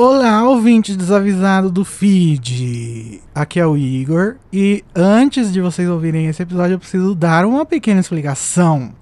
Olá, 0.00 0.48
ouvinte 0.48 0.96
desavisado 0.96 1.72
do 1.72 1.84
feed. 1.84 3.20
Aqui 3.34 3.58
é 3.58 3.66
o 3.66 3.76
Igor 3.76 4.36
e 4.52 4.84
antes 4.94 5.52
de 5.52 5.60
vocês 5.60 5.88
ouvirem 5.88 6.28
esse 6.28 6.40
episódio, 6.40 6.74
eu 6.74 6.78
preciso 6.78 7.16
dar 7.16 7.44
uma 7.44 7.66
pequena 7.66 7.98
explicação. 7.98 8.92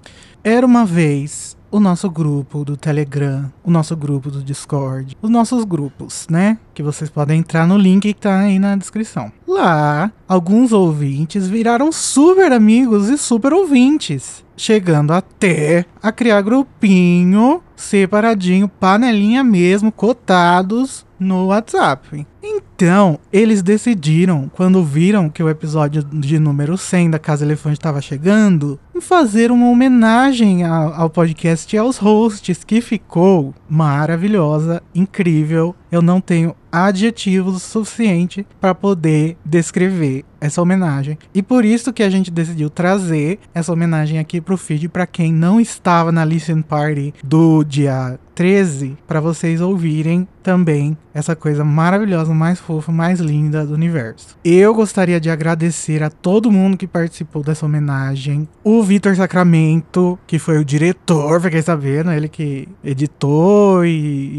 Era 0.43 0.65
uma 0.65 0.87
vez 0.87 1.55
o 1.69 1.79
nosso 1.79 2.09
grupo 2.09 2.65
do 2.65 2.75
Telegram, 2.75 3.53
o 3.63 3.69
nosso 3.69 3.95
grupo 3.95 4.31
do 4.31 4.41
Discord, 4.41 5.15
os 5.21 5.29
nossos 5.29 5.63
grupos, 5.65 6.25
né? 6.31 6.57
Que 6.73 6.81
vocês 6.81 7.11
podem 7.11 7.41
entrar 7.41 7.67
no 7.67 7.77
link 7.77 8.01
que 8.11 8.19
tá 8.19 8.39
aí 8.39 8.57
na 8.57 8.75
descrição. 8.75 9.31
Lá, 9.47 10.11
alguns 10.27 10.71
ouvintes 10.71 11.47
viraram 11.47 11.91
super 11.91 12.51
amigos 12.51 13.07
e 13.09 13.19
super 13.19 13.53
ouvintes, 13.53 14.43
chegando 14.55 15.13
até 15.13 15.85
a 16.07 16.11
criar 16.11 16.41
grupinho 16.41 17.61
separadinho, 17.77 18.67
panelinha 18.67 19.43
mesmo, 19.43 19.91
cotados 19.91 21.05
no 21.19 21.47
WhatsApp. 21.47 22.25
Então, 22.41 23.19
eles 23.33 23.61
decidiram, 23.61 24.49
quando 24.53 24.83
viram 24.83 25.29
que 25.29 25.43
o 25.43 25.49
episódio 25.49 26.03
de 26.03 26.39
número 26.39 26.77
100 26.77 27.11
da 27.11 27.19
Casa 27.19 27.43
Elefante 27.43 27.77
estava 27.77 28.01
chegando, 28.01 28.79
fazer 29.01 29.51
uma 29.51 29.69
homenagem 29.69 30.63
ao, 30.63 30.93
ao 30.93 31.09
podcast 31.09 31.75
e 31.75 31.79
aos 31.79 31.97
hosts, 31.97 32.63
que 32.63 32.81
ficou 32.81 33.53
maravilhosa, 33.69 34.81
incrível. 34.93 35.75
Eu 35.91 36.01
não 36.01 36.21
tenho 36.21 36.55
adjetivos 36.71 37.55
o 37.55 37.59
suficiente 37.59 38.45
para 38.61 38.75
poder 38.75 39.37
descrever 39.43 40.23
essa 40.39 40.61
homenagem. 40.61 41.17
E 41.33 41.41
por 41.41 41.65
isso 41.65 41.91
que 41.91 42.03
a 42.03 42.09
gente 42.09 42.29
decidiu 42.29 42.69
trazer 42.69 43.39
essa 43.53 43.73
homenagem 43.73 44.19
aqui 44.19 44.39
pro 44.39 44.57
feed 44.57 44.87
para 44.87 45.07
quem 45.07 45.33
não 45.33 45.59
estava 45.97 46.11
na 46.11 46.23
listen 46.23 46.61
party 46.61 47.11
do 47.23 47.63
dia 47.63 48.19
13 48.35 48.95
para 49.07 49.19
vocês 49.19 49.61
ouvirem 49.61 50.27
também 50.43 50.95
essa 51.11 51.35
coisa 51.35 51.65
maravilhosa, 51.65 52.35
mais 52.35 52.59
fofa, 52.59 52.91
mais 52.91 53.19
linda 53.19 53.65
do 53.65 53.73
universo. 53.73 54.37
Eu 54.45 54.75
gostaria 54.75 55.19
de 55.19 55.27
agradecer 55.27 56.03
a 56.03 56.11
todo 56.11 56.51
mundo 56.51 56.77
que 56.77 56.85
participou 56.85 57.41
dessa 57.41 57.65
homenagem. 57.65 58.47
O 58.63 58.83
Vitor 58.83 59.15
Sacramento, 59.15 60.19
que 60.27 60.37
foi 60.37 60.59
o 60.59 60.65
diretor, 60.65 61.41
fiquei 61.41 61.63
sabendo, 61.63 62.11
ele 62.11 62.29
que 62.29 62.67
editou 62.83 63.83
e, 63.83 63.89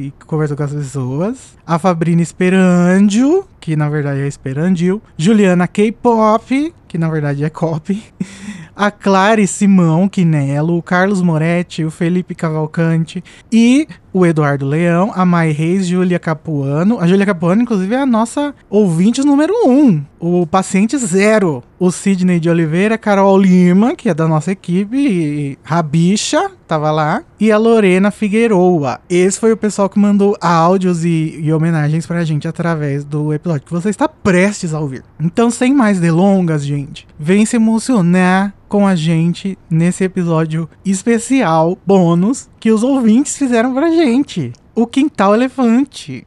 e 0.06 0.12
conversou 0.26 0.56
com 0.56 0.62
as 0.62 0.72
pessoas. 0.72 1.58
A 1.66 1.76
Fabrina 1.76 2.22
Esperandio, 2.22 3.44
que 3.58 3.74
na 3.74 3.88
verdade 3.88 4.20
é 4.20 4.28
Esperandio. 4.28 5.02
Juliana 5.16 5.66
K-Pop, 5.66 6.72
que 6.86 6.96
na 6.96 7.10
verdade 7.10 7.42
é 7.42 7.50
copy. 7.50 8.00
a 8.78 8.92
Clary 8.92 9.44
Simão 9.48 10.08
Quinelo, 10.08 10.78
o 10.78 10.82
Carlos 10.82 11.20
Moretti, 11.20 11.84
o 11.84 11.90
Felipe 11.90 12.32
Cavalcante 12.32 13.24
e 13.50 13.88
o 14.18 14.26
Eduardo 14.26 14.66
Leão, 14.66 15.12
a 15.14 15.24
Mai 15.24 15.52
Reis, 15.52 15.86
Júlia 15.86 16.18
Capuano. 16.18 16.98
A 16.98 17.06
Júlia 17.06 17.24
Capuano, 17.24 17.62
inclusive, 17.62 17.94
é 17.94 18.00
a 18.00 18.06
nossa 18.06 18.52
ouvinte 18.68 19.22
número 19.22 19.54
um, 19.66 20.02
o 20.18 20.46
paciente 20.46 20.98
zero. 20.98 21.62
O 21.78 21.92
Sidney 21.92 22.40
de 22.40 22.50
Oliveira, 22.50 22.98
Carol 22.98 23.38
Lima, 23.38 23.94
que 23.94 24.08
é 24.08 24.14
da 24.14 24.26
nossa 24.26 24.50
equipe, 24.50 25.56
Rabicha, 25.62 26.50
tava 26.66 26.90
lá, 26.90 27.22
e 27.38 27.52
a 27.52 27.56
Lorena 27.56 28.10
Figueroa. 28.10 29.00
Esse 29.08 29.38
foi 29.38 29.52
o 29.52 29.56
pessoal 29.56 29.88
que 29.88 29.96
mandou 29.96 30.36
áudios 30.40 31.04
e, 31.04 31.38
e 31.40 31.52
homenagens 31.52 32.04
pra 32.04 32.24
gente 32.24 32.48
através 32.48 33.04
do 33.04 33.32
episódio 33.32 33.64
que 33.64 33.72
você 33.72 33.90
está 33.90 34.08
prestes 34.08 34.74
a 34.74 34.80
ouvir. 34.80 35.04
Então, 35.20 35.50
sem 35.50 35.72
mais 35.72 36.00
delongas, 36.00 36.64
gente, 36.64 37.06
vem 37.16 37.46
se 37.46 37.54
emocionar 37.54 38.52
com 38.68 38.86
a 38.86 38.94
gente 38.94 39.56
nesse 39.70 40.04
episódio 40.04 40.68
especial 40.84 41.78
bônus 41.86 42.48
que 42.60 42.70
os 42.70 42.82
ouvintes 42.82 43.36
fizeram 43.36 43.72
pra 43.72 43.90
gente. 43.90 44.07
O 44.74 44.86
Quintal 44.86 45.34
Elefante. 45.34 46.26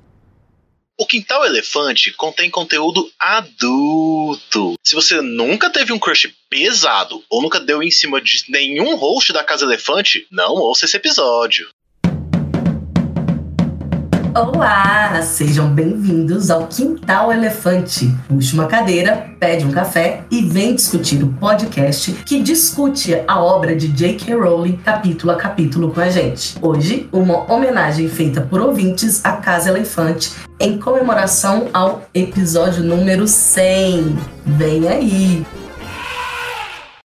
O 1.00 1.06
Quintal 1.08 1.44
Elefante 1.44 2.14
contém 2.14 2.48
conteúdo 2.48 3.12
adulto. 3.20 4.76
Se 4.84 4.94
você 4.94 5.20
nunca 5.20 5.68
teve 5.68 5.92
um 5.92 5.98
crush 5.98 6.32
pesado 6.48 7.24
ou 7.28 7.42
nunca 7.42 7.60
deu 7.60 7.82
em 7.82 7.90
cima 7.90 8.22
de 8.22 8.44
nenhum 8.50 8.96
host 8.96 9.34
da 9.34 9.44
Casa 9.44 9.66
Elefante, 9.66 10.28
não 10.30 10.54
ouça 10.54 10.86
esse 10.86 10.96
episódio. 10.96 11.70
Olá, 14.34 15.22
sejam 15.24 15.68
bem-vindos 15.74 16.50
ao 16.50 16.66
Quintal 16.66 17.34
Elefante. 17.34 18.16
Puxe 18.30 18.54
uma 18.54 18.66
cadeira, 18.66 19.30
pede 19.38 19.66
um 19.66 19.72
café 19.72 20.24
e 20.32 20.42
vem 20.42 20.74
discutir 20.74 21.22
o 21.22 21.34
podcast 21.34 22.14
que 22.26 22.42
discute 22.42 23.14
a 23.28 23.44
obra 23.44 23.76
de 23.76 23.90
J.K. 23.90 24.34
Rowling 24.36 24.78
capítulo 24.78 25.34
a 25.34 25.36
capítulo 25.36 25.92
com 25.92 26.00
a 26.00 26.10
gente. 26.10 26.56
Hoje, 26.62 27.10
uma 27.12 27.52
homenagem 27.52 28.08
feita 28.08 28.40
por 28.40 28.62
ouvintes 28.62 29.26
à 29.26 29.34
Casa 29.34 29.70
Elefante 29.70 30.32
em 30.58 30.78
comemoração 30.78 31.68
ao 31.74 32.04
episódio 32.14 32.86
número 32.86 33.28
100. 33.28 34.16
Vem 34.46 34.88
aí! 34.88 35.46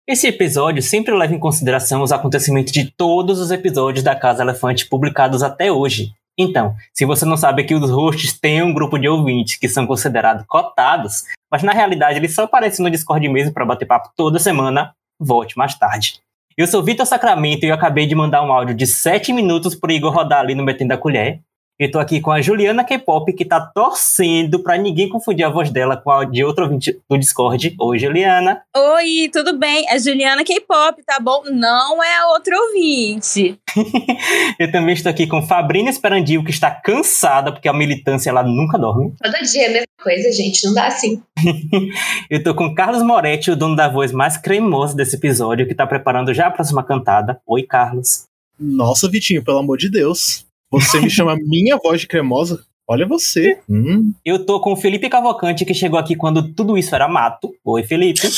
Esse 0.06 0.26
episódio 0.26 0.82
sempre 0.82 1.16
leva 1.16 1.32
em 1.32 1.38
consideração 1.38 2.02
os 2.02 2.10
acontecimentos 2.10 2.72
de 2.72 2.90
todos 2.90 3.38
os 3.38 3.52
episódios 3.52 4.02
da 4.02 4.16
Casa 4.16 4.42
Elefante 4.42 4.88
publicados 4.88 5.44
até 5.44 5.70
hoje. 5.70 6.12
Então, 6.38 6.74
se 6.92 7.04
você 7.04 7.24
não 7.24 7.36
sabe 7.36 7.64
que 7.64 7.74
os 7.74 7.90
hosts 7.90 8.38
têm 8.38 8.62
um 8.62 8.74
grupo 8.74 8.98
de 8.98 9.08
ouvintes 9.08 9.56
que 9.56 9.68
são 9.68 9.86
considerados 9.86 10.44
cotados, 10.46 11.22
mas 11.50 11.62
na 11.62 11.72
realidade 11.72 12.18
eles 12.18 12.34
só 12.34 12.44
aparecem 12.44 12.84
no 12.84 12.90
Discord 12.90 13.28
mesmo 13.28 13.52
para 13.52 13.64
bater 13.64 13.86
papo 13.86 14.10
toda 14.16 14.38
semana, 14.38 14.94
volte 15.18 15.56
mais 15.56 15.76
tarde. 15.76 16.20
Eu 16.56 16.66
sou 16.66 16.82
Vitor 16.82 17.06
Sacramento 17.06 17.64
e 17.64 17.68
eu 17.68 17.74
acabei 17.74 18.06
de 18.06 18.14
mandar 18.14 18.42
um 18.42 18.52
áudio 18.52 18.74
de 18.74 18.86
7 18.86 19.32
minutos 19.32 19.74
pro 19.74 19.90
Igor 19.90 20.12
rodar 20.12 20.40
ali 20.40 20.54
no 20.54 20.64
Metendo 20.64 20.94
a 20.94 20.96
Colher. 20.96 21.40
Eu 21.76 21.90
tô 21.90 21.98
aqui 21.98 22.20
com 22.20 22.30
a 22.30 22.40
Juliana 22.40 22.84
K-Pop, 22.84 23.32
que 23.32 23.44
tá 23.44 23.60
torcendo 23.60 24.60
pra 24.60 24.78
ninguém 24.78 25.08
confundir 25.08 25.44
a 25.44 25.50
voz 25.50 25.72
dela 25.72 25.96
com 25.96 26.08
a 26.08 26.24
de 26.24 26.44
outro 26.44 26.66
ouvinte 26.66 27.00
do 27.10 27.18
Discord. 27.18 27.74
Oi, 27.80 27.98
Juliana. 27.98 28.62
Oi, 28.76 29.28
tudo 29.32 29.58
bem? 29.58 29.84
É 29.88 29.98
Juliana 29.98 30.44
K-Pop, 30.44 31.02
tá 31.04 31.18
bom? 31.20 31.42
Não 31.50 32.00
é 32.00 32.14
a 32.14 32.28
outra 32.28 32.56
ouvinte. 32.56 33.58
eu 34.60 34.70
também 34.70 34.94
estou 34.94 35.10
aqui 35.10 35.26
com 35.26 35.42
Fabrina 35.42 35.90
Esperandil, 35.90 36.44
que 36.44 36.52
está 36.52 36.70
cansada, 36.70 37.50
porque 37.50 37.68
a 37.68 37.72
militância 37.72 38.30
ela 38.30 38.44
nunca 38.44 38.78
dorme. 38.78 39.12
Todo 39.20 39.44
dia 39.44 39.64
é 39.64 39.66
a 39.66 39.72
mesma 39.72 39.86
coisa, 40.00 40.30
gente, 40.30 40.64
não 40.66 40.74
dá 40.74 40.86
assim. 40.86 41.20
eu 42.30 42.40
tô 42.40 42.54
com 42.54 42.72
Carlos 42.72 43.02
Moretti, 43.02 43.50
o 43.50 43.56
dono 43.56 43.74
da 43.74 43.88
voz 43.88 44.12
mais 44.12 44.36
cremosa 44.36 44.94
desse 44.94 45.16
episódio, 45.16 45.66
que 45.66 45.74
tá 45.74 45.88
preparando 45.88 46.32
já 46.32 46.46
a 46.46 46.52
próxima 46.52 46.84
cantada. 46.84 47.40
Oi, 47.44 47.64
Carlos. 47.64 48.26
Nossa, 48.56 49.10
Vitinho, 49.10 49.42
pelo 49.42 49.58
amor 49.58 49.76
de 49.76 49.90
Deus. 49.90 50.46
Você 50.74 51.00
me 51.00 51.08
chama 51.08 51.36
minha 51.36 51.76
voz 51.76 52.00
de 52.00 52.08
cremosa? 52.08 52.64
Olha 52.88 53.06
você. 53.06 53.60
Hum. 53.70 54.12
Eu 54.24 54.44
tô 54.44 54.60
com 54.60 54.72
o 54.72 54.76
Felipe 54.76 55.08
Cavalcante, 55.08 55.64
que 55.64 55.72
chegou 55.72 55.98
aqui 55.98 56.16
quando 56.16 56.52
tudo 56.52 56.76
isso 56.76 56.92
era 56.94 57.06
mato. 57.06 57.54
Oi, 57.64 57.84
Felipe. 57.84 58.28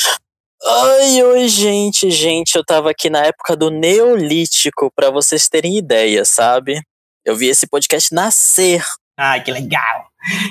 Oi, 0.63 1.23
oi, 1.23 1.49
gente, 1.49 2.11
gente, 2.11 2.57
eu 2.57 2.65
tava 2.65 2.91
aqui 2.91 3.09
na 3.09 3.25
época 3.25 3.57
do 3.57 3.71
Neolítico, 3.71 4.91
para 4.95 5.11
vocês 5.11 5.49
terem 5.49 5.79
ideia, 5.79 6.25
sabe? 6.25 6.81
Eu 7.25 7.37
vi 7.37 7.47
esse 7.47 7.67
podcast 7.67 8.15
nascer. 8.15 8.85
Ai, 9.19 9.43
que 9.43 9.51
legal! 9.51 10.07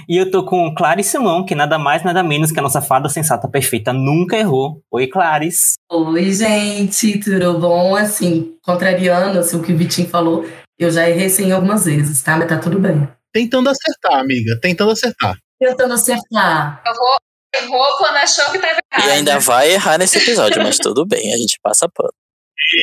E 0.07 0.17
eu 0.17 0.31
tô 0.31 0.43
com 0.43 0.73
Clarice 0.73 1.11
Simão, 1.11 1.45
que 1.45 1.53
nada 1.53 1.77
mais, 1.77 2.03
nada 2.03 2.23
menos 2.23 2.51
que 2.51 2.59
a 2.59 2.63
nossa 2.63 2.81
fada 2.81 3.09
sensata 3.09 3.47
perfeita 3.47 3.91
nunca 3.91 4.37
errou. 4.37 4.81
Oi, 4.91 5.07
Clarice. 5.07 5.75
Oi, 5.91 6.31
gente, 6.31 7.19
tudo 7.19 7.59
bom? 7.59 7.95
Assim, 7.95 8.55
contrariando 8.63 9.39
assim, 9.39 9.57
o 9.57 9.63
que 9.63 9.73
o 9.73 9.77
Vitinho 9.77 10.07
falou, 10.07 10.45
eu 10.77 10.91
já 10.91 11.09
errei 11.09 11.29
sim 11.29 11.49
algumas 11.51 11.85
vezes, 11.85 12.21
tá? 12.21 12.35
Mas 12.37 12.49
tá 12.49 12.59
tudo 12.59 12.77
bem. 12.79 13.07
Tentando 13.31 13.69
acertar, 13.69 14.19
amiga. 14.19 14.59
Tentando 14.61 14.91
acertar. 14.91 15.37
Tentando 15.59 15.93
acertar. 15.93 16.83
Errou, 16.85 17.15
errou 17.55 17.97
quando 17.97 18.17
achou 18.17 18.51
que 18.51 18.59
tava 18.59 18.79
errado. 18.91 19.07
E 19.07 19.11
ainda 19.11 19.39
vai 19.39 19.71
errar 19.71 19.97
nesse 19.97 20.17
episódio, 20.17 20.61
mas 20.61 20.77
tudo 20.77 21.05
bem, 21.05 21.33
a 21.33 21.37
gente 21.37 21.57
passa 21.61 21.87
pano. 21.93 22.11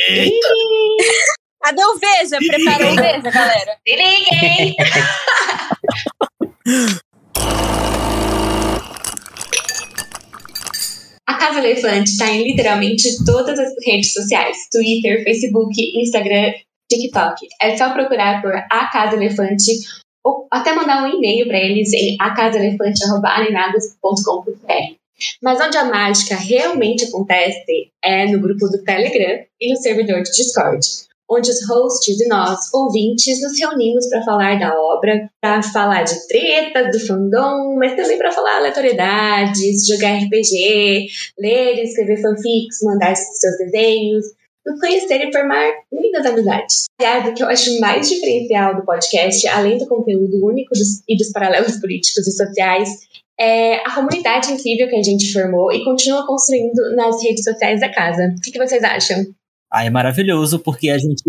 Eita! 0.08 0.48
Cadê 1.62 1.84
o 1.84 1.96
Veja? 1.96 2.38
Preparou 2.38 2.92
o 2.92 2.96
Veja, 2.96 3.30
galera. 3.30 3.76
Se 3.86 3.94
liguem! 3.94 4.74
A 11.24 11.34
Casa 11.34 11.60
Elefante 11.60 12.10
está 12.10 12.26
em 12.26 12.42
literalmente 12.44 13.08
todas 13.24 13.56
as 13.58 13.72
redes 13.86 14.12
sociais: 14.12 14.56
Twitter, 14.72 15.22
Facebook, 15.22 15.72
Instagram 16.00 16.52
TikTok. 16.96 17.46
É 17.60 17.76
só 17.76 17.92
procurar 17.92 18.40
por 18.42 18.54
A 18.54 18.86
Casa 18.92 19.16
Elefante 19.16 19.72
ou 20.24 20.46
até 20.50 20.74
mandar 20.74 21.04
um 21.04 21.08
e-mail 21.08 21.46
para 21.46 21.58
eles 21.58 21.92
em 21.92 22.16
acasaelefante.alienadas.com.br. 22.20 24.96
Mas 25.42 25.60
onde 25.60 25.76
a 25.76 25.84
mágica 25.84 26.36
realmente 26.36 27.04
acontece 27.04 27.90
é 28.02 28.26
no 28.26 28.40
grupo 28.40 28.66
do 28.68 28.82
Telegram 28.82 29.44
e 29.60 29.70
no 29.70 29.76
servidor 29.76 30.22
do 30.22 30.30
Discord, 30.30 30.80
onde 31.30 31.50
os 31.50 31.68
hosts 31.68 32.18
e 32.20 32.28
nós, 32.28 32.58
ouvintes, 32.74 33.40
nos 33.40 33.56
reunimos 33.58 34.08
para 34.08 34.22
falar 34.22 34.58
da 34.58 34.74
obra, 34.74 35.30
para 35.40 35.62
falar 35.62 36.02
de 36.02 36.26
tretas 36.26 36.90
do 36.92 36.98
fandom, 37.06 37.76
mas 37.76 37.94
também 37.94 38.18
para 38.18 38.32
falar 38.32 38.56
aleatoriedades, 38.56 39.86
jogar 39.86 40.16
RPG, 40.16 41.06
ler 41.38 41.84
escrever 41.84 42.20
fanfics, 42.20 42.82
mandar 42.82 43.14
seus 43.14 43.56
desenhos, 43.58 44.24
nos 44.66 44.80
conhecer 44.80 45.26
e 45.26 45.32
formar 45.32 45.72
lindas 45.92 46.26
amizades. 46.26 46.84
Aliás, 47.00 47.28
o 47.28 47.34
que 47.34 47.42
eu 47.42 47.48
acho 47.48 47.80
mais 47.80 48.08
diferencial 48.08 48.76
do 48.76 48.84
podcast, 48.84 49.46
além 49.48 49.78
do 49.78 49.86
conteúdo 49.86 50.44
único 50.44 50.70
dos, 50.70 51.02
e 51.08 51.16
dos 51.16 51.30
paralelos 51.32 51.76
políticos 51.80 52.26
e 52.26 52.32
sociais, 52.32 52.88
é 53.38 53.76
a 53.86 53.94
comunidade 53.94 54.52
incrível 54.52 54.88
que 54.88 54.96
a 54.96 55.02
gente 55.02 55.32
formou 55.32 55.72
e 55.72 55.84
continua 55.84 56.26
construindo 56.26 56.94
nas 56.94 57.22
redes 57.22 57.44
sociais 57.44 57.80
da 57.80 57.88
casa. 57.88 58.34
O 58.36 58.40
que, 58.40 58.52
que 58.52 58.58
vocês 58.58 58.84
acham? 58.84 59.24
Ah, 59.72 59.84
é 59.84 59.90
maravilhoso, 59.90 60.58
porque 60.60 60.90
a 60.90 60.98
gente, 60.98 61.22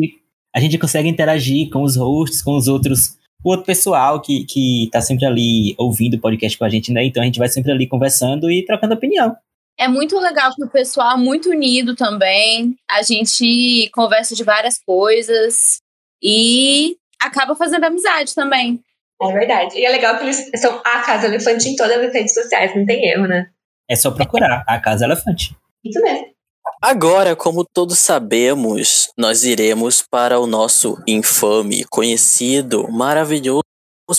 a 0.54 0.60
gente 0.60 0.78
consegue 0.78 1.10
interagir 1.10 1.70
com 1.70 1.82
os 1.82 1.96
hosts, 1.96 2.42
com 2.42 2.56
os 2.56 2.68
outros, 2.68 3.18
o 3.44 3.50
outro 3.50 3.66
pessoal 3.66 4.22
que, 4.22 4.46
que 4.46 4.90
tá 4.92 5.02
sempre 5.02 5.26
ali 5.26 5.74
ouvindo 5.78 6.16
o 6.16 6.22
podcast 6.22 6.58
com 6.58 6.66
a 6.66 6.70
gente, 6.70 6.92
né? 6.92 7.06
Então 7.06 7.24
a 7.24 7.26
gente 7.26 7.40
vai 7.40 7.48
sempre 7.48 7.72
ali 7.72 7.88
conversando 7.88 8.52
e 8.52 8.64
trocando 8.66 8.94
opinião. 8.94 9.36
É 9.78 9.88
muito 9.88 10.20
legal 10.20 10.54
que 10.56 10.64
o 10.64 10.70
pessoal 10.70 11.18
é 11.18 11.18
muito 11.18 11.50
unido 11.50 11.96
também. 11.96 12.76
A 12.90 13.02
gente 13.02 13.90
conversa 13.94 14.36
de 14.36 14.44
várias 14.44 14.80
coisas 14.80 15.80
e 16.22 16.96
acaba 17.22 17.56
fazendo 17.56 17.86
amizade 17.86 18.36
também. 18.36 18.80
É 19.22 19.32
verdade. 19.32 19.78
E 19.78 19.86
é 19.86 19.90
legal 19.90 20.18
que 20.18 20.24
eles 20.26 20.50
são 20.58 20.82
a 20.84 21.02
Casa 21.02 21.28
Elefante 21.28 21.70
em 21.70 21.76
todas 21.76 21.98
as 21.98 22.14
redes 22.14 22.34
sociais, 22.34 22.76
não 22.76 22.86
tem 22.86 23.06
erro, 23.10 23.28
né? 23.28 23.48
É 23.90 23.96
só 23.96 24.12
procurar 24.12 24.64
a 24.68 24.80
Casa 24.80 25.06
Elefante. 25.06 25.56
Isso 25.84 26.02
mesmo. 26.02 26.34
Agora, 26.82 27.36
como 27.36 27.66
todos 27.66 28.00
sabemos, 28.00 29.10
nós 29.18 29.44
iremos 29.44 30.02
para 30.02 30.40
o 30.40 30.48
nosso 30.48 31.02
infame, 31.08 31.86
conhecido, 31.90 32.90
maravilhoso, 32.92 33.63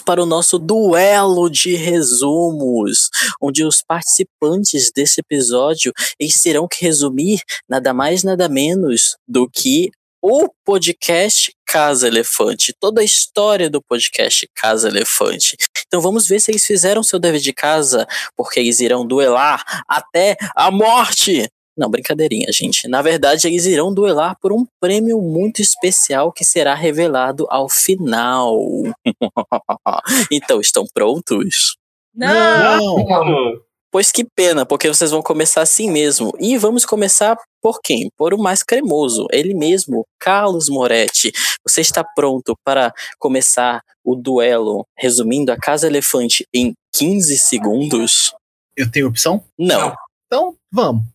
para 0.05 0.23
o 0.23 0.27
nosso 0.27 0.59
duelo 0.59 1.49
de 1.49 1.77
resumos, 1.77 3.11
onde 3.41 3.65
os 3.65 3.83
participantes 3.83 4.91
desse 4.95 5.21
episódio 5.21 5.93
eles 6.19 6.41
terão 6.41 6.67
que 6.67 6.85
resumir 6.85 7.41
nada 7.69 7.93
mais 7.93 8.23
nada 8.23 8.49
menos 8.49 9.17
do 9.29 9.49
que 9.49 9.91
o 10.27 10.49
podcast 10.65 11.55
Casa 11.67 12.09
Elefante, 12.09 12.75
toda 12.81 13.03
a 13.03 13.05
história 13.05 13.69
do 13.69 13.83
podcast 13.83 14.49
Casa 14.55 14.89
Elefante. 14.89 15.55
Então 15.87 16.01
vamos 16.01 16.27
ver 16.27 16.41
se 16.41 16.51
eles 16.51 16.65
fizeram 16.65 17.03
seu 17.03 17.19
dever 17.19 17.41
de 17.41 17.53
casa, 17.53 18.07
porque 18.35 18.59
eles 18.59 18.81
irão 18.81 19.07
duelar 19.07 19.63
até 19.87 20.35
a 20.57 20.71
morte. 20.71 21.47
Não, 21.77 21.91
brincadeirinha, 21.91 22.47
gente. 22.53 22.87
Na 22.87 23.03
verdade, 23.03 23.49
eles 23.49 23.67
irão 23.67 23.93
duelar 23.93 24.37
por 24.41 24.53
um 24.53 24.65
prêmio 24.81 25.21
muito 25.21 25.61
especial 25.61 26.33
que 26.33 26.45
será 26.45 26.75
revelado 26.75 27.47
ao 27.51 27.69
final. 27.69 28.57
então, 30.31 30.61
estão 30.61 30.85
prontos? 30.93 31.77
Não! 32.15 33.61
Pois 33.91 34.11
que 34.11 34.25
pena, 34.25 34.67
porque 34.67 34.89
vocês 34.89 35.13
vão 35.13 35.23
começar 35.23 35.63
assim 35.63 35.89
mesmo. 35.91 36.33
E 36.41 36.59
vamos 36.59 36.85
começar 36.85 37.37
por 37.63 37.81
quem? 37.81 38.11
Por 38.17 38.35
o 38.35 38.39
mais 38.39 38.63
cremoso, 38.63 39.27
ele 39.31 39.55
mesmo, 39.55 40.05
Carlos 40.19 40.69
Moretti. 40.69 41.33
Você 41.67 41.81
está 41.81 42.05
pronto 42.05 42.57
para 42.65 42.93
começar 43.21 43.81
o 44.05 44.17
duelo 44.17 44.85
resumindo 44.99 45.53
a 45.53 45.57
Casa 45.57 45.87
Elefante 45.87 46.45
em 46.53 46.73
15 46.95 47.39
segundos? 47.39 48.35
Eu 48.77 48.91
tenho 48.91 49.09
opção? 49.09 49.45
Não. 49.57 49.95
Então, 50.27 50.57
vamos. 50.73 51.14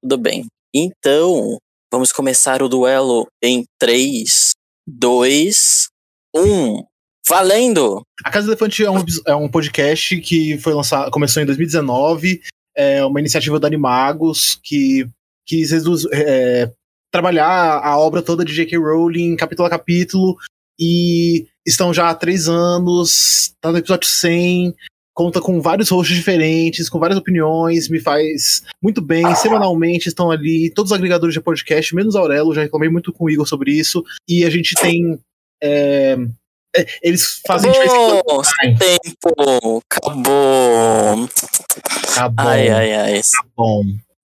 Tudo 0.00 0.18
bem. 0.18 0.46
Então, 0.74 1.58
vamos 1.92 2.12
começar 2.12 2.62
o 2.62 2.68
duelo 2.68 3.26
em 3.42 3.64
3, 3.78 4.52
2, 4.86 5.88
1. 6.34 6.84
Valendo! 7.28 8.02
A 8.24 8.30
Casa 8.30 8.46
Elefante 8.46 8.84
é 8.84 8.90
um, 8.90 9.04
é 9.26 9.34
um 9.34 9.48
podcast 9.48 10.20
que 10.20 10.58
foi 10.58 10.74
lançado, 10.74 11.10
começou 11.10 11.42
em 11.42 11.46
2019. 11.46 12.40
É 12.76 13.04
uma 13.04 13.18
iniciativa 13.18 13.58
da 13.58 13.66
Animagos 13.66 14.60
que 14.62 15.08
quis 15.44 15.72
é, 16.12 16.70
trabalhar 17.10 17.80
a 17.82 17.98
obra 17.98 18.22
toda 18.22 18.44
de 18.44 18.54
J.K. 18.54 18.78
Rowling 18.78 19.34
capítulo 19.36 19.66
a 19.66 19.70
capítulo. 19.70 20.36
E 20.78 21.46
estão 21.66 21.92
já 21.92 22.10
há 22.10 22.14
três 22.14 22.48
anos, 22.48 23.54
tá 23.60 23.72
no 23.72 23.78
episódio 23.78 24.06
100, 24.06 24.74
conta 25.16 25.40
com 25.40 25.62
vários 25.62 25.88
hosts 25.88 26.14
diferentes, 26.14 26.90
com 26.90 26.98
várias 26.98 27.18
opiniões, 27.18 27.88
me 27.88 27.98
faz 27.98 28.62
muito 28.82 29.00
bem. 29.00 29.34
Semanalmente 29.34 30.08
estão 30.08 30.30
ali 30.30 30.70
todos 30.70 30.92
os 30.92 30.96
agregadores 30.96 31.32
de 31.32 31.40
podcast, 31.40 31.94
menos 31.94 32.14
Aurelo, 32.14 32.54
já 32.54 32.60
reclamei 32.60 32.90
muito 32.90 33.12
com 33.14 33.24
o 33.24 33.30
Igor 33.30 33.48
sobre 33.48 33.72
isso. 33.72 34.04
E 34.28 34.44
a 34.44 34.50
gente 34.50 34.74
tem. 34.74 35.18
é, 35.62 36.16
é, 36.76 36.86
eles 37.02 37.40
fazem. 37.46 37.70
Acabou! 37.70 38.42
Tempo! 38.78 39.82
Acabou! 39.90 41.16
Bom, 41.16 41.28
Ai, 42.36 42.68
ai, 42.68 42.92
ai. 42.94 43.20
bom. 43.56 43.82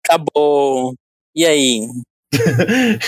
Acabou! 0.05 0.95
E 1.37 1.45
aí? 1.45 1.87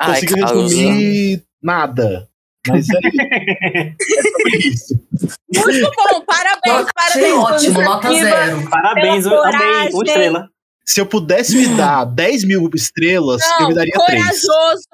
Ai, 0.00 0.14
Consegui 0.20 0.40
Carlos. 0.40 0.72
resumir 0.72 1.42
nada. 1.62 2.27
Mas 2.68 2.86
é, 2.88 2.98
é 2.98 3.94
sobre 4.32 4.58
isso. 4.68 4.94
Muito 5.54 5.90
bom, 5.96 6.24
parabéns, 6.24 6.86
Achei 6.96 7.22
parabéns. 7.32 7.62
ótimo, 7.64 7.82
nota 7.82 8.14
zero. 8.14 8.70
Parabéns, 8.70 9.26
eu 9.26 9.44
amei. 9.44 9.88
Uma 9.92 10.04
estrela. 10.04 10.48
Se 10.86 11.00
eu 11.00 11.06
pudesse 11.06 11.56
me 11.56 11.66
dar 11.76 12.04
10 12.04 12.44
mil 12.44 12.70
estrelas, 12.74 13.42
eu 13.42 13.60
Não, 13.60 13.68
me 13.68 13.74
daria 13.74 13.92
3. 13.92 14.04
corajoso, 14.22 14.88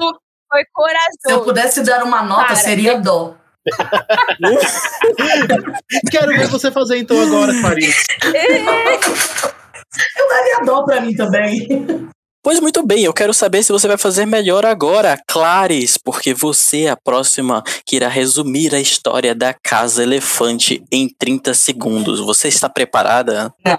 foi 0.51 0.61
Se 0.63 0.67
eu 0.67 0.73
corajoso. 0.73 1.45
pudesse 1.45 1.83
dar 1.85 2.03
uma 2.05 2.23
nota, 2.23 2.47
Para. 2.47 2.57
seria 2.57 2.99
dó. 3.01 3.35
Quero 6.11 6.29
ver 6.37 6.49
você 6.49 6.71
fazer 6.71 6.99
então 6.99 7.21
agora, 7.21 7.53
Clarice. 7.61 8.05
Eu 10.17 10.29
daria 10.29 10.61
dó 10.65 10.85
pra 10.85 11.01
mim 11.01 11.15
também. 11.15 11.67
Pois 12.45 12.61
muito 12.61 12.87
bem, 12.87 13.03
eu 13.05 13.13
quero 13.15 13.33
saber 13.33 13.63
se 13.63 13.73
você 13.73 13.89
vai 13.89 13.97
fazer 13.97 14.27
melhor 14.27 14.67
agora, 14.67 15.19
Clares, 15.27 15.97
porque 15.97 16.35
você 16.35 16.83
é 16.83 16.91
a 16.91 16.97
próxima 16.97 17.63
que 17.87 17.97
irá 17.97 18.07
resumir 18.07 18.75
a 18.75 18.79
história 18.79 19.35
da 19.35 19.55
Casa 19.55 20.03
Elefante 20.03 20.85
em 20.93 21.09
30 21.09 21.55
segundos. 21.55 22.21
Você 22.21 22.49
está 22.49 22.69
preparada? 22.69 23.51
Não. 23.65 23.79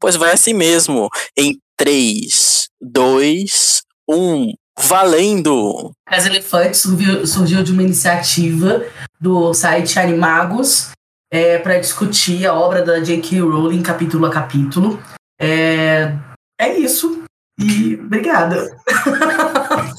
Pois 0.00 0.16
vai 0.16 0.32
assim 0.32 0.54
mesmo. 0.54 1.10
Em 1.36 1.58
3, 1.76 2.68
2, 2.80 3.82
1, 4.08 4.54
valendo! 4.80 5.92
A 6.06 6.14
Casa 6.14 6.28
Elefante 6.28 6.78
surgiu, 6.78 7.26
surgiu 7.26 7.62
de 7.62 7.72
uma 7.72 7.82
iniciativa 7.82 8.86
do 9.20 9.52
site 9.52 9.98
Animagos 9.98 10.92
é, 11.30 11.58
para 11.58 11.78
discutir 11.78 12.46
a 12.46 12.54
obra 12.54 12.82
da 12.82 13.00
J.K. 13.00 13.40
Rowling 13.40 13.82
capítulo 13.82 14.24
a 14.24 14.30
capítulo. 14.30 14.98
É, 15.38 16.16
é 16.58 16.78
isso. 16.78 17.27
E 17.58 17.94
obrigada. 17.96 18.76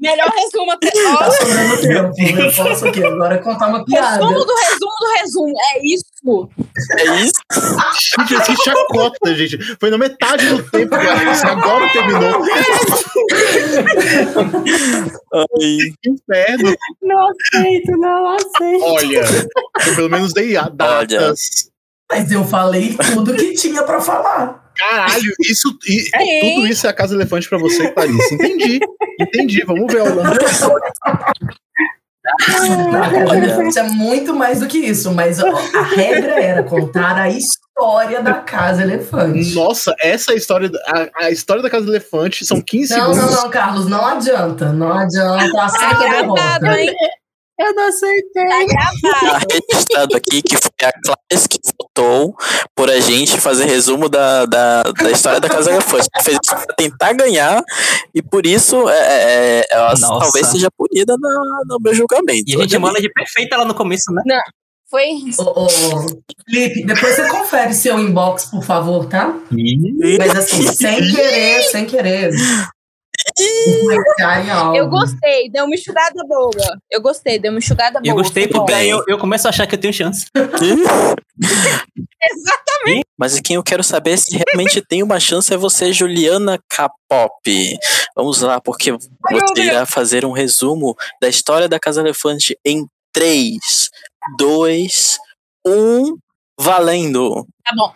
Melhor 0.00 0.30
resumo 0.30 0.72
até 0.72 0.90
Tá 0.90 1.30
sobrando 1.30 2.14
tempo. 2.14 2.40
Eu 2.40 2.50
posso 2.54 2.86
aqui 2.88 3.04
agora 3.04 3.36
contar 3.42 3.66
uma 3.68 3.84
piada. 3.84 4.24
Resumo 4.24 4.46
do 4.46 4.54
resumo 4.54 4.92
do 4.98 5.06
resumo. 5.20 5.54
É 5.74 5.84
isso. 5.84 6.06
É 6.96 7.16
isso? 7.16 7.34
Gente, 8.26 8.42
que 8.46 8.56
chacota, 8.64 9.34
gente. 9.34 9.58
Foi 9.78 9.90
na 9.90 9.98
metade 9.98 10.48
do 10.48 10.62
tempo, 10.70 10.96
Clarice. 10.96 11.44
Agora 11.44 11.86
terminou. 11.92 12.42
Ai, 15.34 15.78
Que 16.02 16.10
inferno. 16.10 16.74
Não 17.02 17.28
aceito, 17.28 17.92
não 17.98 18.36
aceito. 18.36 18.82
Olha, 18.84 19.20
eu 19.86 19.94
pelo 19.96 20.08
menos 20.08 20.32
dei 20.32 20.56
a- 20.56 20.70
datas. 20.70 21.69
Mas 22.10 22.30
eu 22.32 22.44
falei 22.44 22.96
tudo 23.14 23.34
que 23.34 23.54
tinha 23.54 23.82
pra 23.84 24.00
falar. 24.00 24.70
Caralho, 24.76 25.32
isso, 25.40 25.76
e, 25.86 26.04
É. 26.14 26.54
tudo 26.54 26.66
isso 26.66 26.86
é 26.86 26.90
a 26.90 26.92
Casa 26.92 27.14
Elefante 27.14 27.48
pra 27.48 27.58
você, 27.58 27.88
Clarice. 27.90 28.34
Entendi, 28.34 28.80
entendi. 29.20 29.64
Vamos 29.64 29.92
ver 29.92 30.00
ao 30.00 30.08
longo. 30.08 30.28
A 32.24 33.10
Casa 33.10 33.36
Elefante 33.36 33.78
é 33.78 33.82
muito 33.84 34.34
mais 34.34 34.60
do 34.60 34.66
que 34.66 34.78
isso, 34.78 35.12
mas 35.12 35.42
a, 35.42 35.48
a 35.48 35.82
regra 35.82 36.40
era 36.42 36.62
contar 36.62 37.16
a 37.16 37.28
história 37.28 38.22
da 38.22 38.34
Casa 38.34 38.82
Elefante. 38.82 39.54
Nossa, 39.54 39.94
essa 40.00 40.32
é 40.32 40.34
a 40.34 40.36
história. 40.36 40.68
da- 40.68 40.78
A, 40.86 41.24
a 41.26 41.30
história 41.30 41.62
da 41.62 41.70
Casa 41.70 41.86
Elefante 41.88 42.44
são 42.44 42.60
15 42.60 42.94
Não, 42.96 43.12
segundos. 43.14 43.34
não, 43.36 43.42
não, 43.44 43.50
Carlos, 43.50 43.86
não 43.88 44.04
adianta. 44.06 44.72
Não 44.72 44.92
adianta. 44.92 45.62
Aceita 45.62 45.86
a 45.86 46.08
Gravado, 46.08 46.60
derrota. 46.60 46.80
hein? 46.80 46.94
Eu 47.60 47.74
não 47.74 47.88
aceitei. 47.88 48.46
Tá 48.46 48.64
gravado. 48.64 49.46
Registrado 49.52 50.16
aqui 50.16 50.40
que 50.40 50.56
foi 50.56 50.70
a 50.82 50.92
Clares 50.92 51.46
que 51.46 51.58
votou 51.78 52.34
por 52.74 52.90
a 52.90 52.98
gente 53.00 53.38
fazer 53.38 53.66
resumo 53.66 54.08
da, 54.08 54.46
da, 54.46 54.82
da 54.82 55.10
história 55.10 55.38
da 55.38 55.48
Casa. 55.48 55.70
Ela 55.70 55.82
fez 55.82 56.06
isso 56.42 56.56
pra 56.56 56.74
tentar 56.74 57.12
ganhar 57.12 57.62
e 58.14 58.22
por 58.22 58.46
isso 58.46 58.88
é, 58.88 59.60
é, 59.60 59.66
ela 59.70 59.90
Nossa. 59.90 60.18
talvez 60.20 60.46
seja 60.46 60.70
punida 60.70 61.14
no, 61.20 61.64
no 61.66 61.78
meu 61.80 61.94
julgamento. 61.94 62.44
E 62.50 62.56
a 62.56 62.62
gente 62.62 62.76
ela 62.76 63.00
de 63.00 63.12
perfeita 63.12 63.58
lá 63.58 63.66
no 63.66 63.74
começo, 63.74 64.10
né? 64.10 64.22
Foi 64.88 65.04
Ô, 65.38 65.66
ô, 65.66 65.68
Felipe, 66.48 66.84
depois 66.84 67.14
você 67.14 67.28
confere 67.28 67.74
seu 67.74 67.98
inbox, 67.98 68.46
por 68.46 68.64
favor, 68.64 69.06
tá? 69.06 69.38
Mas 70.18 70.34
assim, 70.34 70.66
sem 70.72 70.96
querer, 71.12 71.62
sem 71.64 71.86
querer. 71.86 72.30
Eu 74.74 74.88
gostei, 74.88 75.50
deu 75.50 75.64
uma 75.64 75.74
enxugada 75.74 76.22
boa. 76.26 76.80
Eu 76.90 77.00
gostei, 77.00 77.38
deu 77.38 77.52
uma 77.52 77.58
enxugada 77.58 78.00
boa. 78.00 78.10
Eu 78.10 78.14
gostei 78.14 78.48
porque 78.48 78.72
aí 78.72 78.88
eu, 78.90 79.02
eu 79.06 79.18
começo 79.18 79.46
a 79.46 79.50
achar 79.50 79.66
que 79.66 79.74
eu 79.74 79.80
tenho 79.80 79.92
chance. 79.92 80.26
Exatamente. 82.22 83.06
Mas 83.18 83.40
quem 83.40 83.56
eu 83.56 83.62
quero 83.62 83.82
saber 83.82 84.18
se 84.18 84.36
realmente 84.36 84.80
tem 84.86 85.02
uma 85.02 85.18
chance 85.20 85.52
é 85.52 85.56
você, 85.56 85.92
Juliana 85.92 86.58
K-pop. 86.68 87.78
Vamos 88.14 88.40
lá, 88.40 88.60
porque 88.60 88.92
você 88.92 89.62
irá 89.62 89.86
fazer 89.86 90.24
um 90.24 90.32
resumo 90.32 90.96
da 91.20 91.28
história 91.28 91.68
da 91.68 91.78
Casa 91.78 92.00
Elefante 92.00 92.58
em 92.64 92.86
3, 93.12 93.58
2, 94.38 95.18
1, 95.66 96.16
valendo. 96.60 97.46
Tá 97.64 97.74
bom. 97.74 97.92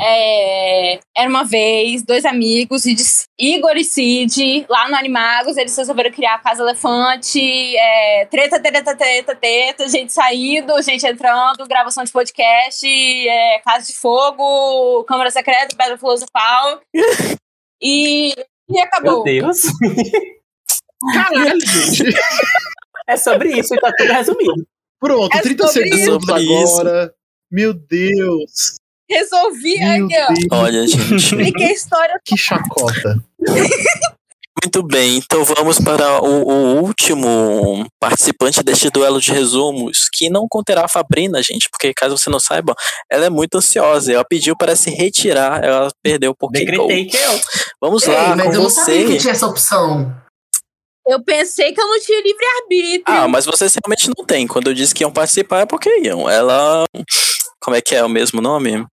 É, 0.00 0.98
era 1.16 1.28
uma 1.28 1.44
vez, 1.44 2.02
dois 2.02 2.24
amigos, 2.24 2.84
Igor 3.38 3.76
e 3.76 3.84
Cid, 3.84 4.66
lá 4.68 4.88
no 4.88 4.96
Animagos, 4.96 5.56
eles 5.56 5.76
resolveram 5.76 6.10
criar 6.10 6.34
a 6.34 6.38
Casa 6.38 6.62
Elefante, 6.62 7.40
é, 7.76 8.26
treta, 8.30 8.60
treta, 8.60 8.96
treta, 8.96 9.36
treta, 9.36 9.88
gente 9.88 10.12
saindo, 10.12 10.80
gente 10.82 11.06
entrando, 11.06 11.66
gravação 11.68 12.04
de 12.04 12.12
podcast, 12.12 12.86
é, 12.86 13.58
Casa 13.60 13.86
de 13.86 13.98
Fogo, 13.98 15.04
Câmara 15.04 15.30
Secreta, 15.30 15.76
Pedra 15.76 15.98
Filosofal. 15.98 16.80
e, 17.82 18.34
e 18.70 18.80
acabou. 18.80 19.24
Meu 19.24 19.42
Deus. 19.42 19.62
Caralho, 21.12 21.60
gente. 21.60 22.14
É 23.08 23.16
sobre 23.16 23.58
isso 23.60 23.74
e 23.74 23.80
tá 23.80 23.92
tudo 23.96 24.12
resumido. 24.12 24.66
Pronto, 24.98 25.36
É 25.36 25.40
30 25.42 25.68
sobre 25.68 25.96
segundos 25.96 26.42
isso. 26.42 26.80
agora. 26.80 27.14
Meu 27.56 27.72
Deus. 27.72 28.76
Resolvi 29.08 29.78
Meu 29.78 30.04
aqui, 30.04 30.14
ó. 30.14 30.26
Deus. 30.26 30.38
Olha, 30.52 30.86
gente. 30.86 31.14
Expliquei 31.14 31.68
a 31.68 31.72
história. 31.72 32.20
Que 32.22 32.36
chacota. 32.36 33.16
Muito 34.62 34.82
bem, 34.82 35.16
então 35.16 35.42
vamos 35.42 35.78
para 35.78 36.20
o, 36.22 36.48
o 36.48 36.82
último 36.82 37.86
participante 37.98 38.62
deste 38.62 38.90
duelo 38.90 39.20
de 39.20 39.32
resumos, 39.32 40.08
que 40.12 40.28
não 40.28 40.46
conterá 40.50 40.84
a 40.84 40.88
Fabrina, 40.88 41.42
gente, 41.42 41.68
porque 41.70 41.94
caso 41.94 42.18
você 42.18 42.28
não 42.28 42.40
saiba, 42.40 42.74
ela 43.10 43.26
é 43.26 43.30
muito 43.30 43.56
ansiosa. 43.56 44.12
Ela 44.12 44.24
pediu 44.24 44.54
para 44.54 44.76
se 44.76 44.90
retirar, 44.90 45.64
ela 45.64 45.88
perdeu 46.02 46.34
por 46.34 46.48
KO. 46.48 46.52
Decretei 46.52 47.06
que 47.06 47.16
eu. 47.16 47.40
Vamos 47.80 48.02
Ei, 48.02 48.12
lá, 48.12 48.36
mas 48.36 48.48
com 48.48 48.52
eu 48.52 48.62
não 48.64 48.70
sabia 48.70 49.06
que 49.06 49.16
tinha 49.16 49.32
essa 49.32 49.46
opção. 49.46 50.14
Eu 51.08 51.22
pensei 51.22 51.72
que 51.72 51.80
eu 51.80 51.86
não 51.86 52.00
tinha 52.00 52.20
livre-arbítrio. 52.20 53.04
Ah, 53.06 53.28
mas 53.28 53.46
vocês 53.46 53.74
realmente 53.82 54.10
não 54.14 54.26
têm. 54.26 54.46
Quando 54.46 54.66
eu 54.66 54.74
disse 54.74 54.92
que 54.92 55.04
iam 55.04 55.12
participar 55.12 55.60
é 55.60 55.66
porque 55.66 55.88
iam. 56.00 56.28
Ela. 56.28 56.84
Como 57.66 57.76
é 57.76 57.80
que 57.80 57.96
é 57.96 58.04
o 58.04 58.08
mesmo 58.08 58.40
nome? 58.40 58.86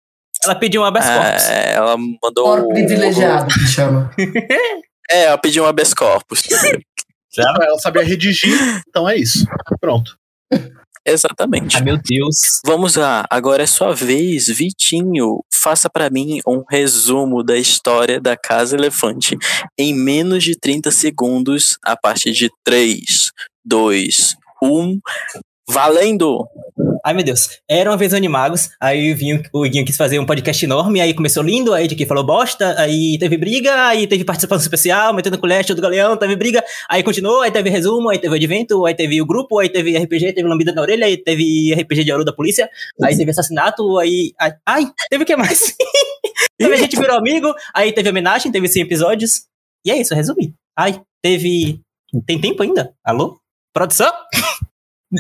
Ela 0.41 0.55
pediu 0.55 0.81
um 0.81 0.85
habeas 0.85 1.05
corpus. 1.05 1.43
É, 1.49 1.73
ela 1.73 1.97
mandou. 1.97 2.45
Fora 2.45 2.67
privilegiado, 2.69 3.53
que 3.53 3.67
chama. 3.67 4.09
É, 5.09 5.25
ela 5.25 5.37
pediu 5.37 5.65
um 5.65 5.67
habeas 5.67 5.93
corpus. 5.93 6.43
Ela 7.37 7.77
sabia 7.79 8.01
redigir, 8.01 8.57
então 8.87 9.09
é 9.09 9.17
isso. 9.17 9.45
Pronto. 9.81 10.15
Exatamente. 11.05 11.75
Ai, 11.75 11.83
meu 11.83 11.97
Deus. 11.97 12.61
Vamos 12.65 12.95
lá, 12.95 13.25
agora 13.29 13.63
é 13.63 13.65
sua 13.65 13.93
vez, 13.93 14.47
Vitinho. 14.47 15.43
Faça 15.53 15.89
pra 15.89 16.09
mim 16.09 16.39
um 16.47 16.63
resumo 16.69 17.43
da 17.43 17.57
história 17.57 18.21
da 18.21 18.37
Casa 18.37 18.77
Elefante 18.77 19.37
em 19.77 19.93
menos 19.93 20.45
de 20.45 20.57
30 20.57 20.91
segundos, 20.91 21.77
a 21.83 21.97
partir 21.97 22.31
de 22.31 22.49
3, 22.63 23.31
2, 23.65 24.37
1. 24.63 24.97
Valendo! 25.67 26.47
Ai, 27.03 27.13
meu 27.15 27.23
Deus. 27.23 27.59
Era 27.67 27.89
uma 27.89 27.97
vez 27.97 28.13
Animagos, 28.13 28.69
aí 28.79 29.11
o 29.11 29.15
Vinho, 29.15 29.41
o 29.51 29.63
Guinho 29.63 29.85
quis 29.85 29.97
fazer 29.97 30.19
um 30.19 30.25
podcast 30.25 30.63
enorme, 30.63 31.01
aí 31.01 31.13
começou 31.13 31.41
lindo, 31.41 31.73
aí 31.73 31.87
de 31.87 31.95
que 31.95 32.05
falou 32.05 32.23
bosta, 32.23 32.79
aí 32.79 33.17
teve 33.17 33.37
briga, 33.37 33.87
aí 33.87 34.05
teve 34.05 34.23
participação 34.23 34.61
especial, 34.61 35.13
metendo 35.13 35.37
colete 35.39 35.73
do 35.73 35.81
Galeão, 35.81 36.15
teve 36.15 36.35
briga, 36.35 36.63
aí 36.87 37.01
continuou, 37.01 37.41
aí 37.41 37.49
teve 37.49 37.69
resumo, 37.69 38.09
aí 38.09 38.19
teve 38.19 38.35
advento, 38.35 38.85
aí 38.85 38.93
teve 38.93 39.19
o 39.19 39.25
grupo, 39.25 39.57
aí 39.57 39.69
teve 39.69 39.97
RPG, 39.97 40.33
teve 40.33 40.47
lambida 40.47 40.71
na 40.73 40.81
orelha, 40.81 41.07
aí 41.07 41.17
teve 41.17 41.73
RPG 41.73 42.03
de 42.03 42.11
ouro 42.11 42.23
da 42.23 42.33
polícia, 42.33 42.69
aí 43.01 43.17
teve 43.17 43.31
assassinato, 43.31 43.97
aí... 43.97 44.33
Ai, 44.39 44.53
ai 44.65 44.91
teve 45.09 45.23
o 45.23 45.27
que 45.27 45.35
mais? 45.35 45.75
teve 46.59 46.73
a 46.73 46.77
gente 46.77 46.97
virou 46.97 47.17
amigo, 47.17 47.51
aí 47.73 47.91
teve 47.91 48.09
homenagem, 48.09 48.51
teve 48.51 48.67
100 48.67 48.83
episódios, 48.83 49.45
e 49.83 49.89
é 49.89 49.99
isso, 49.99 50.13
resumi. 50.13 50.53
Ai, 50.77 51.01
teve... 51.23 51.81
Tem 52.27 52.39
tempo 52.39 52.61
ainda? 52.61 52.93
Alô? 53.03 53.39
Produção? 53.73 54.11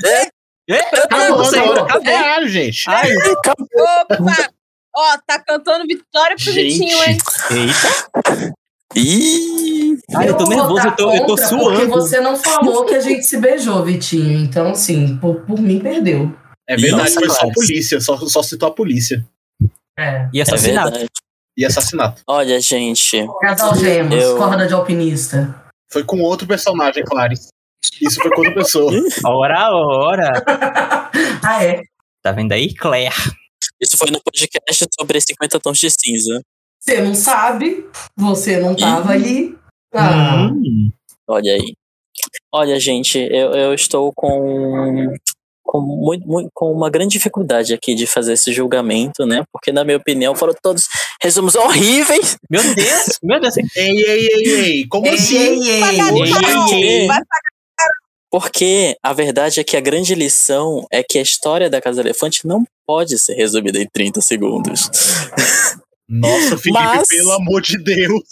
É? 0.05 0.40
É? 0.73 0.79
Acabou, 1.03 1.41
acabou. 1.41 2.03
Caralho, 2.03 2.47
gente. 2.47 2.83
Ai, 2.89 3.09
Opa! 3.15 4.49
Ó, 4.95 5.17
tá 5.25 5.39
cantando 5.39 5.85
vitória 5.87 6.35
pro 6.35 6.51
Gente. 6.51 6.79
Vitinho, 6.79 7.03
hein? 7.03 7.17
eita. 7.51 8.53
Ih! 8.95 9.97
Ai, 10.15 10.27
eu 10.29 10.37
tô 10.37 10.45
vou 10.45 10.55
nervoso, 10.55 10.87
eu 10.87 10.95
tô, 10.95 11.13
eu 11.13 11.19
tô 11.25 11.27
contra 11.27 11.47
Porque 11.47 11.63
suando. 11.77 11.87
você 11.89 12.19
não 12.19 12.35
falou 12.35 12.85
que 12.85 12.95
a 12.95 12.99
gente 12.99 13.23
se 13.23 13.37
beijou, 13.37 13.83
Vitinho. 13.85 14.37
Então, 14.39 14.71
assim, 14.71 15.17
por, 15.17 15.41
por 15.45 15.59
mim, 15.61 15.79
perdeu. 15.79 16.35
É 16.67 16.75
verdade, 16.75 17.03
Nossa, 17.15 17.19
foi 17.19 17.29
só 17.29 17.47
a 17.47 17.53
polícia, 17.53 18.01
só, 18.01 18.17
só 18.17 18.43
citou 18.43 18.67
a 18.67 18.71
polícia. 18.73 19.25
É. 19.97 20.27
E 20.33 20.39
É 20.39 20.43
assassinato. 20.43 20.89
verdade. 20.91 21.09
E 21.57 21.65
assassinato. 21.65 22.21
Olha, 22.27 22.59
gente. 22.59 23.25
Casal 23.41 23.75
Gêmeos, 23.75 24.23
Eu- 24.23 24.37
corda 24.37 24.67
de 24.67 24.73
alpinista. 24.73 25.55
Foi 25.91 26.03
com 26.03 26.19
outro 26.21 26.45
personagem, 26.47 27.03
Clarice. 27.03 27.49
Isso 28.01 28.21
foi 28.21 28.29
com 28.31 28.37
outra 28.41 28.53
pessoa. 28.53 28.91
Ora, 29.25 29.69
ora. 29.71 30.31
ah, 31.43 31.63
é? 31.63 31.81
Tá 32.21 32.31
vendo 32.31 32.51
aí? 32.51 32.73
Claire. 32.73 33.13
Isso 33.79 33.97
foi 33.97 34.11
no 34.11 34.21
podcast 34.21 34.85
sobre 34.99 35.19
50 35.19 35.59
tons 35.59 35.77
de 35.79 35.89
cinza. 35.89 36.41
Você 36.79 37.01
não 37.01 37.13
sabe, 37.15 37.85
você 38.15 38.59
não 38.59 38.75
tava 38.75 39.11
ali. 39.13 39.55
Ah, 39.93 40.47
Hum. 40.51 40.89
Olha 41.27 41.53
aí. 41.53 41.73
Olha, 42.53 42.79
gente, 42.79 43.17
eu, 43.17 43.51
eu 43.51 43.73
estou 43.73 44.11
com, 44.15 45.13
com, 45.63 45.79
muito, 45.81 46.27
muito- 46.27 46.49
com 46.53 46.71
uma 46.71 46.89
grande 46.89 47.13
dificuldade 47.13 47.73
aqui 47.73 47.95
de 47.95 48.05
fazer 48.05 48.33
esse 48.33 48.51
julgamento, 48.53 49.25
né? 49.25 49.43
Porque, 49.51 49.71
na 49.71 49.83
minha 49.83 49.97
opinião, 49.97 50.35
foram 50.35 50.53
todos 50.61 50.87
resumos 51.21 51.55
horríveis. 51.55 52.37
Meu 52.49 52.61
Deus, 52.75 53.17
meu 53.23 53.39
Deus. 53.39 53.55
Ei, 53.57 53.65
ei, 53.75 54.27
ei, 54.27 54.49
ei. 54.51 54.87
Como 54.87 55.07
Ei, 55.07 55.13
assim? 55.13 55.37
ei, 55.37 55.69
ei. 55.69 55.83
Ei, 55.83 55.99
ei, 56.73 56.83
ei. 57.01 57.07
Porque 58.31 58.95
a 59.03 59.11
verdade 59.11 59.59
é 59.59 59.63
que 59.63 59.75
a 59.75 59.81
grande 59.81 60.15
lição 60.15 60.87
é 60.89 61.03
que 61.03 61.19
a 61.19 61.21
história 61.21 61.69
da 61.69 61.81
Casa 61.81 61.99
Elefante 61.99 62.47
não 62.47 62.63
pode 62.87 63.19
ser 63.19 63.33
resumida 63.33 63.77
em 63.77 63.87
30 63.91 64.21
segundos. 64.21 64.89
Nossa, 66.07 66.57
Felipe, 66.57 66.71
Mas- 66.71 67.07
pelo 67.07 67.31
amor 67.33 67.61
de 67.61 67.77
Deus. 67.77 68.23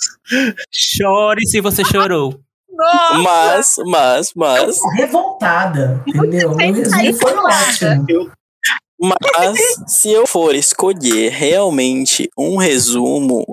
Chore 0.72 1.46
se 1.46 1.60
você 1.62 1.84
chorou. 1.84 2.40
Nossa! 2.72 3.18
Mas, 3.20 3.76
mas, 3.86 4.32
mas, 4.36 4.78
Tô 4.80 4.90
revoltada, 4.92 6.02
entendeu? 6.08 6.56
Meu 6.56 6.72
resumo 6.72 7.14
foi 7.16 7.34
ótimo. 7.34 8.32
mas, 9.02 9.60
se 9.88 10.10
eu 10.12 10.26
for 10.26 10.56
escolher 10.56 11.30
realmente 11.32 12.30
um 12.38 12.56
resumo 12.56 13.44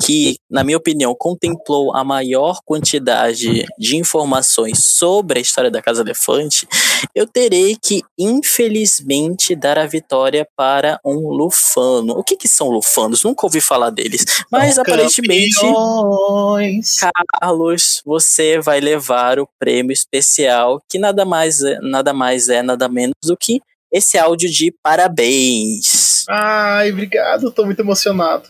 que, 0.00 0.38
na 0.50 0.62
minha 0.62 0.76
opinião, 0.76 1.14
contemplou 1.18 1.94
a 1.94 2.04
maior 2.04 2.60
quantidade 2.64 3.64
de 3.78 3.96
informações 3.96 4.84
sobre 4.84 5.38
a 5.38 5.42
história 5.42 5.70
da 5.70 5.82
Casa 5.82 6.02
Elefante, 6.02 6.66
eu 7.14 7.26
terei 7.26 7.76
que, 7.76 8.02
infelizmente, 8.18 9.54
dar 9.54 9.78
a 9.78 9.86
vitória 9.86 10.46
para 10.56 11.00
um 11.04 11.28
lufano. 11.28 12.12
O 12.12 12.24
que, 12.24 12.36
que 12.36 12.48
são 12.48 12.68
lufanos? 12.68 13.24
Nunca 13.24 13.46
ouvi 13.46 13.60
falar 13.60 13.90
deles. 13.90 14.24
Mas, 14.50 14.74
São 14.74 14.82
aparentemente, 14.82 15.60
campeões. 15.60 17.00
Carlos, 17.40 18.02
você 18.04 18.60
vai 18.60 18.80
levar 18.80 19.38
o 19.38 19.48
prêmio 19.58 19.92
especial, 19.92 20.80
que 20.88 20.98
nada 20.98 21.24
mais 21.24 21.62
é, 21.62 21.78
nada 21.80 22.12
mais 22.12 22.48
é, 22.48 22.62
nada 22.62 22.88
menos 22.88 23.14
do 23.24 23.36
que 23.36 23.60
esse 23.92 24.18
áudio 24.18 24.50
de 24.50 24.74
parabéns. 24.82 26.24
Ai, 26.28 26.92
obrigado. 26.92 27.50
Tô 27.50 27.64
muito 27.64 27.80
emocionado. 27.80 28.48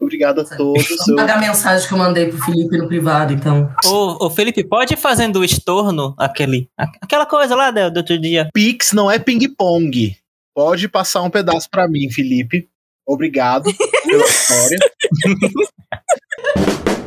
Obrigado 0.00 0.40
a 0.40 0.44
todos. 0.44 0.86
Eu- 1.08 1.16
pagar 1.16 1.36
a 1.36 1.40
mensagem 1.40 1.86
que 1.88 1.92
eu 1.92 1.98
mandei 1.98 2.28
pro 2.28 2.38
Felipe 2.38 2.78
no 2.78 2.86
privado, 2.86 3.32
então. 3.32 3.72
Ô, 3.84 4.26
ô, 4.26 4.30
Felipe, 4.30 4.62
pode 4.62 4.94
ir 4.94 4.96
fazendo 4.96 5.40
o 5.40 5.44
estorno, 5.44 6.14
aquele, 6.16 6.68
aquela 7.00 7.26
coisa 7.26 7.54
lá 7.56 7.70
do, 7.70 7.90
do 7.90 7.96
outro 7.98 8.18
dia. 8.18 8.48
Pix 8.54 8.92
não 8.92 9.10
é 9.10 9.18
ping-pong. 9.18 10.16
Pode 10.54 10.88
passar 10.88 11.22
um 11.22 11.30
pedaço 11.30 11.68
pra 11.70 11.88
mim, 11.88 12.10
Felipe. 12.10 12.68
Obrigado 13.06 13.70
pela 14.04 14.24
história. 14.24 14.78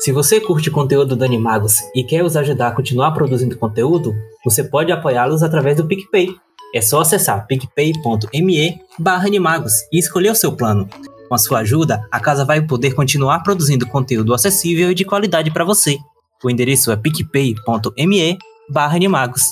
Se 0.00 0.12
você 0.12 0.40
curte 0.40 0.68
o 0.68 0.72
conteúdo 0.72 1.16
do 1.16 1.24
Animagos 1.24 1.78
e 1.94 2.04
quer 2.04 2.22
os 2.22 2.36
ajudar 2.36 2.68
a 2.68 2.74
continuar 2.74 3.10
produzindo 3.12 3.58
conteúdo, 3.58 4.14
você 4.44 4.62
pode 4.62 4.92
apoiá-los 4.92 5.42
através 5.42 5.76
do 5.76 5.86
PicPay. 5.86 6.28
É 6.74 6.80
só 6.80 7.00
acessar 7.00 7.46
picpay.me 7.46 8.80
barra 8.98 9.26
animagos 9.26 9.72
e 9.92 9.98
escolher 9.98 10.30
o 10.30 10.34
seu 10.34 10.52
plano. 10.52 10.88
Com 11.28 11.34
a 11.34 11.38
sua 11.38 11.60
ajuda, 11.60 12.06
a 12.10 12.20
casa 12.20 12.44
vai 12.44 12.60
poder 12.60 12.94
continuar 12.94 13.42
produzindo 13.42 13.86
conteúdo 13.86 14.34
acessível 14.34 14.90
e 14.90 14.94
de 14.94 15.04
qualidade 15.04 15.50
para 15.50 15.64
você. 15.64 15.98
O 16.42 16.50
endereço 16.50 16.92
é 16.92 16.96
picpay.me 16.96 18.38
barra 18.70 18.96
animagos. 18.96 19.42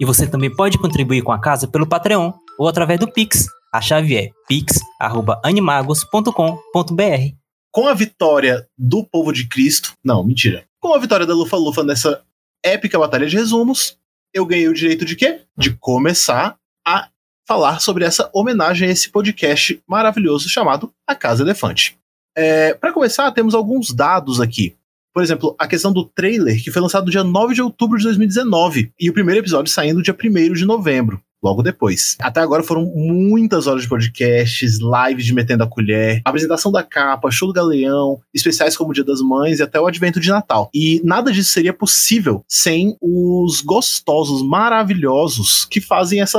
E 0.00 0.04
você 0.04 0.26
também 0.26 0.54
pode 0.54 0.78
contribuir 0.78 1.22
com 1.22 1.32
a 1.32 1.40
casa 1.40 1.68
pelo 1.68 1.86
Patreon 1.86 2.32
ou 2.58 2.68
através 2.68 2.98
do 2.98 3.10
Pix. 3.10 3.46
A 3.72 3.80
chave 3.80 4.16
é 4.16 4.30
pix.animagos.com.br. 4.48 7.34
Com 7.72 7.86
a 7.86 7.94
vitória 7.94 8.66
do 8.76 9.04
povo 9.04 9.32
de 9.32 9.48
Cristo. 9.48 9.92
Não, 10.04 10.24
mentira. 10.24 10.64
Com 10.80 10.94
a 10.94 10.98
vitória 10.98 11.26
da 11.26 11.34
Lufa 11.34 11.56
Lufa 11.56 11.84
nessa 11.84 12.22
épica 12.64 12.98
batalha 12.98 13.26
de 13.26 13.36
resumos, 13.36 13.96
eu 14.32 14.46
ganhei 14.46 14.68
o 14.68 14.74
direito 14.74 15.04
de 15.04 15.14
quê? 15.14 15.42
De 15.56 15.76
começar 15.78 16.56
a 16.86 17.08
falar 17.46 17.80
sobre 17.80 18.04
essa 18.04 18.30
homenagem 18.32 18.88
a 18.88 18.92
esse 18.92 19.10
podcast 19.10 19.82
maravilhoso 19.86 20.48
chamado 20.48 20.92
A 21.06 21.14
Casa 21.14 21.42
Elefante. 21.42 21.98
É, 22.36 22.74
Para 22.74 22.92
começar, 22.92 23.30
temos 23.32 23.54
alguns 23.54 23.92
dados 23.92 24.40
aqui. 24.40 24.76
Por 25.12 25.22
exemplo, 25.22 25.56
a 25.58 25.66
questão 25.66 25.92
do 25.92 26.04
trailer, 26.04 26.62
que 26.62 26.70
foi 26.70 26.80
lançado 26.80 27.10
dia 27.10 27.24
9 27.24 27.54
de 27.54 27.62
outubro 27.62 27.98
de 27.98 28.04
2019, 28.04 28.92
e 28.98 29.10
o 29.10 29.12
primeiro 29.12 29.40
episódio 29.40 29.72
saindo 29.72 30.02
dia 30.02 30.14
1 30.14 30.52
de 30.52 30.64
novembro 30.64 31.20
logo 31.42 31.62
depois. 31.62 32.16
Até 32.20 32.40
agora 32.40 32.62
foram 32.62 32.84
muitas 32.94 33.66
horas 33.66 33.82
de 33.82 33.88
podcasts, 33.88 34.78
lives 34.80 35.24
de 35.24 35.34
Metendo 35.34 35.64
a 35.64 35.66
Colher, 35.66 36.20
apresentação 36.24 36.70
da 36.70 36.82
capa, 36.82 37.30
show 37.30 37.48
do 37.48 37.54
Galeão, 37.54 38.20
especiais 38.34 38.76
como 38.76 38.90
o 38.90 38.94
Dia 38.94 39.04
das 39.04 39.20
Mães 39.20 39.58
e 39.58 39.62
até 39.62 39.80
o 39.80 39.86
advento 39.86 40.20
de 40.20 40.28
Natal. 40.28 40.70
E 40.74 41.00
nada 41.04 41.32
disso 41.32 41.50
seria 41.50 41.72
possível 41.72 42.44
sem 42.48 42.96
os 43.00 43.60
gostosos, 43.60 44.42
maravilhosos 44.42 45.64
que 45.64 45.80
fazem 45.80 46.20
essa. 46.20 46.38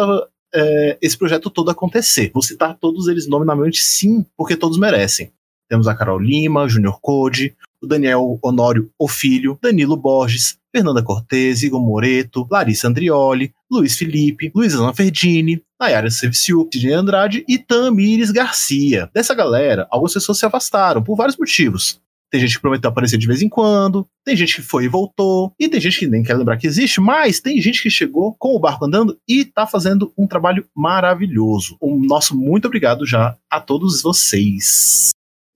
é, 0.53 0.98
esse 1.01 1.17
projeto 1.17 1.50
todo 1.50 1.72
acontecer. 1.72 2.31
Vou 2.34 2.43
citar 2.43 2.77
todos 2.77 3.08
eles 3.08 3.27
nominalmente, 3.27 3.79
sim, 3.79 4.25
porque 4.38 4.55
todos 4.55 4.77
merecem. 4.77 5.31
Temos 5.70 5.88
a 5.88 5.96
Carol 5.96 6.20
Lima, 6.20 6.67
Junior 6.67 7.00
Code, 7.01 7.55
o 7.81 7.88
Daniel 7.88 8.39
Honório 8.43 8.89
O 8.97 9.07
Filho, 9.07 9.57
Danilo 9.61 9.97
Borges, 9.97 10.57
Fernanda 10.73 11.03
Cortez, 11.03 11.63
Igor 11.63 11.81
Moreto, 11.81 12.47
Larissa 12.50 12.88
Andrioli, 12.88 13.51
Luiz 13.69 13.97
Felipe, 13.97 14.51
Luiz 14.55 14.73
Ferdini, 14.95 15.61
Nayara 15.79 16.09
Serviciu, 16.09 16.69
Sidney 16.71 16.93
Andrade 16.93 17.45
e 17.47 17.57
Tamires 17.57 18.31
Garcia. 18.31 19.09
Dessa 19.13 19.33
galera, 19.33 19.88
algumas 19.89 20.13
pessoas 20.13 20.39
se 20.39 20.45
afastaram 20.45 21.03
por 21.03 21.15
vários 21.15 21.38
motivos. 21.38 22.00
Tem 22.31 22.39
gente 22.39 22.55
que 22.55 22.61
prometeu 22.61 22.89
aparecer 22.89 23.17
de 23.17 23.27
vez 23.27 23.41
em 23.41 23.50
quando, 23.50 24.07
tem 24.23 24.38
gente 24.38 24.55
que 24.55 24.61
foi 24.61 24.85
e 24.85 24.88
voltou, 24.88 25.51
e 25.59 25.67
tem 25.67 25.81
gente 25.81 26.00
que 26.00 26.07
nem 26.07 26.23
quer 26.23 26.35
lembrar 26.35 26.55
que 26.55 26.65
existe, 26.65 27.01
mas 27.01 27.41
tem 27.41 27.59
gente 27.59 27.83
que 27.83 27.89
chegou 27.89 28.33
com 28.39 28.55
o 28.55 28.59
barco 28.59 28.85
andando 28.85 29.17
e 29.27 29.43
tá 29.43 29.67
fazendo 29.67 30.13
um 30.17 30.25
trabalho 30.25 30.65
maravilhoso. 30.73 31.75
Um 31.81 32.00
nosso 32.00 32.38
muito 32.38 32.67
obrigado 32.67 33.05
já 33.05 33.35
a 33.50 33.59
todos 33.59 34.01
vocês. 34.01 35.11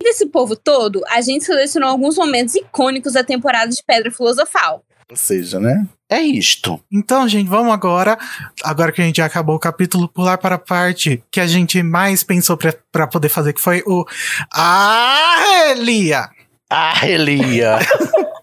Desse 0.05 0.27
povo 0.27 0.55
todo, 0.55 1.01
a 1.09 1.19
gente 1.19 1.43
selecionou 1.45 1.89
alguns 1.89 2.15
momentos 2.15 2.53
icônicos 2.53 3.13
da 3.13 3.23
temporada 3.23 3.71
de 3.71 3.81
Pedra 3.83 4.11
Filosofal. 4.11 4.83
Ou 5.09 5.17
seja, 5.17 5.59
né? 5.59 5.83
É 6.07 6.19
isto. 6.21 6.79
Então, 6.91 7.27
gente, 7.27 7.47
vamos 7.49 7.73
agora, 7.73 8.15
agora 8.63 8.91
que 8.91 9.01
a 9.01 9.05
gente 9.05 9.17
já 9.17 9.25
acabou 9.25 9.55
o 9.55 9.59
capítulo, 9.59 10.07
pular 10.07 10.37
para 10.37 10.55
a 10.55 10.59
parte 10.59 11.23
que 11.31 11.39
a 11.39 11.47
gente 11.47 11.81
mais 11.81 12.23
pensou 12.23 12.55
pra- 12.55 12.75
pra 12.91 13.07
poder 13.07 13.29
fazer, 13.29 13.51
que 13.53 13.59
foi 13.61 13.81
o 13.87 14.05
Arrelia. 14.51 16.29
Arrelia. 16.69 17.79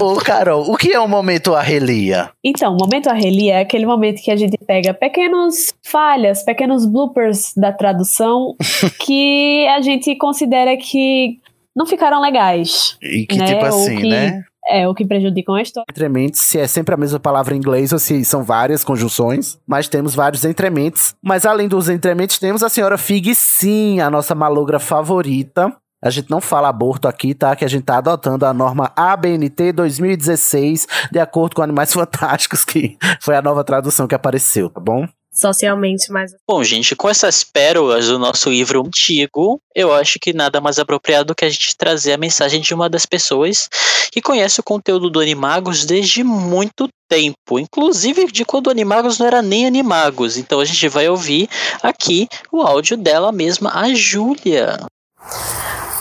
Ô, 0.00 0.14
Carol, 0.16 0.70
o 0.70 0.76
que 0.76 0.92
é 0.92 1.00
o 1.00 1.08
momento 1.08 1.54
Arrelia? 1.54 2.30
Então, 2.44 2.72
o 2.74 2.76
momento 2.76 3.08
Arrelia 3.08 3.54
é 3.54 3.60
aquele 3.60 3.86
momento 3.86 4.22
que 4.22 4.30
a 4.30 4.36
gente 4.36 4.56
pega 4.66 4.94
pequenas 4.94 5.74
falhas, 5.82 6.42
pequenos 6.44 6.86
bloopers 6.86 7.52
da 7.56 7.72
tradução 7.72 8.54
que 9.04 9.66
a 9.68 9.80
gente 9.80 10.14
considera 10.16 10.76
que 10.76 11.38
não 11.74 11.86
ficaram 11.86 12.20
legais. 12.20 12.96
E 13.02 13.26
que 13.26 13.36
Né, 13.38 13.44
tipo 13.46 13.64
assim, 13.64 13.96
que- 13.96 14.08
né? 14.08 14.42
É, 14.68 14.86
o 14.86 14.94
que 14.94 15.04
prejudicam 15.04 15.54
a 15.54 15.62
história. 15.62 15.86
Entrementes, 15.90 16.42
se 16.42 16.58
é 16.58 16.66
sempre 16.68 16.94
a 16.94 16.96
mesma 16.96 17.18
palavra 17.18 17.54
em 17.54 17.58
inglês 17.58 17.92
ou 17.92 17.98
se 17.98 18.24
são 18.24 18.44
várias 18.44 18.84
conjunções, 18.84 19.58
mas 19.66 19.88
temos 19.88 20.14
vários 20.14 20.44
entrementes. 20.44 21.14
Mas 21.20 21.44
além 21.44 21.66
dos 21.66 21.88
entrementes, 21.88 22.38
temos 22.38 22.62
a 22.62 22.68
senhora 22.68 22.96
Fig, 22.98 23.34
sim, 23.34 24.00
a 24.00 24.08
nossa 24.10 24.32
malogra 24.34 24.78
favorita. 24.78 25.74
A 26.02 26.08
gente 26.08 26.30
não 26.30 26.40
fala 26.40 26.68
aborto 26.68 27.06
aqui, 27.06 27.34
tá? 27.34 27.54
Que 27.54 27.64
a 27.64 27.68
gente 27.68 27.84
tá 27.84 27.98
adotando 27.98 28.46
a 28.46 28.54
norma 28.54 28.90
ABNT 28.96 29.72
2016, 29.72 30.86
de 31.12 31.18
acordo 31.18 31.56
com 31.56 31.62
Animais 31.62 31.92
Fantásticos, 31.94 32.64
que 32.64 32.96
foi 33.20 33.36
a 33.36 33.42
nova 33.42 33.62
tradução 33.62 34.08
que 34.08 34.14
apareceu, 34.14 34.70
tá 34.70 34.80
bom? 34.80 35.06
Socialmente 35.32 36.10
mais. 36.10 36.32
Bom, 36.48 36.62
gente, 36.64 36.96
com 36.96 37.08
essas 37.08 37.44
pérolas 37.44 38.08
do 38.08 38.18
nosso 38.18 38.50
livro 38.50 38.84
antigo, 38.84 39.60
eu 39.74 39.92
acho 39.92 40.18
que 40.20 40.32
nada 40.32 40.60
mais 40.60 40.78
apropriado 40.78 41.26
do 41.26 41.34
que 41.36 41.44
a 41.44 41.48
gente 41.48 41.76
trazer 41.76 42.12
a 42.12 42.18
mensagem 42.18 42.60
de 42.60 42.74
uma 42.74 42.88
das 42.90 43.06
pessoas 43.06 43.68
que 44.10 44.20
conhece 44.20 44.58
o 44.58 44.64
conteúdo 44.64 45.08
do 45.08 45.20
Animagos 45.20 45.84
desde 45.84 46.24
muito 46.24 46.88
tempo, 47.08 47.60
inclusive 47.60 48.26
de 48.32 48.44
quando 48.44 48.66
o 48.66 48.70
Animagos 48.70 49.18
não 49.18 49.26
era 49.26 49.40
nem 49.40 49.66
Animagos. 49.66 50.36
Então 50.36 50.58
a 50.58 50.64
gente 50.64 50.88
vai 50.88 51.08
ouvir 51.08 51.48
aqui 51.80 52.26
o 52.50 52.60
áudio 52.62 52.96
dela 52.96 53.30
mesma, 53.30 53.70
a 53.72 53.94
Júlia. 53.94 54.80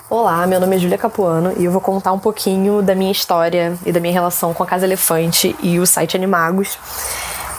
Olá, 0.10 0.48
meu 0.48 0.60
nome 0.60 0.76
é 0.76 0.80
Júlia 0.80 0.98
Capuano 0.98 1.54
e 1.58 1.66
eu 1.66 1.72
vou 1.72 1.80
contar 1.80 2.12
um 2.12 2.20
pouquinho 2.20 2.82
da 2.82 2.96
minha 2.96 3.12
história 3.12 3.78
e 3.86 3.92
da 3.92 4.00
minha 4.00 4.14
relação 4.14 4.54
com 4.54 4.64
a 4.64 4.66
Casa 4.66 4.86
Elefante 4.86 5.56
e 5.62 5.80
o 5.80 5.86
site 5.86 6.18
Animagos. 6.18 6.80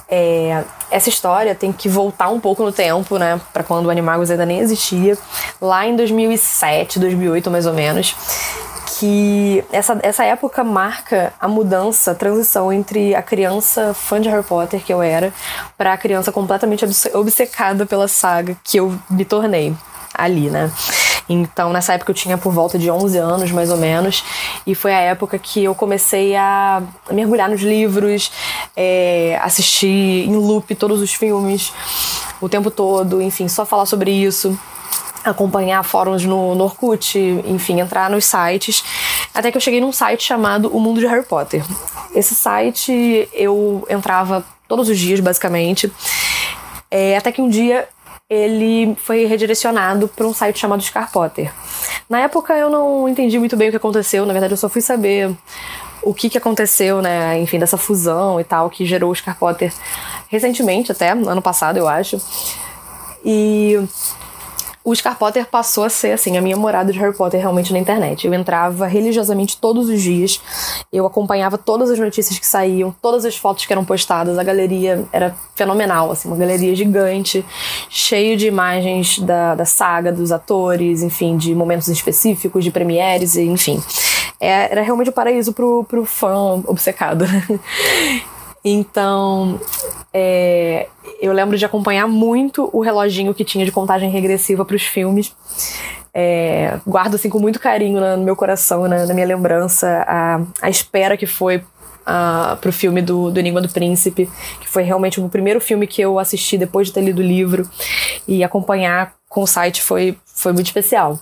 É, 0.08 0.64
essa 0.90 1.08
história 1.08 1.54
tem 1.54 1.72
que 1.72 1.88
voltar 1.88 2.28
um 2.28 2.40
pouco 2.40 2.64
no 2.64 2.72
tempo, 2.72 3.16
né, 3.18 3.40
para 3.52 3.62
quando 3.62 3.86
o 3.86 3.90
Animagos 3.90 4.30
ainda 4.32 4.44
nem 4.44 4.58
existia, 4.58 5.16
lá 5.60 5.86
em 5.86 5.94
2007, 5.94 6.98
2008 6.98 7.48
mais 7.48 7.66
ou 7.66 7.72
menos, 7.72 8.16
que 8.98 9.64
essa, 9.70 9.96
essa 10.02 10.24
época 10.24 10.64
marca 10.64 11.32
a 11.40 11.46
mudança, 11.46 12.10
a 12.10 12.14
transição 12.16 12.72
entre 12.72 13.14
a 13.14 13.22
criança 13.22 13.94
fã 13.94 14.20
de 14.20 14.28
Harry 14.28 14.42
Potter 14.42 14.82
que 14.82 14.92
eu 14.92 15.00
era 15.00 15.32
para 15.78 15.92
a 15.92 15.96
criança 15.96 16.32
completamente 16.32 16.84
obce- 16.84 17.16
obcecada 17.16 17.86
pela 17.86 18.08
saga 18.08 18.56
que 18.64 18.78
eu 18.78 18.92
me 19.08 19.24
tornei 19.24 19.72
ali, 20.12 20.50
né? 20.50 20.68
Então, 21.32 21.72
nessa 21.72 21.94
época 21.94 22.10
eu 22.10 22.14
tinha 22.14 22.36
por 22.36 22.52
volta 22.52 22.76
de 22.76 22.90
11 22.90 23.16
anos, 23.16 23.52
mais 23.52 23.70
ou 23.70 23.76
menos, 23.76 24.24
e 24.66 24.74
foi 24.74 24.92
a 24.92 24.98
época 24.98 25.38
que 25.38 25.62
eu 25.62 25.76
comecei 25.76 26.34
a 26.34 26.82
mergulhar 27.08 27.48
nos 27.48 27.60
livros, 27.60 28.32
é, 28.76 29.38
assistir 29.40 30.26
em 30.28 30.34
loop 30.34 30.74
todos 30.74 31.00
os 31.00 31.14
filmes 31.14 31.72
o 32.40 32.48
tempo 32.48 32.68
todo, 32.68 33.22
enfim, 33.22 33.46
só 33.48 33.64
falar 33.64 33.86
sobre 33.86 34.10
isso 34.10 34.58
acompanhar 35.22 35.82
fóruns 35.84 36.24
no, 36.24 36.54
no 36.54 36.64
Orkut, 36.64 37.18
enfim, 37.46 37.78
entrar 37.78 38.08
nos 38.08 38.24
sites, 38.24 38.82
até 39.34 39.50
que 39.50 39.56
eu 39.56 39.60
cheguei 39.60 39.78
num 39.80 39.92
site 39.92 40.22
chamado 40.22 40.74
O 40.74 40.80
Mundo 40.80 40.98
de 40.98 41.06
Harry 41.06 41.24
Potter. 41.24 41.62
Esse 42.14 42.34
site 42.34 43.28
eu 43.34 43.86
entrava 43.88 44.44
todos 44.66 44.88
os 44.88 44.98
dias, 44.98 45.20
basicamente, 45.20 45.92
é, 46.90 47.16
até 47.16 47.30
que 47.30 47.42
um 47.42 47.48
dia 47.48 47.86
ele 48.30 48.94
foi 48.94 49.24
redirecionado 49.24 50.06
para 50.06 50.24
um 50.24 50.32
site 50.32 50.60
chamado 50.60 50.82
Scar 50.82 51.10
Potter. 51.10 51.52
Na 52.08 52.20
época 52.20 52.56
eu 52.56 52.70
não 52.70 53.08
entendi 53.08 53.38
muito 53.40 53.56
bem 53.56 53.68
o 53.68 53.70
que 53.72 53.76
aconteceu, 53.76 54.24
na 54.24 54.32
verdade 54.32 54.54
eu 54.54 54.56
só 54.56 54.68
fui 54.68 54.80
saber 54.80 55.36
o 56.02 56.14
que, 56.14 56.30
que 56.30 56.38
aconteceu, 56.38 57.02
né, 57.02 57.38
enfim, 57.40 57.58
dessa 57.58 57.76
fusão 57.76 58.40
e 58.40 58.44
tal, 58.44 58.70
que 58.70 58.86
gerou 58.86 59.10
o 59.10 59.14
Scar 59.14 59.36
Potter 59.36 59.72
recentemente, 60.28 60.92
até, 60.92 61.10
ano 61.10 61.42
passado, 61.42 61.76
eu 61.76 61.88
acho. 61.88 62.18
E 63.24 63.78
o 64.82 64.94
Scar 64.94 65.18
Potter 65.18 65.46
passou 65.46 65.84
a 65.84 65.90
ser, 65.90 66.12
assim, 66.12 66.36
a 66.38 66.40
minha 66.40 66.56
morada 66.56 66.92
de 66.92 66.98
Harry 66.98 67.14
Potter 67.14 67.38
realmente 67.38 67.72
na 67.72 67.78
internet. 67.78 68.26
Eu 68.26 68.32
entrava 68.32 68.86
religiosamente 68.86 69.58
todos 69.58 69.88
os 69.88 70.00
dias, 70.00 70.40
eu 70.92 71.04
acompanhava 71.04 71.58
todas 71.58 71.90
as 71.90 71.98
notícias 71.98 72.38
que 72.38 72.46
saíam, 72.46 72.94
todas 73.02 73.24
as 73.24 73.36
fotos 73.36 73.66
que 73.66 73.72
eram 73.72 73.84
postadas, 73.84 74.38
a 74.38 74.42
galeria 74.42 75.04
era 75.12 75.34
fenomenal, 75.54 76.10
assim, 76.10 76.28
uma 76.28 76.36
galeria 76.36 76.74
gigante, 76.74 77.44
cheio 77.90 78.36
de 78.36 78.46
imagens 78.46 79.18
da, 79.18 79.54
da 79.54 79.64
saga, 79.66 80.10
dos 80.10 80.32
atores, 80.32 81.02
enfim, 81.02 81.36
de 81.36 81.54
momentos 81.54 81.88
específicos, 81.88 82.64
de 82.64 82.70
premieres, 82.70 83.36
enfim. 83.36 83.82
É- 84.40 84.70
Era 84.72 84.82
realmente 84.82 85.10
o 85.10 85.12
paraíso 85.12 85.52
pro, 85.52 85.84
pro 85.84 86.04
fã 86.06 86.62
obcecado. 86.66 87.26
Então, 88.64 89.58
é, 90.12 90.86
eu 91.20 91.32
lembro 91.32 91.56
de 91.56 91.64
acompanhar 91.64 92.06
muito 92.06 92.68
o 92.72 92.80
reloginho 92.80 93.32
que 93.34 93.44
tinha 93.44 93.64
de 93.64 93.72
contagem 93.72 94.10
regressiva 94.10 94.64
para 94.64 94.76
os 94.76 94.82
filmes. 94.82 95.34
É, 96.12 96.78
guardo 96.86 97.14
assim 97.14 97.30
com 97.30 97.38
muito 97.38 97.60
carinho 97.60 98.00
na- 98.00 98.16
no 98.16 98.24
meu 98.24 98.34
coração, 98.34 98.86
né, 98.88 99.06
na 99.06 99.14
minha 99.14 99.26
lembrança, 99.26 100.04
a, 100.08 100.40
a 100.60 100.68
espera 100.68 101.16
que 101.16 101.26
foi 101.26 101.62
ah, 102.04 102.58
pro 102.60 102.72
filme 102.72 103.00
do, 103.00 103.30
do 103.30 103.38
Enigma 103.38 103.60
do 103.60 103.68
Príncipe, 103.68 104.28
que 104.60 104.68
foi 104.68 104.82
realmente 104.82 105.20
o 105.20 105.28
primeiro 105.28 105.60
filme 105.60 105.86
que 105.86 106.02
eu 106.02 106.18
assisti 106.18 106.58
depois 106.58 106.88
de 106.88 106.94
ter 106.94 107.02
lido 107.02 107.20
o 107.20 107.22
livro 107.24 107.68
e 108.26 108.42
acompanhar 108.42 109.12
com 109.28 109.42
o 109.42 109.46
site 109.46 109.80
foi, 109.82 110.18
foi 110.34 110.52
muito 110.52 110.66
especial. 110.66 111.18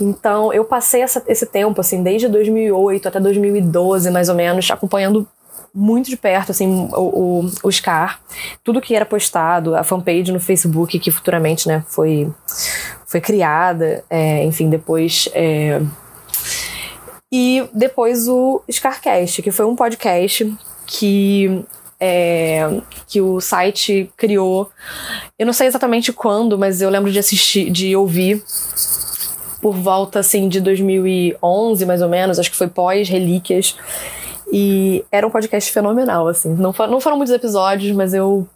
Então, 0.00 0.52
eu 0.52 0.64
passei 0.64 1.02
essa- 1.02 1.22
esse 1.28 1.46
tempo, 1.46 1.80
assim, 1.80 2.02
desde 2.02 2.26
2008 2.26 3.06
até 3.06 3.20
2012, 3.20 4.10
mais 4.10 4.28
ou 4.28 4.34
menos, 4.34 4.68
acompanhando 4.70 5.28
muito 5.74 6.10
de 6.10 6.16
perto, 6.16 6.50
assim, 6.50 6.88
o, 6.92 7.44
o, 7.44 7.50
o 7.62 7.72
Scar. 7.72 8.20
Tudo 8.62 8.80
que 8.80 8.94
era 8.94 9.06
postado, 9.06 9.74
a 9.74 9.82
fanpage 9.82 10.32
no 10.32 10.40
Facebook, 10.40 10.98
que 10.98 11.10
futuramente, 11.10 11.66
né, 11.66 11.84
foi, 11.88 12.30
foi 13.06 13.20
criada, 13.20 14.04
é, 14.10 14.44
enfim, 14.44 14.68
depois... 14.68 15.28
é, 15.32 15.80
e 17.34 17.66
depois 17.72 18.28
o 18.28 18.62
Scarcast, 18.70 19.40
que 19.40 19.50
foi 19.50 19.64
um 19.64 19.74
podcast 19.74 20.54
que 20.86 21.64
é, 21.98 22.68
que 23.06 23.20
o 23.20 23.40
site 23.40 24.10
criou. 24.16 24.68
Eu 25.38 25.46
não 25.46 25.52
sei 25.52 25.68
exatamente 25.68 26.12
quando, 26.12 26.58
mas 26.58 26.82
eu 26.82 26.90
lembro 26.90 27.12
de 27.12 27.18
assistir, 27.18 27.70
de 27.70 27.94
ouvir 27.94 28.42
por 29.62 29.76
volta 29.76 30.18
assim 30.18 30.48
de 30.48 30.60
2011, 30.60 31.86
mais 31.86 32.02
ou 32.02 32.08
menos, 32.08 32.40
acho 32.40 32.50
que 32.50 32.56
foi 32.56 32.66
pós 32.66 33.08
Relíquias. 33.08 33.76
E 34.52 35.02
era 35.10 35.26
um 35.26 35.30
podcast 35.30 35.72
fenomenal, 35.72 36.28
assim. 36.28 36.54
Não, 36.54 36.74
for, 36.74 36.86
não 36.86 37.00
foram 37.00 37.16
muitos 37.16 37.34
episódios, 37.34 37.96
mas 37.96 38.12
eu 38.12 38.46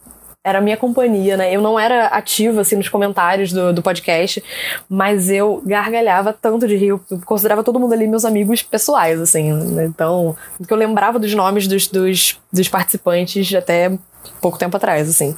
era 0.45 0.59
a 0.59 0.61
minha 0.61 0.77
companhia, 0.77 1.37
né? 1.37 1.53
Eu 1.53 1.61
não 1.61 1.77
era 1.81 2.07
ativa, 2.07 2.61
assim, 2.61 2.77
nos 2.77 2.89
comentários 2.89 3.51
do, 3.51 3.73
do 3.73 3.83
podcast, 3.83 4.45
mas 4.89 5.29
eu 5.29 5.61
gargalhava 5.67 6.33
tanto 6.33 6.69
de 6.69 6.77
rir, 6.77 6.89
eu 6.89 7.01
considerava 7.25 7.65
todo 7.65 7.81
mundo 7.81 7.93
ali 7.93 8.07
meus 8.07 8.25
amigos 8.25 8.63
pessoais, 8.63 9.21
assim, 9.21 9.53
né? 9.53 9.87
Então, 9.87 10.37
porque 10.57 10.73
eu 10.73 10.77
lembrava 10.77 11.19
dos 11.19 11.35
nomes 11.35 11.67
dos, 11.67 11.89
dos, 11.89 12.39
dos 12.53 12.69
participantes 12.69 13.53
até 13.55 13.99
pouco 14.41 14.57
tempo 14.57 14.77
atrás, 14.77 15.09
assim. 15.09 15.35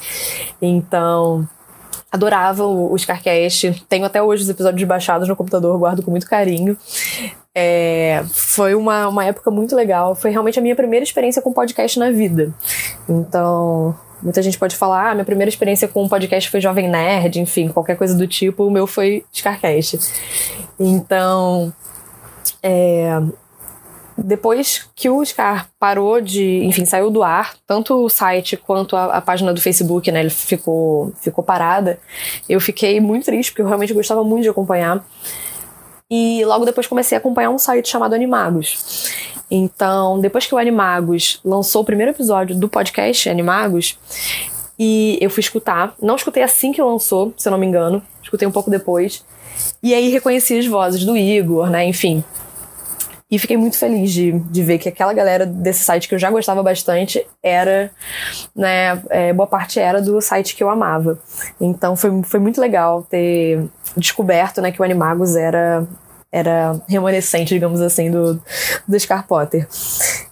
Então, 0.60 1.48
adorava 2.12 2.66
o, 2.66 2.96
Scarcast, 2.98 3.86
tenho 3.88 4.04
até 4.04 4.22
hoje 4.22 4.42
os 4.42 4.48
episódios 4.48 4.86
baixados 4.86 5.28
no 5.28 5.36
computador, 5.36 5.78
guardo 5.78 6.02
com 6.02 6.10
muito 6.10 6.28
carinho. 6.28 6.76
É, 7.60 8.24
foi 8.32 8.76
uma, 8.76 9.08
uma 9.08 9.24
época 9.24 9.50
muito 9.50 9.74
legal, 9.74 10.14
foi 10.14 10.30
realmente 10.30 10.60
a 10.60 10.62
minha 10.62 10.76
primeira 10.76 11.02
experiência 11.02 11.42
com 11.42 11.52
podcast 11.52 11.98
na 11.98 12.12
vida. 12.12 12.54
Então, 13.08 13.96
Muita 14.20 14.42
gente 14.42 14.58
pode 14.58 14.74
falar, 14.74 15.10
ah, 15.10 15.14
minha 15.14 15.24
primeira 15.24 15.48
experiência 15.48 15.86
com 15.86 16.08
podcast 16.08 16.50
foi 16.50 16.60
Jovem 16.60 16.88
Nerd, 16.88 17.40
enfim, 17.40 17.68
qualquer 17.68 17.96
coisa 17.96 18.16
do 18.16 18.26
tipo, 18.26 18.64
o 18.64 18.70
meu 18.70 18.84
foi 18.84 19.24
Scarcast. 19.32 19.96
Então, 20.76 21.72
é, 22.60 23.20
depois 24.16 24.90
que 24.96 25.08
o 25.08 25.24
Scar 25.24 25.68
parou 25.78 26.20
de, 26.20 26.64
enfim, 26.64 26.84
saiu 26.84 27.10
do 27.10 27.22
ar, 27.22 27.54
tanto 27.64 28.04
o 28.04 28.08
site 28.08 28.56
quanto 28.56 28.96
a, 28.96 29.18
a, 29.18 29.20
página 29.20 29.54
do 29.54 29.60
Facebook, 29.60 30.10
né, 30.10 30.18
ele 30.20 30.30
ficou, 30.30 31.12
ficou 31.20 31.44
parada, 31.44 32.00
eu 32.48 32.60
fiquei 32.60 33.00
muito 33.00 33.26
triste, 33.26 33.52
porque 33.52 33.62
eu 33.62 33.66
realmente 33.66 33.94
gostava 33.94 34.24
muito 34.24 34.42
de 34.42 34.48
acompanhar. 34.48 35.06
E 36.10 36.42
logo 36.44 36.64
depois 36.64 36.86
comecei 36.86 37.16
a 37.16 37.18
acompanhar 37.18 37.50
um 37.50 37.58
site 37.58 37.88
chamado 37.88 38.14
Animagos. 38.14 39.12
Então, 39.50 40.18
depois 40.20 40.46
que 40.46 40.54
o 40.54 40.58
Animagos 40.58 41.40
lançou 41.44 41.82
o 41.82 41.84
primeiro 41.84 42.12
episódio 42.12 42.56
do 42.56 42.68
podcast 42.68 43.28
Animagos, 43.28 43.98
e 44.78 45.18
eu 45.20 45.28
fui 45.28 45.40
escutar, 45.40 45.94
não 46.00 46.16
escutei 46.16 46.42
assim 46.42 46.72
que 46.72 46.80
lançou, 46.80 47.34
se 47.36 47.48
eu 47.48 47.50
não 47.50 47.58
me 47.58 47.66
engano, 47.66 48.02
escutei 48.22 48.46
um 48.46 48.52
pouco 48.52 48.70
depois, 48.70 49.24
e 49.82 49.92
aí 49.92 50.08
reconheci 50.08 50.58
as 50.58 50.66
vozes 50.66 51.04
do 51.04 51.16
Igor, 51.16 51.68
né, 51.68 51.84
enfim. 51.84 52.22
E 53.30 53.38
fiquei 53.38 53.56
muito 53.56 53.76
feliz 53.76 54.10
de, 54.10 54.32
de 54.32 54.62
ver 54.62 54.78
que 54.78 54.88
aquela 54.88 55.12
galera 55.12 55.44
desse 55.44 55.84
site 55.84 56.08
que 56.08 56.14
eu 56.14 56.18
já 56.18 56.30
gostava 56.30 56.62
bastante 56.62 57.26
era, 57.42 57.90
né, 58.56 59.02
é, 59.10 59.32
boa 59.32 59.46
parte 59.46 59.78
era 59.78 60.00
do 60.00 60.20
site 60.20 60.56
que 60.56 60.62
eu 60.62 60.70
amava. 60.70 61.18
Então 61.60 61.94
foi, 61.94 62.22
foi 62.22 62.40
muito 62.40 62.60
legal 62.60 63.02
ter 63.02 63.68
descoberto, 63.96 64.62
né, 64.62 64.72
que 64.72 64.80
o 64.80 64.84
Animagos 64.84 65.36
era 65.36 65.86
era 66.30 66.78
remanescente, 66.86 67.54
digamos 67.54 67.80
assim, 67.80 68.10
do, 68.10 68.38
do 68.86 69.00
Scar 69.00 69.26
Potter. 69.26 69.66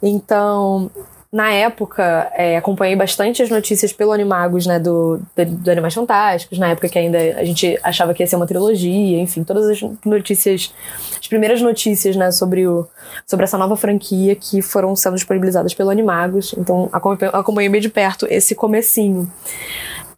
Então, 0.03 0.91
na 1.37 1.53
época, 1.53 2.33
é, 2.33 2.57
acompanhei 2.57 2.96
bastante 2.96 3.42
as 3.42 3.51
notícias 3.51 3.92
pelo 3.92 4.11
Animagos, 4.11 4.64
né, 4.64 4.79
do, 4.79 5.20
do, 5.37 5.44
do, 5.44 5.70
Animais 5.70 5.92
Fantásticos, 5.92 6.59
na 6.59 6.68
época 6.70 6.88
que 6.88 6.99
ainda 6.99 7.18
a 7.18 7.44
gente 7.44 7.79
achava 7.83 8.14
que 8.14 8.22
ia 8.22 8.27
ser 8.27 8.37
uma 8.37 8.46
trilogia, 8.46 9.20
enfim, 9.20 9.44
todas 9.44 9.68
as 9.68 9.83
notícias, 10.03 10.72
as 11.20 11.29
primeiras 11.29 11.61
notícias, 11.61 12.16
né, 12.16 12.31
sobre, 12.31 12.66
o, 12.66 12.88
sobre 13.27 13.44
essa 13.44 13.59
nova 13.59 13.77
franquia 13.77 14.35
que 14.35 14.62
foram 14.62 14.96
sendo 14.96 15.16
disponibilizadas 15.16 15.75
pelo 15.75 15.90
Animagos, 15.90 16.55
então 16.57 16.88
acompanhei 16.90 17.68
bem 17.68 17.83
de 17.83 17.90
perto 17.90 18.27
esse 18.31 18.55
comecinho. 18.55 19.31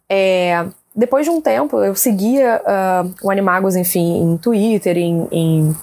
É, 0.07 0.65
depois 0.95 1.25
de 1.25 1.31
um 1.31 1.41
tempo, 1.41 1.83
eu 1.83 1.95
seguia 1.95 2.61
uh, 2.63 3.13
o 3.21 3.29
Animagos, 3.29 3.75
enfim, 3.75 4.21
em 4.21 4.37
Twitter, 4.37 4.97
em, 4.97 5.27
em 5.33 5.75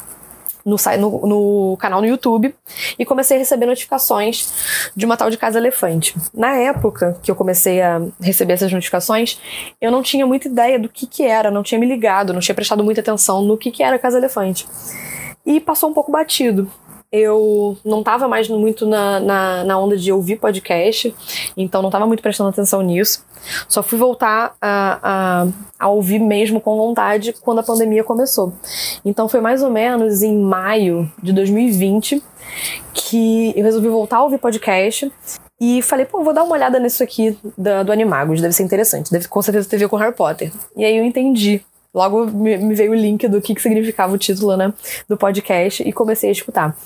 no, 0.66 0.76
no, 0.98 1.26
no, 1.26 1.76
canal 1.76 2.00
no 2.00 2.07
YouTube 2.09 2.52
e 2.98 3.07
comecei 3.07 3.37
a 3.37 3.40
receber 3.40 3.66
notificações 3.66 4.90
de 4.96 5.07
uma 5.07 5.16
tal 5.16 5.31
de 5.31 5.38
Casa 5.38 5.59
Elefante. 5.59 6.16
Na 6.35 6.57
época 6.57 7.16
que 7.22 7.31
eu 7.31 7.37
comecei 7.37 7.81
a 7.81 8.02
receber 8.20 8.55
essas 8.55 8.72
notificações, 8.72 9.40
eu 9.81 9.92
não 9.92 10.02
tinha 10.02 10.26
muita 10.26 10.48
ideia 10.48 10.79
do 10.79 10.88
que 10.88 11.07
que 11.07 11.22
era, 11.22 11.50
não 11.52 11.62
tinha 11.62 11.79
me 11.79 11.87
ligado, 11.87 12.33
não 12.33 12.40
tinha 12.40 12.55
prestado 12.55 12.83
muita 12.83 13.00
atenção 13.00 13.42
no 13.42 13.57
que 13.57 13.70
que 13.70 13.83
era 13.83 13.98
Casa 13.98 14.18
Elefante. 14.18 14.66
E 15.46 15.61
passou 15.61 15.88
um 15.88 15.94
pouco 15.94 16.11
batido 16.11 16.68
eu 17.16 17.76
não 17.85 18.00
estava 18.00 18.29
mais 18.29 18.48
muito 18.48 18.87
na, 18.87 19.20
na, 19.20 19.64
na, 19.64 19.79
onda 19.79 19.96
de 19.96 20.12
ouvir 20.12 20.37
podcast, 20.37 21.14
então 21.57 21.81
não 21.81 21.88
estava 21.88 22.07
muito 22.07 22.22
prestando 22.22 22.50
atenção 22.50 22.83
nisso. 22.83 23.24
Só 23.68 23.83
fui 23.83 23.98
voltar 23.98 24.55
a, 24.61 24.98
a, 25.02 25.46
a, 25.79 25.88
ouvir 25.88 26.18
mesmo 26.18 26.61
com 26.61 26.76
vontade 26.76 27.33
quando 27.40 27.61
a 27.61 27.62
pandemia 27.62 28.05
começou. 28.05 28.52
Então 29.05 29.29
foi 29.29 29.40
mais 29.40 29.62
ou 29.62 29.70
menos 29.70 30.22
em 30.22 30.37
maio 30.37 31.11
de 31.22 31.33
2020 31.33 32.22
que 32.92 33.52
eu 33.57 33.64
resolvi 33.64 33.88
voltar 33.88 34.18
a 34.18 34.24
ouvir 34.24 34.38
podcast. 34.38 35.11
E 35.59 35.81
falei, 35.81 36.05
pô, 36.05 36.22
vou 36.22 36.35
dar 36.35 36.44
uma 36.44 36.52
olhada 36.52 36.79
nisso 36.79 37.02
aqui 37.02 37.38
do, 37.57 37.85
do 37.85 37.90
Animagos, 37.92 38.42
deve 38.42 38.52
ser 38.52 38.62
interessante, 38.62 39.11
deve 39.11 39.26
com 39.26 39.40
certeza 39.40 39.66
ter 39.66 39.76
a 39.76 39.79
ver 39.79 39.88
com 39.88 39.96
Harry 39.96 40.14
Potter. 40.14 40.52
E 40.76 40.85
aí 40.85 40.94
eu 40.94 41.02
entendi 41.02 41.62
Logo 41.97 42.27
me, 42.27 42.75
veio 42.75 42.93
o 42.93 42.95
link 42.95 43.27
do 43.27 43.41
que, 43.41 43.55
que 43.55 43.63
significava 43.63 44.13
o 44.13 44.19
título, 44.19 44.55
né, 44.55 44.71
do 45.09 45.17
podcast 45.17 45.83
e 45.83 45.91
comecei 45.95 46.29
a 46.29 46.33
escutar. 46.33 46.77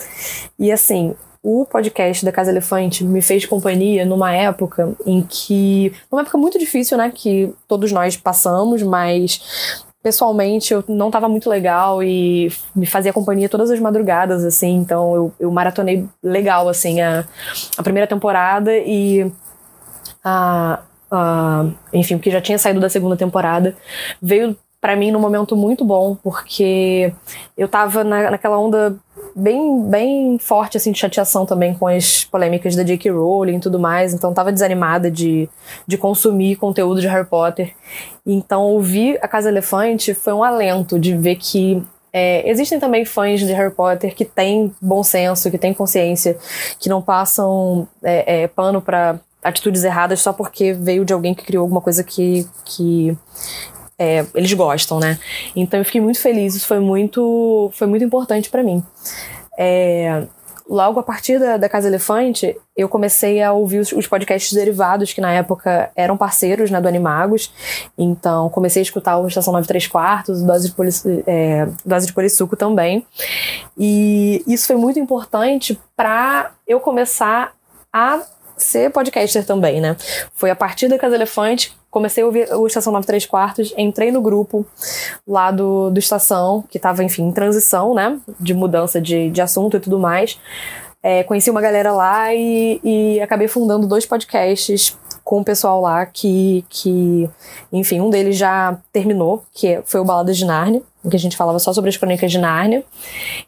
E 0.57 0.71
assim, 0.71 1.17
o 1.43 1.67
podcast 1.67 2.25
da 2.25 2.31
Casa 2.31 2.53
Elefante 2.53 3.03
me 3.03 3.21
fez 3.21 3.45
companhia 3.45 4.05
numa 4.05 4.33
época 4.33 4.95
em 5.05 5.21
que. 5.23 5.93
Uma 6.13 6.21
época 6.21 6.39
muito 6.39 6.61
difícil, 6.61 6.97
né? 6.97 7.11
Que 7.13 7.53
todos 7.67 7.91
nós 7.91 8.17
passamos, 8.17 8.85
mas 8.85 9.83
pessoalmente 10.01 10.73
eu 10.73 10.85
não 10.87 11.09
estava 11.09 11.29
muito 11.29 11.51
legal 11.51 12.03
e 12.05 12.53
me 12.75 12.87
fazia 12.87 13.13
companhia 13.13 13.49
todas 13.49 13.69
as 13.69 13.81
madrugadas, 13.81 14.45
assim. 14.45 14.77
Então 14.77 15.17
eu, 15.17 15.33
eu 15.41 15.51
maratonei 15.51 16.07
legal, 16.23 16.69
assim, 16.69 17.01
a, 17.01 17.25
a 17.77 17.83
primeira 17.83 18.07
temporada 18.07 18.71
e. 18.77 19.29
A, 20.23 20.81
a, 21.11 21.67
enfim, 21.93 22.15
o 22.15 22.21
que 22.21 22.31
já 22.31 22.41
tinha 22.41 22.59
saído 22.59 22.79
da 22.79 22.89
segunda 22.89 23.17
temporada 23.17 23.75
veio 24.23 24.57
para 24.81 24.97
mim 24.97 25.11
num 25.11 25.21
momento 25.21 25.55
muito 25.55 25.85
bom, 25.85 26.17
porque 26.17 27.13
eu 27.57 27.69
tava 27.69 28.03
na, 28.03 28.31
naquela 28.31 28.59
onda 28.59 28.97
bem, 29.37 29.83
bem 29.89 30.39
forte 30.39 30.77
assim 30.77 30.91
de 30.91 30.99
chateação 30.99 31.45
também 31.45 31.75
com 31.75 31.87
as 31.87 32.25
polêmicas 32.25 32.75
da 32.75 32.83
J.K. 32.83 33.11
Rowling 33.11 33.57
e 33.57 33.61
tudo 33.61 33.79
mais, 33.79 34.15
então 34.15 34.33
tava 34.33 34.51
desanimada 34.51 35.11
de, 35.11 35.49
de 35.87 35.99
consumir 35.99 36.57
conteúdo 36.57 37.01
de 37.01 37.07
Harry 37.07 37.27
Potter. 37.27 37.75
Então 38.27 38.63
ouvir 38.63 39.19
A 39.23 39.29
Casa 39.29 39.51
Elefante 39.51 40.15
foi 40.15 40.33
um 40.33 40.43
alento 40.43 40.99
de 40.99 41.15
ver 41.17 41.37
que 41.37 41.83
é, 42.13 42.49
existem 42.49 42.81
também 42.81 43.05
fãs 43.05 43.41
de 43.41 43.53
Harry 43.53 43.73
Potter 43.73 44.15
que 44.15 44.25
têm 44.25 44.75
bom 44.81 45.03
senso, 45.03 45.51
que 45.51 45.59
têm 45.59 45.75
consciência, 45.75 46.37
que 46.79 46.89
não 46.89 47.03
passam 47.03 47.87
é, 48.03 48.43
é, 48.43 48.49
pano 48.49 48.81
para 48.81 49.21
atitudes 49.43 49.85
erradas 49.85 50.21
só 50.21 50.33
porque 50.33 50.73
veio 50.73 51.05
de 51.05 51.13
alguém 51.13 51.35
que 51.35 51.45
criou 51.45 51.63
alguma 51.63 51.81
coisa 51.81 52.03
que, 52.03 52.47
que 52.65 53.17
é, 54.01 54.25
eles 54.35 54.51
gostam, 54.55 54.99
né? 54.99 55.19
Então 55.55 55.79
eu 55.79 55.85
fiquei 55.85 56.01
muito 56.01 56.19
feliz, 56.19 56.55
isso 56.55 56.67
foi 56.67 56.81
muito, 56.81 57.71
foi 57.75 57.87
muito 57.87 58.03
importante 58.03 58.49
para 58.49 58.63
mim. 58.63 58.83
É, 59.59 60.23
logo 60.67 60.99
a 60.99 61.03
partir 61.03 61.39
da, 61.39 61.59
da, 61.59 61.69
Casa 61.69 61.87
Elefante, 61.87 62.57
eu 62.75 62.89
comecei 62.89 63.43
a 63.43 63.53
ouvir 63.53 63.81
os, 63.81 63.93
os, 63.93 64.07
podcasts 64.07 64.55
derivados, 64.55 65.13
que 65.13 65.21
na 65.21 65.31
época 65.33 65.91
eram 65.95 66.17
parceiros 66.17 66.71
né, 66.71 66.81
do 66.81 66.89
Animagos. 66.89 67.53
Então, 67.99 68.49
comecei 68.49 68.81
a 68.81 68.85
escutar 68.85 69.19
o 69.19 69.29
Estação 69.29 69.53
93 69.53 69.87
Quartos, 69.89 70.43
Dose 70.43 70.69
de, 70.69 70.75
Poli, 70.75 70.91
é, 71.27 71.69
Polissuco 72.15 72.57
também. 72.57 73.05
E 73.77 74.43
isso 74.47 74.69
foi 74.69 74.77
muito 74.77 74.99
importante 74.99 75.79
para 75.95 76.53
eu 76.67 76.81
começar 76.81 77.53
a 77.93 78.23
ser 78.65 78.91
podcaster 78.91 79.45
também, 79.45 79.81
né? 79.81 79.97
Foi 80.35 80.51
a 80.51 80.57
partir 80.57 80.89
da 80.89 80.99
Casa 80.99 81.15
Elefante, 81.15 81.77
comecei 81.91 82.23
a 82.23 82.27
ouvir 82.27 82.53
o 82.55 82.67
Estação 82.67 82.93
93 82.93 83.27
Quartos, 83.27 83.75
entrei 83.77 84.11
no 84.11 84.21
grupo 84.21 84.67
lá 85.27 85.51
do, 85.51 85.91
do 85.91 85.99
Estação, 85.99 86.65
que 86.71 86.79
estava, 86.79 87.03
enfim, 87.03 87.25
em 87.25 87.33
transição, 87.33 87.95
né? 87.95 88.19
De 88.39 88.55
mudança 88.55 89.01
de, 89.01 89.31
de 89.31 89.41
assunto 89.41 89.77
e 89.77 89.81
tudo 89.81 89.99
mais. 89.99 90.39
É, 91.03 91.23
conheci 91.23 91.51
uma 91.51 91.63
galera 91.63 91.93
lá 91.93 92.35
e, 92.35 92.81
e 92.85 93.21
acabei 93.21 93.49
fundando 93.49 93.87
dois 93.87 94.05
podcasts 94.05 94.97
com 95.25 95.41
o 95.41 95.45
pessoal 95.45 95.81
lá 95.81 96.05
que, 96.07 96.65
que, 96.69 97.29
enfim, 97.73 98.01
um 98.01 98.11
deles 98.11 98.37
já 98.37 98.79
terminou, 98.93 99.45
que 99.53 99.81
foi 99.85 100.01
o 100.01 100.05
Balada 100.05 100.33
de 100.33 100.45
Nárnia, 100.45 100.83
em 101.05 101.09
que 101.09 101.17
a 101.17 101.19
gente 101.19 101.37
falava 101.37 101.59
só 101.59 101.73
sobre 101.73 101.91
as 101.91 101.97
crônicas 101.97 102.31
de 102.31 102.39
Nárnia, 102.39 102.85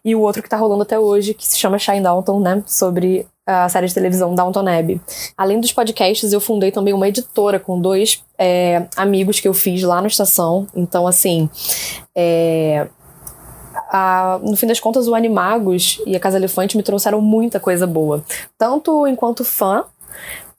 e 0.05 0.15
o 0.15 0.21
outro 0.21 0.43
que 0.43 0.49
tá 0.49 0.57
rolando 0.57 0.83
até 0.83 0.99
hoje, 0.99 1.35
que 1.35 1.47
se 1.47 1.59
chama 1.59 1.79
Shine 1.79 2.01
Downton, 2.01 2.41
né, 2.41 2.63
sobre 2.67 3.27
a 3.47 3.69
série 3.69 3.89
de 3.89 3.95
televisão 3.95 4.35
Downton 4.35 4.69
Abbey. 4.69 5.01
Além 5.37 5.61
dos 5.61 5.73
podcasts, 5.73 6.33
eu 6.33 6.41
fundei 6.41 6.71
também 6.71 6.95
uma 6.95 7.09
editora 7.09 7.59
com 7.59 7.81
dois 7.81 8.23
é, 8.39 8.87
amigos 8.97 9.41
que 9.41 9.49
eu 9.49 9.55
fiz 9.55 9.83
lá 9.83 10.01
na 10.01 10.07
estação. 10.07 10.67
Então, 10.75 11.07
assim, 11.07 11.51
é, 12.15 12.87
a, 13.91 14.39
no 14.43 14.57
fim 14.57 14.67
das 14.67 14.81
contas, 14.81 15.09
o 15.09 15.15
Animagos 15.15 16.01
e 16.07 16.15
a 16.15 16.21
Casa 16.21 16.37
Elefante 16.39 16.77
me 16.77 16.83
trouxeram 16.83 17.21
muita 17.21 17.59
coisa 17.59 17.87
boa. 17.87 18.25
Tanto 18.57 19.07
enquanto 19.07 19.45
fã, 19.45 19.85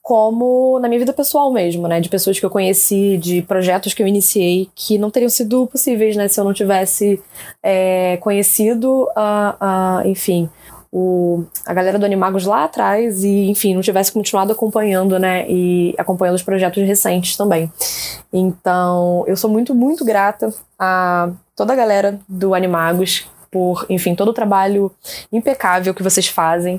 como 0.04 0.78
na 0.80 0.86
minha 0.86 1.00
vida 1.00 1.14
pessoal 1.14 1.50
mesmo, 1.50 1.88
né? 1.88 1.98
De 1.98 2.10
pessoas 2.10 2.38
que 2.38 2.44
eu 2.44 2.50
conheci, 2.50 3.16
de 3.16 3.40
projetos 3.40 3.94
que 3.94 4.02
eu 4.02 4.06
iniciei 4.06 4.68
que 4.74 4.98
não 4.98 5.10
teriam 5.10 5.30
sido 5.30 5.66
possíveis, 5.66 6.14
né? 6.14 6.28
Se 6.28 6.38
eu 6.38 6.44
não 6.44 6.52
tivesse 6.52 7.18
é, 7.62 8.18
conhecido, 8.18 9.04
uh, 9.04 10.04
uh, 10.04 10.06
enfim, 10.06 10.50
o, 10.92 11.44
a 11.64 11.72
galera 11.72 11.98
do 11.98 12.04
Animagos 12.04 12.44
lá 12.44 12.64
atrás 12.64 13.24
e, 13.24 13.48
enfim, 13.48 13.74
não 13.74 13.80
tivesse 13.80 14.12
continuado 14.12 14.52
acompanhando, 14.52 15.18
né? 15.18 15.48
E 15.48 15.94
acompanhando 15.96 16.36
os 16.36 16.42
projetos 16.42 16.86
recentes 16.86 17.34
também. 17.34 17.72
Então, 18.30 19.24
eu 19.26 19.38
sou 19.38 19.48
muito, 19.48 19.74
muito 19.74 20.04
grata 20.04 20.52
a 20.78 21.30
toda 21.56 21.72
a 21.72 21.76
galera 21.76 22.20
do 22.28 22.54
Animagos 22.54 23.26
por, 23.50 23.86
enfim, 23.88 24.14
todo 24.14 24.28
o 24.28 24.34
trabalho 24.34 24.92
impecável 25.32 25.94
que 25.94 26.02
vocês 26.02 26.28
fazem, 26.28 26.78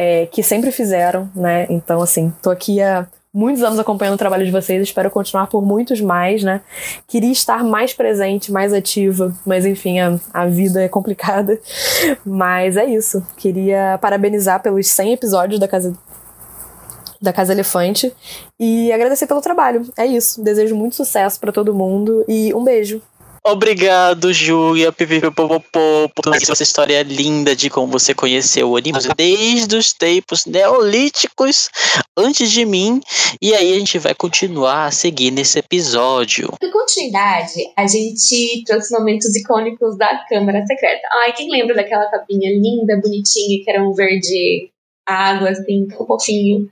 é, 0.00 0.26
que 0.26 0.44
sempre 0.44 0.70
fizeram, 0.70 1.28
né? 1.34 1.66
Então, 1.68 2.00
assim, 2.00 2.32
tô 2.40 2.50
aqui 2.50 2.80
há 2.80 3.04
muitos 3.34 3.64
anos 3.64 3.80
acompanhando 3.80 4.14
o 4.14 4.18
trabalho 4.18 4.46
de 4.46 4.52
vocês, 4.52 4.80
espero 4.80 5.10
continuar 5.10 5.48
por 5.48 5.60
muitos 5.60 6.00
mais, 6.00 6.44
né? 6.44 6.60
Queria 7.08 7.32
estar 7.32 7.64
mais 7.64 7.92
presente, 7.92 8.52
mais 8.52 8.72
ativa, 8.72 9.34
mas 9.44 9.66
enfim, 9.66 9.98
a, 9.98 10.16
a 10.32 10.46
vida 10.46 10.84
é 10.84 10.88
complicada. 10.88 11.58
Mas 12.24 12.76
é 12.76 12.84
isso. 12.84 13.26
Queria 13.36 13.98
parabenizar 14.00 14.62
pelos 14.62 14.86
100 14.86 15.14
episódios 15.14 15.58
da 15.58 15.66
Casa 15.66 15.92
da 17.20 17.32
Casa 17.32 17.52
Elefante 17.52 18.14
e 18.60 18.92
agradecer 18.92 19.26
pelo 19.26 19.40
trabalho. 19.40 19.84
É 19.96 20.06
isso. 20.06 20.40
Desejo 20.44 20.76
muito 20.76 20.94
sucesso 20.94 21.40
para 21.40 21.50
todo 21.50 21.74
mundo 21.74 22.24
e 22.28 22.54
um 22.54 22.62
beijo. 22.62 23.02
Obrigado, 23.50 24.30
Júlia, 24.30 24.92
pipipipopopô, 24.92 26.10
por 26.14 26.34
essa 26.34 26.62
história 26.62 27.02
linda 27.02 27.56
de 27.56 27.70
como 27.70 27.90
você 27.90 28.14
conheceu 28.14 28.70
o 28.70 28.76
anime 28.76 28.98
desde 29.16 29.74
os 29.74 29.90
tempos 29.94 30.44
neolíticos 30.44 31.70
antes 32.14 32.50
de 32.50 32.66
mim. 32.66 33.00
E 33.40 33.54
aí 33.54 33.72
a 33.72 33.78
gente 33.78 33.98
vai 33.98 34.14
continuar 34.14 34.86
a 34.86 34.90
seguir 34.90 35.30
nesse 35.30 35.58
episódio. 35.58 36.52
Por 36.60 36.70
continuidade, 36.70 37.54
a 37.74 37.86
gente 37.86 38.64
trouxe 38.66 38.92
momentos 38.92 39.34
icônicos 39.34 39.96
da 39.96 40.26
Câmara 40.28 40.66
Secreta. 40.66 41.08
Ai, 41.22 41.32
quem 41.32 41.50
lembra 41.50 41.74
daquela 41.74 42.10
capinha 42.10 42.50
linda, 42.50 43.00
bonitinha, 43.02 43.64
que 43.64 43.70
era 43.70 43.82
um 43.82 43.94
verde 43.94 44.70
água, 45.06 45.48
assim, 45.48 45.88
tão 45.88 46.06
fofinho. 46.06 46.70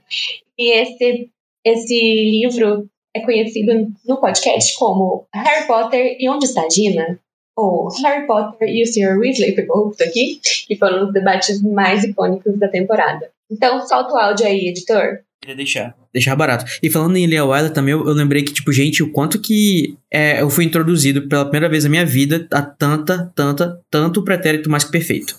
E 0.55 0.71
esse, 0.71 1.27
esse 1.65 1.95
livro 1.95 2.87
é 3.17 3.21
conhecido 3.21 3.91
no 4.05 4.17
podcast 4.17 4.77
como 4.77 5.25
Harry 5.33 5.65
Potter 5.67 6.17
e 6.19 6.29
Onde 6.29 6.45
Está 6.45 6.67
Gina? 6.69 7.19
Ou 7.55 7.89
Harry 8.03 8.27
Potter 8.27 8.69
e 8.69 8.83
o 8.83 8.85
Sr. 8.85 9.17
Weasley 9.17 9.53
pegou 9.53 9.89
isso 9.91 10.03
aqui, 10.03 10.39
que 10.67 10.75
foram 10.75 11.07
os 11.07 11.13
debates 11.13 11.61
mais 11.63 12.03
icônicos 12.03 12.57
da 12.59 12.67
temporada. 12.67 13.31
Então, 13.49 13.85
solta 13.87 14.13
o 14.13 14.17
áudio 14.17 14.45
aí, 14.45 14.67
editor. 14.67 15.19
Queria 15.41 15.55
deixar, 15.55 15.95
deixar 16.13 16.35
barato. 16.35 16.65
E 16.83 16.89
falando 16.89 17.17
em 17.17 17.25
Leia 17.25 17.45
Wilder 17.45 17.71
também, 17.71 17.93
eu, 17.93 18.05
eu, 18.05 18.13
lembrei 18.13 18.43
que, 18.43 18.53
tipo, 18.53 18.71
gente, 18.71 19.01
o 19.01 19.11
quanto 19.11 19.39
que 19.39 19.97
é, 20.11 20.41
eu 20.41 20.49
fui 20.49 20.65
introduzido 20.65 21.27
pela 21.27 21.45
primeira 21.45 21.69
vez 21.69 21.83
na 21.83 21.89
minha 21.89 22.05
vida 22.05 22.47
a 22.51 22.61
tanta, 22.61 23.31
tanta, 23.35 23.79
tanto 23.89 24.23
pretérito 24.23 24.69
mais 24.69 24.83
que 24.83 24.91
perfeito. 24.91 25.35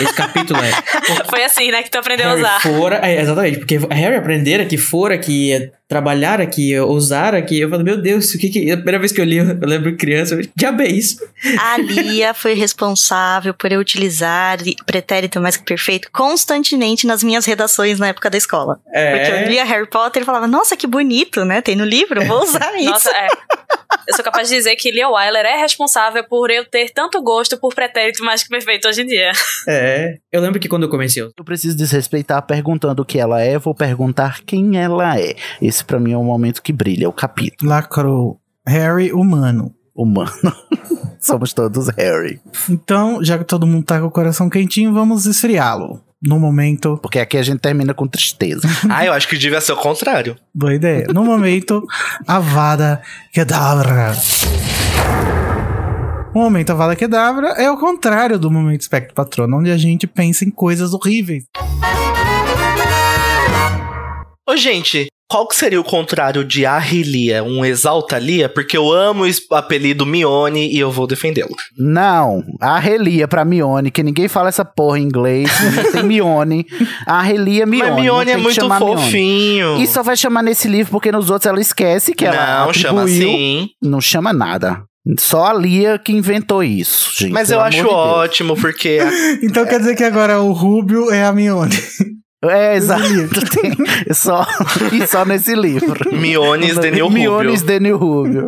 Esse 0.00 0.14
capítulo 0.14 0.60
é. 0.62 0.70
Foi 1.28 1.44
assim, 1.44 1.70
né, 1.70 1.82
que 1.82 1.90
tu 1.90 1.98
aprendeu 1.98 2.28
Harry 2.28 2.44
a 2.44 2.48
usar. 2.48 2.60
Fora, 2.60 3.00
é, 3.02 3.20
exatamente, 3.20 3.58
porque 3.58 3.78
Harry 3.90 4.16
aprender 4.16 4.60
aqui, 4.60 4.78
fora 4.78 5.14
aqui, 5.14 5.70
trabalhar 5.88 6.40
aqui, 6.40 6.78
usar 6.80 7.34
aqui, 7.34 7.60
eu 7.60 7.68
falo, 7.68 7.84
meu 7.84 8.00
Deus, 8.00 8.32
o 8.34 8.38
que 8.38 8.48
que. 8.48 8.70
A 8.70 8.76
primeira 8.76 8.98
vez 8.98 9.12
que 9.12 9.20
eu 9.20 9.24
li, 9.24 9.36
eu 9.36 9.56
lembro 9.62 9.94
criança, 9.96 10.34
eu, 10.34 10.48
diabo 10.56 10.82
é 10.82 10.88
isso. 10.88 11.18
A 11.58 11.76
Lia 11.78 12.32
foi 12.32 12.54
responsável 12.54 13.52
por 13.52 13.70
eu 13.70 13.78
utilizar 13.78 14.58
pretérito 14.86 15.40
mais 15.40 15.56
que 15.56 15.64
perfeito 15.64 16.08
constantemente 16.10 17.06
nas 17.06 17.22
minhas 17.22 17.44
redações 17.44 17.98
na 17.98 18.08
época 18.08 18.30
da 18.30 18.38
escola. 18.38 18.80
É. 18.92 19.18
Porque 19.18 19.32
eu 19.32 19.48
lia 19.50 19.64
Harry 19.64 19.88
Potter 19.88 20.22
e 20.22 20.24
falava, 20.24 20.46
nossa, 20.46 20.76
que 20.76 20.86
bonito, 20.86 21.44
né? 21.44 21.60
Tem 21.60 21.76
no 21.76 21.84
livro, 21.84 22.24
vou 22.24 22.42
usar 22.42 22.74
isso. 22.80 22.90
Nossa, 22.90 23.10
é. 23.10 23.28
Eu 24.06 24.14
sou 24.14 24.24
capaz 24.24 24.48
de 24.48 24.56
dizer 24.56 24.76
que 24.76 24.90
Lia 24.90 25.08
Wyler 25.08 25.44
é 25.44 25.56
responsável 25.56 26.24
por 26.24 26.50
eu 26.50 26.64
ter 26.64 26.90
tanto 26.90 27.22
gosto 27.22 27.58
por 27.58 27.74
pretérito 27.74 28.24
mais 28.24 28.42
que 28.42 28.48
perfeito 28.48 28.88
hoje 28.88 29.02
em 29.02 29.06
dia. 29.06 29.32
É. 29.68 30.16
Eu 30.30 30.40
lembro 30.40 30.60
que 30.60 30.68
quando 30.68 30.84
eu 30.84 30.88
comecei. 30.88 31.22
Eu 31.22 31.44
preciso 31.44 31.76
desrespeitar 31.76 32.42
perguntando 32.42 33.02
o 33.02 33.04
que 33.04 33.18
ela 33.18 33.40
é, 33.40 33.58
vou 33.58 33.74
perguntar 33.74 34.40
quem 34.44 34.78
ela 34.78 35.18
é. 35.18 35.34
Esse 35.60 35.84
para 35.84 36.00
mim 36.00 36.12
é 36.12 36.16
o 36.16 36.24
momento 36.24 36.62
que 36.62 36.72
brilha, 36.72 37.08
o 37.08 37.12
capítulo. 37.12 37.70
Lacrou. 37.70 38.40
Harry 38.66 39.12
humano. 39.12 39.74
Humano. 39.94 40.32
Somos 41.20 41.52
todos 41.52 41.88
Harry. 41.90 42.40
Então, 42.68 43.22
já 43.22 43.38
que 43.38 43.44
todo 43.44 43.66
mundo 43.66 43.84
tá 43.84 44.00
com 44.00 44.06
o 44.06 44.10
coração 44.10 44.48
quentinho, 44.48 44.92
vamos 44.92 45.26
esfriá-lo. 45.26 46.02
No 46.22 46.38
momento. 46.38 46.98
Porque 47.02 47.18
aqui 47.18 47.36
a 47.36 47.42
gente 47.42 47.58
termina 47.58 47.92
com 47.92 48.06
tristeza. 48.06 48.68
ah, 48.88 49.04
eu 49.04 49.12
acho 49.12 49.28
que 49.28 49.36
devia 49.36 49.60
ser 49.60 49.72
o 49.72 49.76
contrário. 49.76 50.36
Boa 50.54 50.74
ideia. 50.74 51.06
No 51.12 51.24
momento, 51.24 51.86
Avada 52.26 53.02
Kedavra. 53.32 54.14
O 56.34 56.38
momento 56.38 56.70
Avada 56.70 56.96
Kedavra 56.96 57.48
é 57.58 57.70
o 57.70 57.76
contrário 57.76 58.38
do 58.38 58.50
momento 58.50 58.80
Espectro 58.80 59.14
Patrono, 59.14 59.58
onde 59.58 59.70
a 59.70 59.76
gente 59.76 60.06
pensa 60.06 60.44
em 60.44 60.50
coisas 60.50 60.94
horríveis. 60.94 61.44
Ô, 64.48 64.56
gente, 64.56 65.06
qual 65.32 65.46
que 65.46 65.56
seria 65.56 65.80
o 65.80 65.84
contrário 65.84 66.44
de 66.44 66.66
Arrilia? 66.66 67.42
Um 67.42 67.64
exalta 67.64 68.18
Lia? 68.18 68.50
Porque 68.50 68.76
eu 68.76 68.92
amo 68.92 69.24
o 69.24 69.54
apelido 69.54 70.04
Mione 70.04 70.70
e 70.70 70.78
eu 70.78 70.90
vou 70.90 71.06
defendê-lo. 71.06 71.54
Não, 71.78 72.42
Arrelia 72.60 73.26
pra 73.26 73.42
Mione, 73.42 73.90
que 73.90 74.02
ninguém 74.02 74.28
fala 74.28 74.50
essa 74.50 74.62
porra 74.62 74.98
em 74.98 75.04
inglês. 75.04 75.50
tem 75.90 76.02
Mione. 76.02 76.66
Arrelia 77.06 77.64
Mione. 77.64 77.90
Mas 77.92 78.02
Mione 78.02 78.30
é 78.30 78.36
muito 78.36 78.68
fofinho. 78.68 79.68
Mione. 79.68 79.84
E 79.84 79.86
só 79.86 80.02
vai 80.02 80.18
chamar 80.18 80.42
nesse 80.42 80.68
livro 80.68 80.92
porque 80.92 81.10
nos 81.10 81.30
outros 81.30 81.48
ela 81.48 81.60
esquece 81.60 82.12
que 82.12 82.26
ela 82.26 82.66
Não, 82.66 82.72
chama 82.74 83.04
assim. 83.04 83.68
Não 83.80 84.02
chama 84.02 84.34
nada. 84.34 84.82
Só 85.18 85.46
a 85.46 85.54
Lia 85.54 85.98
que 85.98 86.12
inventou 86.12 86.62
isso, 86.62 87.10
gente. 87.18 87.32
Mas 87.32 87.50
eu 87.50 87.58
acho 87.60 87.78
de 87.78 87.86
ótimo, 87.86 88.54
porque. 88.54 88.98
então 89.42 89.64
quer 89.64 89.78
dizer 89.78 89.96
que 89.96 90.04
agora 90.04 90.40
o 90.40 90.52
Rubio 90.52 91.10
é 91.10 91.24
a 91.24 91.32
Mione. 91.32 91.74
É, 92.44 92.76
exato. 92.76 93.02
Tem, 93.04 93.72
só, 94.14 94.44
e 94.92 95.06
só 95.06 95.24
nesse 95.24 95.54
livro. 95.54 96.12
Miones 96.12 96.76
de 96.78 96.90
New 96.90 97.06
Rubio. 97.06 97.20
Miones 97.20 97.62
de 97.62 97.80
New 97.80 97.96
Rubio. 97.96 98.46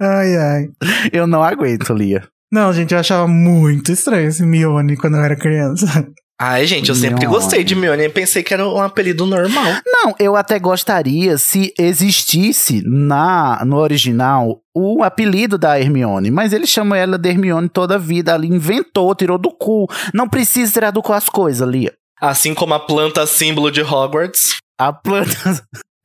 ai, 0.00 0.36
ai. 0.36 0.68
Eu 1.12 1.26
não 1.26 1.42
aguento, 1.42 1.92
Lia. 1.94 2.22
Não, 2.52 2.72
gente, 2.72 2.92
eu 2.92 3.00
achava 3.00 3.26
muito 3.26 3.90
estranho 3.90 4.28
esse 4.28 4.44
Mione 4.44 4.96
quando 4.96 5.16
eu 5.16 5.24
era 5.24 5.34
criança. 5.34 6.06
Ai, 6.40 6.66
gente, 6.66 6.88
eu 6.88 6.94
sempre 6.94 7.20
Mione. 7.26 7.34
gostei 7.34 7.64
de 7.64 7.74
Mione. 7.74 8.08
Pensei 8.08 8.42
que 8.42 8.52
era 8.52 8.68
um 8.68 8.80
apelido 8.80 9.24
normal. 9.24 9.64
Não, 9.86 10.14
eu 10.18 10.36
até 10.36 10.58
gostaria 10.58 11.38
se 11.38 11.72
existisse 11.78 12.82
na 12.84 13.64
no 13.64 13.76
original 13.76 14.60
o 14.74 15.02
apelido 15.02 15.56
da 15.56 15.80
Hermione, 15.80 16.30
mas 16.30 16.52
ele 16.52 16.66
chama 16.66 16.98
ela 16.98 17.16
de 17.16 17.28
Hermione 17.28 17.68
toda 17.68 17.94
a 17.94 17.98
vida 17.98 18.34
ali, 18.34 18.48
inventou, 18.48 19.14
tirou 19.14 19.38
do 19.38 19.50
cu. 19.50 19.86
Não 20.12 20.28
precisa 20.28 20.72
tirar 20.72 20.90
do 20.90 21.02
cu 21.02 21.12
as 21.12 21.28
coisas, 21.28 21.66
Lia. 21.68 21.92
Assim 22.20 22.54
como 22.54 22.74
a 22.74 22.80
planta 22.80 23.26
símbolo 23.26 23.70
de 23.70 23.82
Hogwarts. 23.82 24.58
A 24.78 24.92
planta. 24.92 25.62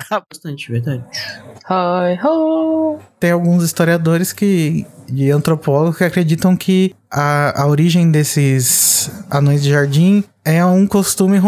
Bastante, 0.31 0.71
verdade. 0.71 1.03
Hi, 1.69 2.17
ho. 2.23 2.99
Tem 3.19 3.31
alguns 3.31 3.63
historiadores 3.63 4.33
que 4.33 4.85
de 5.07 5.31
antropólogos 5.31 5.97
que 5.97 6.03
acreditam 6.03 6.55
que 6.55 6.95
a, 7.11 7.63
a 7.63 7.67
origem 7.67 8.11
desses 8.11 9.11
anões 9.29 9.61
de 9.61 9.69
jardim 9.71 10.23
é 10.45 10.63
um 10.63 10.87
costume 10.87 11.39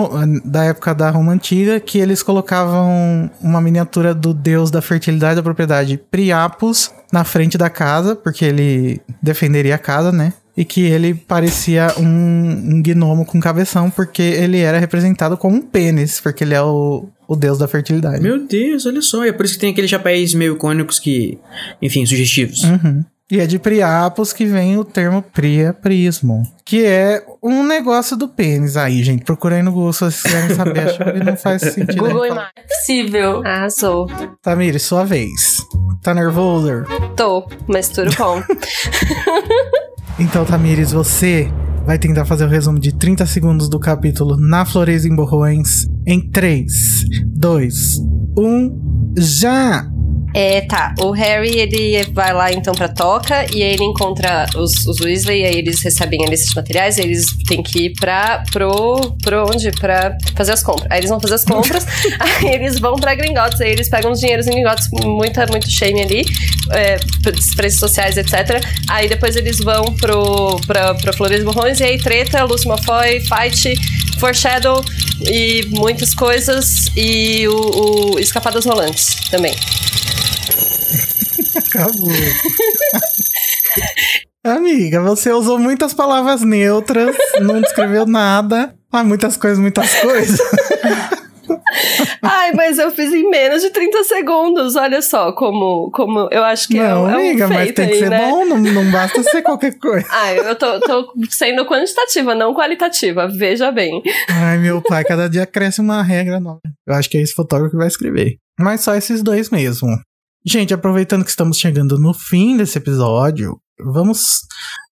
da 0.43 0.65
época 0.65 0.93
da 0.93 1.09
Roma 1.09 1.31
Antiga 1.31 1.79
que 1.79 1.97
eles 1.97 2.21
colocavam 2.21 3.29
uma 3.39 3.61
miniatura 3.61 4.13
do 4.13 4.33
deus 4.33 4.69
da 4.69 4.81
fertilidade 4.81 5.35
da 5.35 5.43
propriedade, 5.43 5.97
Priapos, 6.09 6.91
na 7.11 7.23
frente 7.23 7.57
da 7.57 7.69
casa, 7.69 8.15
porque 8.15 8.45
ele 8.45 9.01
defenderia 9.21 9.75
a 9.75 9.79
casa, 9.79 10.11
né? 10.11 10.33
E 10.55 10.65
que 10.65 10.81
ele 10.81 11.13
parecia 11.13 11.93
um, 11.97 12.03
um 12.03 12.83
gnomo 12.83 13.25
com 13.25 13.39
cabeção, 13.39 13.89
porque 13.89 14.21
ele 14.21 14.59
era 14.59 14.79
representado 14.79 15.37
como 15.37 15.55
um 15.55 15.61
pênis, 15.61 16.19
porque 16.19 16.43
ele 16.43 16.53
é 16.53 16.61
o, 16.61 17.07
o 17.27 17.35
deus 17.35 17.57
da 17.57 17.67
fertilidade. 17.67 18.21
Meu 18.21 18.45
Deus, 18.45 18.85
olha 18.85 19.01
só. 19.01 19.23
É 19.25 19.31
por 19.31 19.45
isso 19.45 19.55
que 19.55 19.61
tem 19.61 19.71
aqueles 19.71 19.89
chapéus 19.89 20.33
meio 20.33 20.55
icônicos 20.55 20.99
que, 20.99 21.37
enfim, 21.81 22.05
sugestivos. 22.05 22.63
Uhum. 22.63 23.05
E 23.31 23.39
é 23.39 23.47
de 23.47 23.57
Priapos 23.57 24.33
que 24.33 24.45
vem 24.45 24.77
o 24.77 24.83
termo 24.83 25.21
priaprismo, 25.21 26.43
que 26.65 26.85
é 26.85 27.23
um 27.41 27.63
negócio 27.63 28.17
do 28.17 28.27
pênis. 28.27 28.75
Aí, 28.75 29.01
gente, 29.03 29.23
procura 29.23 29.55
aí 29.55 29.63
no 29.63 29.71
Google 29.71 29.93
se 29.93 29.99
vocês 29.99 30.21
quiserem 30.21 30.53
saber. 30.53 30.79
Acho 30.81 30.97
que 30.97 31.23
não 31.23 31.37
faz 31.37 31.61
sentido. 31.61 31.95
Google 31.95 32.25
Imagens. 32.25 32.51
É 32.57 32.61
possível. 32.61 33.41
Ah, 33.45 33.69
sou. 33.69 34.07
Tamiri, 34.41 34.77
sua 34.79 35.05
vez. 35.05 35.65
Tá 36.03 36.13
nervoso? 36.13 36.83
Tô, 37.15 37.47
mas 37.69 37.87
tudo 37.87 38.13
bom. 38.17 38.43
então, 40.19 40.45
Tamires, 40.45 40.91
você 40.91 41.51
vai 41.85 41.97
tentar 41.97 42.25
fazer 42.25 42.45
o 42.45 42.49
resumo 42.49 42.79
de 42.79 42.93
30 42.93 43.25
segundos 43.25 43.67
do 43.67 43.79
capítulo 43.79 44.37
Na 44.37 44.65
Floresta 44.65 45.07
em 45.07 45.15
Borrões 45.15 45.87
em 46.05 46.21
3, 46.29 47.05
2, 47.25 47.97
1, 48.37 49.13
já! 49.17 49.91
É, 50.33 50.61
tá. 50.61 50.93
O 50.99 51.11
Harry, 51.11 51.59
ele 51.59 52.03
vai 52.11 52.33
lá 52.33 52.51
então 52.51 52.73
pra 52.73 52.87
toca 52.87 53.45
e 53.53 53.61
aí 53.61 53.73
ele 53.73 53.83
encontra 53.83 54.45
os, 54.55 54.85
os 54.87 54.99
Weasley, 54.99 55.41
e 55.41 55.45
aí 55.45 55.55
eles 55.55 55.81
recebem 55.81 56.23
ali 56.23 56.33
esses 56.33 56.53
materiais, 56.53 56.97
e 56.97 57.01
eles 57.01 57.25
têm 57.47 57.61
que 57.61 57.85
ir 57.85 57.93
pra. 57.99 58.43
pro. 58.51 59.15
pro 59.23 59.49
onde? 59.49 59.71
Pra 59.71 60.17
fazer 60.35 60.53
as 60.53 60.63
compras. 60.63 60.87
Aí 60.89 60.99
eles 60.99 61.09
vão 61.09 61.19
fazer 61.19 61.35
as 61.35 61.43
compras, 61.43 61.85
aí 62.19 62.53
eles 62.53 62.79
vão 62.79 62.95
pra 62.95 63.13
Gringotts, 63.15 63.59
aí 63.61 63.71
eles 63.71 63.89
pegam 63.89 64.11
os 64.11 64.19
dinheiros 64.19 64.47
em 64.47 64.51
Gringotts, 64.51 64.89
muita, 65.03 65.45
muito 65.47 65.69
shame 65.69 66.01
ali, 66.01 66.25
é, 66.71 66.97
preços 67.55 67.79
sociais, 67.79 68.17
etc. 68.17 68.63
Aí 68.89 69.09
depois 69.09 69.35
eles 69.35 69.59
vão 69.59 69.93
pro, 69.95 70.59
pra, 70.65 70.95
pra 70.95 71.13
Flores 71.13 71.43
Borrões, 71.43 71.79
e 71.79 71.83
aí 71.83 71.97
treta, 71.97 72.43
Lucy 72.43 72.67
Malfoy, 72.67 73.19
fight, 73.21 73.73
foreshadow 74.19 74.83
e 75.21 75.65
muitas 75.69 76.13
coisas, 76.13 76.87
e 76.95 77.47
o, 77.47 78.13
o 78.13 78.19
Escapadas 78.19 78.65
Rolantes 78.65 79.15
também. 79.29 79.55
Acabou. 81.73 82.11
Amiga, 84.43 85.01
você 85.01 85.31
usou 85.31 85.59
muitas 85.59 85.93
palavras 85.93 86.41
neutras, 86.41 87.15
não 87.41 87.61
descreveu 87.61 88.05
nada. 88.05 88.75
Ah, 88.91 89.03
muitas 89.03 89.37
coisas, 89.37 89.59
muitas 89.59 89.93
coisas. 90.01 90.39
Ai, 92.21 92.53
mas 92.53 92.77
eu 92.77 92.91
fiz 92.91 93.13
em 93.13 93.29
menos 93.29 93.61
de 93.61 93.69
30 93.69 94.03
segundos. 94.03 94.75
Olha 94.75 95.01
só 95.01 95.31
como, 95.31 95.89
como 95.91 96.27
eu 96.31 96.43
acho 96.43 96.67
que 96.67 96.77
não, 96.77 97.07
é, 97.07 97.13
é 97.13 97.15
um 97.15 97.19
amiga, 97.19 97.47
mas 97.47 97.57
feito 97.57 97.75
tem 97.75 97.87
que 97.87 97.93
aí, 97.93 97.99
ser 97.99 98.09
né? 98.09 98.29
bom, 98.29 98.45
não, 98.45 98.57
não 98.57 98.91
basta 98.91 99.23
ser 99.23 99.41
qualquer 99.41 99.77
coisa. 99.77 100.05
Ai, 100.11 100.39
eu 100.39 100.55
tô, 100.55 100.79
tô 100.79 101.13
sendo 101.29 101.65
quantitativa, 101.65 102.35
não 102.35 102.53
qualitativa. 102.53 103.27
Veja 103.27 103.71
bem. 103.71 104.01
Ai, 104.29 104.57
meu 104.57 104.81
pai, 104.81 105.03
cada 105.03 105.29
dia 105.29 105.45
cresce 105.45 105.81
uma 105.81 106.01
regra 106.01 106.39
nova. 106.39 106.61
Eu 106.87 106.95
acho 106.95 107.09
que 107.09 107.17
é 107.17 107.21
esse 107.21 107.33
fotógrafo 107.33 107.71
que 107.71 107.77
vai 107.77 107.87
escrever. 107.87 108.37
Mas 108.59 108.81
só 108.81 108.95
esses 108.95 109.23
dois 109.23 109.49
mesmo. 109.49 109.87
Gente, 110.43 110.73
aproveitando 110.73 111.23
que 111.23 111.29
estamos 111.29 111.57
chegando 111.57 111.99
no 111.99 112.15
fim 112.15 112.57
desse 112.57 112.75
episódio, 112.75 113.59
vamos 113.79 114.39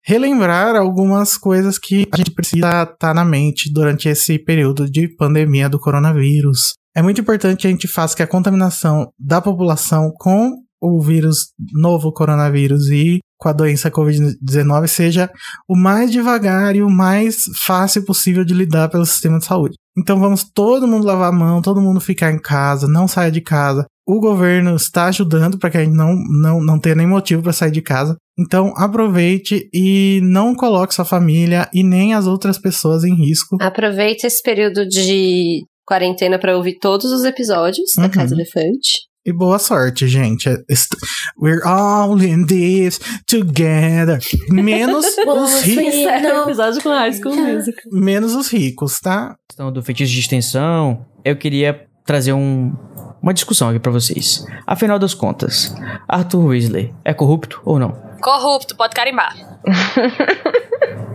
relembrar 0.04 0.76
algumas 0.76 1.38
coisas 1.38 1.80
que 1.80 2.08
a 2.12 2.18
gente 2.18 2.32
precisa 2.32 2.84
estar 2.84 3.16
na 3.16 3.26
mente 3.26 3.72
durante 3.74 4.08
esse 4.08 4.38
período 4.38 4.88
de 4.88 5.08
pandemia 5.08 5.68
do 5.68 5.80
coronavírus. 5.80 6.74
É 6.96 7.02
muito 7.02 7.22
importante 7.22 7.62
que 7.62 7.68
a 7.68 7.70
gente 7.72 7.88
faça 7.88 8.16
que 8.16 8.22
a 8.22 8.28
contaminação 8.28 9.12
da 9.18 9.42
população 9.42 10.12
com 10.20 10.52
o 10.80 11.02
vírus 11.02 11.52
novo 11.74 12.14
coronavírus 12.14 12.90
e 12.90 13.20
com 13.40 13.50
a 13.50 13.54
doença 13.54 13.90
Covid-19 13.90 14.88
seja 14.88 15.32
o 15.68 15.76
mais 15.76 16.12
devagar 16.12 16.76
e 16.76 16.84
o 16.84 16.90
mais 16.90 17.46
fácil 17.66 18.06
possível 18.06 18.44
de 18.44 18.54
lidar 18.54 18.90
pelo 18.90 19.06
sistema 19.06 19.40
de 19.40 19.46
saúde. 19.46 19.76
Então 19.98 20.20
vamos 20.20 20.44
todo 20.44 20.88
mundo 20.88 21.06
lavar 21.06 21.30
a 21.30 21.36
mão, 21.36 21.62
todo 21.62 21.82
mundo 21.82 22.00
ficar 22.00 22.32
em 22.32 22.40
casa, 22.40 22.88
não 22.88 23.08
saia 23.08 23.32
de 23.32 23.42
casa. 23.42 23.86
O 24.12 24.20
governo 24.20 24.76
está 24.76 25.06
ajudando 25.06 25.60
para 25.60 25.70
que 25.70 25.78
a 25.78 25.84
gente 25.84 25.96
não, 25.96 26.16
não, 26.42 26.60
não 26.62 26.80
tenha 26.80 26.96
nem 26.96 27.06
motivo 27.06 27.44
para 27.44 27.54
sair 27.54 27.70
de 27.70 27.82
casa. 27.82 28.16
Então 28.40 28.74
aproveite 28.76 29.70
e 29.72 30.20
não 30.24 30.56
coloque 30.56 30.96
sua 30.96 31.06
família 31.06 31.70
e 31.72 31.84
nem 31.84 32.14
as 32.16 32.26
outras 32.26 32.58
pessoas 32.58 33.04
em 33.04 33.14
risco. 33.14 33.58
Aproveita 33.62 34.26
esse 34.26 34.42
período 34.42 34.88
de 34.88 35.64
quarentena 35.86 36.40
para 36.40 36.58
ouvir 36.58 36.80
todos 36.80 37.12
os 37.12 37.24
episódios 37.24 37.92
da 37.96 38.04
Uhum. 38.04 38.10
Casa 38.10 38.34
Elefante. 38.34 39.08
E 39.26 39.32
boa 39.34 39.60
sorte, 39.60 40.08
gente. 40.08 40.48
Est- 40.70 40.96
We're 41.40 41.62
all 41.64 42.20
in 42.24 42.46
this 42.48 43.00
together. 43.28 44.20
Menos 44.50 45.06
os 45.28 45.62
ricos. 45.62 45.96
O 45.96 46.42
episódio 46.50 46.82
com 46.82 46.90
High 46.90 47.14
School 47.14 47.36
Musical. 47.36 47.84
Menos 47.92 48.34
os 48.34 48.48
ricos, 48.52 49.00
tá? 49.00 49.36
questão 49.48 49.72
do 49.72 49.84
feitiço 49.84 50.12
de 50.14 50.20
extensão, 50.20 51.06
eu 51.24 51.36
queria 51.38 51.86
trazer 52.06 52.34
um, 52.34 52.74
uma 53.22 53.34
discussão 53.34 53.70
aqui 53.70 53.80
pra 53.80 53.92
vocês. 53.92 54.46
Afinal 54.66 54.98
das 55.00 55.14
contas, 55.14 55.76
Arthur 56.08 56.46
Weasley 56.46 56.94
é 57.04 57.14
corrupto 57.14 57.62
ou 57.66 57.80
não? 57.80 57.92
Corrupto, 58.22 58.76
pode 58.76 58.94
carimbar. 58.94 59.36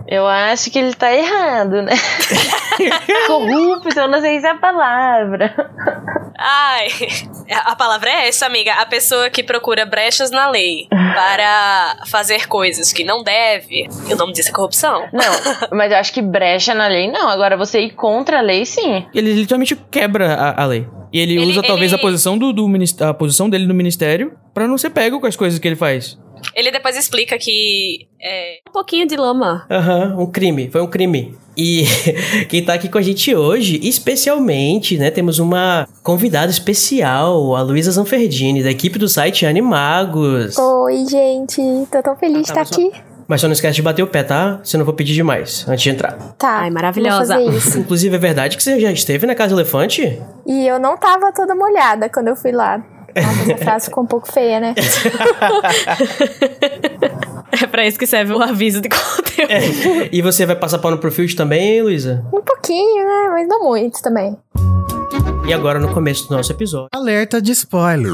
Eu 0.07 0.27
acho 0.27 0.69
que 0.69 0.77
ele 0.77 0.93
tá 0.93 1.11
errado, 1.13 1.81
né? 1.81 1.93
Corrupto, 3.27 3.99
eu 3.99 4.07
não 4.07 4.21
sei 4.21 4.39
se 4.39 4.45
é 4.45 4.51
a 4.51 4.55
palavra. 4.55 5.53
Ai, 6.37 6.87
a 7.63 7.75
palavra 7.75 8.09
é 8.09 8.27
essa, 8.27 8.45
amiga. 8.45 8.73
A 8.73 8.85
pessoa 8.85 9.29
que 9.29 9.41
procura 9.41 9.85
brechas 9.85 10.29
na 10.29 10.49
lei 10.49 10.87
para 10.89 11.97
fazer 12.07 12.47
coisas 12.47 12.91
que 12.93 13.03
não 13.03 13.23
deve. 13.23 13.87
E 14.07 14.13
o 14.13 14.17
nome 14.17 14.33
disso 14.33 14.49
é 14.49 14.51
corrupção. 14.51 15.07
Não, 15.13 15.69
mas 15.71 15.91
eu 15.91 15.97
acho 15.97 16.13
que 16.13 16.21
brecha 16.21 16.73
na 16.73 16.87
lei 16.87 17.09
não. 17.11 17.27
Agora 17.29 17.57
você 17.57 17.79
ir 17.81 17.91
contra 17.95 18.39
a 18.39 18.41
lei, 18.41 18.65
sim. 18.65 19.05
Ele 19.13 19.33
literalmente 19.33 19.75
quebra 19.89 20.33
a, 20.35 20.63
a 20.63 20.65
lei. 20.65 20.87
E 21.11 21.19
ele, 21.19 21.37
Ele- 21.37 21.51
usa 21.51 21.63
talvez 21.63 21.91
ele- 21.93 21.99
a 21.99 22.03
posição 22.03 22.37
do, 22.37 22.51
do 22.51 22.67
a 23.01 23.13
posição 23.13 23.49
dele 23.49 23.65
no 23.65 23.73
ministério 23.73 24.33
pra 24.53 24.67
não 24.67 24.77
ser 24.77 24.89
pego 24.89 25.19
com 25.19 25.27
as 25.27 25.35
coisas 25.35 25.57
que 25.57 25.67
ele 25.67 25.75
faz. 25.75 26.17
Ele 26.55 26.71
depois 26.71 26.95
explica 26.95 27.37
que. 27.37 28.07
É, 28.19 28.59
Um 28.67 28.71
pouquinho 28.71 29.05
de 29.05 29.17
lama. 29.17 29.65
Aham, 29.69 30.15
um 30.17 30.25
crime, 30.25 30.69
foi 30.71 30.81
um 30.81 30.87
crime. 30.87 31.37
E 31.57 31.83
quem 32.49 32.63
tá 32.63 32.73
aqui 32.73 32.87
com 32.87 32.97
a 32.97 33.01
gente 33.01 33.35
hoje, 33.35 33.79
especialmente, 33.83 34.97
né, 34.97 35.11
temos 35.11 35.37
uma 35.39 35.87
convidada 36.01 36.49
especial, 36.49 37.55
a 37.55 37.61
Luísa 37.61 37.91
Zanferdini, 37.91 38.63
da 38.63 38.71
equipe 38.71 38.97
do 38.97 39.07
site 39.07 39.45
Animagos. 39.45 40.57
Oi, 40.57 41.05
gente. 41.05 41.61
Tô 41.91 42.01
tão 42.01 42.15
feliz 42.15 42.47
de 42.47 42.53
tá, 42.53 42.61
estar 42.61 42.75
aqui. 42.75 42.91
Mas 43.27 43.41
só 43.41 43.47
não 43.47 43.53
esquece 43.53 43.75
de 43.75 43.81
bater 43.81 44.03
o 44.03 44.07
pé, 44.07 44.23
tá? 44.23 44.59
Se 44.63 44.75
eu 44.75 44.79
não 44.79 44.85
vou 44.85 44.93
pedir 44.93 45.13
demais, 45.13 45.65
antes 45.67 45.83
de 45.83 45.89
entrar. 45.89 46.13
Tá. 46.37 46.59
Ai, 46.59 46.69
maravilhosa. 46.69 47.35
Vou 47.35 47.45
fazer 47.51 47.57
isso. 47.57 47.79
Inclusive, 47.79 48.15
é 48.15 48.19
verdade 48.19 48.55
que 48.55 48.63
você 48.63 48.79
já 48.79 48.91
esteve 48.91 49.25
na 49.25 49.33
Casa 49.33 49.53
Elefante? 49.53 50.21
E 50.45 50.67
eu 50.67 50.79
não 50.79 50.95
tava 50.95 51.31
toda 51.33 51.55
molhada 51.55 52.07
quando 52.07 52.27
eu 52.27 52.35
fui 52.35 52.51
lá. 52.51 52.83
Nossa, 53.15 53.51
essa 53.51 53.57
frase 53.63 53.85
ficou 53.85 54.03
um 54.03 54.07
pouco 54.07 54.31
feia, 54.31 54.59
né? 54.59 54.75
É 57.61 57.67
pra 57.67 57.85
isso 57.87 57.97
que 57.97 58.05
serve 58.05 58.33
o 58.33 58.41
aviso 58.41 58.81
de 58.81 58.89
conteúdo. 58.89 60.09
E 60.11 60.21
você 60.21 60.45
vai 60.45 60.57
passar 60.57 60.77
pano 60.79 60.97
pro 60.97 61.11
Field 61.11 61.35
também, 61.35 61.81
Luísa? 61.81 62.25
Um 62.33 62.41
pouquinho, 62.41 63.05
né? 63.05 63.29
Mas 63.29 63.47
não 63.47 63.63
muito 63.63 64.01
também. 64.01 64.35
E 65.47 65.53
agora, 65.53 65.79
no 65.79 65.93
começo 65.93 66.27
do 66.27 66.35
nosso 66.35 66.51
episódio. 66.51 66.89
Alerta 66.91 67.41
de 67.41 67.51
spoiler. 67.51 68.11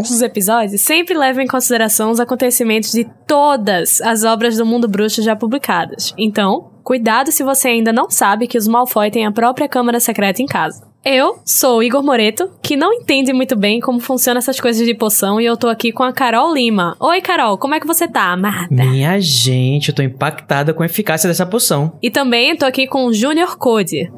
Os 0.00 0.22
episódios 0.22 0.80
sempre 0.80 1.18
levam 1.18 1.42
em 1.42 1.46
consideração 1.46 2.10
os 2.10 2.20
acontecimentos 2.20 2.92
de 2.92 3.04
todas 3.26 4.00
as 4.00 4.24
obras 4.24 4.56
do 4.56 4.64
mundo 4.64 4.88
bruxo 4.88 5.20
já 5.20 5.34
publicadas. 5.34 6.14
Então, 6.16 6.70
cuidado 6.84 7.32
se 7.32 7.42
você 7.42 7.68
ainda 7.68 7.92
não 7.92 8.08
sabe 8.08 8.46
que 8.46 8.56
os 8.56 8.68
Malfoy 8.68 9.10
têm 9.10 9.26
a 9.26 9.32
própria 9.32 9.68
câmara 9.68 9.98
secreta 9.98 10.40
em 10.40 10.46
casa. 10.46 10.89
Eu 11.02 11.40
sou 11.46 11.78
o 11.78 11.82
Igor 11.82 12.02
Moreto, 12.02 12.50
que 12.62 12.76
não 12.76 12.92
entende 12.92 13.32
muito 13.32 13.56
bem 13.56 13.80
como 13.80 14.00
funcionam 14.00 14.38
essas 14.38 14.60
coisas 14.60 14.86
de 14.86 14.94
poção, 14.94 15.40
e 15.40 15.46
eu 15.46 15.56
tô 15.56 15.68
aqui 15.68 15.92
com 15.92 16.02
a 16.02 16.12
Carol 16.12 16.52
Lima. 16.52 16.94
Oi, 17.00 17.22
Carol, 17.22 17.56
como 17.56 17.74
é 17.74 17.80
que 17.80 17.86
você 17.86 18.06
tá, 18.06 18.32
amada? 18.32 18.68
Minha 18.70 19.18
gente, 19.18 19.88
eu 19.88 19.94
tô 19.94 20.02
impactada 20.02 20.74
com 20.74 20.82
a 20.82 20.86
eficácia 20.86 21.26
dessa 21.26 21.46
poção. 21.46 21.96
E 22.02 22.10
também 22.10 22.54
tô 22.54 22.66
aqui 22.66 22.86
com 22.86 23.06
o 23.06 23.14
Junior 23.14 23.56
Code. 23.56 24.12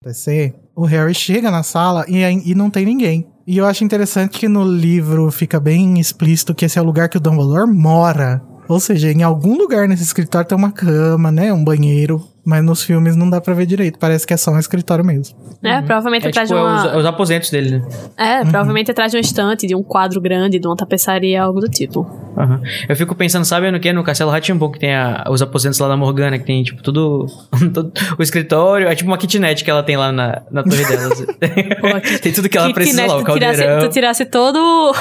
acontecer, 0.00 0.54
o 0.74 0.86
Harry 0.86 1.14
chega 1.14 1.50
na 1.50 1.62
sala 1.62 2.06
e, 2.08 2.22
e 2.22 2.54
não 2.54 2.70
tem 2.70 2.86
ninguém. 2.86 3.26
E 3.46 3.58
eu 3.58 3.66
acho 3.66 3.84
interessante 3.84 4.38
que 4.38 4.48
no 4.48 4.64
livro 4.64 5.30
fica 5.30 5.60
bem 5.60 6.00
explícito 6.00 6.54
que 6.54 6.64
esse 6.64 6.78
é 6.78 6.82
o 6.82 6.84
lugar 6.86 7.10
que 7.10 7.18
o 7.18 7.20
Dumbledore 7.20 7.70
mora. 7.70 8.40
Ou 8.70 8.80
seja, 8.80 9.10
em 9.10 9.22
algum 9.22 9.58
lugar 9.58 9.88
nesse 9.88 10.04
escritório 10.04 10.48
tem 10.48 10.56
uma 10.56 10.70
cama, 10.70 11.32
né? 11.32 11.52
Um 11.52 11.64
banheiro. 11.64 12.29
Mas 12.44 12.64
nos 12.64 12.82
filmes 12.82 13.14
não 13.16 13.28
dá 13.28 13.40
pra 13.40 13.52
ver 13.54 13.66
direito. 13.66 13.98
Parece 13.98 14.26
que 14.26 14.32
é 14.32 14.36
só 14.36 14.50
um 14.50 14.58
escritório 14.58 15.04
mesmo. 15.04 15.36
É, 15.62 15.82
provavelmente 15.82 16.26
É 16.26 16.30
atrás 16.30 16.48
tipo 16.48 16.58
de 16.60 16.66
é 16.66 16.68
uma. 16.70 16.86
os, 16.86 16.92
é 16.94 16.96
os 16.96 17.06
aposentos 17.06 17.50
dele, 17.50 17.70
né? 17.78 17.88
É, 18.16 18.40
provavelmente 18.40 18.90
atrás 18.90 19.12
de 19.12 19.18
um 19.18 19.20
estante, 19.20 19.66
de 19.66 19.74
um 19.74 19.82
quadro 19.82 20.20
grande, 20.20 20.58
de 20.58 20.66
uma 20.66 20.74
tapeçaria, 20.76 21.42
algo 21.42 21.60
do 21.60 21.68
tipo. 21.68 22.08
Aham. 22.38 22.62
Eu 22.88 22.96
fico 22.96 23.14
pensando, 23.14 23.44
sabe 23.44 23.70
no 23.70 23.78
que? 23.78 23.92
No 23.92 24.02
Castelo 24.02 24.30
Ratimbun, 24.30 24.70
que 24.72 24.78
tem 24.78 24.94
a- 24.94 25.24
os 25.28 25.42
aposentos 25.42 25.78
lá 25.78 25.88
da 25.88 25.96
Morgana, 25.96 26.38
que 26.38 26.44
tem, 26.46 26.62
tipo, 26.62 26.82
tudo, 26.82 27.26
todo 27.74 27.92
o 28.18 28.22
escritório. 28.22 28.88
É 28.88 28.94
tipo 28.94 29.10
uma 29.10 29.18
kitnet 29.18 29.62
que 29.62 29.70
ela 29.70 29.82
tem 29.82 29.96
lá 29.98 30.10
na, 30.10 30.40
na 30.50 30.62
torre 30.62 30.84
dela. 30.86 31.14
tem 32.22 32.32
tudo 32.32 32.48
que 32.48 32.56
ela 32.56 32.72
precisa 32.72 33.06
lá, 33.06 33.16
o 33.18 33.24
tirasse, 33.24 33.58
caldeirão. 33.58 33.78
tu 33.80 33.92
tirasse 33.92 34.24
todo. 34.24 34.58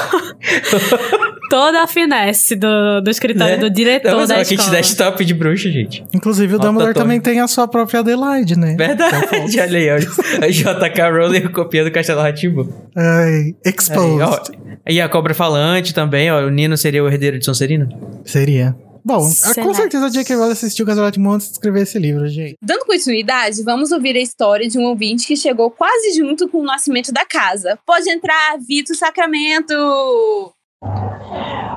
toda 1.49 1.83
a 1.83 1.87
finesse 1.87 2.55
do, 2.55 3.01
do 3.01 3.09
escritório 3.09 3.55
Né? 3.55 3.59
do 3.59 3.69
diretor 3.69 4.11
Não, 4.11 4.19
mas 4.19 4.29
é 4.29 4.33
da 4.33 4.39
uma 4.39 4.41
escola. 4.43 4.59
kitnet 4.69 4.95
top 4.95 5.25
de 5.25 5.33
bruxa, 5.33 5.69
gente. 5.69 6.03
Inclusive, 6.13 6.55
o 6.55 6.59
Dumbledore 6.59 6.93
também 6.93 7.19
tem 7.19 7.39
a 7.39 7.47
sua 7.47 7.67
própria 7.67 7.99
Adelaide, 8.01 8.57
né? 8.57 8.75
Verdade, 8.77 9.59
olha 9.59 9.77
aí, 9.77 9.89
olha. 9.91 10.07
A 10.41 10.47
JK 10.47 11.01
Rowling 11.11 11.47
copiando 11.51 11.87
o 11.87 11.91
Castelo 11.91 12.21
Ratimbun. 12.21 12.69
Ai, 12.95 13.55
exposed. 13.65 14.57
E 14.87 15.01
a 15.01 15.09
cobra 15.09 15.33
falante 15.33 15.93
também, 15.93 16.31
ó. 16.31 16.45
O 16.45 16.49
Nino 16.49 16.77
seria 16.77 17.03
o 17.03 17.07
herdeiro 17.07 17.37
de 17.39 17.45
Sonserina? 17.45 17.87
Seria. 18.23 18.75
Bom, 19.05 19.21
com 19.21 19.27
Excelente. 19.29 19.75
certeza 19.77 20.05
a 20.05 20.09
J.K. 20.09 20.35
Rowling 20.35 20.51
assistiu 20.51 20.83
o 20.83 20.85
Castelo 20.85 21.05
Ratimbun 21.05 21.31
antes 21.33 21.47
de 21.47 21.53
escrever 21.53 21.81
esse 21.83 21.97
livro, 21.97 22.27
gente. 22.27 22.55
Dando 22.61 22.85
continuidade, 22.85 23.63
vamos 23.63 23.91
ouvir 23.91 24.15
a 24.15 24.19
história 24.21 24.67
de 24.67 24.77
um 24.77 24.83
ouvinte 24.83 25.25
que 25.25 25.35
chegou 25.37 25.71
quase 25.71 26.15
junto 26.17 26.47
com 26.49 26.59
o 26.59 26.65
nascimento 26.65 27.11
da 27.11 27.25
casa. 27.25 27.77
Pode 27.87 28.09
entrar, 28.09 28.57
Vitor 28.67 28.95
Sacramento! 28.95 29.73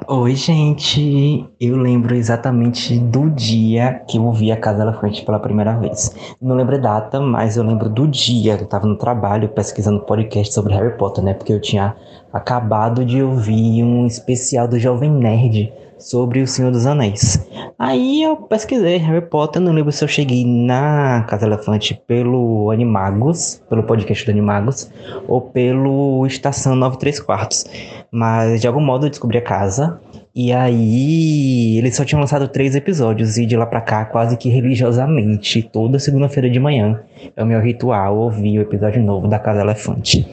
Oi, 0.06 0.36
gente. 0.36 1.44
Eu 1.60 1.76
lembro 1.76 2.14
exatamente 2.14 2.98
do 2.98 3.28
dia 3.30 4.00
que 4.06 4.16
eu 4.16 4.30
vi 4.30 4.52
a 4.52 4.56
Casa 4.56 4.82
Elefante 4.82 5.24
pela 5.24 5.40
primeira 5.40 5.76
vez. 5.76 6.14
Não 6.40 6.54
lembro 6.54 6.76
a 6.76 6.78
data, 6.78 7.20
mas 7.20 7.56
eu 7.56 7.64
lembro 7.64 7.88
do 7.88 8.06
dia. 8.06 8.54
Eu 8.54 8.66
tava 8.66 8.86
no 8.86 8.96
trabalho 8.96 9.48
pesquisando 9.48 10.04
podcast 10.04 10.54
sobre 10.54 10.74
Harry 10.74 10.96
Potter, 10.96 11.24
né? 11.24 11.34
Porque 11.34 11.52
eu 11.52 11.60
tinha 11.60 11.96
acabado 12.32 13.04
de 13.04 13.22
ouvir 13.22 13.82
um 13.82 14.06
especial 14.06 14.68
do 14.68 14.78
Jovem 14.78 15.10
Nerd 15.10 15.72
sobre 16.02 16.40
o 16.40 16.46
Senhor 16.46 16.70
dos 16.70 16.86
Anéis. 16.86 17.46
Aí 17.78 18.22
eu 18.22 18.36
pesquisei 18.36 18.96
Harry 18.96 19.24
Potter, 19.24 19.62
não 19.62 19.72
lembro 19.72 19.92
se 19.92 20.04
eu 20.04 20.08
cheguei 20.08 20.44
na 20.44 21.24
Casa 21.28 21.46
Elefante 21.46 22.00
pelo 22.06 22.70
Animagos, 22.70 23.62
pelo 23.68 23.82
podcast 23.84 24.24
do 24.24 24.30
Animagos, 24.30 24.90
ou 25.28 25.40
pelo 25.40 26.26
Estação 26.26 26.74
93 26.74 27.20
Quartos. 27.20 27.66
Mas 28.10 28.60
de 28.60 28.66
algum 28.66 28.80
modo 28.80 29.06
eu 29.06 29.10
descobri 29.10 29.38
a 29.38 29.42
casa. 29.42 30.00
E 30.34 30.50
aí, 30.50 31.76
eles 31.76 31.94
só 31.94 32.06
tinham 32.06 32.20
lançado 32.20 32.48
três 32.48 32.74
episódios, 32.74 33.36
e 33.36 33.44
de 33.44 33.54
lá 33.54 33.66
pra 33.66 33.82
cá, 33.82 34.04
quase 34.06 34.36
que 34.38 34.48
religiosamente, 34.48 35.62
toda 35.62 35.98
segunda-feira 35.98 36.48
de 36.48 36.58
manhã, 36.58 37.00
é 37.36 37.42
o 37.42 37.46
meu 37.46 37.60
ritual 37.60 38.16
ouvir 38.16 38.58
o 38.58 38.62
episódio 38.62 39.02
novo 39.02 39.28
da 39.28 39.38
Casa 39.38 39.60
Elefante. 39.60 40.26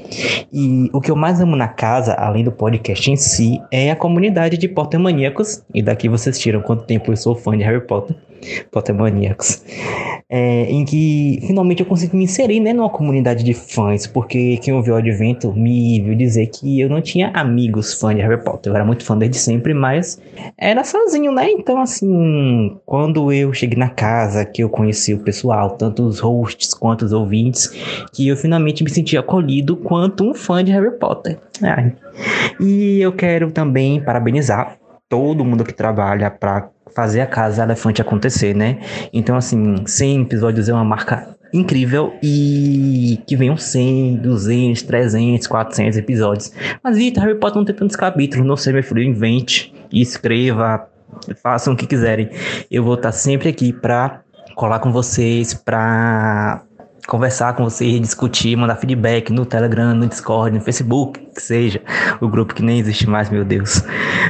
E 0.52 0.90
o 0.94 1.02
que 1.02 1.12
eu 1.12 1.16
mais 1.16 1.42
amo 1.42 1.56
na 1.56 1.68
casa, 1.68 2.14
além 2.14 2.44
do 2.44 2.52
podcast 2.52 3.12
em 3.12 3.16
si, 3.16 3.62
é 3.72 3.92
a 3.92 3.96
comunidade 3.96 4.58
de 4.58 4.68
Potter 4.68 5.00
Maníacos, 5.00 5.64
e 5.74 5.82
daqui 5.82 6.10
vocês 6.10 6.40
tiram 6.40 6.62
quanto 6.62 6.86
tempo 6.86 7.12
eu 7.12 7.18
sou 7.18 7.36
fã 7.36 7.58
de 7.58 7.64
Harry 7.64 7.86
Potter. 7.86 8.16
Potter 8.72 8.96
Maníacos. 8.96 9.64
É, 10.30 10.66
em 10.70 10.86
que 10.86 11.40
finalmente 11.48 11.82
eu 11.82 11.88
consegui 11.88 12.16
me 12.16 12.26
inserir 12.26 12.60
né, 12.60 12.72
numa 12.72 12.90
comunidade 12.90 13.44
de 13.44 13.54
fãs, 13.54 14.06
porque 14.06 14.58
quem 14.58 14.74
ouviu 14.74 14.94
o 14.94 14.98
Advento 14.98 15.52
me 15.54 16.00
viu 16.00 16.16
dizer 16.16 16.48
que 16.48 16.80
eu 16.80 16.88
não 16.88 17.02
tinha 17.02 17.32
amigos 17.34 17.96
fãs 17.96 18.16
de 18.16 18.22
Harry 18.22 18.44
Potter. 18.44 18.72
Eu 18.72 18.76
era 18.76 18.86
muito 18.86 19.04
fã 19.04 19.18
desde 19.18 19.38
sempre, 19.38 19.74
mas 19.74 20.22
era 20.58 20.84
sozinho, 20.84 21.32
né? 21.32 21.50
Então, 21.52 21.82
assim, 21.82 22.78
quando 22.86 23.32
eu 23.34 23.52
cheguei 23.54 23.78
na 23.78 23.90
casa, 23.90 24.46
que 24.46 24.64
eu 24.64 24.70
conheci 24.70 25.14
o 25.14 25.20
pessoal, 25.20 25.72
tanto 25.72 26.04
os 26.04 26.20
hosts 26.20 26.74
quanto 26.80 27.04
os 27.04 27.14
ouvintes, 27.14 27.68
que 28.14 28.28
eu 28.28 28.38
finalmente 28.38 28.84
me 28.84 28.90
senti 28.90 29.18
acolhido 29.18 29.76
quanto 29.76 30.24
um 30.24 30.34
fã 30.34 30.64
de 30.64 30.72
Harry 30.72 30.92
Potter. 30.92 31.38
Ai. 31.62 31.94
E 32.60 33.00
eu 33.02 33.12
quero 33.12 33.52
também 33.52 34.02
parabenizar 34.02 34.78
todo 35.08 35.44
mundo 35.44 35.64
que 35.64 35.74
trabalha 35.74 36.30
para 36.30 36.70
fazer 36.96 37.22
a 37.22 37.28
Casa 37.28 37.64
Elefante 37.64 38.02
acontecer, 38.02 38.56
né? 38.56 38.80
Então, 39.14 39.36
assim, 39.36 39.76
100 39.86 40.24
episódios 40.24 40.70
é 40.70 40.74
uma 40.74 40.84
marca 40.84 41.36
incrível 41.54 42.14
e 42.22 43.20
que 43.26 43.36
venham 43.36 43.58
100, 43.58 44.18
200, 44.18 44.82
300, 44.84 45.48
400 45.48 45.98
episódios. 45.98 46.52
Mas, 46.84 46.98
Vitor, 46.98 47.24
Harry 47.24 47.40
Potter 47.40 47.58
não 47.58 47.66
tem 47.66 47.76
tantos 47.76 47.96
capítulos, 47.96 48.46
não 48.46 48.56
sei, 48.56 48.74
meu 48.74 48.84
filho, 48.84 49.02
invente, 49.02 49.74
escreva, 49.92 50.88
façam 51.42 51.74
o 51.74 51.78
que 51.78 51.88
quiserem. 51.88 52.30
Eu 52.70 52.84
vou 52.84 52.96
estar 52.96 53.12
sempre 53.12 53.50
aqui 53.50 53.74
para 53.74 54.22
colar 54.56 54.80
com 54.80 54.92
vocês, 54.92 55.54
para 55.54 56.64
conversar 57.10 57.56
com 57.56 57.64
vocês, 57.64 58.00
discutir, 58.00 58.56
mandar 58.56 58.76
feedback 58.76 59.34
no 59.34 59.46
Telegram, 59.46 59.96
no 59.96 60.08
Discord, 60.08 60.56
no 60.56 60.64
Facebook, 60.64 61.20
que 61.34 61.42
seja, 61.42 61.82
o 62.22 62.28
grupo 62.30 62.54
que 62.54 62.62
nem 62.62 62.80
existe 62.80 63.10
mais, 63.10 63.30
meu 63.30 63.44
Deus. 63.44 63.82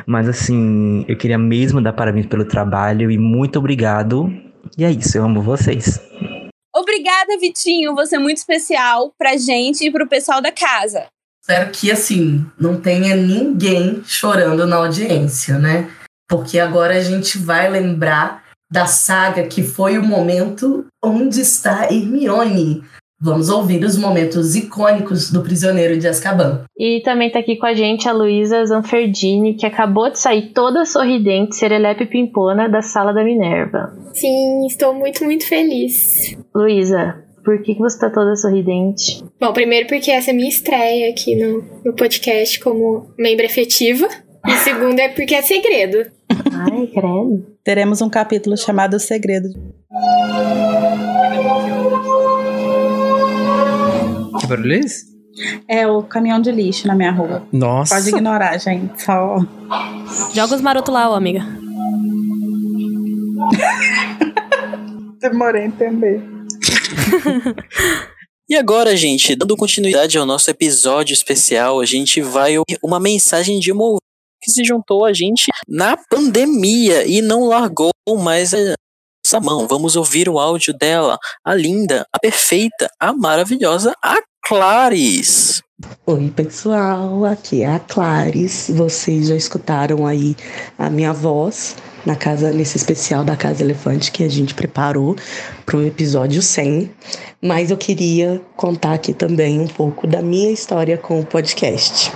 Mas 0.08 0.28
assim, 0.30 1.06
eu 1.08 1.18
queria 1.18 1.38
mesmo 1.38 1.82
dar 1.82 1.94
parabéns 1.94 2.26
pelo 2.26 2.46
trabalho 2.46 3.12
e 3.12 3.18
muito 3.18 3.60
obrigado. 3.60 4.32
E 4.78 4.86
é 4.86 4.92
isso, 4.92 5.18
eu 5.18 5.26
amo 5.26 5.42
vocês. 5.42 6.00
Obrigada, 6.74 7.38
Vitinho. 7.40 7.94
Você 7.96 8.16
é 8.16 8.20
muito 8.20 8.38
especial 8.38 9.14
pra 9.18 9.36
gente 9.36 9.86
e 9.86 9.92
pro 9.92 10.08
pessoal 10.08 10.42
da 10.42 10.52
casa. 10.52 11.08
Espero 11.42 11.72
que, 11.72 11.92
assim, 11.92 12.46
não 12.60 12.80
tenha 12.80 13.16
ninguém 13.16 14.02
chorando 14.06 14.66
na 14.66 14.78
audiência, 14.78 15.58
né? 15.58 15.90
Porque 16.30 16.60
agora 16.60 16.96
a 16.96 17.02
gente 17.02 17.38
vai 17.38 17.70
lembrar 17.70 18.44
da 18.72 18.86
saga 18.86 19.44
que 19.44 19.64
foi 19.64 19.98
o 19.98 20.04
momento 20.04 20.86
onde 21.04 21.42
está 21.42 21.86
Hermione. 21.92 22.84
Vamos 23.22 23.50
ouvir 23.50 23.84
os 23.84 23.98
momentos 23.98 24.56
icônicos 24.56 25.30
do 25.30 25.42
Prisioneiro 25.42 26.00
de 26.00 26.08
Azkaban. 26.08 26.64
E 26.78 27.02
também 27.04 27.30
tá 27.30 27.40
aqui 27.40 27.58
com 27.58 27.66
a 27.66 27.74
gente 27.74 28.08
a 28.08 28.14
Luísa 28.14 28.66
Zanferdini, 28.66 29.56
que 29.56 29.66
acabou 29.66 30.10
de 30.10 30.18
sair 30.18 30.54
toda 30.54 30.86
sorridente, 30.86 31.58
serelepe 31.58 32.06
pimpona 32.06 32.70
da 32.70 32.82
sala 32.82 33.12
da 33.12 33.22
Minerva. 33.22 33.94
Sim, 34.14 34.66
estou 34.66 34.94
muito, 34.94 35.26
muito 35.26 35.46
feliz. 35.46 36.38
Luísa, 36.56 37.22
por 37.44 37.62
que, 37.62 37.76
que 37.76 37.82
você 37.82 38.00
tá 38.00 38.10
toda 38.10 38.38
sorridente? 38.38 39.22
Bom, 39.38 39.52
primeiro 39.52 39.88
porque 39.88 40.12
essa 40.12 40.32
é 40.32 40.34
a 40.34 40.36
minha 40.36 40.48
estreia 40.48 41.10
aqui 41.10 41.36
no, 41.36 41.62
no 41.84 41.94
podcast 41.94 42.58
como 42.62 43.12
membro 43.18 43.46
efetiva. 43.46 44.08
E 44.48 44.52
segundo 44.60 44.98
é 44.98 45.10
porque 45.10 45.36
é 45.36 45.42
segredo. 45.42 46.10
Ai, 46.60 46.88
credo. 46.88 47.46
Teremos 47.64 48.02
um 48.02 48.10
capítulo 48.10 48.58
chamado 48.58 48.96
O 48.96 49.00
Segredo. 49.00 49.50
Que 54.40 54.48
barulho 54.48 54.74
é 54.74 54.80
esse? 54.80 55.10
É 55.68 55.88
o 55.88 56.04
caminhão 56.04 56.42
de 56.42 56.52
lixo 56.52 56.88
na 56.88 56.96
minha 56.96 57.12
rua. 57.12 57.48
Nossa. 57.52 57.96
Pode 57.96 58.10
ignorar, 58.10 58.58
gente. 58.58 59.02
Só. 59.02 59.38
Joga 60.34 60.56
os 60.56 60.62
marotos 60.62 60.94
lá, 60.94 61.10
ô 61.10 61.14
amiga. 61.14 61.40
Demorei 65.22 65.64
a 65.64 65.66
entender. 65.66 66.22
E 68.50 68.56
agora, 68.56 68.96
gente, 68.98 69.36
dando 69.36 69.56
continuidade 69.56 70.18
ao 70.18 70.26
nosso 70.26 70.50
episódio 70.50 71.14
especial, 71.14 71.80
a 71.80 71.86
gente 71.86 72.22
vai 72.22 72.58
ouvir 72.58 72.80
uma 72.84 73.00
mensagem 73.00 73.60
de 73.60 73.72
uma 73.72 73.84
ouvinte 73.84 74.00
que 74.50 74.54
se 74.54 74.64
juntou 74.66 75.06
a 75.06 75.14
gente 75.14 75.48
na 75.68 75.96
pandemia 76.10 77.06
e 77.06 77.22
não 77.22 77.46
largou 77.48 77.92
mais 78.18 78.52
essa 78.54 79.40
mão. 79.40 79.68
Vamos 79.68 79.96
ouvir 79.96 80.28
o 80.28 80.40
áudio 80.40 80.74
dela, 80.74 81.18
a 81.46 81.54
linda, 81.54 82.06
a 82.12 82.20
perfeita, 82.20 82.90
a 83.00 83.14
maravilhosa, 83.14 83.94
a 84.04 84.18
Clares. 84.44 85.62
Oi, 86.08 86.32
pessoal, 86.36 87.24
aqui 87.26 87.62
é 87.62 87.68
a 87.68 87.80
Clares. 87.80 88.72
Vocês 88.74 89.28
já 89.28 89.36
escutaram 89.36 90.08
aí 90.08 90.36
a 90.78 90.90
minha 90.90 91.14
voz 91.14 91.76
na 92.06 92.16
casa 92.16 92.52
nesse 92.52 92.78
especial 92.78 93.24
da 93.24 93.36
Casa 93.36 93.64
Elefante 93.64 94.12
que 94.12 94.24
a 94.24 94.30
gente 94.30 94.56
preparou 94.56 95.16
para 95.66 95.78
o 95.78 95.86
episódio 95.86 96.42
100, 96.42 96.90
mas 97.42 97.70
eu 97.70 97.78
queria 97.78 98.42
contar 98.56 98.94
aqui 98.94 99.14
também 99.14 99.60
um 99.60 99.68
pouco 99.68 100.08
da 100.08 100.22
minha 100.22 100.52
história 100.52 100.98
com 100.98 101.20
o 101.20 101.26
podcast. 101.26 102.12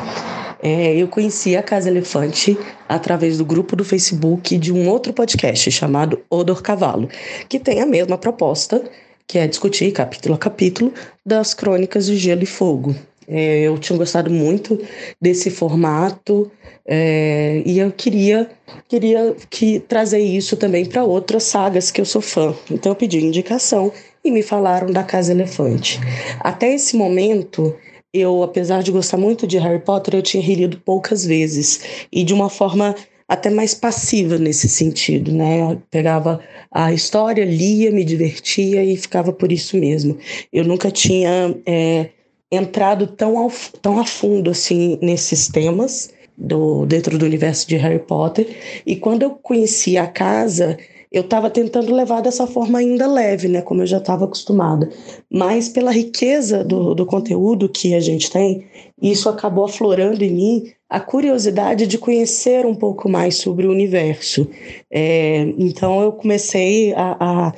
É, 0.63 0.95
eu 0.95 1.09
conheci 1.09 1.57
a 1.57 1.61
Casa 1.61 1.89
Elefante 1.89 2.57
através 2.87 3.37
do 3.37 3.43
grupo 3.43 3.75
do 3.75 3.83
Facebook 3.83 4.57
de 4.57 4.71
um 4.71 4.87
outro 4.87 5.11
podcast 5.11 5.69
chamado 5.69 6.21
Odor 6.29 6.61
Cavalo, 6.61 7.09
que 7.49 7.59
tem 7.59 7.81
a 7.81 7.85
mesma 7.85 8.17
proposta, 8.17 8.81
que 9.27 9.37
é 9.37 9.45
discutir 9.45 9.91
capítulo 9.91 10.35
a 10.35 10.37
capítulo 10.37 10.93
das 11.25 11.53
crônicas 11.53 12.05
de 12.05 12.15
Gelo 12.15 12.43
e 12.43 12.45
Fogo. 12.45 12.95
É, 13.27 13.61
eu 13.61 13.77
tinha 13.77 13.97
gostado 13.97 14.29
muito 14.29 14.79
desse 15.19 15.49
formato 15.49 16.49
é, 16.85 17.61
e 17.65 17.79
eu 17.79 17.91
queria 17.91 18.49
queria 18.87 19.35
que 19.49 19.79
trazer 19.79 20.19
isso 20.19 20.55
também 20.55 20.85
para 20.85 21.03
outras 21.03 21.43
sagas 21.43 21.91
que 21.91 21.99
eu 21.99 22.05
sou 22.05 22.21
fã. 22.21 22.55
Então 22.71 22.91
eu 22.91 22.95
pedi 22.95 23.19
indicação 23.19 23.91
e 24.23 24.31
me 24.31 24.41
falaram 24.41 24.91
da 24.91 25.03
Casa 25.03 25.33
Elefante. 25.33 25.99
Até 26.39 26.73
esse 26.73 26.95
momento 26.95 27.75
eu, 28.13 28.43
apesar 28.43 28.83
de 28.83 28.91
gostar 28.91 29.17
muito 29.17 29.47
de 29.47 29.57
Harry 29.57 29.79
Potter, 29.79 30.15
eu 30.15 30.21
tinha 30.21 30.43
relido 30.43 30.77
poucas 30.77 31.25
vezes 31.25 32.05
e 32.11 32.23
de 32.23 32.33
uma 32.33 32.49
forma 32.49 32.95
até 33.27 33.49
mais 33.49 33.73
passiva 33.73 34.37
nesse 34.37 34.69
sentido, 34.69 35.31
né? 35.31 35.61
Eu 35.61 35.81
pegava 35.89 36.39
a 36.71 36.93
história, 36.93 37.43
lia, 37.43 37.91
me 37.91 38.03
divertia 38.03 38.83
e 38.83 38.95
ficava 38.95 39.33
por 39.33 39.51
isso 39.51 39.77
mesmo. 39.77 40.17
Eu 40.51 40.63
nunca 40.63 40.91
tinha 40.91 41.55
é, 41.65 42.09
entrado 42.51 43.07
tão, 43.07 43.37
ao, 43.37 43.51
tão 43.81 43.99
a 43.99 44.05
fundo 44.05 44.51
assim 44.51 44.99
nesses 45.01 45.47
temas 45.47 46.13
do 46.37 46.85
dentro 46.85 47.17
do 47.17 47.25
universo 47.25 47.67
de 47.67 47.75
Harry 47.77 47.99
Potter 47.99 48.47
e 48.85 48.95
quando 48.95 49.23
eu 49.23 49.31
conheci 49.31 49.97
a 49.97 50.07
casa 50.07 50.77
eu 51.13 51.21
estava 51.21 51.47
tentando 51.47 51.93
levar 51.93 52.21
dessa 52.21 52.47
forma 52.47 52.79
ainda 52.79 53.05
leve, 53.05 53.47
né, 53.47 53.61
como 53.61 53.83
eu 53.83 53.85
já 53.85 53.99
estava 53.99 54.25
acostumada. 54.25 54.89
Mas 55.31 55.69
pela 55.69 55.91
riqueza 55.91 56.63
do, 56.63 56.95
do 56.95 57.05
conteúdo 57.05 57.69
que 57.69 57.93
a 57.93 57.99
gente 57.99 58.31
tem, 58.31 58.65
isso 58.99 59.29
acabou 59.29 59.65
aflorando 59.65 60.23
em 60.23 60.31
mim 60.31 60.63
a 60.89 60.99
curiosidade 60.99 61.85
de 61.85 61.99
conhecer 61.99 62.65
um 62.65 62.73
pouco 62.73 63.07
mais 63.07 63.35
sobre 63.35 63.67
o 63.67 63.71
universo. 63.71 64.47
É, 64.91 65.53
então 65.57 66.01
eu 66.01 66.11
comecei 66.13 66.93
a, 66.93 67.15
a 67.19 67.53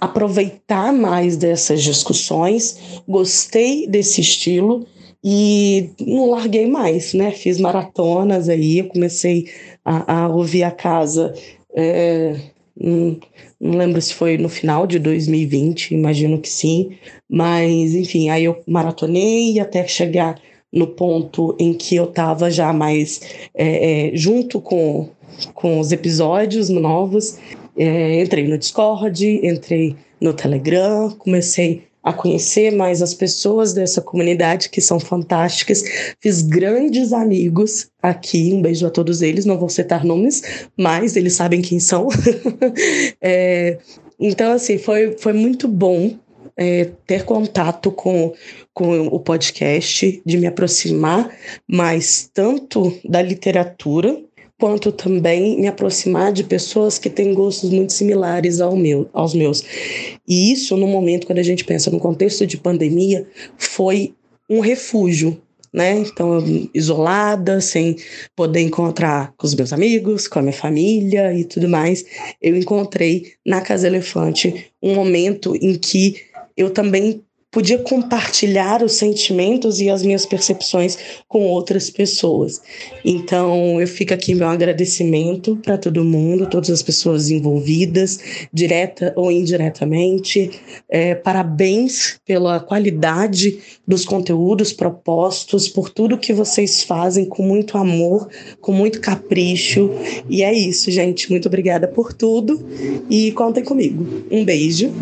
aproveitar 0.00 0.92
mais 0.92 1.36
dessas 1.36 1.82
discussões, 1.82 3.02
gostei 3.08 3.88
desse 3.88 4.20
estilo 4.20 4.86
e 5.22 5.90
não 6.00 6.30
larguei 6.30 6.66
mais, 6.66 7.12
né? 7.12 7.32
Fiz 7.32 7.58
maratonas 7.58 8.48
aí, 8.48 8.84
comecei 8.84 9.46
a, 9.84 10.26
a 10.26 10.28
ouvir 10.28 10.62
a 10.62 10.70
casa. 10.70 11.34
É, 11.76 12.36
não, 12.76 13.18
não 13.60 13.78
lembro 13.78 14.00
se 14.00 14.12
foi 14.12 14.36
no 14.36 14.48
final 14.48 14.86
de 14.86 14.98
2020, 14.98 15.94
imagino 15.94 16.40
que 16.40 16.48
sim. 16.48 16.96
Mas, 17.28 17.94
enfim, 17.94 18.28
aí 18.28 18.44
eu 18.44 18.62
maratonei 18.66 19.58
até 19.60 19.86
chegar 19.86 20.40
no 20.72 20.88
ponto 20.88 21.56
em 21.58 21.72
que 21.72 21.94
eu 21.94 22.04
estava 22.04 22.50
já 22.50 22.72
mais 22.72 23.20
é, 23.54 24.08
é, 24.10 24.16
junto 24.16 24.60
com, 24.60 25.08
com 25.54 25.78
os 25.78 25.92
episódios 25.92 26.68
novos. 26.68 27.38
É, 27.76 28.20
entrei 28.20 28.46
no 28.46 28.58
Discord, 28.58 29.24
entrei 29.46 29.96
no 30.20 30.32
Telegram, 30.32 31.10
comecei 31.10 31.84
a 32.04 32.12
conhecer 32.12 32.70
mais 32.70 33.00
as 33.00 33.14
pessoas 33.14 33.72
dessa 33.72 34.02
comunidade 34.02 34.68
que 34.68 34.80
são 34.80 35.00
fantásticas. 35.00 35.82
Fiz 36.20 36.42
grandes 36.42 37.14
amigos 37.14 37.88
aqui. 38.02 38.52
Um 38.52 38.60
beijo 38.60 38.86
a 38.86 38.90
todos 38.90 39.22
eles. 39.22 39.46
Não 39.46 39.58
vou 39.58 39.70
citar 39.70 40.04
nomes, 40.04 40.68
mas 40.76 41.16
eles 41.16 41.34
sabem 41.34 41.62
quem 41.62 41.80
são. 41.80 42.08
é, 43.22 43.78
então, 44.20 44.52
assim, 44.52 44.76
foi, 44.76 45.16
foi 45.18 45.32
muito 45.32 45.66
bom 45.66 46.14
é, 46.56 46.90
ter 47.06 47.24
contato 47.24 47.90
com, 47.90 48.34
com 48.72 49.06
o 49.08 49.18
podcast, 49.18 50.22
de 50.24 50.36
me 50.36 50.46
aproximar 50.46 51.34
mais 51.66 52.30
tanto 52.32 52.96
da 53.04 53.22
literatura 53.22 54.22
quanto 54.58 54.92
também 54.92 55.60
me 55.60 55.66
aproximar 55.66 56.32
de 56.32 56.44
pessoas 56.44 56.98
que 56.98 57.10
têm 57.10 57.34
gostos 57.34 57.70
muito 57.70 57.92
similares 57.92 58.60
ao 58.60 58.76
meu, 58.76 59.08
aos 59.12 59.34
meus. 59.34 59.64
E 60.26 60.52
isso, 60.52 60.76
no 60.76 60.86
momento, 60.86 61.26
quando 61.26 61.38
a 61.38 61.42
gente 61.42 61.64
pensa 61.64 61.90
no 61.90 61.98
contexto 61.98 62.46
de 62.46 62.56
pandemia, 62.56 63.26
foi 63.56 64.14
um 64.48 64.60
refúgio. 64.60 65.40
Né? 65.72 65.98
Então, 65.98 66.38
isolada, 66.72 67.60
sem 67.60 67.96
poder 68.36 68.60
encontrar 68.60 69.34
com 69.36 69.44
os 69.44 69.56
meus 69.56 69.72
amigos, 69.72 70.28
com 70.28 70.38
a 70.38 70.42
minha 70.42 70.52
família 70.52 71.36
e 71.36 71.44
tudo 71.44 71.68
mais, 71.68 72.04
eu 72.40 72.56
encontrei 72.56 73.32
na 73.44 73.60
Casa 73.60 73.88
Elefante 73.88 74.70
um 74.80 74.94
momento 74.94 75.56
em 75.56 75.74
que 75.74 76.20
eu 76.56 76.70
também 76.70 77.24
podia 77.54 77.78
compartilhar 77.78 78.82
os 78.82 78.94
sentimentos 78.94 79.80
e 79.80 79.88
as 79.88 80.02
minhas 80.02 80.26
percepções 80.26 80.98
com 81.28 81.46
outras 81.46 81.88
pessoas. 81.88 82.60
Então, 83.04 83.80
eu 83.80 83.86
fico 83.86 84.12
aqui 84.12 84.34
meu 84.34 84.48
agradecimento 84.48 85.56
para 85.62 85.78
todo 85.78 86.04
mundo, 86.04 86.48
todas 86.50 86.68
as 86.68 86.82
pessoas 86.82 87.30
envolvidas, 87.30 88.18
direta 88.52 89.12
ou 89.14 89.30
indiretamente. 89.30 90.50
É, 90.90 91.14
parabéns 91.14 92.18
pela 92.26 92.58
qualidade 92.58 93.60
dos 93.86 94.04
conteúdos 94.04 94.72
propostos, 94.72 95.68
por 95.68 95.88
tudo 95.88 96.18
que 96.18 96.32
vocês 96.32 96.82
fazem 96.82 97.24
com 97.24 97.44
muito 97.44 97.78
amor, 97.78 98.28
com 98.60 98.72
muito 98.72 99.00
capricho. 99.00 99.90
E 100.28 100.42
é 100.42 100.52
isso, 100.52 100.90
gente. 100.90 101.30
Muito 101.30 101.46
obrigada 101.46 101.86
por 101.86 102.12
tudo 102.12 102.60
e 103.08 103.30
contem 103.30 103.62
comigo. 103.62 104.24
Um 104.28 104.44
beijo. 104.44 104.92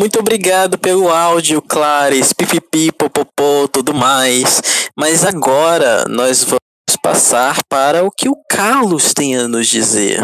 Muito 0.00 0.18
obrigado 0.18 0.78
pelo 0.78 1.10
áudio, 1.10 1.49
Clares, 1.58 2.32
pipipi, 2.32 2.92
popopô, 2.92 3.66
tudo 3.72 3.94
mais. 3.94 4.60
Mas 4.96 5.24
agora 5.24 6.04
nós 6.06 6.44
vamos 6.44 6.60
passar 7.02 7.62
para 7.68 8.04
o 8.04 8.10
que 8.10 8.28
o 8.28 8.36
Carlos 8.48 9.14
tem 9.14 9.36
a 9.36 9.48
nos 9.48 9.66
dizer. 9.66 10.22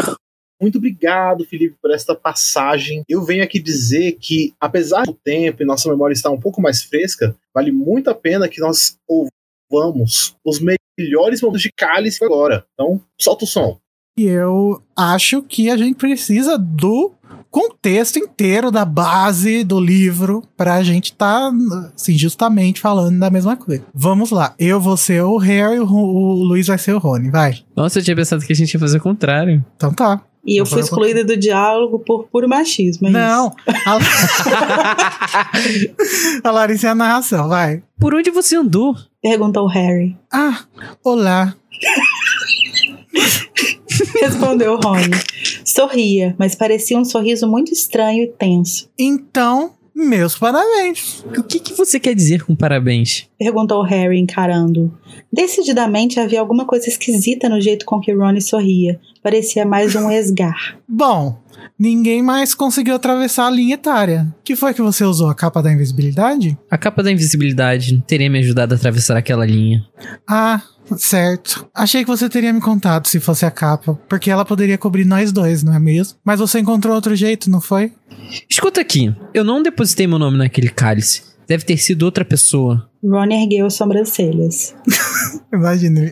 Muito 0.61 0.77
obrigado, 0.77 1.45
Felipe, 1.45 1.75
por 1.81 1.91
esta 1.91 2.15
passagem. 2.15 3.03
Eu 3.07 3.23
venho 3.23 3.43
aqui 3.43 3.59
dizer 3.59 4.13
que, 4.13 4.53
apesar 4.59 5.03
do 5.03 5.13
tempo 5.13 5.61
e 5.61 5.65
nossa 5.65 5.89
memória 5.89 6.13
estar 6.13 6.31
um 6.31 6.39
pouco 6.39 6.61
mais 6.61 6.83
fresca, 6.83 7.35
vale 7.53 7.71
muito 7.71 8.09
a 8.09 8.15
pena 8.15 8.47
que 8.47 8.59
nós 8.59 8.97
ouvamos 9.07 10.35
os 10.43 10.59
melhores 10.59 11.41
momentos 11.41 11.61
de 11.61 11.71
Cálice 11.75 12.23
agora. 12.23 12.65
Então, 12.73 13.01
solta 13.19 13.45
o 13.45 13.47
som. 13.47 13.79
E 14.17 14.25
eu 14.25 14.81
acho 14.95 15.43
que 15.43 15.69
a 15.69 15.77
gente 15.77 15.95
precisa 15.95 16.57
do 16.57 17.13
contexto 17.49 18.17
inteiro 18.17 18.71
da 18.71 18.85
base 18.85 19.63
do 19.63 19.79
livro 19.79 20.43
pra 20.55 20.83
gente 20.83 21.13
tá, 21.13 21.51
assim, 21.95 22.17
justamente 22.17 22.79
falando 22.79 23.19
da 23.19 23.29
mesma 23.29 23.55
coisa. 23.55 23.83
Vamos 23.93 24.31
lá. 24.31 24.53
Eu 24.59 24.79
vou 24.79 24.97
ser 24.97 25.23
o 25.23 25.37
Harry, 25.37 25.79
o, 25.79 25.85
o 25.85 26.43
Luiz 26.43 26.67
vai 26.67 26.77
ser 26.77 26.93
o 26.93 26.99
Rony, 26.99 27.29
vai. 27.29 27.59
Nossa, 27.75 27.99
eu 27.99 28.03
tinha 28.03 28.15
pensado 28.15 28.45
que 28.45 28.53
a 28.53 28.55
gente 28.55 28.73
ia 28.73 28.79
fazer 28.79 28.97
o 28.97 29.01
contrário. 29.01 29.63
Então 29.75 29.93
tá. 29.93 30.21
E 30.45 30.61
eu 30.61 30.65
fui 30.65 30.79
excluída 30.79 31.25
do 31.25 31.35
diálogo 31.35 31.99
por 31.99 32.27
puro 32.29 32.47
machismo. 32.47 33.09
É 33.09 33.11
Não. 33.11 33.53
A... 33.85 33.97
a 36.47 36.51
Larissa 36.51 36.87
é 36.87 36.91
a 36.91 36.95
narração, 36.95 37.49
vai. 37.49 37.83
Por 37.99 38.15
onde 38.15 38.31
você 38.31 38.55
andou? 38.55 38.95
Perguntou 39.21 39.65
o 39.65 39.67
Harry. 39.67 40.15
Ah, 40.31 40.61
olá. 41.03 41.53
Respondeu 44.21 44.79
Rony. 44.79 45.09
Sorria, 45.67 46.33
mas 46.39 46.55
parecia 46.55 46.97
um 46.97 47.03
sorriso 47.03 47.45
muito 47.45 47.73
estranho 47.73 48.23
e 48.23 48.27
tenso. 48.27 48.89
Então, 48.97 49.73
meus 49.93 50.37
parabéns. 50.37 51.25
O 51.37 51.43
que, 51.43 51.59
que 51.59 51.73
você 51.73 51.99
quer 51.99 52.15
dizer 52.15 52.45
com 52.45 52.55
parabéns? 52.55 53.27
Perguntou 53.37 53.83
Harry, 53.83 54.17
encarando. 54.17 54.97
Decididamente 55.31 56.21
havia 56.21 56.39
alguma 56.39 56.65
coisa 56.65 56.87
esquisita 56.87 57.49
no 57.49 57.59
jeito 57.59 57.85
com 57.85 57.99
que 57.99 58.13
Ronnie 58.13 58.41
sorria. 58.41 58.97
Parecia 59.21 59.65
mais 59.65 59.93
um 59.93 60.09
esgar. 60.09 60.77
Bom, 60.87 61.37
ninguém 61.77 62.23
mais 62.23 62.55
conseguiu 62.55 62.95
atravessar 62.95 63.47
a 63.47 63.51
linha 63.51 63.73
etária. 63.73 64.33
Que 64.45 64.55
foi 64.55 64.73
que 64.73 64.81
você 64.81 65.03
usou? 65.03 65.27
A 65.27 65.35
capa 65.35 65.61
da 65.61 65.73
invisibilidade? 65.73 66.57
A 66.71 66.77
capa 66.77 67.03
da 67.03 67.11
invisibilidade 67.11 67.93
não 67.93 68.01
teria 68.01 68.29
me 68.29 68.39
ajudado 68.39 68.73
a 68.73 68.77
atravessar 68.77 69.17
aquela 69.17 69.45
linha. 69.45 69.85
Ah, 70.25 70.61
certo. 70.95 71.67
Achei 71.73 72.03
que 72.03 72.09
você 72.09 72.29
teria 72.29 72.53
me 72.53 72.61
contado 72.61 73.07
se 73.07 73.19
fosse 73.19 73.45
a 73.45 73.51
capa, 73.51 73.99
porque 74.07 74.29
ela 74.29 74.45
poderia 74.45 74.77
cobrir 74.77 75.05
nós 75.05 75.31
dois, 75.31 75.63
não 75.63 75.73
é 75.73 75.79
mesmo? 75.79 76.17
Mas 76.23 76.39
você 76.39 76.59
encontrou 76.59 76.93
outro 76.95 77.15
jeito, 77.15 77.49
não 77.49 77.59
foi? 77.59 77.91
Escuta 78.49 78.79
aqui, 78.81 79.13
eu 79.33 79.43
não 79.43 79.61
depositei 79.63 80.07
meu 80.07 80.19
nome 80.19 80.37
naquele 80.37 80.69
cálice. 80.69 81.23
Deve 81.47 81.63
ter 81.63 81.77
sido 81.77 82.03
outra 82.03 82.25
pessoa. 82.25 82.89
Ron 83.03 83.31
ergueu 83.31 83.67
as 83.67 83.73
sobrancelhas. 83.75 84.75
Imagina. 85.53 86.11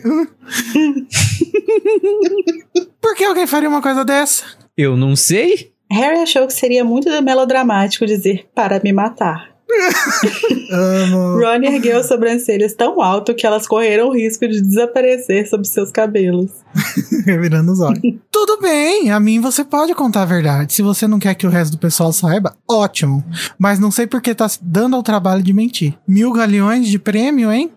Por 3.00 3.14
que 3.14 3.24
alguém 3.24 3.46
faria 3.46 3.68
uma 3.68 3.82
coisa 3.82 4.02
dessa? 4.04 4.44
Eu 4.76 4.96
não 4.96 5.14
sei. 5.14 5.72
Harry 5.90 6.20
achou 6.20 6.46
que 6.46 6.52
seria 6.52 6.84
muito 6.84 7.10
melodramático 7.22 8.06
dizer 8.06 8.46
para 8.54 8.80
me 8.82 8.92
matar. 8.92 9.55
Amo. 10.70 11.38
Ron 11.40 11.62
ergueu 11.64 11.98
as 11.98 12.06
sobrancelhas 12.06 12.74
tão 12.74 13.00
alto 13.00 13.34
que 13.34 13.46
elas 13.46 13.66
correram 13.66 14.08
o 14.08 14.14
risco 14.14 14.46
de 14.46 14.60
desaparecer 14.60 15.48
sob 15.48 15.66
seus 15.66 15.90
cabelos. 15.90 16.50
Revirando 17.26 17.72
os 17.72 17.80
olhos. 17.80 18.00
Tudo 18.30 18.60
bem, 18.60 19.10
a 19.10 19.18
mim 19.18 19.40
você 19.40 19.64
pode 19.64 19.94
contar 19.94 20.22
a 20.22 20.26
verdade. 20.26 20.72
Se 20.72 20.82
você 20.82 21.06
não 21.06 21.18
quer 21.18 21.34
que 21.34 21.46
o 21.46 21.50
resto 21.50 21.72
do 21.72 21.78
pessoal 21.78 22.12
saiba, 22.12 22.56
ótimo. 22.68 23.24
Mas 23.58 23.78
não 23.78 23.90
sei 23.90 24.06
por 24.06 24.20
que 24.20 24.34
tá 24.34 24.46
dando 24.62 24.94
ao 24.94 25.02
trabalho 25.02 25.42
de 25.42 25.52
mentir. 25.52 25.94
Mil 26.06 26.32
galeões 26.32 26.88
de 26.88 26.98
prêmio, 26.98 27.50
hein? 27.50 27.70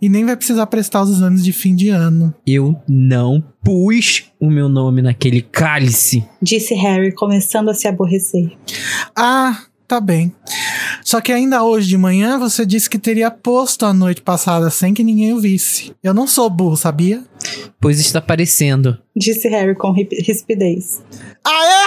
E 0.00 0.08
nem 0.08 0.24
vai 0.24 0.36
precisar 0.36 0.66
prestar 0.66 1.02
os 1.02 1.10
exames 1.10 1.44
de 1.44 1.52
fim 1.52 1.74
de 1.74 1.88
ano. 1.88 2.34
Eu 2.46 2.76
não 2.88 3.42
pus 3.64 4.30
o 4.40 4.50
meu 4.50 4.68
nome 4.68 5.02
naquele 5.02 5.40
cálice. 5.40 6.24
Disse 6.40 6.74
Harry, 6.74 7.12
começando 7.12 7.70
a 7.70 7.74
se 7.74 7.86
aborrecer. 7.86 8.52
Ah, 9.16 9.62
tá 9.92 10.00
bem. 10.00 10.32
Só 11.04 11.20
que 11.20 11.30
ainda 11.30 11.62
hoje 11.62 11.86
de 11.86 11.98
manhã 11.98 12.38
você 12.38 12.64
disse 12.64 12.88
que 12.88 12.98
teria 12.98 13.30
posto 13.30 13.84
a 13.84 13.92
noite 13.92 14.22
passada 14.22 14.70
sem 14.70 14.94
que 14.94 15.04
ninguém 15.04 15.34
o 15.34 15.38
visse. 15.38 15.92
Eu 16.02 16.14
não 16.14 16.26
sou 16.26 16.48
burro, 16.48 16.78
sabia? 16.78 17.22
Pois 17.78 18.00
está 18.00 18.18
parecendo. 18.18 18.96
Disse 19.14 19.48
Harry 19.48 19.74
com 19.74 19.92
rispidez. 19.92 21.02
Ah, 21.44 21.66
é? 21.66 21.84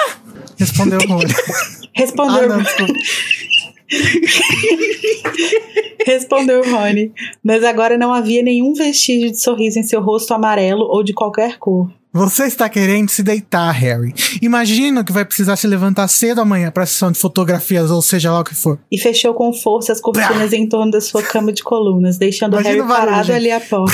Respondeu 0.55 0.99
o 0.99 1.07
Rony. 1.07 1.33
Respondeu. 1.95 2.53
Ah, 2.53 2.57
não. 2.57 2.63
Respondeu 6.05 6.61
Rony. 6.69 7.11
Mas 7.43 7.63
agora 7.63 7.97
não 7.97 8.13
havia 8.13 8.43
nenhum 8.43 8.75
vestígio 8.75 9.31
de 9.31 9.41
sorriso 9.41 9.79
em 9.79 9.83
seu 9.83 9.99
rosto 9.99 10.31
amarelo 10.31 10.83
ou 10.83 11.03
de 11.03 11.11
qualquer 11.11 11.57
cor. 11.57 11.91
Você 12.15 12.45
está 12.45 12.69
querendo 12.69 13.09
se 13.09 13.21
deitar, 13.21 13.69
Harry. 13.71 14.13
Imagina 14.41 15.03
que 15.03 15.11
vai 15.11 15.25
precisar 15.25 15.57
se 15.57 15.67
levantar 15.67 16.07
cedo 16.07 16.39
amanhã 16.39 16.71
para 16.71 16.83
a 16.83 16.85
sessão 16.85 17.11
de 17.11 17.19
fotografias, 17.19 17.91
ou 17.91 18.01
seja 18.01 18.31
lá 18.31 18.39
o 18.39 18.43
que 18.45 18.55
for. 18.55 18.79
E 18.89 18.97
fechou 18.97 19.33
com 19.33 19.51
força 19.51 19.91
as 19.91 19.99
cortinas 19.99 20.53
em 20.53 20.65
torno 20.65 20.93
da 20.93 21.01
sua 21.01 21.21
cama 21.21 21.51
de 21.51 21.61
colunas, 21.61 22.17
deixando 22.17 22.53
Imagina 22.53 22.73
Harry 22.73 22.87
barulho, 22.87 23.05
parado 23.05 23.27
gente. 23.27 23.35
ali 23.35 23.51
à 23.51 23.59
porta, 23.59 23.91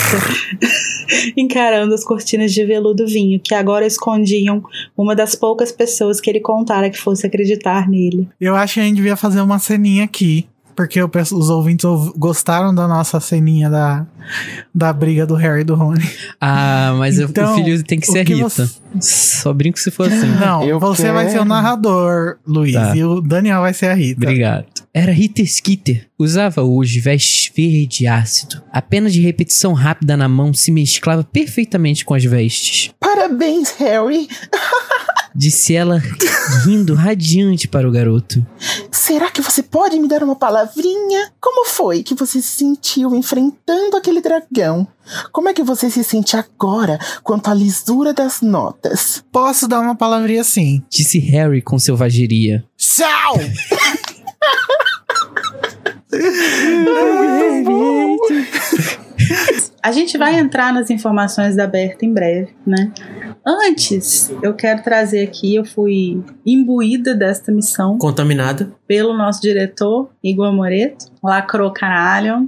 encarando 1.36 1.96
as 1.96 2.04
cortinas 2.04 2.54
de 2.54 2.64
veludo 2.64 3.08
vinho, 3.08 3.40
que 3.44 3.56
agora 3.56 3.88
escondiam 3.88 4.64
uma 4.96 5.16
das 5.16 5.34
poucas 5.34 5.72
pessoas 5.72 6.22
que 6.22 6.30
ele 6.30 6.42
contara 6.42 6.92
que 6.92 7.00
fosse 7.00 7.26
acreditar 7.26 7.90
nele. 7.90 8.30
Eu 8.40 8.56
acho 8.56 8.76
que 8.76 8.82
a 8.82 8.84
gente 8.84 8.98
devia 8.98 9.16
fazer 9.16 9.42
uma 9.42 9.58
ceninha 9.58 10.04
aqui. 10.04 10.48
Porque 10.82 11.00
eu 11.00 11.08
penso- 11.08 11.38
os 11.38 11.50
ouvintes 11.50 11.86
ouv- 11.86 12.12
gostaram 12.18 12.74
da 12.74 12.88
nossa 12.88 13.20
ceninha 13.20 13.70
da, 13.70 14.06
da 14.74 14.92
briga 14.92 15.26
do 15.26 15.36
Harry 15.36 15.62
e 15.62 15.64
do 15.64 15.76
Rony. 15.76 16.04
Ah, 16.40 16.96
mas 16.98 17.20
o- 17.20 17.24
Então, 17.24 17.54
o 17.54 17.56
filho 17.64 17.84
tem 17.84 18.00
que 18.00 18.08
ser 18.08 18.26
que 18.26 18.34
Rita. 18.34 18.50
você- 18.50 18.70
Só 19.00 19.54
brinco 19.54 19.80
se 19.80 19.90
for 19.92 20.08
assim. 20.08 20.28
Não, 20.40 20.80
você 20.80 21.12
vai 21.12 21.30
ser 21.30 21.40
o 21.40 21.46
narrador, 21.46 22.38
Luiz. 22.46 22.74
Tá. 22.74 22.96
E 22.96 23.04
o 23.04 23.22
Daniel 23.22 23.62
vai 23.62 23.74
ser 23.74 23.88
a 23.88 23.94
Rita. 23.94 24.22
Obrigado. 24.26 24.66
Era 24.94 25.12
Rita 25.14 25.46
Skeeter. 25.46 26.08
Usava 26.20 26.62
hoje 26.62 27.00
vestes 27.00 27.50
verde 27.56 28.06
ácido. 28.08 28.62
A 28.74 28.82
pena 28.82 29.10
de 29.10 29.22
repetição 29.22 29.72
rápida 29.74 30.18
na 30.18 30.28
mão 30.28 30.54
se 30.54 30.70
mesclava 30.72 31.24
perfeitamente 31.24 32.04
com 32.04 32.14
as 32.14 32.26
vestes. 32.26 32.92
Parabéns, 33.00 33.74
Harry. 33.80 34.28
Disse 35.34 35.76
ela, 35.76 36.02
rindo 36.66 36.94
radiante 36.94 37.68
para 37.68 37.88
o 37.88 37.92
garoto. 37.92 38.46
será 38.92 39.32
que 39.32 39.42
você 39.42 39.64
pode 39.64 39.98
me 40.00 40.08
dar 40.08 40.24
uma 40.24 40.36
palavrinha? 40.36 41.32
Como 41.40 41.68
foi 41.68 42.04
que 42.04 42.14
você 42.14 42.42
se 42.42 42.50
sentiu 42.50 43.16
enfrentando 43.16 43.98
aquele 43.98 44.22
dragão? 44.22 44.88
Como 45.32 45.50
é 45.50 45.54
que 45.54 45.64
você 45.64 45.90
se 45.90 46.04
sente 46.04 46.36
agora 46.36 47.00
quanto 47.24 47.50
à 47.50 47.54
lisura 47.54 48.14
das 48.14 48.42
notas? 48.42 49.24
Posso 49.32 49.68
dar 49.68 49.80
uma 49.80 49.96
palavrinha 49.96 50.44
sim. 50.44 50.84
Disse 50.90 51.20
Harry 51.20 51.62
com 51.62 51.80
selvageria. 51.80 52.64
Tchau! 52.78 53.36
A 59.84 59.92
gente 59.92 60.18
vai 60.18 60.40
entrar 60.40 60.74
nas 60.74 60.90
informações 60.90 61.56
da 61.56 61.66
Berta 61.66 62.06
em 62.06 62.14
breve, 62.14 62.50
né? 62.66 62.92
Antes, 63.46 64.32
eu 64.44 64.54
quero 64.54 64.84
trazer 64.84 65.24
aqui, 65.24 65.56
eu 65.56 65.66
fui 65.66 66.24
imbuída 66.46 67.16
desta 67.16 67.52
missão 67.52 67.98
Contaminada. 67.98 68.72
pelo 68.88 69.18
nosso 69.18 69.42
diretor, 69.42 70.12
Igor 70.24 70.54
Moreto, 70.54 71.08
lacrou 71.24 71.72
caralho, 71.72 72.48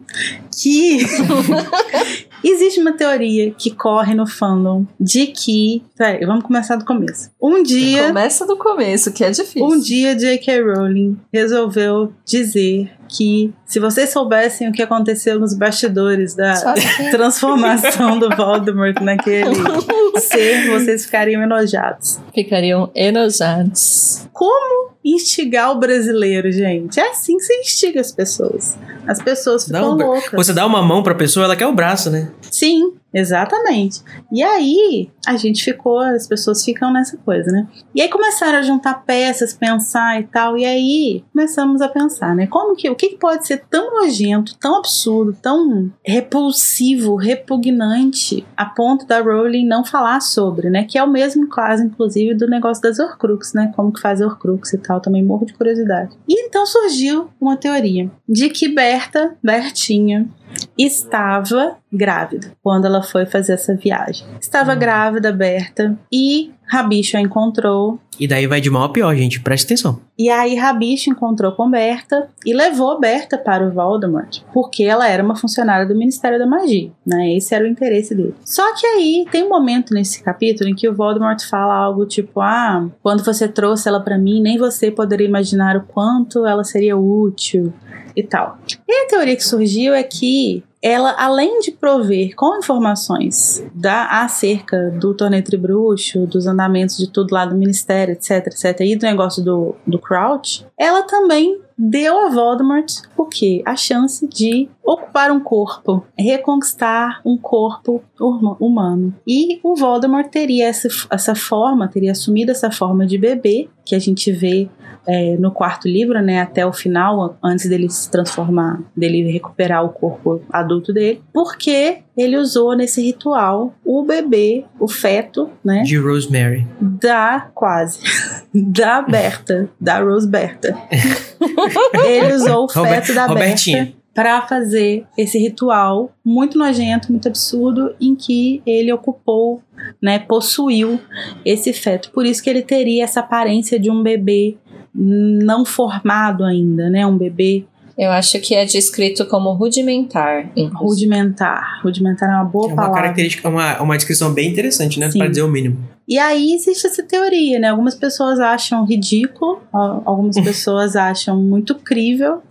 que 0.55 0.99
existe 2.49 2.79
uma 2.79 2.93
teoria 2.93 3.51
que 3.51 3.71
corre 3.71 4.13
no 4.13 4.27
fandom 4.27 4.85
de 4.99 5.27
que. 5.27 5.83
Peraí, 5.97 6.25
vamos 6.25 6.43
começar 6.43 6.75
do 6.75 6.85
começo. 6.85 7.29
Um 7.41 7.63
dia. 7.63 8.07
Começa 8.07 8.45
do 8.45 8.57
começo, 8.57 9.11
que 9.11 9.23
é 9.23 9.31
difícil. 9.31 9.63
Um 9.63 9.79
dia 9.79 10.15
J.K. 10.15 10.61
Rowling 10.61 11.17
resolveu 11.31 12.13
dizer 12.25 12.91
que 13.07 13.53
se 13.65 13.79
vocês 13.79 14.09
soubessem 14.09 14.69
o 14.69 14.71
que 14.71 14.81
aconteceu 14.81 15.39
nos 15.39 15.53
bastidores 15.53 16.35
da 16.35 16.53
transformação 17.11 18.17
do 18.17 18.29
Voldemort 18.35 18.99
naquele 19.01 19.55
ser, 20.19 20.69
vocês 20.69 21.05
ficariam 21.05 21.41
enojados. 21.41 22.19
Ficariam 22.33 22.89
enojados. 22.95 24.27
Como 24.33 24.92
instigar 25.03 25.71
o 25.71 25.79
brasileiro, 25.79 26.51
gente? 26.51 26.99
É 26.99 27.09
assim 27.11 27.37
que 27.37 27.43
você 27.43 27.59
instiga 27.59 27.99
as 28.01 28.11
pessoas. 28.11 28.77
As 29.07 29.21
pessoas 29.21 29.65
ficam 29.65 29.97
bra- 29.97 30.05
loucas. 30.07 30.31
Você 30.33 30.53
dá 30.53 30.65
uma 30.65 30.81
mão 30.81 31.03
pra 31.03 31.13
pessoa, 31.15 31.45
ela 31.45 31.55
quer 31.55 31.67
o 31.67 31.73
braço, 31.73 32.09
né? 32.09 32.29
Sim, 32.53 32.93
exatamente. 33.11 34.03
E 34.31 34.43
aí, 34.43 35.09
a 35.25 35.35
gente 35.35 35.63
ficou, 35.63 35.99
as 35.99 36.27
pessoas 36.27 36.63
ficam 36.63 36.93
nessa 36.93 37.17
coisa, 37.17 37.51
né? 37.51 37.67
E 37.95 37.99
aí 37.99 38.07
começaram 38.07 38.59
a 38.59 38.61
juntar 38.61 39.03
peças, 39.05 39.55
pensar 39.55 40.21
e 40.21 40.25
tal. 40.25 40.55
E 40.55 40.63
aí 40.63 41.23
começamos 41.33 41.81
a 41.81 41.89
pensar, 41.89 42.35
né? 42.35 42.45
Como 42.45 42.75
que, 42.75 42.87
o 42.91 42.95
que 42.95 43.17
pode 43.17 43.47
ser 43.47 43.63
tão 43.71 43.99
nojento, 43.99 44.55
tão 44.59 44.77
absurdo, 44.77 45.35
tão 45.41 45.91
repulsivo, 46.05 47.15
repugnante, 47.15 48.45
a 48.55 48.65
ponto 48.65 49.07
da 49.07 49.19
Rowling 49.19 49.65
não 49.65 49.83
falar 49.83 50.21
sobre, 50.21 50.69
né? 50.69 50.83
Que 50.83 50.99
é 50.99 51.03
o 51.03 51.09
mesmo 51.09 51.49
caso, 51.49 51.81
inclusive, 51.81 52.35
do 52.35 52.45
negócio 52.45 52.83
das 52.83 52.99
Horcrux, 52.99 53.51
né? 53.55 53.73
Como 53.75 53.91
que 53.91 53.99
faz 53.99 54.21
Horcrux 54.21 54.73
e 54.73 54.77
tal. 54.77 55.01
Também 55.01 55.23
morro 55.23 55.47
de 55.47 55.55
curiosidade. 55.55 56.15
E 56.29 56.39
então 56.45 56.67
surgiu 56.67 57.29
uma 57.41 57.57
teoria 57.57 58.11
de 58.29 58.47
que 58.49 58.67
Berta, 58.67 59.35
Bertinha, 59.41 60.29
estava 60.77 61.77
grávida 61.91 62.51
quando 62.61 62.85
ela 62.85 63.03
foi 63.03 63.25
fazer 63.25 63.53
essa 63.53 63.75
viagem. 63.75 64.25
Estava 64.39 64.73
grávida, 64.75 65.31
Berta, 65.31 65.97
e 66.11 66.51
Rabicho 66.65 67.17
a 67.17 67.21
encontrou. 67.21 67.99
E 68.19 68.27
daí 68.27 68.47
vai 68.47 68.61
de 68.61 68.69
mal 68.69 68.83
a 68.83 68.89
pior, 68.89 69.15
gente. 69.15 69.39
Preste 69.39 69.65
atenção. 69.65 69.99
E 70.17 70.29
aí 70.29 70.55
Rabicho 70.55 71.09
encontrou 71.09 71.51
com 71.51 71.69
Berta 71.69 72.29
e 72.45 72.53
levou 72.53 72.99
Berta 72.99 73.37
para 73.37 73.67
o 73.67 73.71
Voldemort, 73.71 74.41
porque 74.53 74.83
ela 74.83 75.07
era 75.07 75.23
uma 75.23 75.35
funcionária 75.35 75.85
do 75.85 75.95
Ministério 75.95 76.39
da 76.39 76.45
Magia, 76.45 76.91
né? 77.05 77.35
Esse 77.35 77.53
era 77.53 77.63
o 77.63 77.67
interesse 77.67 78.15
dele. 78.15 78.35
Só 78.43 78.75
que 78.75 78.85
aí 78.85 79.25
tem 79.31 79.43
um 79.43 79.49
momento 79.49 79.93
nesse 79.93 80.23
capítulo 80.23 80.69
em 80.69 80.75
que 80.75 80.87
o 80.87 80.95
Voldemort 80.95 81.41
fala 81.43 81.75
algo 81.75 82.05
tipo: 82.05 82.39
"Ah, 82.39 82.87
quando 83.01 83.23
você 83.23 83.47
trouxe 83.47 83.87
ela 83.87 83.99
para 83.99 84.17
mim, 84.17 84.41
nem 84.41 84.57
você 84.57 84.89
poderia 84.89 85.27
imaginar 85.27 85.75
o 85.75 85.83
quanto 85.83 86.45
ela 86.45 86.63
seria 86.63 86.97
útil" 86.97 87.73
e 88.15 88.23
tal. 88.23 88.57
E 88.87 89.05
a 89.05 89.07
teoria 89.07 89.35
que 89.35 89.43
surgiu 89.43 89.93
é 89.93 90.03
que 90.03 90.63
ela, 90.83 91.15
além 91.17 91.61
de 91.61 91.71
prover 91.71 92.35
com 92.35 92.57
informações 92.57 93.65
da 93.73 94.21
acerca 94.21 94.91
do 94.91 95.13
torneio 95.13 95.41
tribruxo, 95.41 96.27
dos 96.27 96.45
andamentos 96.45 96.97
de 96.97 97.09
tudo 97.09 97.31
lá 97.31 97.45
do 97.45 97.55
ministério, 97.55 98.11
etc, 98.11 98.47
etc, 98.47 98.81
e 98.81 98.95
do 98.97 99.05
negócio 99.05 99.41
do, 99.41 99.75
do 99.87 99.97
Crouch, 99.97 100.65
ela 100.77 101.03
também 101.03 101.61
deu 101.77 102.19
a 102.19 102.29
Voldemort 102.29 102.85
o 103.17 103.25
quê? 103.25 103.63
A 103.65 103.77
chance 103.77 104.27
de 104.27 104.69
ocupar 104.83 105.31
um 105.31 105.39
corpo, 105.39 106.05
reconquistar 106.19 107.21
um 107.25 107.37
corpo 107.37 108.03
huma- 108.19 108.57
humano. 108.59 109.15
E 109.25 109.61
o 109.63 109.75
Voldemort 109.75 110.29
teria 110.29 110.67
essa, 110.67 110.89
essa 111.09 111.33
forma, 111.33 111.87
teria 111.87 112.11
assumido 112.11 112.51
essa 112.51 112.69
forma 112.69 113.05
de 113.05 113.17
bebê, 113.17 113.69
que 113.85 113.95
a 113.95 113.99
gente 113.99 114.31
vê 114.33 114.69
é, 115.07 115.35
no 115.37 115.51
quarto 115.51 115.87
livro, 115.87 116.21
né, 116.21 116.41
até 116.41 116.65
o 116.65 116.73
final, 116.73 117.37
antes 117.43 117.67
dele 117.69 117.89
se 117.89 118.09
transformar, 118.09 118.81
dele 118.95 119.29
recuperar 119.31 119.83
o 119.83 119.89
corpo 119.89 120.41
adulto 120.51 120.93
dele, 120.93 121.21
porque 121.33 121.97
ele 122.17 122.37
usou 122.37 122.75
nesse 122.75 123.01
ritual 123.01 123.73
o 123.83 124.03
bebê, 124.03 124.65
o 124.79 124.87
feto, 124.87 125.49
né, 125.63 125.81
De 125.83 125.97
Rosemary. 125.97 126.67
da 126.79 127.49
quase 127.53 127.99
da 128.53 129.01
Berta, 129.01 129.69
da 129.79 129.99
Rose 129.99 130.27
Berta. 130.27 130.77
ele 132.05 132.33
usou 132.33 132.65
o 132.65 132.69
feto 132.69 132.83
Robert- 132.83 133.13
da 133.15 133.25
Robertinha. 133.25 133.77
Berta 133.85 134.03
para 134.13 134.43
fazer 134.43 135.05
esse 135.17 135.39
ritual 135.39 136.11
muito 136.23 136.55
nojento, 136.55 137.11
muito 137.11 137.27
absurdo, 137.27 137.95
em 137.99 138.15
que 138.15 138.61
ele 138.63 138.93
ocupou, 138.93 139.61
né, 140.01 140.19
possuiu 140.19 140.99
esse 141.43 141.73
feto. 141.73 142.11
Por 142.11 142.23
isso 142.23 142.43
que 142.43 142.47
ele 142.49 142.61
teria 142.61 143.03
essa 143.05 143.21
aparência 143.21 143.79
de 143.79 143.89
um 143.89 144.03
bebê 144.03 144.55
não 144.93 145.65
formado 145.65 146.43
ainda, 146.43 146.89
né, 146.89 147.05
um 147.05 147.17
bebê 147.17 147.65
Eu 147.97 148.09
acho 148.11 148.39
que 148.39 148.55
é 148.55 148.65
descrito 148.65 149.25
como 149.27 149.51
rudimentar. 149.53 150.49
rudimentar. 150.75 151.79
Rudimentar 151.83 152.29
é 152.29 152.33
uma 152.35 152.43
boa 152.43 152.65
É 152.65 152.73
uma 152.73 152.75
palavra. 152.75 153.01
característica, 153.01 153.47
uma, 153.49 153.81
uma 153.81 153.95
descrição 153.95 154.33
bem 154.33 154.49
interessante, 154.51 154.99
né? 154.99 155.09
Pra 155.15 155.27
dizer 155.27 155.43
o 155.43 155.47
mínimo. 155.47 155.77
E 156.07 156.17
aí 156.19 156.53
existe 156.53 156.85
essa 156.87 157.01
teoria, 157.03 157.59
né? 157.59 157.69
Algumas 157.69 157.95
pessoas 157.95 158.39
acham 158.39 158.83
ridículo, 158.83 159.61
algumas 159.71 160.35
pessoas 160.41 160.95
acham 160.95 161.37
muito 161.41 161.75
crível. 161.75 162.41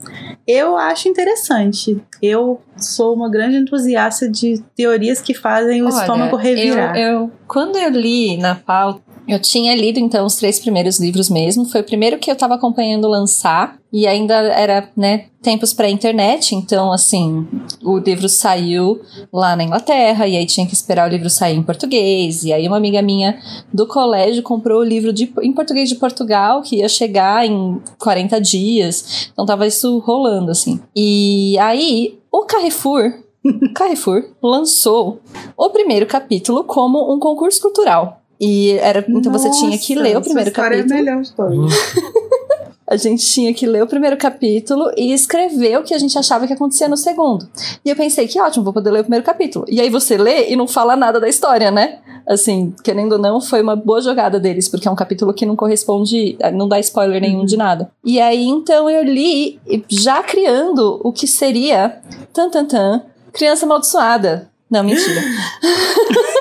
Eu 0.46 0.76
acho 0.76 1.08
interessante. 1.08 2.00
Eu 2.22 2.60
sou 2.76 3.14
uma 3.14 3.28
grande 3.30 3.56
entusiasta 3.56 4.28
de 4.30 4.62
teorias 4.76 5.20
que 5.20 5.34
fazem 5.34 5.82
o 5.82 5.86
Olha, 5.86 5.94
estômago 5.94 6.36
revirar. 6.36 6.96
Eu, 6.96 7.12
eu- 7.22 7.30
quando 7.48 7.76
eu 7.76 7.90
li 7.90 8.36
na 8.38 8.54
pauta, 8.54 9.02
eu 9.26 9.38
tinha 9.38 9.74
lido 9.74 9.98
então 9.98 10.26
os 10.26 10.36
três 10.36 10.58
primeiros 10.58 10.98
livros 10.98 11.30
mesmo. 11.30 11.64
Foi 11.64 11.80
o 11.80 11.84
primeiro 11.84 12.18
que 12.18 12.30
eu 12.30 12.36
tava 12.36 12.54
acompanhando 12.54 13.08
lançar. 13.08 13.80
E 13.92 14.06
ainda 14.06 14.34
era, 14.34 14.88
né, 14.96 15.26
tempos 15.42 15.74
pré-internet. 15.74 16.54
Então, 16.54 16.90
assim, 16.90 17.46
o 17.82 17.98
livro 17.98 18.28
saiu 18.28 19.00
lá 19.32 19.54
na 19.54 19.64
Inglaterra. 19.64 20.26
E 20.26 20.36
aí 20.36 20.46
tinha 20.46 20.66
que 20.66 20.74
esperar 20.74 21.08
o 21.08 21.12
livro 21.12 21.30
sair 21.30 21.56
em 21.56 21.62
português. 21.62 22.44
E 22.44 22.52
aí 22.52 22.66
uma 22.66 22.76
amiga 22.76 23.02
minha 23.02 23.38
do 23.72 23.86
colégio 23.86 24.42
comprou 24.42 24.80
o 24.80 24.84
livro 24.84 25.12
de, 25.12 25.32
em 25.42 25.52
português 25.52 25.88
de 25.88 25.96
Portugal, 25.96 26.62
que 26.62 26.76
ia 26.76 26.88
chegar 26.88 27.46
em 27.46 27.80
40 27.98 28.40
dias. 28.40 29.28
Então 29.32 29.46
tava 29.46 29.66
isso 29.66 29.98
rolando, 29.98 30.50
assim. 30.50 30.80
E 30.96 31.56
aí, 31.58 32.18
o 32.30 32.44
Carrefour 32.44 33.12
Carrefour 33.74 34.24
lançou 34.42 35.20
o 35.56 35.70
primeiro 35.70 36.06
capítulo 36.06 36.64
como 36.64 37.12
um 37.12 37.18
concurso 37.18 37.60
cultural. 37.60 38.21
E 38.44 38.72
era, 38.72 39.04
então 39.08 39.30
você 39.30 39.48
tinha 39.52 39.78
que 39.78 39.94
ler 39.94 40.16
o 40.16 40.20
primeiro 40.20 40.50
capítulo. 40.50 41.68
A 42.84 42.96
gente 42.96 43.24
tinha 43.24 43.54
que 43.54 43.64
ler 43.64 43.82
o 43.82 43.86
primeiro 43.86 44.18
capítulo 44.18 44.90
e 44.98 45.14
escrever 45.14 45.78
o 45.78 45.82
que 45.82 45.94
a 45.94 45.98
gente 45.98 46.18
achava 46.18 46.46
que 46.46 46.52
acontecia 46.52 46.86
no 46.88 46.96
segundo. 46.96 47.48
E 47.82 47.88
eu 47.88 47.96
pensei 47.96 48.28
que 48.28 48.38
ótimo, 48.38 48.64
vou 48.64 48.72
poder 48.72 48.90
ler 48.90 49.00
o 49.00 49.04
primeiro 49.04 49.24
capítulo. 49.24 49.64
E 49.66 49.80
aí 49.80 49.88
você 49.88 50.18
lê 50.18 50.50
e 50.50 50.56
não 50.56 50.68
fala 50.68 50.94
nada 50.94 51.18
da 51.18 51.26
história, 51.26 51.70
né? 51.70 52.00
Assim, 52.26 52.74
querendo 52.84 53.12
ou 53.12 53.18
não, 53.18 53.40
foi 53.40 53.62
uma 53.62 53.74
boa 53.74 54.02
jogada 54.02 54.38
deles, 54.38 54.68
porque 54.68 54.86
é 54.86 54.90
um 54.90 54.96
capítulo 54.96 55.32
que 55.32 55.46
não 55.46 55.56
corresponde, 55.56 56.36
não 56.52 56.68
dá 56.68 56.78
spoiler 56.80 57.22
nenhum 57.22 57.46
de 57.46 57.56
nada. 57.56 57.90
E 58.04 58.20
aí 58.20 58.46
então 58.46 58.90
eu 58.90 59.02
li, 59.02 59.58
já 59.88 60.22
criando 60.22 61.00
o 61.02 61.12
que 61.12 61.26
seria 61.26 61.98
tan 62.30 62.50
tan 62.50 62.66
tan, 62.66 63.02
criança 63.32 63.64
amaldiçoada. 63.64 64.50
Não, 64.70 64.84
mentira. 64.84 65.22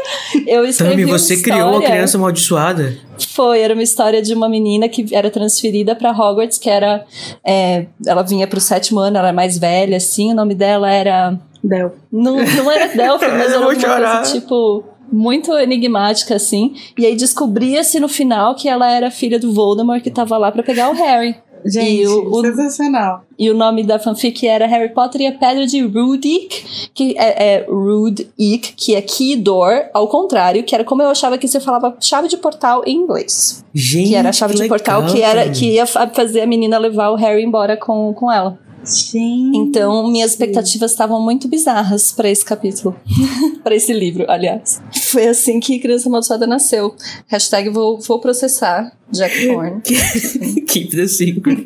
eu 0.47 0.65
escrevi 0.65 0.91
Tami, 0.91 1.05
uma 1.05 1.17
você 1.17 1.41
criou 1.41 1.77
a 1.77 1.81
criança 1.81 2.17
amaldiçoada. 2.17 2.97
foi, 3.29 3.61
era 3.61 3.73
uma 3.73 3.83
história 3.83 4.21
de 4.21 4.33
uma 4.33 4.49
menina 4.49 4.89
que 4.89 5.13
era 5.15 5.29
transferida 5.29 5.95
pra 5.95 6.11
Hogwarts, 6.11 6.57
que 6.57 6.69
era. 6.69 7.05
é, 7.45 7.85
ela 8.05 8.21
vinha 8.21 8.47
pro 8.47 8.59
sétimo 8.59 8.99
ano, 8.99 9.17
ela 9.17 9.27
era 9.27 9.35
mais 9.35 9.57
velha, 9.57 9.97
assim, 9.97 10.31
o 10.31 10.35
nome 10.35 10.55
dela 10.55 10.91
era. 10.91 11.39
Del. 11.63 11.93
Não, 12.11 12.37
não 12.37 12.71
era 12.71 12.87
Delphi, 12.87 13.27
mas 13.27 13.51
era 13.51 13.59
uma 13.59 13.67
coisa 13.67 14.21
tipo. 14.31 14.83
Muito 15.13 15.51
enigmática, 15.57 16.35
assim. 16.35 16.73
E 16.97 17.05
aí 17.05 17.17
descobria-se 17.17 17.99
no 17.99 18.07
final 18.07 18.55
que 18.55 18.69
ela 18.69 18.89
era 18.89 19.11
filha 19.11 19.37
do 19.37 19.53
Voldemort 19.53 20.01
que 20.01 20.09
tava 20.09 20.37
lá 20.37 20.49
pra 20.49 20.63
pegar 20.63 20.89
o 20.89 20.93
Harry. 20.93 21.35
Gente, 21.65 22.01
e 22.01 22.07
o, 22.07 22.31
o- 22.31 22.41
sensacional. 22.41 23.23
E 23.37 23.49
o 23.49 23.53
nome 23.55 23.83
da 23.83 23.97
fanfic 23.99 24.45
era 24.47 24.67
Harry 24.67 24.89
Potter 24.93 25.21
e 25.21 25.27
a 25.27 25.31
Pedra 25.31 25.65
de 25.65 25.81
Rudik, 25.81 26.89
que 26.93 27.15
é, 27.17 27.55
é 27.57 27.65
Rudik, 27.67 28.73
que 28.75 28.95
é 28.95 29.01
key 29.01 29.35
door, 29.35 29.85
ao 29.93 30.07
contrário, 30.07 30.63
que 30.63 30.75
era 30.75 30.83
como 30.83 31.01
eu 31.01 31.09
achava 31.09 31.37
que 31.37 31.47
você 31.47 31.59
falava 31.59 31.95
chave 31.99 32.27
de 32.27 32.37
portal 32.37 32.83
em 32.85 32.95
inglês. 32.97 33.63
Gente, 33.73 34.09
que 34.09 34.15
era 34.15 34.29
a 34.29 34.33
chave 34.33 34.53
que 34.55 34.61
de 34.63 34.67
portal 34.67 35.01
legal, 35.01 35.13
que 35.15 35.21
era 35.21 35.49
que 35.49 35.71
ia 35.73 35.85
fa- 35.85 36.07
fazer 36.07 36.41
a 36.41 36.47
menina 36.47 36.77
levar 36.77 37.09
o 37.09 37.15
Harry 37.15 37.43
embora 37.43 37.75
com, 37.77 38.13
com 38.13 38.31
ela. 38.31 38.59
Sim. 38.83 39.51
Então, 39.55 40.09
minhas 40.11 40.31
expectativas 40.31 40.91
estavam 40.91 41.21
muito 41.21 41.47
bizarras 41.47 42.11
pra 42.11 42.29
esse 42.29 42.43
capítulo. 42.43 42.95
pra 43.63 43.75
esse 43.75 43.93
livro, 43.93 44.25
aliás. 44.29 44.81
Foi 45.03 45.27
assim 45.27 45.59
que 45.59 45.79
Criança 45.79 46.09
Amaldiçoada 46.09 46.47
nasceu. 46.47 46.95
Hashtag 47.27 47.69
vou, 47.69 47.99
vou 47.99 48.19
processar 48.19 48.91
Jack 49.11 49.47
Thorne. 49.47 49.81
Keep 50.67 50.95
the 50.95 51.07
secret. 51.07 51.63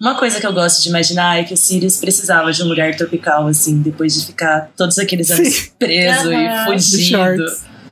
Uma 0.00 0.16
coisa 0.16 0.38
que 0.38 0.46
eu 0.46 0.52
gosto 0.52 0.82
de 0.82 0.88
imaginar 0.90 1.38
é 1.38 1.44
que 1.44 1.54
o 1.54 1.56
Sirius 1.56 1.96
precisava 1.96 2.52
de 2.52 2.62
um 2.62 2.66
lugar 2.66 2.94
tropical, 2.94 3.46
assim, 3.46 3.80
depois 3.80 4.12
de 4.14 4.26
ficar 4.26 4.70
todos 4.76 4.98
aqueles 4.98 5.30
anos 5.30 5.72
preso 5.78 6.30
e 6.30 6.64
fugido. 6.66 7.44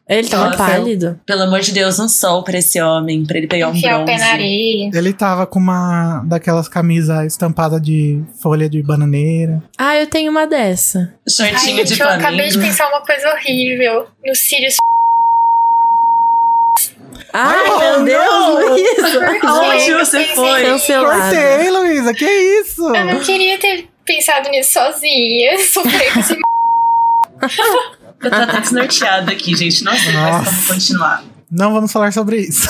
Ele 0.09 0.29
tava 0.29 0.45
Nossa, 0.51 0.57
pálido. 0.59 1.21
Pelo 1.25 1.43
amor 1.43 1.61
de 1.61 1.73
Deus, 1.73 1.99
um 1.99 2.09
sol 2.09 2.43
pra 2.43 2.59
esse 2.59 2.81
homem, 2.83 3.25
pra 3.25 3.39
ele 3.39 3.47
pegar 3.47 3.69
um 3.69 3.75
Enfiar 3.75 4.01
o 4.03 4.05
pé 4.05 4.13
bronze. 4.17 4.25
na 4.25 4.33
areia. 4.33 4.91
Ele 4.93 5.13
tava 5.13 5.47
com 5.47 5.59
uma 5.59 6.23
daquelas 6.27 6.69
camisas 6.69 7.25
estampadas 7.27 7.81
de 7.81 8.21
folha 8.43 8.69
de 8.69 8.83
bananeira. 8.83 9.63
Ah, 9.79 9.97
eu 9.97 10.07
tenho 10.09 10.31
uma 10.31 10.47
dessa. 10.47 11.15
Shortinho 11.29 11.79
Ai, 11.81 11.87
gente, 11.87 12.01
eu 12.01 12.09
acabei 12.09 12.49
de 12.49 12.59
pensar 12.59 12.89
uma 12.89 13.01
coisa 13.01 13.29
horrível. 13.33 14.07
No 14.27 14.35
Sirius. 14.35 14.75
Ai, 17.33 17.57
Oh, 17.67 17.79
meu 18.01 18.05
Deus, 18.05 18.25
não! 18.27 18.69
Luísa. 18.69 19.47
Aonde 19.47 19.95
você 19.95 20.25
foi? 20.35 20.63
Cancelada. 20.65 21.19
Cortei, 21.37 21.71
Luísa, 21.71 22.13
que 22.13 22.27
isso? 22.27 22.95
Eu 22.95 23.05
não 23.07 23.21
queria 23.21 23.57
ter 23.59 23.89
pensado 24.05 24.51
nisso 24.51 24.73
sozinha. 24.73 25.59
Sofrer 25.59 26.13
com 26.13 26.21
esse. 26.21 26.37
Eu 28.23 28.31
tô 28.31 28.37
até 28.37 28.61
desnorteada 28.61 29.33
aqui, 29.33 29.55
gente. 29.57 29.83
Não 29.83 29.95
sei 29.97 30.13
mais 30.13 30.49
como 30.49 30.67
continuar. 30.67 31.25
Não 31.51 31.73
vamos 31.73 31.93
falar 31.93 32.13
sobre 32.13 32.39
isso. 32.41 32.69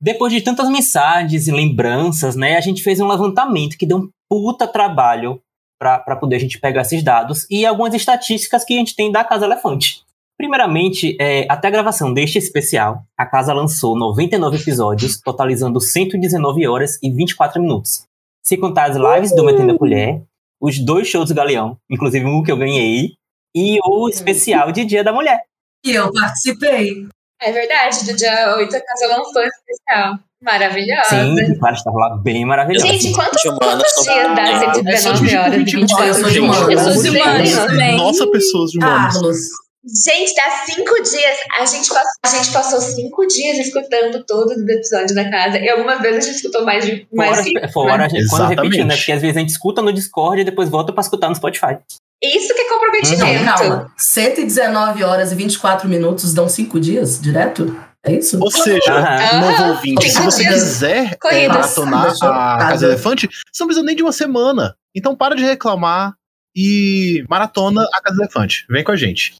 Depois 0.00 0.32
de 0.32 0.40
tantas 0.40 0.68
mensagens 0.68 1.46
e 1.46 1.52
lembranças, 1.52 2.34
né, 2.34 2.56
a 2.56 2.60
gente 2.60 2.82
fez 2.82 3.00
um 3.00 3.06
levantamento 3.06 3.78
que 3.78 3.86
deu 3.86 3.98
um 3.98 4.08
puta 4.28 4.66
trabalho 4.66 5.40
para 5.78 6.16
poder 6.16 6.36
a 6.36 6.38
gente 6.38 6.60
pegar 6.60 6.82
esses 6.82 7.02
dados 7.02 7.46
e 7.50 7.64
algumas 7.66 7.94
estatísticas 7.94 8.64
que 8.64 8.74
a 8.74 8.78
gente 8.78 8.94
tem 8.94 9.10
da 9.10 9.24
Casa 9.24 9.46
Elefante. 9.46 10.02
Primeiramente, 10.36 11.16
é, 11.20 11.46
até 11.48 11.68
a 11.68 11.70
gravação 11.70 12.12
deste 12.12 12.36
especial, 12.38 13.04
a 13.16 13.24
casa 13.24 13.52
lançou 13.52 13.96
99 13.96 14.58
episódios, 14.58 15.20
totalizando 15.20 15.80
119 15.80 16.66
horas 16.66 16.98
e 17.02 17.10
24 17.10 17.60
minutos. 17.62 18.04
Se 18.42 18.56
contar 18.56 18.90
as 18.90 18.96
lives 18.96 19.34
do 19.34 19.44
Metendo 19.44 19.72
a 19.72 19.78
Colher, 19.78 20.22
os 20.62 20.78
dois 20.78 21.08
shows 21.08 21.28
do 21.28 21.34
Galeão, 21.34 21.76
inclusive 21.90 22.24
um 22.24 22.40
que 22.40 22.52
eu 22.52 22.56
ganhei, 22.56 23.16
e 23.54 23.78
o 23.84 24.08
especial 24.08 24.70
de 24.70 24.84
Dia 24.84 25.02
da 25.02 25.12
Mulher. 25.12 25.40
E 25.84 25.90
eu 25.90 26.12
participei. 26.12 27.08
É 27.42 27.50
verdade, 27.50 28.06
do 28.06 28.16
dia 28.16 28.54
8 28.56 28.76
a 28.76 28.80
casa 28.80 29.06
lançou 29.08 29.42
esse 29.42 29.58
especial. 29.68 30.14
Maravilhosa. 30.40 31.08
Sim, 31.08 31.58
vários 31.58 31.80
estavam 31.80 31.98
lá 31.98 32.16
bem 32.16 32.44
maravilhosos. 32.44 32.88
Gente, 32.88 33.12
quantos, 33.12 33.42
quantos 33.42 34.04
dias 34.04 34.36
dá 34.36 34.72
119 34.74 35.36
horas 35.36 35.54
e 35.54 35.64
24 35.64 36.06
Eu 36.06 36.14
sou 36.14 36.30
de. 36.30 36.38
Eu 36.38 36.78
sou 36.78 37.02
de 37.02 37.10
humanas 37.10 37.54
também. 37.54 37.96
Nossa, 37.96 38.30
pessoas 38.30 38.70
de 38.70 38.78
humanos. 38.78 39.14
Carlos. 39.14 39.38
Gente, 39.84 40.32
dá 40.36 40.64
cinco 40.64 40.94
dias. 41.02 41.36
A 41.58 41.64
gente, 41.66 41.88
passou, 41.88 42.10
a 42.24 42.28
gente 42.28 42.52
passou 42.52 42.80
cinco 42.80 43.26
dias 43.26 43.58
escutando 43.58 44.24
todos 44.24 44.56
os 44.56 44.68
episódios 44.68 45.12
da 45.14 45.28
casa. 45.28 45.58
E 45.58 45.68
algumas 45.68 46.00
vezes 46.00 46.18
a 46.18 46.26
gente 46.28 46.36
escutou 46.36 46.64
mais 46.64 46.84
de 46.84 47.06
mais 47.12 47.30
Fora, 47.30 47.42
cinco. 47.42 47.72
fora 47.72 47.98
né? 47.98 48.04
a 48.04 48.08
gente, 48.08 48.28
quando 48.28 48.48
repetiu, 48.48 48.86
né? 48.86 48.96
Porque 48.96 49.12
às 49.12 49.20
vezes 49.20 49.36
a 49.36 49.40
gente 49.40 49.48
escuta 49.50 49.82
no 49.82 49.92
Discord 49.92 50.40
e 50.40 50.44
depois 50.44 50.68
volta 50.68 50.92
pra 50.92 51.00
escutar 51.00 51.28
no 51.28 51.34
Spotify. 51.34 51.78
Isso 52.22 52.54
que 52.54 52.60
é 52.60 52.64
Não, 52.64 52.78
comprometimento. 52.78 53.44
calma. 53.44 53.92
119 53.98 55.02
horas 55.02 55.32
e 55.32 55.34
24 55.34 55.88
minutos 55.88 56.32
dão 56.32 56.48
5 56.48 56.78
dias 56.78 57.20
direto? 57.20 57.76
É 58.04 58.12
isso? 58.12 58.38
Ou 58.40 58.50
seja, 58.50 58.92
Aham. 58.92 59.40
novo 59.40 59.64
ouvinte, 59.74 60.04
se 60.08 60.10
Cinco 60.16 60.24
você 60.24 60.44
quiser 60.44 61.12
é, 61.12 61.16
Corridas. 61.16 61.48
maratonar 61.76 62.00
a 62.06 62.06
Casa. 62.08 62.68
Casa 62.70 62.86
Elefante, 62.86 63.28
você 63.28 63.62
não 63.62 63.66
precisa 63.66 63.84
nem 63.86 63.96
de 63.96 64.02
uma 64.02 64.12
semana. 64.12 64.74
Então 64.94 65.16
para 65.16 65.34
de 65.34 65.42
reclamar 65.44 66.14
e 66.54 67.24
maratona 67.28 67.84
a 67.92 68.00
Casa 68.00 68.20
Elefante. 68.20 68.64
Vem 68.68 68.84
com 68.84 68.92
a 68.92 68.96
gente. 68.96 69.34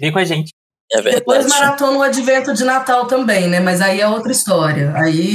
Vem 0.00 0.12
com 0.12 0.18
a 0.18 0.24
gente. 0.24 0.52
É 0.92 1.02
Depois 1.02 1.46
maratona 1.48 1.98
o 1.98 2.02
advento 2.02 2.54
de 2.54 2.64
Natal 2.64 3.06
também, 3.06 3.48
né? 3.48 3.60
Mas 3.60 3.80
aí 3.80 4.00
é 4.00 4.08
outra 4.08 4.30
história. 4.30 4.92
Aí 4.94 5.34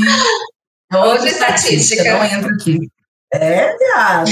é 0.92 0.98
outra, 0.98 1.28
estatística. 1.28 2.04
Não 2.04 2.24
entra 2.24 2.50
aqui. 2.54 2.80
É, 3.34 3.78
viada. 3.78 4.30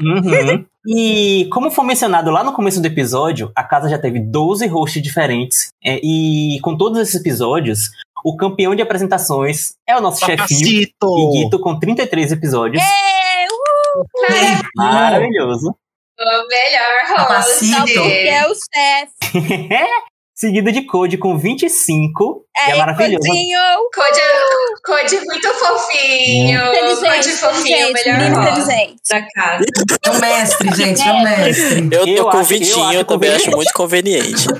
Uhum. 0.00 0.66
E 0.86 1.48
como 1.50 1.70
foi 1.70 1.84
mencionado 1.84 2.30
lá 2.30 2.42
no 2.42 2.52
começo 2.52 2.80
do 2.80 2.86
episódio, 2.86 3.50
a 3.54 3.62
casa 3.62 3.88
já 3.88 3.98
teve 3.98 4.20
12 4.20 4.66
hosts 4.66 5.02
diferentes. 5.02 5.68
é, 5.84 6.00
e 6.02 6.58
com 6.60 6.76
todos 6.76 6.98
esses 6.98 7.14
episódios, 7.14 7.90
o 8.24 8.36
campeão 8.36 8.74
de 8.74 8.82
apresentações 8.82 9.74
é 9.86 9.96
o 9.96 10.00
nosso 10.00 10.20
chefinho, 10.24 10.38
Papacito! 10.38 11.34
Iguito, 11.34 11.58
com 11.60 11.78
33 11.78 12.32
episódios. 12.32 12.82
É, 12.82 13.46
uhul! 13.46 14.06
Maravilhoso. 14.76 15.74
O 16.18 16.48
melhor 16.48 17.06
host. 17.08 17.14
Papacito. 17.16 18.00
É 18.00 18.46
o 18.46 18.54
chefe. 18.54 19.32
Seguido 20.36 20.72
de 20.72 20.82
Code 20.86 21.16
com 21.16 21.38
25. 21.38 22.44
que 22.52 22.60
é 22.60 22.72
Aí, 22.72 22.78
maravilhoso. 22.78 23.24
Codinho. 23.28 23.60
Code, 23.94 24.20
Code 24.84 25.20
muito 25.26 25.48
fofinho. 25.54 26.60
Inteligente, 26.60 27.14
Code 27.16 27.32
fofinho, 27.36 27.86
o 27.86 27.90
inteligente, 27.90 28.18
melhor 28.18 28.42
inteligente. 28.42 28.96
da 29.08 29.22
casa. 29.30 29.64
É 30.04 30.10
um 30.10 30.18
mestre, 30.20 30.74
gente. 30.74 31.08
É 31.08 31.12
um 31.12 31.22
mestre. 31.22 31.88
Eu 31.92 32.00
tô 32.04 32.08
Eu 32.08 32.24
com 32.24 32.30
acho- 32.30 32.38
eu 32.52 32.58
20, 32.58 32.68
eu, 32.70 32.84
acho 32.84 33.04
também 33.04 33.30
acho 33.32 33.50
muito 33.52 33.72
conveniente. 33.72 34.48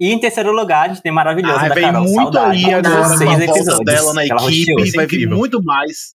E 0.00 0.12
em 0.12 0.18
terceiro 0.18 0.50
lugar, 0.50 0.86
a 0.86 0.88
gente 0.88 1.00
tem 1.02 1.12
maravilhoso 1.12 1.56
Ah, 1.56 1.68
da 1.68 1.74
vem 1.74 1.84
Carol 1.84 2.02
muito 2.02 2.32
Saudade, 2.34 2.56
aí 2.56 2.64
com 2.64 2.74
agora 2.88 3.08
16 3.08 3.18
com 3.18 3.24
a 3.24 3.28
volta 3.38 3.44
episódios. 3.60 3.84
dela 3.84 4.12
na 4.12 4.26
equipe. 4.26 4.72
é 4.72 4.90
Vai 4.96 5.06
vir 5.06 5.28
muito 5.28 5.62
mais. 5.62 6.14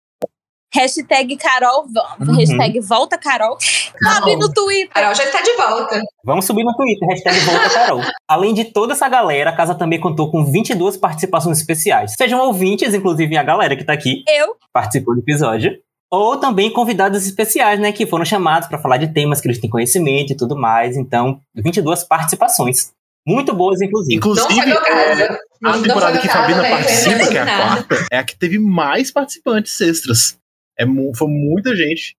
Hashtag 0.73 1.35
Carol, 1.37 1.85
Uhum. 2.19 2.35
hashtag 2.35 2.79
volta 2.81 3.17
Carol. 3.17 3.57
Sabe 4.01 4.35
no 4.35 4.51
Twitter. 4.53 4.89
Carol 4.93 5.15
já 5.15 5.25
tá 5.31 5.41
de 5.41 5.53
volta. 5.53 6.01
Vamos 6.23 6.45
subir 6.45 6.63
no 6.63 6.73
Twitter, 6.75 7.07
hashtag 7.09 7.39
Volta 7.39 7.69
Carol. 7.71 8.01
Além 8.27 8.53
de 8.53 8.65
toda 8.65 8.93
essa 8.93 9.09
galera, 9.09 9.49
a 9.49 9.55
casa 9.55 9.73
também 9.73 9.99
contou 9.99 10.29
com 10.31 10.45
22 10.45 10.95
participações 10.95 11.57
especiais. 11.57 12.13
Sejam 12.15 12.39
ouvintes, 12.39 12.93
inclusive 12.93 13.35
a 13.35 13.43
galera 13.43 13.75
que 13.75 13.83
tá 13.83 13.93
aqui, 13.93 14.23
Eu. 14.27 14.55
participou 14.71 15.15
do 15.15 15.21
episódio. 15.21 15.71
Ou 16.11 16.37
também 16.37 16.71
convidados 16.71 17.25
especiais, 17.25 17.79
né, 17.79 17.91
que 17.91 18.05
foram 18.07 18.25
chamados 18.25 18.67
para 18.67 18.79
falar 18.79 18.97
de 18.97 19.07
temas 19.13 19.39
que 19.41 19.47
eles 19.47 19.59
têm 19.59 19.69
conhecimento 19.69 20.33
e 20.33 20.37
tudo 20.37 20.55
mais. 20.55 20.97
Então, 20.97 21.39
22 21.55 22.03
participações. 22.03 22.91
Muito 23.27 23.53
boas, 23.53 23.79
inclusive. 23.81 24.15
Inclusive, 24.15 24.71
é, 24.71 25.39
a 25.63 25.73
foi 25.73 25.83
temporada 25.83 26.13
meu 26.13 26.21
que 26.21 26.27
né? 26.27 26.69
participa, 26.69 27.27
que 27.27 27.37
é 27.37 27.41
a 27.41 27.45
quarta, 27.45 28.07
é 28.11 28.17
a 28.17 28.23
que 28.23 28.35
teve 28.35 28.57
mais 28.57 29.11
participantes 29.11 29.79
extras. 29.81 30.38
É, 30.79 30.85
foi 31.15 31.27
muita 31.27 31.75
gente. 31.75 32.15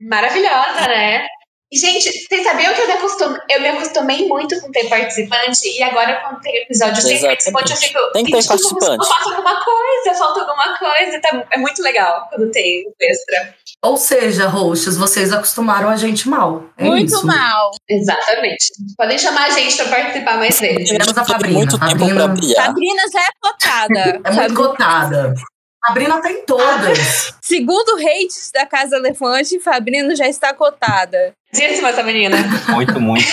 Maravilhosa, 0.00 0.88
né? 0.88 1.26
E, 1.72 1.78
gente, 1.78 2.10
vocês 2.10 2.42
sabiam 2.42 2.74
que 2.74 2.80
eu 2.80 2.86
me, 2.88 2.92
acostum... 2.94 3.36
eu 3.48 3.60
me 3.60 3.68
acostumei 3.68 4.26
muito 4.26 4.60
com 4.60 4.72
ter 4.72 4.88
participante 4.88 5.68
e 5.68 5.80
agora 5.84 6.20
quando 6.20 6.40
tem 6.40 6.56
episódio 6.62 7.00
sem 7.00 7.20
participante, 7.20 7.70
eu 7.70 7.76
fico. 7.76 7.98
Tem 8.12 8.24
que 8.24 8.32
ter 8.32 8.42
"Gente, 8.42 8.48
como 8.48 8.80
participante." 8.80 9.08
Falta 9.08 9.30
alguma 9.30 9.64
coisa, 9.64 10.18
falta 10.18 10.40
alguma 10.40 10.78
coisa. 10.78 11.20
Tá... 11.20 11.46
É 11.52 11.58
muito 11.58 11.80
legal 11.80 12.26
quando 12.28 12.50
tem 12.50 12.82
extra. 13.00 13.54
Ou 13.82 13.96
seja, 13.96 14.48
hosts, 14.48 14.96
vocês 14.96 15.32
acostumaram 15.32 15.88
a 15.88 15.96
gente 15.96 16.28
mal. 16.28 16.64
É 16.76 16.84
Muito 16.84 17.14
isso. 17.14 17.24
mal. 17.24 17.70
Exatamente. 17.88 18.64
Podem 18.96 19.16
chamar 19.16 19.46
a 19.46 19.50
gente 19.50 19.76
pra 19.76 19.86
participar 19.86 20.38
mais 20.38 20.58
vezes. 20.58 20.88
Tivemos 20.88 21.16
a 21.16 21.24
Fabrina. 21.24 21.54
muito 21.56 21.78
tempo 21.78 21.98
Fabrina. 22.00 22.54
Sabrina 22.56 23.02
já 23.12 23.20
é 23.20 23.30
cotada. 23.40 24.20
é 24.24 24.30
muito 24.32 24.54
cotada. 24.54 25.34
Fabrina 25.86 26.20
tem 26.20 26.44
todas. 26.44 27.34
Segundo 27.40 27.96
hates 27.96 28.50
da 28.52 28.66
Casa 28.66 28.96
Elefante, 28.96 29.58
Fabrina 29.60 30.14
já 30.14 30.28
está 30.28 30.52
cotada. 30.52 31.32
Díssima 31.52 31.88
essa 31.88 32.02
menina. 32.02 32.36
Muito, 32.68 33.00
muito. 33.00 33.24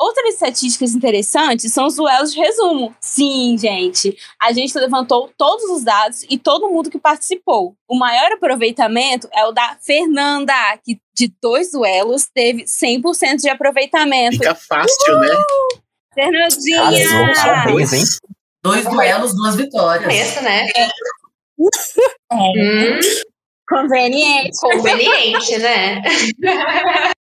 Outras 0.00 0.34
estatísticas 0.34 0.94
interessantes 0.94 1.72
são 1.74 1.86
os 1.86 1.96
duelos 1.96 2.32
de 2.32 2.40
resumo. 2.40 2.94
Sim, 3.00 3.56
gente. 3.58 4.16
A 4.40 4.50
gente 4.50 4.76
levantou 4.78 5.30
todos 5.36 5.64
os 5.64 5.84
dados 5.84 6.24
e 6.28 6.38
todo 6.38 6.70
mundo 6.70 6.90
que 6.90 6.98
participou. 6.98 7.74
O 7.86 7.98
maior 7.98 8.32
aproveitamento 8.32 9.28
é 9.30 9.44
o 9.44 9.52
da 9.52 9.76
Fernanda, 9.78 10.54
que 10.82 10.98
de 11.14 11.30
dois 11.40 11.70
duelos 11.70 12.26
teve 12.34 12.64
100% 12.64 13.42
de 13.42 13.50
aproveitamento. 13.50 14.38
Fica 14.38 14.54
fácil, 14.54 15.18
né? 15.20 15.28
Fernandinha! 16.14 16.80
Arrasou, 16.80 17.44
parabéns, 17.44 17.92
hein? 17.92 18.04
Dois 18.62 18.84
duelos, 18.84 19.34
duas 19.36 19.56
vitórias. 19.56 20.14
Isso, 20.14 20.42
né? 20.42 20.66
É. 22.32 22.36
Hum, 22.36 22.98
Conveniente. 23.68 24.50
conveniente, 24.60 25.58
né? 25.58 26.02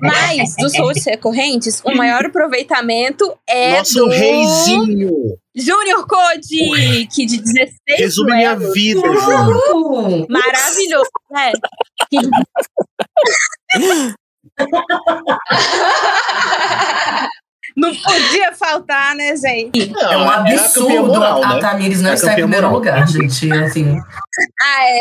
Mas, 0.00 0.54
dos 0.56 0.76
hosts 0.78 1.04
recorrentes, 1.06 1.82
o 1.84 1.92
maior 1.96 2.24
aproveitamento 2.24 3.36
é 3.48 3.78
Nosso 3.78 4.04
do... 4.04 4.08
reizinho. 4.08 5.10
Júnior 5.54 6.06
Code, 6.06 7.06
que 7.12 7.26
de 7.26 7.38
16 7.38 7.72
Resume 7.98 8.36
minha 8.36 8.54
duelos. 8.54 8.74
vida, 8.74 9.00
Uhul. 9.00 9.20
Júnior. 9.20 10.26
Maravilhoso, 10.30 11.10
né? 11.32 11.52
Que 12.08 12.18
de- 12.20 12.30
Não 17.76 17.94
podia 17.94 18.52
faltar, 18.52 19.14
né, 19.14 19.34
gente? 19.36 19.92
é 19.98 20.16
um 20.16 20.28
absurdo 20.30 21.22
a 21.22 21.58
Tamires 21.58 22.00
não 22.02 22.12
estar 22.12 22.32
em 22.32 22.36
primeiro 22.36 22.70
lugar, 22.70 23.06
gente. 23.08 23.52
Assim, 23.52 23.96
Ah, 24.60 24.88
é. 24.90 24.98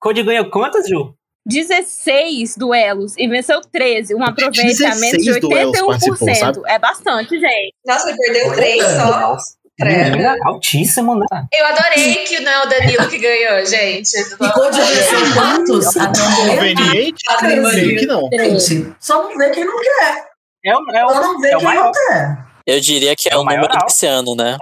Code 0.00 0.22
ganhou 0.22 0.50
quantas, 0.50 0.88
Ju? 0.88 1.14
16 1.46 2.56
duelos 2.56 3.14
e 3.16 3.26
venceu 3.26 3.60
13, 3.72 4.14
um 4.14 4.22
aproveitamento 4.22 5.16
de 5.16 5.24
16 5.24 5.40
duelos 5.40 5.80
participou, 5.80 6.28
81%. 6.28 6.34
sabe? 6.36 6.60
É 6.66 6.78
bastante, 6.78 7.40
gente. 7.40 7.74
Nossa, 7.86 8.08
ele 8.10 8.18
perdeu 8.18 8.52
três 8.54 8.84
só. 8.84 9.20
Nossa, 9.20 9.56
Credo. 9.80 10.10
menina, 10.10 10.36
altíssimo, 10.44 11.14
né? 11.14 11.24
Eu 11.52 11.64
adorei 11.66 12.14
que 12.26 12.40
não 12.40 12.52
é 12.52 12.62
o 12.64 12.68
Danilo 12.68 13.08
que 13.08 13.18
ganhou, 13.18 13.64
gente. 13.64 14.10
Ficou 14.24 14.70
de 14.70 14.80
venceu 14.80 15.34
quantos? 15.34 15.86
Conveniente? 15.94 17.24
Creio 17.38 17.98
que 17.98 18.06
não. 18.06 18.28
Gente, 18.30 18.94
só 19.00 19.22
não 19.22 19.38
vê 19.38 19.50
quem 19.50 19.64
não 19.64 19.80
quer. 19.80 20.27
É 20.68 20.76
o, 20.76 20.90
é 20.90 21.04
o, 21.04 21.08
Só 21.10 21.20
não 21.22 21.40
vê 21.40 21.50
é 21.50 21.56
o 21.56 21.62
maior. 21.62 21.90
quer. 21.92 22.38
Eu 22.66 22.80
diria 22.80 23.16
que 23.16 23.28
é, 23.32 23.34
o 23.34 23.38
número 23.38 23.62
maioral. 23.62 23.86
desse 23.86 24.06
ano, 24.06 24.34
né? 24.36 24.56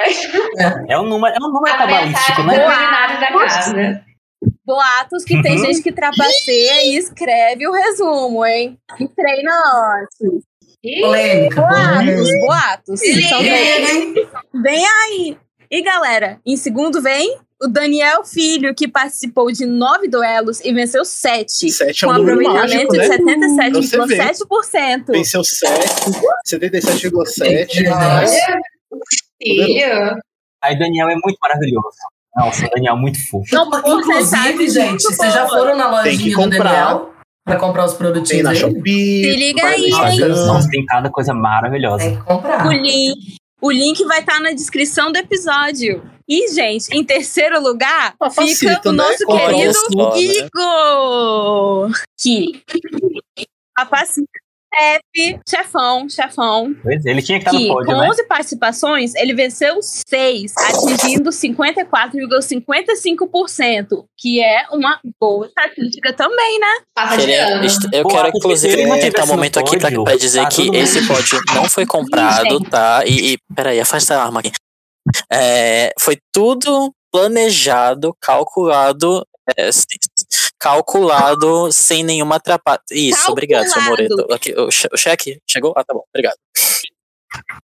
É 0.88 0.96
um 0.98 1.02
número, 1.04 1.34
é 1.34 1.38
um 1.44 1.50
número 1.52 1.74
A 1.74 1.78
cabalístico, 1.78 2.42
né? 2.44 2.54
do 2.54 2.70
seminário 2.70 3.20
da 3.20 3.32
casa. 3.46 4.04
Boatos 4.64 5.24
que 5.24 5.42
tem 5.42 5.52
Uhum. 5.58 5.64
gente 5.66 5.82
que 5.82 5.90
trapaceia 5.92 6.84
e 6.84 6.96
escreve 6.96 7.66
o 7.66 7.72
resumo, 7.72 8.44
hein? 8.46 8.78
E 9.00 9.08
treina 9.08 9.52
antes. 10.02 10.44
Polêmica, 11.00 11.60
Boatos, 11.62 12.30
boatos. 12.40 13.02
Então, 13.02 13.40
vem, 13.40 14.14
vem 14.62 14.86
aí. 14.86 15.36
E 15.68 15.82
galera, 15.82 16.38
em 16.46 16.56
segundo 16.56 17.02
vem 17.02 17.38
o 17.66 17.68
Daniel 17.68 18.24
Filho, 18.24 18.74
que 18.74 18.88
participou 18.88 19.50
de 19.50 19.66
nove 19.66 20.08
duelos 20.08 20.60
e 20.60 20.72
venceu 20.72 21.04
sete. 21.04 21.70
Sete 21.70 22.04
é 22.04 22.08
um 22.08 22.12
com 22.12 22.18
número 22.18 22.48
aproveitamento 22.48 22.96
mágico, 22.96 23.24
né? 23.24 23.34
de 23.70 23.86
Você 23.88 24.06
vê. 24.06 24.16
77,7%. 24.16 25.04
Venceu 25.08 25.44
7, 25.44 25.72
77,7. 26.48 27.68
Filho. 29.42 30.20
Aí 30.62 30.78
Daniel 30.78 31.08
é 31.08 31.14
muito 31.14 31.36
maravilhoso. 31.42 31.96
Nossa, 32.36 32.66
o 32.66 32.70
Daniel 32.70 32.94
é 32.94 32.98
muito 32.98 33.18
fofo. 33.28 33.54
Não, 33.54 33.68
Inclusive, 33.68 34.68
gente, 34.68 35.02
vocês 35.02 35.32
já 35.32 35.46
foram 35.48 35.76
na 35.76 36.02
Tem 36.02 36.12
lojinha 36.12 36.36
do 36.36 36.42
comprar. 36.42 36.64
Daniel 36.64 37.12
pra 37.44 37.56
comprar 37.56 37.84
os 37.84 37.92
Tem 37.92 37.98
produtinhos 37.98 38.44
na 38.44 38.52
dele? 38.52 38.60
Shopee. 38.60 39.24
Se 39.24 39.36
liga 39.36 39.66
aí, 39.66 39.88
Instagram. 39.88 40.46
Nossa, 40.46 40.68
tem 40.68 40.84
cada 40.84 41.10
coisa 41.10 41.32
maravilhosa. 41.32 42.04
Tem 42.04 42.16
que 42.16 42.22
comprar. 42.22 42.66
O 42.66 42.72
link, 42.72 43.36
o 43.60 43.70
link 43.70 44.04
vai 44.04 44.20
estar 44.20 44.40
na 44.40 44.52
descrição 44.52 45.10
do 45.12 45.18
episódio. 45.18 46.15
E, 46.28 46.48
gente, 46.52 46.88
em 46.96 47.04
terceiro 47.04 47.60
lugar 47.60 48.14
Ah, 48.20 48.28
fica 48.30 48.42
facilita, 48.42 48.88
o 48.88 48.92
né? 48.92 49.04
nosso 49.04 49.24
Olha 49.28 49.54
querido 49.54 49.74
só, 49.74 49.88
né? 50.14 50.20
Igor. 50.20 51.90
Que 52.20 52.62
capacita 53.76 54.26
chefe, 54.74 55.38
chefão, 55.48 56.08
chefão. 56.08 56.74
Pois 56.82 57.06
é, 57.06 57.10
ele 57.10 57.22
tinha 57.22 57.38
que 57.38 57.44
estar 57.46 57.56
Que 57.56 57.68
no 57.68 57.74
pódio, 57.74 57.94
com 57.94 58.00
né? 58.00 58.10
11 58.10 58.24
participações, 58.26 59.14
ele 59.14 59.32
venceu 59.32 59.80
6, 59.80 60.52
atingindo 60.58 61.30
54,55%, 61.30 64.04
que 64.18 64.42
é 64.42 64.66
uma 64.70 64.98
boa 65.20 65.46
estatística 65.46 66.12
também, 66.12 66.58
né? 66.60 66.66
Est- 67.64 67.88
eu 67.92 68.02
Pô, 68.02 68.08
quero, 68.10 68.28
inclusive, 68.34 68.84
não 68.86 68.98
tentar 68.98 69.24
um 69.24 69.28
momento 69.28 69.58
aqui 69.58 69.78
pra, 69.78 69.90
pra 69.90 70.16
dizer 70.16 70.42
tá 70.42 70.48
que 70.48 70.68
esse 70.76 71.06
pódio 71.06 71.40
não 71.54 71.68
foi 71.70 71.86
comprado, 71.86 72.60
tá? 72.60 73.02
E, 73.06 73.34
e 73.34 73.38
peraí, 73.54 73.80
afasta 73.80 74.16
a 74.16 74.24
arma 74.24 74.40
aqui. 74.40 74.50
É, 75.32 75.92
foi 76.00 76.18
tudo 76.32 76.92
planejado, 77.12 78.14
calculado, 78.20 79.26
é, 79.56 79.70
calculado 80.58 81.70
sem 81.72 82.02
nenhuma 82.04 82.36
atrapalha. 82.36 82.80
Isso, 82.90 83.30
obrigado, 83.30 83.64
seu 83.64 83.74
Calculado. 83.74 84.08
Moreto. 84.16 84.32
Aqui, 84.34 84.52
o, 84.52 84.70
che- 84.70 84.88
o 84.92 84.96
cheque 84.96 85.40
chegou? 85.48 85.72
Ah, 85.76 85.84
tá 85.84 85.94
bom, 85.94 86.04
obrigado. 86.12 86.36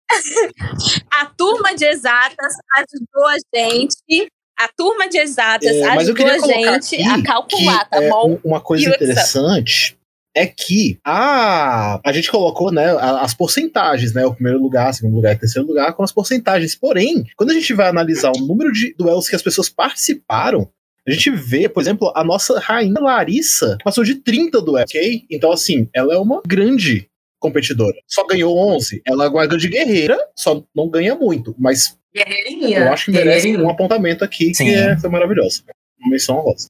A 1.13 1.27
turma 1.27 1.75
de 1.75 1.85
exatas 1.85 2.55
ajudou 2.77 3.27
a 3.29 3.37
gente. 3.55 4.29
A 4.59 4.69
turma 4.77 5.09
de 5.09 5.19
exatas 5.19 5.69
É, 5.71 5.85
ajudou 5.91 6.27
a 6.27 6.39
gente 6.39 6.97
aqui 6.97 7.03
a 7.09 7.23
calcular, 7.23 7.89
tá 7.89 8.03
é, 8.03 8.09
bom? 8.11 8.33
um- 8.33 8.41
uma 8.45 8.61
coisa 8.61 8.85
E 8.91 8.93
interessante 8.95 9.97
é 10.35 10.47
que 10.47 10.99
a, 11.05 12.01
a 12.05 12.13
gente 12.13 12.31
colocou 12.31 12.73
né, 12.73 12.87
as 13.21 13.35
porcentagens, 13.35 14.13
né? 14.13 14.25
O 14.25 14.35
primeiro 14.35 14.61
lugar, 14.61 14.93
segundo 14.95 15.17
lugar 15.17 15.35
e 15.35 15.39
terceiro 15.39 15.67
lugar, 15.67 15.93
com 15.95 16.03
as 16.03 16.13
porcentagens. 16.13 16.75
Porém, 16.75 17.25
quando 17.37 17.51
a 17.51 17.55
gente 17.55 17.73
vai 17.73 17.89
analisar 17.89 18.33
o 18.37 18.47
número 18.47 18.73
de 18.73 18.95
duelos 18.97 19.29
que 19.29 19.37
as 19.37 19.43
pessoas 19.43 19.69
participaram, 19.69 20.71
a 21.07 21.11
gente 21.11 21.31
vê, 21.31 21.69
por 21.69 21.81
exemplo, 21.81 22.13
a 22.15 22.23
nossa 22.23 22.59
rainha 22.61 23.01
Larissa 23.01 23.79
passou 23.83 24.05
de 24.05 24.17
30 24.17 24.61
duelos, 24.61 24.91
ok? 24.91 25.25
Então, 25.31 25.51
assim, 25.51 25.89
ela 25.95 26.15
é 26.15 26.19
uma 26.19 26.41
grande 26.47 27.09
competidora. 27.41 27.97
Só 28.07 28.25
ganhou 28.27 28.57
11. 28.75 29.03
Ela 29.07 29.29
guarda 29.29 29.57
de 29.57 29.67
guerreira, 29.69 30.19
só 30.37 30.63
não 30.75 30.89
ganha 30.89 31.15
muito. 31.15 31.55
Mas 31.59 31.99
Guerreirinha. 32.15 32.79
eu 32.81 32.93
acho 32.93 33.07
que 33.07 33.13
merece 33.13 33.57
um 33.57 33.71
apontamento 33.71 34.23
aqui 34.23 34.55
Sim. 34.55 34.67
que 34.67 34.75
é, 34.75 34.97
foi 34.99 35.09
maravilhoso. 35.09 35.65
Uma 35.99 36.11
menção 36.11 36.37
honrosa. 36.37 36.69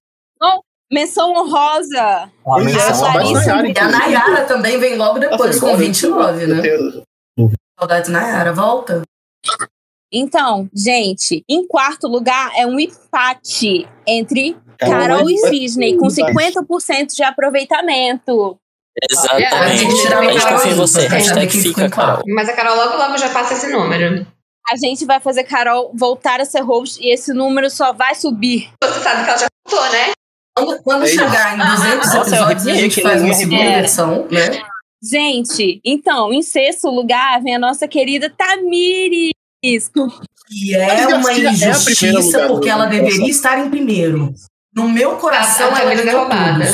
Menção 0.93 1.32
honrosa. 1.32 2.30
É, 2.47 2.61
menção 2.64 3.64
E 3.66 3.78
a 3.78 3.88
Nayara 3.88 4.45
também 4.45 4.78
vem 4.78 4.97
logo 4.97 5.18
depois, 5.18 5.41
Nossa, 5.41 5.61
com 5.61 5.66
agora 5.66 5.82
29, 5.86 6.43
eu 6.43 6.49
né? 6.49 6.62
Saudades 7.78 8.11
Nayara, 8.11 8.53
volta. 8.53 9.03
Então, 10.12 10.68
gente, 10.74 11.45
em 11.49 11.66
quarto 11.66 12.09
lugar 12.09 12.51
é 12.57 12.66
um 12.66 12.80
empate 12.80 13.88
entre 14.07 14.57
Carol 14.76 14.99
Carol 14.99 15.30
e 15.30 15.38
Sidney, 15.38 15.97
com 15.97 16.09
vai- 16.09 16.32
50% 16.32 17.14
de 17.14 17.22
aproveitamento. 17.22 18.57
Exatamente. 19.09 19.55
a 19.55 19.68
gente 19.68 20.07
A 20.12 20.22
gente 20.32 20.43
Carol 20.43 20.59
confia 20.59 20.72
em 20.72 20.74
você. 20.74 21.07
Ímpar. 21.07 21.16
Hashtag 21.18 21.62
fica? 21.62 21.88
Carol. 21.88 22.22
Mas 22.26 22.49
a 22.49 22.53
Carol 22.55 22.74
logo 22.76 22.97
logo 22.97 23.16
já 23.18 23.28
passa 23.28 23.55
esse 23.55 23.68
número. 23.68 24.26
A 24.68 24.76
gente 24.76 25.07
vai 25.07 25.20
fazer 25.20 25.45
Carol 25.45 25.93
voltar 25.95 26.41
a 26.41 26.45
ser 26.45 26.61
host 26.61 27.01
e 27.01 27.12
esse 27.12 27.32
número 27.32 27.70
só 27.70 27.93
vai 27.93 28.14
subir. 28.14 28.68
Você 28.82 29.01
sabe 29.01 29.24
que 29.24 29.30
ela 29.30 29.38
já 29.38 29.47
voltou, 29.66 29.93
né? 29.93 30.12
Quando, 30.66 30.82
quando 30.82 31.04
É 31.04 31.08
chegar 31.08 31.54
em 31.54 31.58
200 31.76 32.14
Nossa, 32.14 32.30
episódios, 32.30 32.66
a 32.66 32.74
gente 32.74 32.94
que 32.96 33.02
faz 33.02 33.16
ele 33.20 33.30
uma 33.30 33.34
segunda 33.34 33.62
versão, 33.64 34.26
né? 34.30 34.62
Gente, 35.02 35.80
então, 35.84 36.30
em 36.32 36.42
sexto 36.42 36.88
lugar 36.90 37.42
vem 37.42 37.56
a 37.56 37.58
nossa 37.58 37.88
querida 37.88 38.30
Tamires. 38.36 39.30
E 39.62 39.80
é 40.74 41.06
uma 41.06 41.08
Garcia 41.08 41.08
é 41.08 41.14
a 41.14 41.20
primeira 41.20 41.50
injustiça 41.50 42.46
do- 42.46 42.54
porque 42.54 42.68
ela 42.68 42.84
deveria 42.86 43.11
processo. 43.16 43.30
estar 43.30 43.58
em 43.58 43.70
primeiro. 43.70 44.32
No 44.74 44.88
meu 44.88 45.16
coração, 45.16 45.70
A- 45.74 45.78
a 45.78 45.82
ela 45.82 45.92
é 45.92 46.11
roubada. 46.12 46.64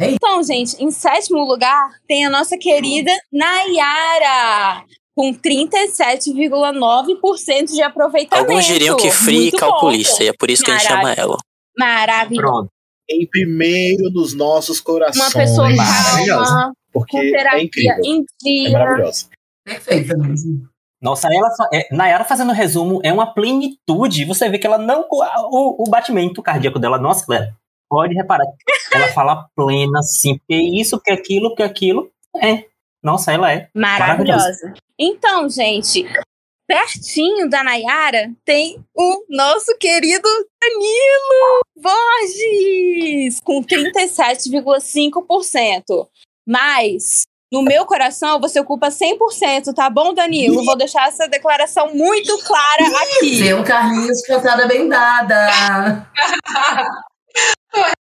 Então, 0.00 0.42
gente, 0.42 0.82
em 0.82 0.90
sétimo 0.90 1.44
lugar 1.44 1.90
tem 2.08 2.24
a 2.26 2.30
nossa 2.30 2.56
querida 2.58 3.12
Nayara, 3.32 4.82
com 5.14 5.32
37,9% 5.32 7.72
de 7.72 7.82
aproveitamento. 7.82 8.50
Alguns 8.50 8.64
diriam 8.66 8.96
que 8.96 9.10
free 9.10 9.42
Muito 9.42 9.56
calculista, 9.58 10.16
bom. 10.18 10.24
e 10.24 10.28
é 10.28 10.32
por 10.32 10.50
isso 10.50 10.64
que 10.64 10.70
a 10.70 10.78
gente 10.78 10.88
chama 10.88 11.12
ela. 11.12 11.36
Maravilhoso. 11.78 12.50
Pronto. 12.50 12.70
Em 13.10 13.26
primeiro 13.28 14.10
nos 14.12 14.34
nossos 14.34 14.80
corações. 14.80 15.34
Uma 15.34 15.40
pessoa 15.42 15.68
Maravilhosa. 15.70 16.44
calma, 16.54 16.72
Porque 16.92 17.16
com 17.18 17.22
é 17.22 17.30
terapia 17.30 17.62
incrível. 17.64 18.00
em 18.04 18.20
É 18.20 18.24
dia. 18.42 18.70
maravilhosa. 18.72 19.26
Perfeita 19.64 20.16
mesmo. 20.16 20.68
Nossa, 21.00 21.28
ela 21.32 21.50
fa- 21.56 21.68
é, 21.72 21.88
Nayara 21.94 22.24
fazendo 22.24 22.52
resumo 22.52 23.00
é 23.02 23.12
uma 23.12 23.32
plenitude. 23.34 24.24
Você 24.24 24.48
vê 24.48 24.58
que 24.58 24.66
ela 24.66 24.78
não. 24.78 25.04
O, 25.10 25.82
o 25.84 25.90
batimento 25.90 26.40
cardíaco 26.42 26.78
dela 26.78 26.98
não 26.98 27.10
acelera. 27.10 27.54
Pode 27.90 28.14
reparar. 28.14 28.46
Ela 28.92 29.08
fala 29.12 29.46
plena, 29.56 29.98
assim, 29.98 30.38
porque 30.38 30.54
isso, 30.54 30.96
porque 30.96 31.10
aquilo, 31.10 31.48
porque 31.50 31.62
aquilo. 31.64 32.10
É. 32.40 32.64
Nossa, 33.02 33.32
ela 33.32 33.52
é. 33.52 33.68
Maravilhosa. 33.74 34.72
Então, 34.98 35.48
gente, 35.50 36.06
pertinho 36.72 37.48
da 37.50 37.62
Nayara 37.62 38.32
tem 38.46 38.82
o 38.94 39.26
nosso 39.28 39.76
querido 39.78 40.26
Danilo 40.58 41.60
Borges, 41.76 43.38
com 43.44 43.62
37,5%. 43.62 46.08
Mas, 46.48 47.24
no 47.52 47.62
meu 47.62 47.84
coração, 47.84 48.40
você 48.40 48.58
ocupa 48.58 48.88
100%, 48.88 49.74
tá 49.74 49.90
bom, 49.90 50.14
Danilo? 50.14 50.64
Vou 50.64 50.74
deixar 50.74 51.08
essa 51.08 51.28
declaração 51.28 51.94
muito 51.94 52.38
clara 52.38 52.86
aqui. 53.02 53.36
Seu 53.36 53.62
Carlinhos, 53.62 54.22
cantada 54.22 54.66
bem 54.66 54.88
dada. 54.88 56.08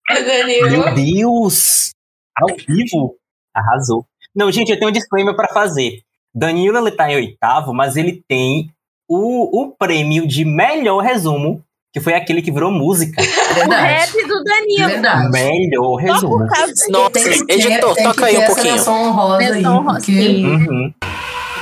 Danilo. 0.06 0.70
Meu 0.70 0.94
Deus! 0.94 1.92
Ao 2.36 2.54
vivo? 2.56 3.16
Arrasou. 3.54 4.04
Não, 4.36 4.52
gente, 4.52 4.70
eu 4.70 4.78
tenho 4.78 4.90
um 4.90 4.92
disclaimer 4.92 5.34
pra 5.34 5.48
fazer. 5.48 6.02
Danilo, 6.34 6.78
ele 6.78 6.90
tá 6.90 7.10
em 7.10 7.16
oitavo, 7.16 7.72
mas 7.74 7.96
ele 7.96 8.22
tem 8.28 8.70
o, 9.08 9.62
o 9.62 9.74
prêmio 9.76 10.26
de 10.26 10.44
melhor 10.44 11.02
resumo 11.02 11.64
que 11.92 11.98
foi 11.98 12.14
aquele 12.14 12.40
que 12.40 12.52
virou 12.52 12.70
música. 12.70 13.20
O 13.50 13.68
rap 13.68 14.12
do 14.12 14.44
Danilo. 14.44 15.26
O 15.26 15.30
melhor 15.30 15.96
resumo. 15.96 16.38
por 16.38 16.48
causa 16.48 16.72
Nossa, 16.88 17.18
editor, 17.48 17.96
toca 17.96 18.26
aí 18.26 18.38
um 18.38 18.46
pouquinho. 18.46 18.74
Menção 18.74 19.12
rosa. 19.12 20.00
Sim. 20.00 20.46
Uhum. 20.46 20.94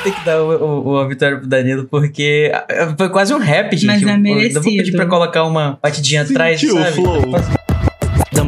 Tem 0.05 0.13
que 0.13 0.25
dar 0.25 0.43
o, 0.43 0.87
o, 0.87 0.99
a 0.99 1.09
vitória 1.09 1.39
pro 1.39 1.47
Danilo, 1.47 1.87
porque 1.87 2.53
ah, 2.53 2.95
foi 2.97 3.09
quase 3.09 3.33
um 3.33 3.39
rap, 3.39 3.75
gente. 3.75 3.87
Mas 3.87 4.03
é 4.03 4.17
merecido. 4.19 4.59
Eu 4.59 4.63
vou 4.63 4.73
pedir 4.77 4.93
pra 4.93 5.07
colocar 5.07 5.45
uma 5.45 5.79
batidinha 5.83 6.23
atrás, 6.23 6.61
Sentiu 6.61 6.77
o 6.77 6.83
sabe? 6.83 6.95
flow. 6.95 7.23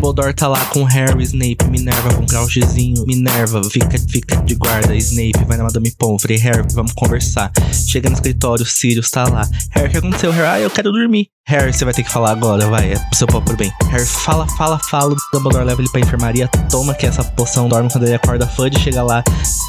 Dumbledore 0.01 0.33
tá 0.33 0.49
lá 0.49 0.65
com 0.65 0.83
Harry, 0.85 1.23
Snape, 1.25 1.63
Minerva 1.69 2.15
com 2.15 2.25
Crouchzinho. 2.25 3.05
Minerva, 3.07 3.63
fica, 3.65 3.99
fica 3.99 4.35
de 4.37 4.55
guarda. 4.55 4.97
Snape 4.97 5.45
vai 5.47 5.59
na 5.59 5.65
Madame 5.65 5.91
Pomfrey. 5.91 6.39
Harry, 6.39 6.67
vamos 6.73 6.95
conversar. 6.95 7.53
Chega 7.87 8.09
no 8.09 8.15
escritório, 8.15 8.65
Sirius 8.65 9.11
tá 9.11 9.29
lá. 9.29 9.47
Harry, 9.73 9.89
o 9.89 9.91
que 9.91 9.99
aconteceu? 9.99 10.33
Harry, 10.33 10.49
ah, 10.49 10.61
eu 10.61 10.71
quero 10.71 10.91
dormir. 10.91 11.29
Harry, 11.47 11.71
você 11.71 11.85
vai 11.85 11.93
ter 11.93 12.03
que 12.03 12.11
falar 12.11 12.31
agora, 12.31 12.67
vai, 12.69 12.93
é 12.93 12.99
pro 12.99 13.19
seu 13.19 13.27
próprio 13.27 13.59
bem. 13.59 13.71
Harry 13.91 14.07
fala, 14.07 14.49
fala, 14.57 14.79
fala. 14.79 15.15
Dumbledore 15.35 15.67
leva 15.67 15.83
ele 15.83 15.91
pra 15.91 16.01
enfermaria, 16.01 16.49
toma 16.71 16.95
que 16.95 17.07
essa 17.07 17.23
poção 17.23 17.69
dorme 17.69 17.91
quando 17.91 18.05
ele 18.05 18.15
acorda. 18.15 18.47
Fudge 18.47 18.81
chega 18.81 19.03
lá. 19.03 19.23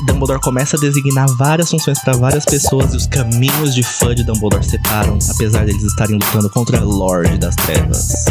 Dumbledore 0.07 0.39
começa 0.39 0.77
a 0.77 0.79
designar 0.79 1.27
várias 1.35 1.69
funções 1.69 2.01
pra 2.01 2.13
várias 2.13 2.45
pessoas 2.45 2.93
e 2.93 2.97
os 2.97 3.05
caminhos 3.05 3.75
de 3.75 3.83
Fudge 3.83 4.21
e 4.21 4.25
Dumbledore 4.25 4.63
separam, 4.63 5.19
apesar 5.29 5.65
deles 5.65 5.83
estarem 5.83 6.15
lutando 6.15 6.49
contra 6.49 6.79
Lorde 6.79 7.37
das 7.37 7.55
Trevas. 7.57 8.27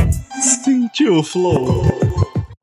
Sentiu 0.91 1.19
o 1.19 1.23
flow. 1.23 1.85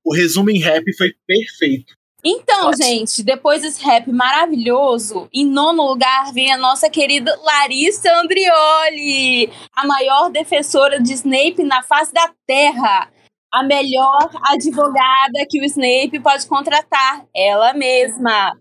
O 0.05 0.13
resumo 0.13 0.49
em 0.49 0.59
rap 0.59 0.83
foi 0.97 1.13
perfeito. 1.25 1.93
Então, 2.23 2.73
gente, 2.73 3.23
depois 3.23 3.61
desse 3.61 3.81
rap 3.81 4.11
maravilhoso, 4.11 5.29
em 5.33 5.45
nono 5.45 5.83
lugar 5.83 6.33
vem 6.33 6.51
a 6.51 6.57
nossa 6.57 6.89
querida 6.89 7.33
Larissa 7.41 8.11
Andrioli, 8.19 9.49
a 9.73 9.87
maior 9.87 10.29
defensora 10.29 11.01
de 11.01 11.13
Snape 11.13 11.63
na 11.63 11.81
face 11.83 12.13
da 12.13 12.29
Terra. 12.45 13.09
A 13.49 13.63
melhor 13.63 14.29
advogada 14.43 15.45
que 15.49 15.61
o 15.61 15.63
Snape 15.63 16.19
pode 16.19 16.45
contratar, 16.47 17.25
ela 17.33 17.73
mesma. 17.73 18.51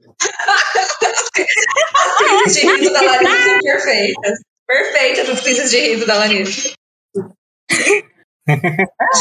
As 2.04 2.18
crises 2.18 2.54
de 2.54 2.66
riso 2.66 2.92
da 2.92 3.02
Larissa 3.02 3.42
são 3.42 3.60
perfeitas. 3.60 4.38
Perfeitas 4.66 5.28
as 5.28 5.40
crises 5.40 5.70
de 5.70 5.80
riso 5.80 6.06
da 6.06 6.14
Larissa. 6.14 6.72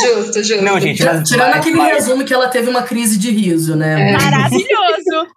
Justo, 0.02 0.44
justo. 0.44 0.64
Não, 0.64 0.80
gente, 0.80 1.04
mas- 1.04 1.28
Tirando 1.28 1.48
mas- 1.50 1.58
aquele 1.58 1.78
mas- 1.78 1.94
resumo 1.96 2.24
que 2.26 2.34
ela 2.34 2.48
teve 2.48 2.70
uma 2.70 2.84
crise 2.84 3.18
de 3.18 3.32
riso, 3.32 3.76
né? 3.76 4.12
É. 4.12 4.14
Maravilhoso! 4.14 5.28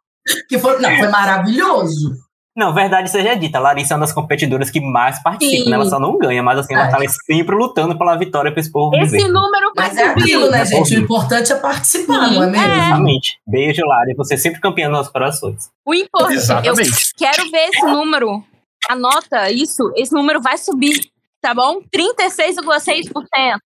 que 0.49 0.59
foi, 0.59 0.79
não, 0.79 0.91
foi 0.97 1.09
maravilhoso. 1.09 2.13
Não, 2.55 2.75
verdade 2.75 3.09
seja 3.09 3.35
dita, 3.37 3.57
a 3.59 3.61
Larissa 3.61 3.95
é 3.95 3.97
uma 3.97 4.01
das 4.05 4.13
competidoras 4.13 4.69
que 4.69 4.81
mais 4.81 5.23
participa, 5.23 5.63
Sim. 5.65 5.71
né? 5.71 5.77
Ela 5.77 5.87
só 5.89 6.01
não 6.01 6.19
ganha, 6.19 6.43
mas 6.43 6.59
assim, 6.59 6.75
ela 6.75 6.89
É. 6.89 6.91
tá 6.91 6.99
sempre 7.25 7.55
lutando 7.55 7.97
pela 7.97 8.17
vitória 8.19 8.51
pra 8.51 8.61
esse 8.61 8.71
povo 8.71 8.97
Esse 8.97 9.13
viver. 9.17 9.29
número 9.29 9.71
vai 9.77 9.89
Mas 9.89 9.97
é 9.97 10.09
subir. 10.09 10.23
aquilo, 10.23 10.51
né, 10.51 10.61
É 10.63 10.65
gente? 10.65 10.75
O 10.77 10.81
horrível. 10.81 11.05
importante 11.05 11.53
é 11.53 11.55
participar, 11.57 12.29
Sim, 12.29 12.35
não 12.35 12.43
é 12.43 12.47
mesmo? 12.51 12.67
é. 12.67 12.77
Exatamente. 12.79 13.39
Beijo, 13.47 13.83
Lari. 13.87 14.15
Você 14.17 14.35
é 14.35 14.37
sempre 14.37 14.61
campeã 14.61 14.89
nos 14.89 14.99
nossos 14.99 15.13
corações. 15.13 15.71
O 15.87 15.95
importante, 15.95 16.33
eu 16.35 16.39
Exatamente. 16.41 17.13
quero 17.17 17.51
ver 17.51 17.69
esse 17.69 17.87
número. 17.87 18.43
Anota 18.91 19.51
isso, 19.53 19.93
esse 19.97 20.13
número 20.13 20.41
vai 20.43 20.59
subir, 20.59 20.99
tá 21.41 21.55
bom? 21.55 21.81
36,6%. 21.93 23.59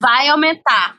Vai 0.00 0.28
aumentar. 0.28 0.96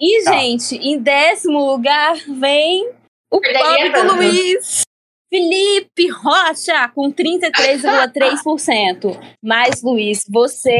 E, 0.00 0.22
Tá. 0.22 0.32
gente, 0.32 0.76
em 0.76 0.96
décimo 0.98 1.58
lugar 1.72 2.14
vem 2.16 2.88
o 3.30 3.40
pobre 3.40 3.90
do. 3.90 4.14
Luiz. 4.14 4.82
Felipe 5.30 6.08
Rocha, 6.08 6.88
com 6.94 7.12
33,3%. 7.12 9.18
Mas, 9.44 9.82
Luiz, 9.82 10.24
você 10.28 10.78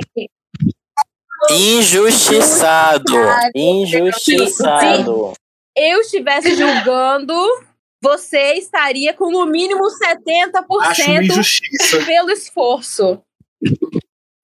Injustiçado. 1.51 3.13
Injustiçado. 3.55 5.33
eu 5.77 6.01
estivesse 6.01 6.55
julgando, 6.57 7.35
você 8.03 8.55
estaria 8.55 9.13
com 9.15 9.31
no 9.31 9.45
mínimo 9.47 9.85
Acho 9.87 9.97
uma 9.97 10.17
70% 10.17 11.23
injustiça. 11.25 12.05
pelo 12.07 12.31
esforço. 12.31 13.21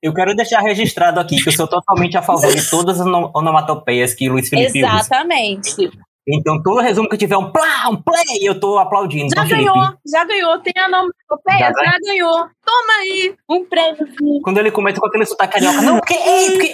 Eu 0.05 0.13
quero 0.13 0.35
deixar 0.37 0.61
registrado 0.61 1.19
aqui 1.19 1.43
que 1.43 1.49
eu 1.49 1.53
sou 1.55 1.67
totalmente 1.67 2.15
a 2.19 2.21
favor 2.21 2.55
de 2.55 2.69
todas 2.69 3.01
as 3.01 3.07
ono- 3.07 3.31
onomatopeias 3.35 4.13
que 4.13 4.29
Luiz 4.29 4.51
Felipe 4.51 4.85
usa. 4.85 4.97
Exatamente. 4.97 5.91
Então, 6.29 6.63
todo 6.63 6.81
resumo 6.83 7.09
que 7.09 7.17
tiver 7.17 7.39
um 7.39 7.51
plá, 7.51 7.89
um 7.89 7.97
play, 7.97 8.23
eu 8.43 8.61
tô 8.61 8.77
aplaudindo. 8.79 9.31
Já 9.35 9.45
Então, 9.45 9.47
Felipe, 9.47 9.73
ganhou, 9.73 9.95
já 10.07 10.25
ganhou. 10.27 10.59
Tem 10.61 10.75
a 10.77 10.87
onomatopeia, 10.89 11.59
Já 11.59 11.67
já, 11.69 11.73
ganhou? 11.73 12.01
ganhou. 12.05 12.49
Toma 12.67 12.93
aí 13.01 13.35
um 13.49 13.65
prêmio. 13.65 14.43
Quando 14.43 14.59
ele 14.59 14.71
começa 14.71 15.01
com 15.01 15.07
aquele 15.07 15.25
sotaque 15.25 15.55
carioca, 15.55 15.81
não, 15.81 15.97
porque. 15.99 16.15
Porque... 16.15 16.73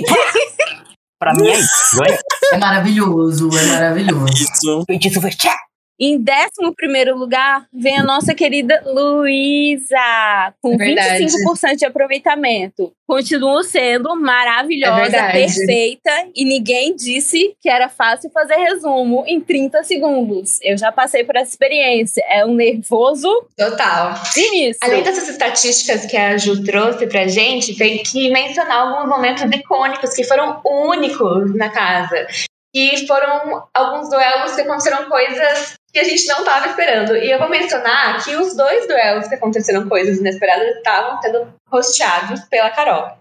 pra 1.16 1.32
mim 1.34 1.48
é 1.50 1.56
isso. 1.56 1.98
ganha. 2.00 2.18
É 2.52 2.58
maravilhoso, 2.58 3.48
é 3.56 3.66
maravilhoso. 3.76 4.26
Isso. 4.34 4.84
Feitiço 4.88 5.20
foi 5.20 5.30
tchá. 5.30 5.54
Em 6.02 6.18
décimo 6.18 6.74
primeiro 6.74 7.14
lugar, 7.14 7.66
vem 7.70 7.98
a 7.98 8.02
nossa 8.02 8.34
querida 8.34 8.82
Luísa, 8.86 10.54
com 10.62 10.72
É 10.72 10.76
verdade. 10.78 11.24
25% 11.26 11.76
de 11.76 11.84
aproveitamento. 11.84 12.92
Continua 13.06 13.62
sendo 13.62 14.10
É 14.10 14.14
maravilhosa, 14.14 14.94
verdade. 15.02 15.32
perfeita, 15.32 16.10
e 16.34 16.44
ninguém 16.44 16.96
disse 16.96 17.54
que 17.60 17.68
era 17.68 17.88
fácil 17.90 18.30
fazer 18.30 18.54
resumo 18.56 19.24
em 19.26 19.40
30 19.42 19.82
segundos. 19.82 20.58
Eu 20.62 20.78
já 20.78 20.90
passei 20.90 21.22
por 21.22 21.36
essa 21.36 21.50
experiência. 21.50 22.24
É 22.28 22.46
um 22.46 22.54
nervoso 22.54 23.28
Total. 23.58 24.16
sinistro. 24.24 24.88
Além 24.88 25.02
dessas 25.02 25.28
estatísticas 25.28 26.06
que 26.06 26.16
a 26.16 26.38
Ju 26.38 26.64
trouxe 26.64 27.06
pra 27.08 27.26
gente, 27.28 27.76
tem 27.76 28.02
que 28.02 28.30
mencionar 28.30 28.86
alguns 28.88 29.06
momentos 29.08 29.42
icônicos 29.42 30.14
que 30.14 30.24
foram 30.24 30.62
únicos 30.64 31.54
na 31.56 31.68
casa. 31.68 32.26
Que 32.72 33.04
foram 33.06 33.64
alguns 33.74 34.08
duelos 34.08 34.54
que 34.54 34.60
aconteceram 34.60 35.08
coisas 35.08 35.74
que 35.92 35.98
a 35.98 36.04
gente 36.04 36.26
não 36.26 36.40
estava 36.40 36.66
esperando. 36.68 37.16
E 37.16 37.30
eu 37.30 37.38
vou 37.38 37.48
mencionar 37.48 38.22
que 38.22 38.34
os 38.36 38.56
dois 38.56 38.86
duelos 38.86 39.28
que 39.28 39.34
aconteceram 39.34 39.88
coisas 39.88 40.18
inesperadas 40.18 40.76
estavam 40.76 41.20
sendo 41.20 41.52
hosteados 41.70 42.40
pela 42.44 42.70
Carol. 42.70 43.16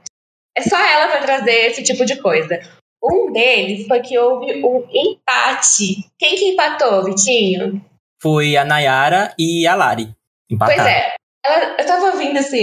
É 0.55 0.61
só 0.61 0.77
ela 0.77 1.07
para 1.07 1.21
trazer 1.21 1.67
esse 1.67 1.83
tipo 1.83 2.05
de 2.05 2.17
coisa. 2.17 2.59
Um 3.01 3.31
deles 3.31 3.87
foi 3.87 4.01
que 4.01 4.17
houve 4.17 4.63
um 4.63 4.85
empate. 4.91 6.05
Quem 6.17 6.35
que 6.35 6.49
empatou, 6.49 7.05
Vitinho? 7.05 7.83
Foi 8.21 8.57
a 8.57 8.65
Nayara 8.65 9.33
e 9.39 9.65
a 9.65 9.73
Lari. 9.75 10.13
Empataram. 10.49 10.83
Pois 10.83 10.93
é. 10.93 11.18
Eu 11.77 11.85
tava 11.85 12.05
ouvindo 12.07 12.37
esse, 12.37 12.57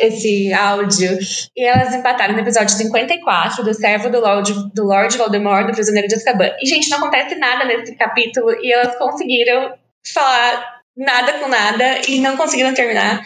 esse 0.00 0.52
áudio 0.52 1.18
e 1.56 1.64
elas 1.64 1.94
empataram 1.94 2.34
no 2.34 2.40
episódio 2.40 2.70
54 2.70 3.64
do 3.64 3.74
Servo 3.74 4.10
do 4.10 4.20
Lord, 4.20 4.52
do 4.74 4.84
Lord 4.84 5.16
Voldemort, 5.16 5.66
do 5.66 5.72
Prisioneiro 5.72 6.08
de 6.08 6.14
Azkaban. 6.14 6.50
E, 6.60 6.66
gente, 6.66 6.88
não 6.90 6.98
acontece 6.98 7.34
nada 7.36 7.64
nesse 7.64 7.94
capítulo 7.96 8.50
e 8.62 8.72
elas 8.72 8.96
conseguiram 8.96 9.74
falar 10.12 10.80
nada 10.96 11.32
com 11.34 11.48
nada 11.48 12.00
e 12.08 12.20
não 12.20 12.36
conseguiram 12.36 12.74
terminar. 12.74 13.22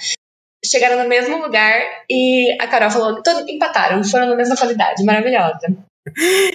Chegaram 0.65 1.03
no 1.03 1.09
mesmo 1.09 1.39
lugar 1.39 1.81
e 2.09 2.57
a 2.61 2.67
Carol 2.69 2.91
falou: 2.91 3.23
"Todo- 3.23 3.49
empataram, 3.49 4.03
foram 4.05 4.27
na 4.29 4.37
mesma 4.37 4.57
qualidade, 4.57 5.03
maravilhosa. 5.05 5.59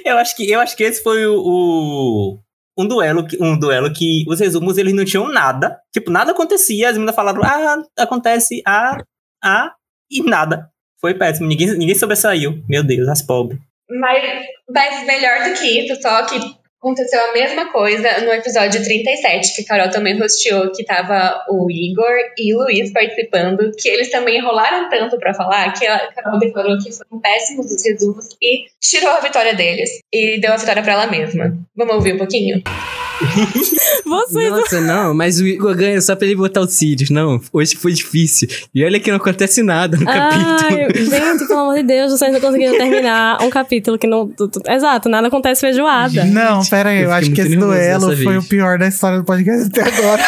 Eu 0.06 0.18
acho 0.18 0.36
que 0.36 0.50
eu 0.50 0.60
acho 0.60 0.76
que 0.78 0.84
esse 0.84 1.02
foi 1.04 1.26
o, 1.26 1.42
o- 1.42 2.40
um 2.78 2.88
duelo 2.88 3.26
que 3.28 3.42
um 3.42 3.58
duelo 3.58 3.92
que 3.92 4.24
os 4.28 4.40
resumos 4.40 4.78
eles 4.78 4.94
não 4.94 5.06
tinham 5.06 5.28
nada, 5.28 5.80
tipo 5.92 6.12
nada 6.12 6.32
acontecia, 6.32 6.90
as 6.90 6.94
meninas 6.94 7.16
falaram 7.16 7.42
ah 7.44 7.84
acontece 7.98 8.62
ah 8.66 8.98
ah 9.44 9.74
e 10.10 10.22
nada. 10.24 10.70
Foi 11.00 11.14
péssimo, 11.14 11.48
ninguém 11.48 11.78
ninguém 11.78 11.96
sobressaiu. 11.96 12.64
Meu 12.68 12.84
Deus, 12.84 13.08
as 13.08 13.22
pobres. 13.22 13.60
Mas, 13.90 14.46
mas 14.70 15.06
melhor 15.06 15.48
do 15.48 15.60
que 15.60 15.66
isso, 15.66 16.02
só 16.02 16.26
que 16.26 16.40
aconteceu 16.88 17.20
a 17.20 17.34
mesma 17.34 17.70
coisa 17.70 18.22
no 18.22 18.32
episódio 18.32 18.82
37, 18.82 19.56
que 19.56 19.66
Carol 19.66 19.90
também 19.90 20.22
hosteou, 20.22 20.72
que 20.72 20.86
tava 20.86 21.44
o 21.50 21.70
Igor 21.70 22.16
e 22.38 22.56
o 22.56 22.60
Luiz 22.60 22.92
participando, 22.94 23.72
que 23.78 23.90
eles 23.90 24.10
também 24.10 24.38
enrolaram 24.38 24.90
tanto 24.90 25.18
pra 25.18 25.34
falar 25.34 25.74
que 25.74 25.86
a 25.86 26.08
Carol 26.14 26.40
declarou 26.40 26.78
que 26.78 26.92
foram 26.92 27.20
péssimos 27.22 27.66
os 27.66 27.84
resumos 27.84 28.30
e 28.42 28.66
tirou 28.80 29.12
a 29.12 29.20
vitória 29.20 29.54
deles. 29.54 29.90
E 30.14 30.40
deu 30.40 30.54
a 30.54 30.58
vitória 30.58 30.82
pra 30.82 30.94
ela 30.94 31.08
mesma. 31.08 31.58
Vamos 31.76 31.96
ouvir 31.96 32.14
um 32.14 32.18
pouquinho? 32.18 32.64
Vocês 34.06 34.50
Nossa, 34.50 34.82
não, 34.82 35.14
mas 35.14 35.40
o 35.40 35.48
Igor 35.48 35.76
ganha 35.76 36.00
só 36.02 36.16
pra 36.16 36.26
ele 36.28 36.36
botar 36.36 36.62
o 36.62 36.68
Sirius. 36.68 37.10
Não, 37.10 37.40
hoje 37.52 37.76
foi 37.76 37.94
difícil. 37.94 38.48
E 38.74 38.84
olha 38.84 39.00
que 39.00 39.10
não 39.10 39.18
acontece 39.18 39.62
nada 39.64 39.98
no 39.98 40.06
capítulo. 40.06 40.58
Ai, 40.60 41.06
gente, 41.06 41.48
pelo 41.48 41.60
amor 41.60 41.76
de 41.76 41.84
Deus, 41.84 42.12
vocês 42.12 42.32
não 42.32 42.40
conseguiram 42.40 42.78
terminar 42.78 43.42
um 43.42 43.50
capítulo 43.50 43.98
que 43.98 44.08
não. 44.08 44.32
Exato, 44.70 45.10
nada 45.10 45.28
acontece 45.28 45.62
feijoada. 45.62 46.26
Não, 46.26 46.64
pera 46.66 46.90
aí, 46.90 47.00
eu, 47.00 47.06
Eu 47.06 47.14
acho 47.14 47.32
que 47.32 47.42
esse 47.42 47.56
duelo 47.56 48.16
foi 48.16 48.16
vez. 48.16 48.46
o 48.46 48.48
pior 48.50 48.78
da 48.78 48.88
história 48.88 49.18
do 49.20 49.26
podcast 49.26 49.68
até 49.68 49.82
agora. 49.82 50.24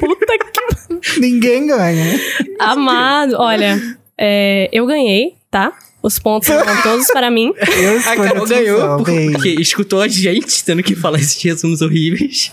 Puta 0.00 0.38
que. 0.38 1.20
Ninguém 1.20 1.66
ganha. 1.66 2.20
Amado, 2.58 3.34
olha, 3.38 3.80
é, 4.18 4.68
eu 4.72 4.86
ganhei, 4.86 5.34
tá? 5.50 5.72
Os 6.02 6.18
pontos 6.18 6.48
vão 6.48 6.64
todos 6.82 7.06
para 7.08 7.30
mim. 7.30 7.52
Eu 7.82 7.98
A 7.98 8.16
Carol 8.16 8.44
a 8.44 8.48
ganhou 8.48 8.76
discussão, 8.78 9.02
bem. 9.02 9.32
porque 9.32 9.48
escutou 9.50 10.00
a 10.00 10.08
gente 10.08 10.64
tendo 10.64 10.82
que 10.82 10.94
falar 10.94 11.18
esses 11.18 11.42
resumos 11.42 11.82
horríveis. 11.82 12.52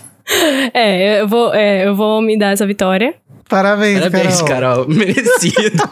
É, 0.74 1.22
eu 1.22 1.28
vou, 1.28 1.54
é, 1.54 1.86
eu 1.88 1.96
vou 1.96 2.20
me 2.20 2.38
dar 2.38 2.52
essa 2.52 2.66
vitória. 2.66 3.14
Parabéns, 3.48 3.98
Parabéns, 4.00 4.42
Carol. 4.42 4.84
Carol. 4.84 4.88
Merecido. 4.94 5.88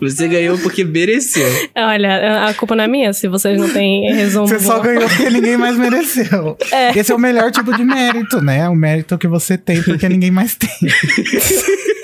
Você 0.00 0.28
ganhou 0.28 0.56
porque 0.58 0.84
mereceu. 0.84 1.48
Olha, 1.74 2.46
a 2.46 2.54
culpa 2.54 2.76
não 2.76 2.84
é 2.84 2.86
minha 2.86 3.12
se 3.12 3.26
vocês 3.26 3.58
não 3.58 3.68
têm 3.68 4.14
resumo. 4.14 4.46
Você 4.46 4.60
só 4.60 4.76
bom. 4.76 4.82
ganhou 4.84 5.08
porque 5.08 5.30
ninguém 5.30 5.56
mais 5.56 5.76
mereceu. 5.76 6.56
É. 6.70 6.96
Esse 6.96 7.10
é 7.10 7.14
o 7.14 7.18
melhor 7.18 7.50
tipo 7.50 7.74
de 7.76 7.82
mérito, 7.82 8.40
né? 8.40 8.68
O 8.68 8.74
mérito 8.76 9.18
que 9.18 9.26
você 9.26 9.56
tem 9.58 9.82
porque 9.82 10.08
ninguém 10.08 10.30
mais 10.30 10.54
tem. 10.54 10.68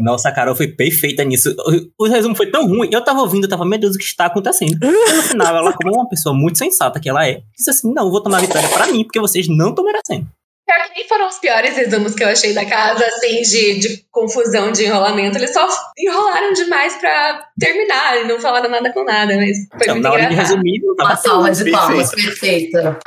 Nossa, 0.00 0.28
a 0.28 0.32
Carol 0.32 0.54
foi 0.54 0.68
perfeita 0.68 1.24
nisso. 1.24 1.54
O, 1.98 2.04
o 2.04 2.08
resumo 2.08 2.34
foi 2.34 2.50
tão 2.50 2.66
ruim. 2.66 2.88
Eu 2.92 3.02
tava 3.02 3.20
ouvindo, 3.20 3.44
eu 3.44 3.48
tava, 3.48 3.64
meu 3.64 3.78
Deus, 3.78 3.94
o 3.94 3.98
que 3.98 4.04
está 4.04 4.26
acontecendo? 4.26 4.76
E 4.82 5.12
no 5.12 5.22
final, 5.22 5.56
ela, 5.56 5.72
como 5.72 5.94
uma 5.94 6.08
pessoa 6.08 6.34
muito 6.34 6.58
sensata 6.58 7.00
que 7.00 7.08
ela 7.08 7.26
é, 7.26 7.42
disse 7.56 7.70
assim: 7.70 7.92
não, 7.92 8.04
eu 8.04 8.10
vou 8.10 8.22
tomar 8.22 8.38
a 8.38 8.40
vitória 8.40 8.68
pra 8.68 8.86
mim, 8.88 9.04
porque 9.04 9.20
vocês 9.20 9.48
não 9.48 9.70
estão 9.70 9.84
merecendo. 9.84 10.26
Pior 10.66 10.88
que 10.88 10.98
nem 10.98 11.08
foram 11.08 11.28
os 11.28 11.38
piores 11.38 11.76
resumos 11.76 12.14
que 12.16 12.24
eu 12.24 12.28
achei 12.28 12.52
da 12.52 12.64
casa, 12.64 13.06
assim, 13.06 13.40
de, 13.42 13.78
de 13.78 14.04
confusão, 14.10 14.72
de 14.72 14.84
enrolamento. 14.84 15.38
Eles 15.38 15.52
só 15.52 15.68
enrolaram 15.96 16.52
demais 16.52 16.96
pra 16.96 17.44
terminar 17.56 18.20
e 18.20 18.24
não 18.24 18.40
falaram 18.40 18.68
nada 18.68 18.92
com 18.92 19.04
nada, 19.04 19.36
mas 19.36 19.56
foi 19.78 19.94
muito 19.94 20.08
engraçado. 20.08 20.60
Uma 20.98 21.16
salva 21.16 21.50
de 21.52 21.70
palmas, 21.70 22.10
perfeita. 22.10 22.98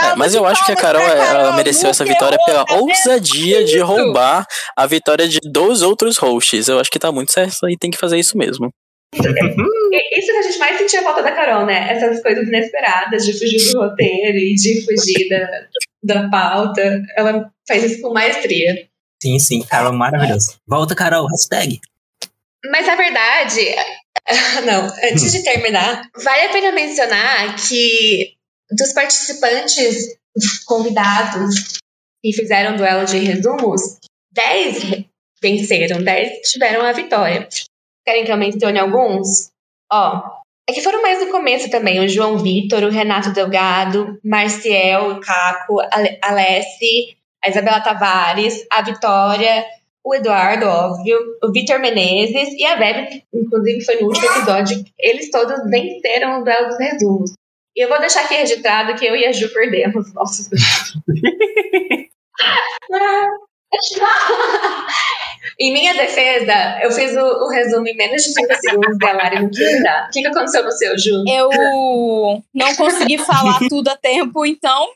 É, 0.00 0.14
mas 0.16 0.32
eu 0.32 0.46
acho 0.46 0.64
que 0.64 0.70
a 0.70 0.76
Carol 0.76 1.02
ela 1.02 1.56
mereceu 1.56 1.90
essa 1.90 2.04
vitória 2.04 2.38
pela 2.46 2.64
ousadia 2.70 3.64
de 3.64 3.80
roubar 3.80 4.46
a 4.76 4.86
vitória 4.86 5.26
de 5.26 5.40
dois 5.42 5.82
outros 5.82 6.18
hosts. 6.18 6.68
Eu 6.68 6.78
acho 6.78 6.90
que 6.90 7.00
tá 7.00 7.10
muito 7.10 7.32
certo 7.32 7.68
e 7.68 7.76
tem 7.76 7.90
que 7.90 7.98
fazer 7.98 8.16
isso 8.16 8.38
mesmo. 8.38 8.70
E 9.14 10.18
Isso 10.18 10.26
que 10.26 10.38
a 10.38 10.42
gente 10.42 10.58
mais 10.58 10.78
sentia 10.78 11.02
falta 11.02 11.22
da 11.22 11.32
Carol, 11.32 11.66
né? 11.66 11.90
Essas 11.90 12.22
coisas 12.22 12.46
inesperadas 12.46 13.24
de 13.24 13.32
fugir 13.32 13.72
do 13.72 13.80
roteiro 13.80 14.36
e 14.36 14.54
de 14.54 14.84
fugir 14.84 15.28
da, 15.30 15.48
da 16.02 16.28
pauta. 16.28 17.02
Ela 17.16 17.52
faz 17.66 17.84
isso 17.84 18.02
com 18.02 18.12
maestria. 18.12 18.88
Sim, 19.22 19.38
sim, 19.38 19.62
Carol 19.62 19.92
maravilhoso. 19.92 20.58
Volta, 20.66 20.94
Carol, 20.94 21.26
hashtag. 21.26 21.80
Mas 22.70 22.88
a 22.88 22.94
verdade, 22.94 23.60
não, 24.64 24.86
antes 25.10 25.32
de 25.32 25.42
terminar, 25.42 26.02
vale 26.16 26.46
a 26.46 26.52
pena 26.52 26.72
mencionar 26.72 27.56
que 27.68 28.34
dos 28.70 28.92
participantes 28.92 30.16
convidados 30.66 31.78
que 32.22 32.32
fizeram 32.32 32.76
duelo 32.76 33.04
de 33.04 33.18
resumos, 33.18 33.98
10 34.32 35.04
venceram, 35.40 36.02
10 36.02 36.40
tiveram 36.50 36.84
a 36.84 36.92
vitória. 36.92 37.48
Querem 38.04 38.24
que 38.24 38.32
eu 38.32 38.36
mencione 38.36 38.78
alguns? 38.78 39.50
Ó, 39.90 40.37
é 40.68 40.72
que 40.72 40.82
foram 40.82 41.00
mais 41.00 41.18
no 41.24 41.30
começo 41.32 41.70
também, 41.70 41.98
o 41.98 42.08
João 42.08 42.38
Vitor, 42.38 42.84
o 42.84 42.90
Renato 42.90 43.30
Delgado, 43.32 44.18
Marciel, 44.22 45.12
o 45.12 45.20
Caco, 45.20 45.80
a 45.80 45.88
Ale- 45.92 46.18
Alessi, 46.22 47.16
a 47.42 47.48
Isabela 47.48 47.80
Tavares, 47.80 48.66
a 48.70 48.82
Vitória, 48.82 49.64
o 50.04 50.14
Eduardo, 50.14 50.66
óbvio, 50.66 51.18
o 51.42 51.50
Vitor 51.52 51.78
Menezes 51.80 52.52
e 52.54 52.64
a 52.66 52.76
Bebe, 52.76 53.24
inclusive 53.32 53.84
foi 53.84 53.96
no 53.96 54.08
último 54.08 54.26
episódio, 54.26 54.84
eles 54.98 55.30
todos 55.30 55.58
venceram 55.70 56.40
o 56.40 56.44
duelo 56.44 56.68
dos 56.68 56.78
resumos. 56.78 57.32
E 57.74 57.84
eu 57.84 57.88
vou 57.88 57.98
deixar 58.00 58.24
aqui 58.24 58.34
registrado 58.34 58.94
que 58.94 59.06
eu 59.06 59.14
e 59.16 59.24
a 59.24 59.32
Ju 59.32 59.48
perdemos 59.52 60.12
nossos 60.12 60.48
Em 65.60 65.72
minha 65.72 65.92
defesa, 65.94 66.78
eu 66.82 66.90
fiz 66.92 67.16
o, 67.16 67.20
o 67.20 67.48
resumo 67.48 67.86
em 67.88 67.96
menos 67.96 68.22
de 68.22 68.32
30 68.34 68.54
segundos 68.56 68.96
e 69.00 69.06
a 69.06 69.12
Lari 69.12 69.40
não 69.42 69.50
quis 69.50 69.82
dar. 69.82 70.06
O 70.06 70.10
que, 70.10 70.20
que 70.22 70.26
aconteceu 70.28 70.62
no 70.64 70.70
seu, 70.70 70.96
Ju? 70.96 71.24
Eu 71.28 71.48
não 72.54 72.74
consegui 72.76 73.18
falar 73.18 73.58
tudo 73.68 73.88
a 73.88 73.96
tempo, 73.96 74.46
então. 74.46 74.88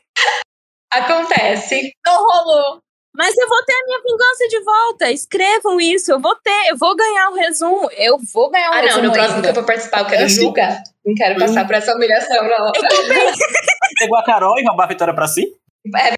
Acontece. 0.91 1.91
Não 2.05 2.15
rolou. 2.25 2.79
Mas 3.15 3.35
eu 3.37 3.47
vou 3.47 3.63
ter 3.63 3.73
a 3.73 3.85
minha 3.85 3.99
vingança 3.99 4.47
de 4.49 4.63
volta. 4.63 5.11
Escrevam 5.11 5.79
isso. 5.81 6.11
Eu 6.11 6.19
vou 6.19 6.35
ter. 6.37 6.69
Eu 6.69 6.77
vou 6.77 6.95
ganhar 6.95 7.29
o 7.29 7.35
resumo. 7.35 7.89
Eu 7.97 8.17
vou 8.33 8.49
ganhar 8.49 8.71
o 8.71 8.73
Ah, 8.73 8.81
resumo. 8.81 9.01
não, 9.01 9.07
no 9.09 9.13
próximo 9.13 9.35
ainda. 9.35 9.47
que 9.53 9.57
eu 9.59 9.61
for 9.61 9.67
participar, 9.67 9.99
eu 9.99 10.05
quero 10.07 10.29
julgar. 10.29 10.81
Não 11.05 11.13
quero 11.13 11.39
passar 11.39 11.65
por 11.65 11.75
essa 11.75 11.93
humilhação, 11.93 12.43
não. 12.43 12.67
Eu 12.67 12.87
também. 12.87 13.31
Pegou 13.99 14.17
a 14.17 14.23
Carol 14.23 14.57
e 14.59 14.65
roubar 14.65 14.85
a 14.85 14.87
vitória 14.87 15.13
pra 15.13 15.27
si? 15.27 15.45
É, 15.95 16.13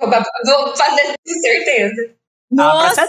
vou 0.00 0.76
fazer 0.76 1.14
com 1.26 1.40
certeza. 1.40 2.14
Nossa! 2.50 3.02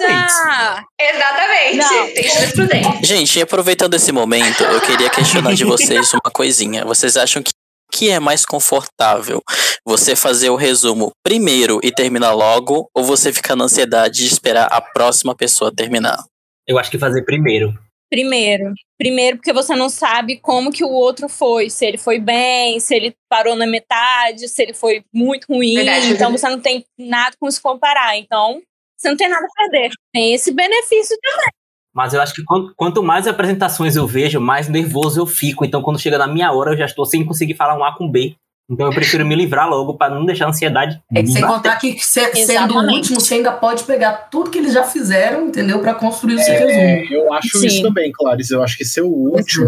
Exatamente. 0.99 1.77
Não. 1.77 2.13
Tem 2.13 2.29
jurisprudência. 2.29 2.99
Gente, 3.03 3.39
e 3.39 3.41
aproveitando 3.41 3.93
esse 3.95 4.11
momento, 4.11 4.63
eu 4.63 4.81
queria 4.81 5.09
questionar 5.09 5.53
de 5.53 5.63
vocês 5.63 6.13
uma 6.13 6.31
coisinha. 6.31 6.85
Vocês 6.85 7.17
acham 7.17 7.41
que 7.41 7.51
que 7.91 8.09
é 8.09 8.19
mais 8.19 8.45
confortável? 8.45 9.43
Você 9.85 10.15
fazer 10.15 10.49
o 10.49 10.55
resumo 10.55 11.11
primeiro 11.23 11.79
e 11.83 11.91
terminar 11.91 12.31
logo, 12.31 12.89
ou 12.95 13.03
você 13.03 13.33
ficar 13.33 13.55
na 13.55 13.65
ansiedade 13.65 14.19
de 14.21 14.27
esperar 14.27 14.67
a 14.71 14.79
próxima 14.79 15.35
pessoa 15.35 15.73
terminar? 15.75 16.23
Eu 16.65 16.79
acho 16.79 16.89
que 16.89 16.97
fazer 16.97 17.23
primeiro. 17.23 17.73
Primeiro. 18.11 18.73
Primeiro, 18.97 19.37
porque 19.37 19.53
você 19.53 19.73
não 19.73 19.87
sabe 19.87 20.37
como 20.37 20.69
que 20.69 20.83
o 20.83 20.89
outro 20.89 21.29
foi. 21.29 21.69
Se 21.69 21.85
ele 21.85 21.97
foi 21.97 22.19
bem, 22.19 22.77
se 22.81 22.93
ele 22.93 23.15
parou 23.29 23.55
na 23.55 23.65
metade, 23.65 24.49
se 24.49 24.61
ele 24.61 24.73
foi 24.73 25.01
muito 25.13 25.45
ruim. 25.45 25.75
Verdade. 25.75 26.11
então 26.11 26.29
você 26.29 26.49
não 26.49 26.59
tem 26.59 26.83
nada 26.99 27.33
com 27.39 27.49
se 27.49 27.61
comparar. 27.61 28.17
Então, 28.17 28.61
você 28.97 29.09
não 29.09 29.15
tem 29.15 29.29
nada 29.29 29.45
a 29.45 29.63
perder. 29.63 29.91
Tem 30.13 30.33
esse 30.33 30.51
benefício 30.51 31.17
também. 31.21 31.51
Mas 31.93 32.13
eu 32.13 32.21
acho 32.21 32.33
que 32.33 32.43
quanto, 32.43 32.73
quanto 32.75 33.01
mais 33.01 33.27
apresentações 33.27 33.95
eu 33.95 34.05
vejo, 34.05 34.41
mais 34.41 34.67
nervoso 34.67 35.21
eu 35.21 35.25
fico. 35.25 35.63
Então, 35.63 35.81
quando 35.81 35.99
chega 35.99 36.17
na 36.17 36.27
minha 36.27 36.51
hora, 36.51 36.73
eu 36.73 36.77
já 36.77 36.85
estou 36.85 37.05
sem 37.05 37.25
conseguir 37.25 37.55
falar 37.55 37.77
um 37.77 37.83
A 37.83 37.95
com 37.95 38.09
B. 38.09 38.35
Então, 38.71 38.85
eu 38.87 38.93
prefiro 38.93 39.25
me 39.25 39.35
livrar 39.35 39.69
logo 39.69 39.95
para 39.97 40.15
não 40.15 40.25
deixar 40.25 40.45
a 40.45 40.49
ansiedade. 40.49 41.01
É 41.13 41.21
que 41.21 41.27
sem 41.29 41.41
bater. 41.41 41.53
contar 41.55 41.75
que 41.75 41.99
se- 41.99 42.45
sendo 42.45 42.75
o 42.77 42.89
último, 42.89 43.19
você 43.19 43.33
ainda 43.35 43.51
pode 43.51 43.83
pegar 43.83 44.13
tudo 44.31 44.49
que 44.49 44.57
eles 44.59 44.73
já 44.73 44.83
fizeram, 44.85 45.47
entendeu? 45.47 45.79
Pra 45.79 45.93
construir 45.93 46.35
o 46.35 46.39
seu 46.39 46.53
É, 46.53 46.59
resumo. 47.03 47.13
eu 47.13 47.33
acho 47.33 47.57
Sim. 47.59 47.67
isso 47.67 47.81
também, 47.81 48.11
Clarice. 48.13 48.53
Eu 48.53 48.63
acho 48.63 48.77
que 48.77 48.85
ser 48.85 49.01
o 49.01 49.07
último, 49.09 49.65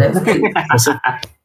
você 0.71 0.97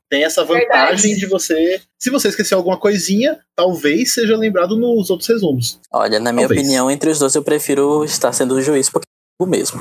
tem 0.09 0.25
essa 0.25 0.45
vantagem 0.45 1.17
de 1.17 1.27
você. 1.27 1.81
Se 1.99 2.11
você 2.11 2.29
esquecer 2.29 2.55
alguma 2.55 2.79
coisinha, 2.79 3.39
talvez 3.57 4.15
seja 4.15 4.37
lembrado 4.37 4.77
nos 4.77 5.11
outros 5.11 5.29
resumos. 5.29 5.81
Olha, 5.93 6.21
na 6.21 6.33
minha 6.33 6.47
Talvez. 6.47 6.63
opinião, 6.63 6.89
entre 6.91 7.11
os 7.11 7.19
dois, 7.19 7.35
eu 7.35 7.43
prefiro 7.43 8.05
estar 8.05 8.33
sendo 8.33 8.55
o 8.55 8.63
juiz 8.63 8.89
porque 8.89 9.05
é 9.41 9.45
o 9.45 9.47
mesmo. 9.47 9.81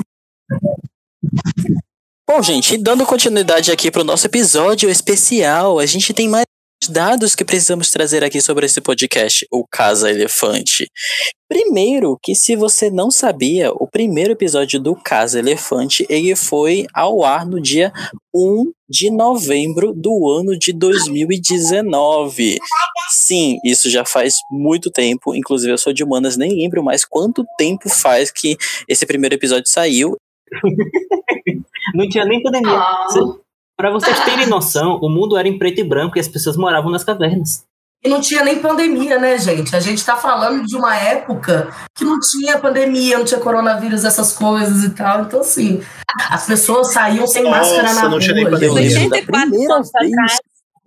Bom, 2.28 2.42
gente, 2.42 2.74
e 2.74 2.78
dando 2.78 3.06
continuidade 3.06 3.70
aqui 3.72 3.90
pro 3.90 4.04
nosso 4.04 4.26
episódio 4.26 4.90
especial, 4.90 5.78
a 5.78 5.86
gente 5.86 6.12
tem 6.12 6.28
mais 6.28 6.44
dados 6.88 7.34
que 7.34 7.44
precisamos 7.44 7.90
trazer 7.90 8.24
aqui 8.24 8.40
sobre 8.40 8.66
esse 8.66 8.80
podcast, 8.80 9.46
o 9.50 9.66
Casa 9.66 10.10
Elefante. 10.10 10.90
Primeiro, 11.48 12.18
que 12.22 12.34
se 12.34 12.56
você 12.56 12.90
não 12.90 13.10
sabia, 13.10 13.70
o 13.72 13.86
primeiro 13.86 14.32
episódio 14.32 14.80
do 14.80 14.94
Casa 14.94 15.38
Elefante, 15.38 16.06
ele 16.08 16.34
foi 16.34 16.86
ao 16.94 17.22
ar 17.24 17.46
no 17.46 17.60
dia 17.60 17.92
1 18.34 18.72
de 18.88 19.10
novembro 19.10 19.92
do 19.92 20.28
ano 20.28 20.58
de 20.58 20.72
2019. 20.72 22.56
Sim, 23.10 23.58
isso 23.64 23.88
já 23.90 24.04
faz 24.04 24.34
muito 24.50 24.90
tempo, 24.90 25.34
inclusive 25.34 25.72
eu 25.72 25.78
sou 25.78 25.92
de 25.92 26.02
humanas, 26.02 26.36
nem 26.36 26.54
lembro 26.54 26.82
mais 26.82 27.04
quanto 27.04 27.44
tempo 27.56 27.88
faz 27.88 28.30
que 28.30 28.56
esse 28.88 29.06
primeiro 29.06 29.34
episódio 29.34 29.68
saiu. 29.68 30.16
Não 31.94 32.08
tinha 32.08 32.24
nem 32.24 32.42
pandemia. 32.42 32.78
Ah. 32.78 33.06
Pra 33.78 33.92
vocês 33.92 34.18
terem 34.24 34.46
noção, 34.48 34.98
o 35.00 35.08
mundo 35.08 35.36
era 35.36 35.46
em 35.46 35.56
preto 35.56 35.80
e 35.80 35.84
branco 35.84 36.18
e 36.18 36.20
as 36.20 36.26
pessoas 36.26 36.56
moravam 36.56 36.90
nas 36.90 37.04
cavernas. 37.04 37.62
E 38.04 38.08
não 38.08 38.20
tinha 38.20 38.42
nem 38.44 38.58
pandemia, 38.58 39.20
né, 39.20 39.38
gente? 39.38 39.74
A 39.74 39.78
gente 39.80 40.04
tá 40.04 40.16
falando 40.16 40.66
de 40.66 40.76
uma 40.76 40.96
época 40.96 41.72
que 41.96 42.04
não 42.04 42.18
tinha 42.18 42.58
pandemia, 42.58 43.18
não 43.18 43.24
tinha 43.24 43.40
coronavírus, 43.40 44.04
essas 44.04 44.32
coisas 44.32 44.82
e 44.82 44.90
tal. 44.90 45.22
Então, 45.22 45.40
assim, 45.40 45.80
as 46.28 46.44
pessoas 46.46 46.92
saíam 46.92 47.26
sem 47.26 47.44
Nossa, 47.44 47.56
máscara 47.58 47.94
na 47.94 48.02
não 48.02 48.10
rua. 48.10 48.20
tinha 48.20 48.34
nem 48.34 48.44
Eu 48.44 48.50
pandemia. 48.50 48.74
lembro 48.74 49.10
da 49.10 49.22
primeira 49.22 49.76
vez 49.76 50.38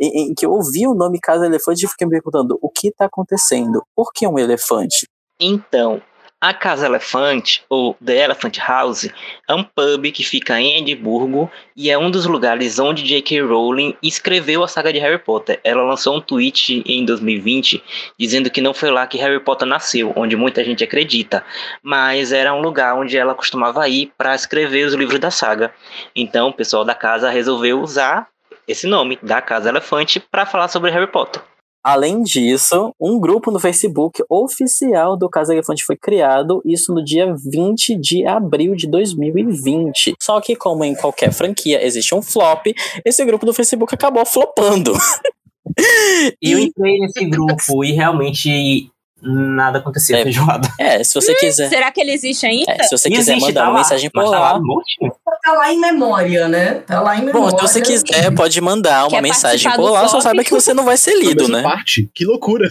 em, 0.02 0.32
em 0.32 0.34
que 0.34 0.46
eu 0.46 0.52
ouvi 0.52 0.86
o 0.88 0.94
nome 0.94 1.20
Casa 1.22 1.46
Elefante 1.46 1.86
e 1.86 1.88
fiquei 1.88 2.06
me 2.08 2.12
perguntando 2.12 2.58
o 2.62 2.70
que 2.70 2.92
tá 2.92 3.06
acontecendo? 3.06 3.84
Por 3.96 4.12
que 4.14 4.28
um 4.28 4.38
elefante? 4.38 5.08
Então, 5.40 6.02
a 6.42 6.56
Casa 6.56 6.88
Elefante, 6.88 7.64
ou 7.70 7.96
The 8.04 8.24
Elephant 8.24 8.58
House, 8.58 9.08
é 9.48 9.54
um 9.54 9.64
pub 9.64 10.12
que 10.12 10.24
fica 10.24 10.60
em 10.60 10.80
Edimburgo 10.80 11.52
e 11.78 11.92
é 11.92 11.98
um 11.98 12.10
dos 12.10 12.26
lugares 12.26 12.80
onde 12.80 13.04
J.K. 13.04 13.42
Rowling 13.42 13.96
escreveu 14.02 14.64
a 14.64 14.68
saga 14.68 14.92
de 14.92 14.98
Harry 14.98 15.20
Potter. 15.20 15.60
Ela 15.64 15.84
lançou 15.84 16.18
um 16.18 16.20
tweet 16.20 16.82
em 16.84 17.06
2020 17.06 17.84
dizendo 18.18 18.50
que 18.50 18.60
não 18.60 18.74
foi 18.74 18.90
lá 18.90 19.06
que 19.06 19.20
Harry 19.20 19.40
Potter 19.40 19.68
nasceu, 19.68 20.14
onde 20.16 20.36
muita 20.36 20.64
gente 20.64 20.84
acredita, 20.84 21.46
mas 21.84 22.32
era 22.32 22.52
um 22.56 22.62
lugar 22.62 22.96
onde 22.96 23.16
ela 23.16 23.36
costumava 23.36 23.88
ir 23.88 24.12
para 24.18 24.34
escrever 24.34 24.88
os 24.88 24.96
livros 24.96 25.20
da 25.20 25.30
saga. 25.30 25.72
Então, 26.16 26.50
o 26.50 26.54
pessoal 26.54 26.84
da 26.84 26.96
casa 26.96 27.30
resolveu 27.30 27.80
usar 27.80 28.28
esse 28.68 28.88
nome, 28.88 29.20
da 29.22 29.42
Casa 29.42 29.70
Elefante, 29.70 30.20
para 30.20 30.46
falar 30.46 30.70
sobre 30.70 30.90
Harry 30.90 31.08
Potter. 31.08 31.42
Além 31.84 32.22
disso, 32.22 32.94
um 33.00 33.20
grupo 33.20 33.50
no 33.50 33.60
Facebook 33.60 34.24
oficial 34.30 35.18
do 35.18 35.30
Casa 35.30 35.54
Elefante 35.54 35.84
foi 35.84 35.98
criado, 35.98 36.62
isso 36.64 36.94
no 36.94 37.04
dia 37.04 37.34
20 37.34 37.96
de 37.96 38.26
abril 38.26 38.76
de 38.76 38.88
2020. 38.88 40.16
Só 40.22 40.40
que, 40.40 40.56
como 40.56 40.84
em 40.84 40.94
qualquer 40.94 41.32
franquia 41.32 41.84
existe 41.84 42.14
um 42.14 42.22
flop, 42.22 42.68
esse 43.04 43.26
grupo 43.26 43.46
do 43.46 43.54
Facebook 43.54 43.94
acabou 43.94 44.26
flopando. 44.26 44.94
E 46.42 46.52
eu 46.52 46.60
entrei 46.60 46.98
nesse 47.00 47.24
grupo 47.26 47.84
e 47.86 47.92
realmente 47.92 48.92
nada 49.22 49.80
aconteceu, 49.80 50.18
feijoada. 50.22 50.68
É, 50.80 51.04
se 51.04 51.14
você 51.14 51.36
quiser. 51.36 51.70
Será 51.70 51.92
que 51.92 52.02
ele 52.02 52.12
existe 52.12 52.46
ainda? 52.46 52.72
É, 52.72 52.84
se 52.84 52.98
você 52.98 53.10
quiser 53.10 53.34
Existe, 53.34 53.48
mandar 53.48 53.62
tá 53.62 53.68
uma 53.68 53.74
lá, 53.74 53.78
mensagem 53.80 54.10
por 54.10 54.24
mas 54.24 54.32
tá 54.32 54.40
lá. 54.40 54.52
lá 54.54 54.60
no 54.60 54.66
monte. 54.66 54.98
Tá 55.42 55.54
lá 55.54 55.74
em 55.74 55.80
memória, 55.80 56.48
né? 56.48 56.76
Tá 56.76 57.02
lá 57.02 57.16
em 57.18 57.26
memória. 57.26 57.52
Bom, 57.52 57.58
se 57.58 57.74
você 57.74 57.82
quiser, 57.82 58.34
pode 58.36 58.60
mandar 58.62 59.04
uma 59.04 59.10
Quer 59.10 59.22
mensagem 59.22 59.72
por 59.76 59.90
lá, 59.90 60.08
só 60.08 60.22
saiba 60.22 60.44
que 60.44 60.52
você 60.52 60.74
não 60.74 60.86
vai 60.86 60.98
ser 60.98 61.16
lido, 61.16 61.48
né? 61.48 61.64
parte? 61.64 62.10
Que 62.14 62.26
loucura. 62.26 62.70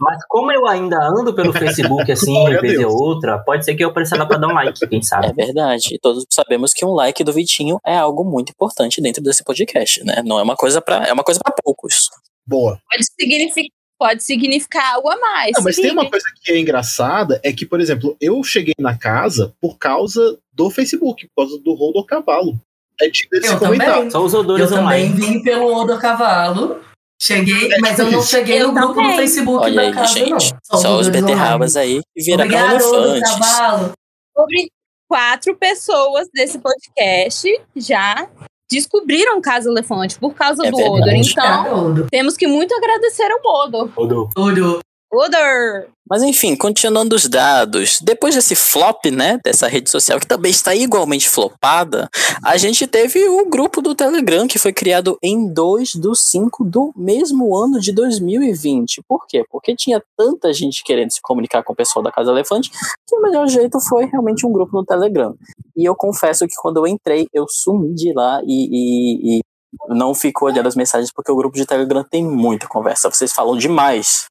Mas 0.00 0.18
como 0.28 0.52
eu 0.52 0.66
ainda 0.66 0.98
ando 1.02 1.34
pelo 1.34 1.52
Facebook 1.54 2.10
assim, 2.10 2.32
Glória 2.32 2.58
a 2.58 2.60
vez 2.60 2.84
ou 2.84 2.92
outra, 2.92 3.38
pode 3.38 3.64
ser 3.64 3.74
que 3.74 3.84
eu 3.84 3.88
apareça 3.88 4.16
lá 4.16 4.26
pra 4.26 4.36
dar 4.36 4.48
um 4.48 4.54
like, 4.54 4.86
quem 4.86 5.02
sabe. 5.02 5.28
É 5.28 5.32
verdade. 5.32 5.94
E 5.94 5.98
todos 5.98 6.26
sabemos 6.30 6.72
que 6.72 6.84
um 6.84 6.92
like 6.92 7.22
do 7.24 7.32
Vitinho 7.32 7.78
é 7.84 7.96
algo 7.96 8.24
muito 8.24 8.50
importante 8.50 9.00
dentro 9.00 9.22
desse 9.22 9.42
podcast, 9.42 10.04
né? 10.04 10.22
Não 10.24 10.38
é 10.38 10.42
uma 10.42 10.56
coisa 10.56 10.80
para 10.80 11.06
é 11.06 11.12
uma 11.12 11.24
coisa 11.24 11.40
para 11.42 11.54
poucos. 11.62 12.10
Boa. 12.46 12.78
Pode 12.90 13.04
significar, 13.18 13.76
pode 13.98 14.22
significar 14.22 14.94
algo 14.94 15.08
a 15.08 15.16
mais. 15.16 15.52
Não, 15.56 15.64
mas 15.64 15.76
tem 15.76 15.90
uma 15.90 16.08
coisa 16.08 16.26
que 16.42 16.52
é 16.52 16.58
engraçada, 16.58 17.40
é 17.42 17.52
que, 17.52 17.66
por 17.66 17.80
exemplo, 17.80 18.16
eu 18.20 18.42
cheguei 18.44 18.74
na 18.78 18.96
casa 18.96 19.54
por 19.60 19.78
causa 19.78 20.38
do 20.56 20.70
Facebook, 20.70 21.28
por 21.34 21.44
causa 21.46 21.60
do 21.62 21.74
Rodo 21.74 22.04
Cavalo. 22.04 22.58
É 23.00 23.08
de 23.08 23.28
eles 23.30 23.50
Eu 23.50 23.58
comentar. 23.58 24.08
também. 24.08 24.60
Eu 24.60 24.68
também 24.68 25.12
vim 25.12 25.42
pelo 25.42 25.74
Odor 25.74 26.00
Cavalo. 26.00 26.80
Cheguei, 27.20 27.68
mas 27.80 27.98
eu 27.98 28.10
não 28.10 28.22
cheguei 28.22 28.60
no 28.60 28.72
grupo 28.72 29.00
do 29.02 29.12
Facebook 29.12 29.64
Olha 29.64 29.74
da 29.74 29.82
aí, 29.82 29.92
casa, 29.92 30.18
não. 30.20 30.38
gente. 30.40 30.54
Só 30.62 30.76
os 30.76 30.84
Odores 30.84 31.08
beterrabas 31.08 31.76
aí 31.76 32.00
que 32.14 32.22
viraram 32.24 32.78
elefantes. 32.78 33.32
Cavalo. 33.32 33.92
Sobre 34.36 34.70
quatro 35.08 35.56
pessoas 35.56 36.28
desse 36.34 36.58
podcast 36.58 37.60
já 37.74 38.28
descobriram 38.70 39.38
o 39.38 39.42
caso 39.42 39.68
elefante 39.70 40.18
por 40.18 40.34
causa 40.34 40.66
É 40.66 40.70
do 40.70 40.76
verdade. 40.76 41.02
Odor. 41.02 41.14
Então, 41.14 41.86
Odor. 41.90 42.06
temos 42.10 42.36
que 42.36 42.46
muito 42.46 42.74
agradecer 42.74 43.28
ao 43.30 43.40
Odor. 43.64 43.90
Odor. 43.96 44.30
Odor. 44.36 44.80
Odor. 45.12 45.88
Mas 46.08 46.22
enfim, 46.22 46.54
continuando 46.56 47.14
os 47.16 47.26
dados, 47.28 47.98
depois 48.00 48.34
desse 48.34 48.54
flop, 48.54 49.06
né, 49.06 49.38
dessa 49.44 49.66
rede 49.66 49.90
social 49.90 50.20
que 50.20 50.26
também 50.26 50.50
está 50.50 50.74
igualmente 50.74 51.28
flopada, 51.28 52.08
a 52.44 52.56
gente 52.56 52.86
teve 52.86 53.28
o 53.28 53.48
grupo 53.48 53.80
do 53.82 53.94
Telegram 53.94 54.46
que 54.46 54.58
foi 54.58 54.72
criado 54.72 55.16
em 55.22 55.52
2 55.52 55.94
do 55.96 56.14
5 56.14 56.64
do 56.64 56.92
mesmo 56.96 57.56
ano 57.56 57.80
de 57.80 57.92
2020. 57.92 59.02
Por 59.08 59.26
quê? 59.26 59.44
Porque 59.50 59.74
tinha 59.74 60.02
tanta 60.16 60.52
gente 60.52 60.82
querendo 60.84 61.12
se 61.12 61.20
comunicar 61.22 61.62
com 61.62 61.72
o 61.72 61.76
pessoal 61.76 62.02
da 62.02 62.12
Casa 62.12 62.30
Elefante 62.30 62.70
que 63.08 63.16
o 63.16 63.22
melhor 63.22 63.48
jeito 63.48 63.78
foi 63.80 64.06
realmente 64.06 64.46
um 64.46 64.52
grupo 64.52 64.76
no 64.76 64.84
Telegram. 64.84 65.34
E 65.76 65.84
eu 65.88 65.94
confesso 65.96 66.46
que 66.46 66.54
quando 66.60 66.78
eu 66.78 66.86
entrei, 66.86 67.26
eu 67.32 67.46
sumi 67.48 67.94
de 67.94 68.12
lá 68.12 68.40
e, 68.44 68.68
e- 68.70 69.38
e 69.38 69.40
não 69.88 70.14
fico 70.14 70.46
olhando 70.46 70.66
as 70.68 70.76
mensagens 70.76 71.10
porque 71.12 71.30
o 71.32 71.36
grupo 71.36 71.56
de 71.56 71.66
Telegram 71.66 72.04
tem 72.08 72.24
muita 72.24 72.66
conversa. 72.68 73.10
Vocês 73.10 73.32
falam 73.32 73.56
demais. 73.56 74.24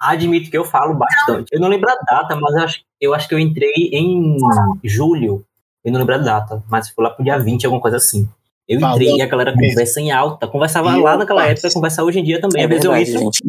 Admito 0.00 0.50
que 0.50 0.56
eu 0.56 0.64
falo 0.64 0.94
bastante. 0.94 1.48
Eu 1.52 1.60
não 1.60 1.68
lembro 1.68 1.90
a 1.90 1.94
data, 1.94 2.34
mas 2.36 2.54
eu 2.54 2.62
acho, 2.62 2.80
eu 3.00 3.14
acho 3.14 3.28
que 3.28 3.34
eu 3.34 3.38
entrei 3.38 3.70
em 3.92 4.36
julho. 4.82 5.44
Eu 5.84 5.92
não 5.92 6.00
lembro 6.00 6.14
a 6.14 6.18
data, 6.18 6.62
mas 6.70 6.88
foi 6.90 7.04
lá 7.04 7.10
pro 7.10 7.22
dia 7.24 7.38
20, 7.38 7.64
alguma 7.66 7.82
coisa 7.82 7.98
assim. 7.98 8.26
Eu 8.66 8.78
entrei 8.80 9.16
e 9.16 9.20
a 9.22 9.26
galera 9.26 9.54
mesmo. 9.54 9.70
conversa 9.74 10.00
em 10.00 10.10
alta. 10.10 10.46
Conversava 10.46 10.96
E 10.96 11.00
lá 11.02 11.16
naquela 11.16 11.40
participo. 11.42 11.66
época, 11.66 11.74
conversa 11.74 12.04
hoje 12.04 12.20
em 12.20 12.24
dia 12.24 12.40
também. 12.40 12.62
É 12.62 12.64
Às 12.64 12.70
vezes 12.70 12.84
eu 12.84 12.94
entro 12.96 13.40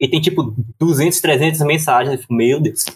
e 0.00 0.08
tem 0.08 0.20
tipo 0.20 0.54
200, 0.78 1.20
300 1.20 1.60
mensagens. 1.60 2.14
Eu 2.14 2.18
fico, 2.20 2.32
meu 2.34 2.58
Deus. 2.60 2.86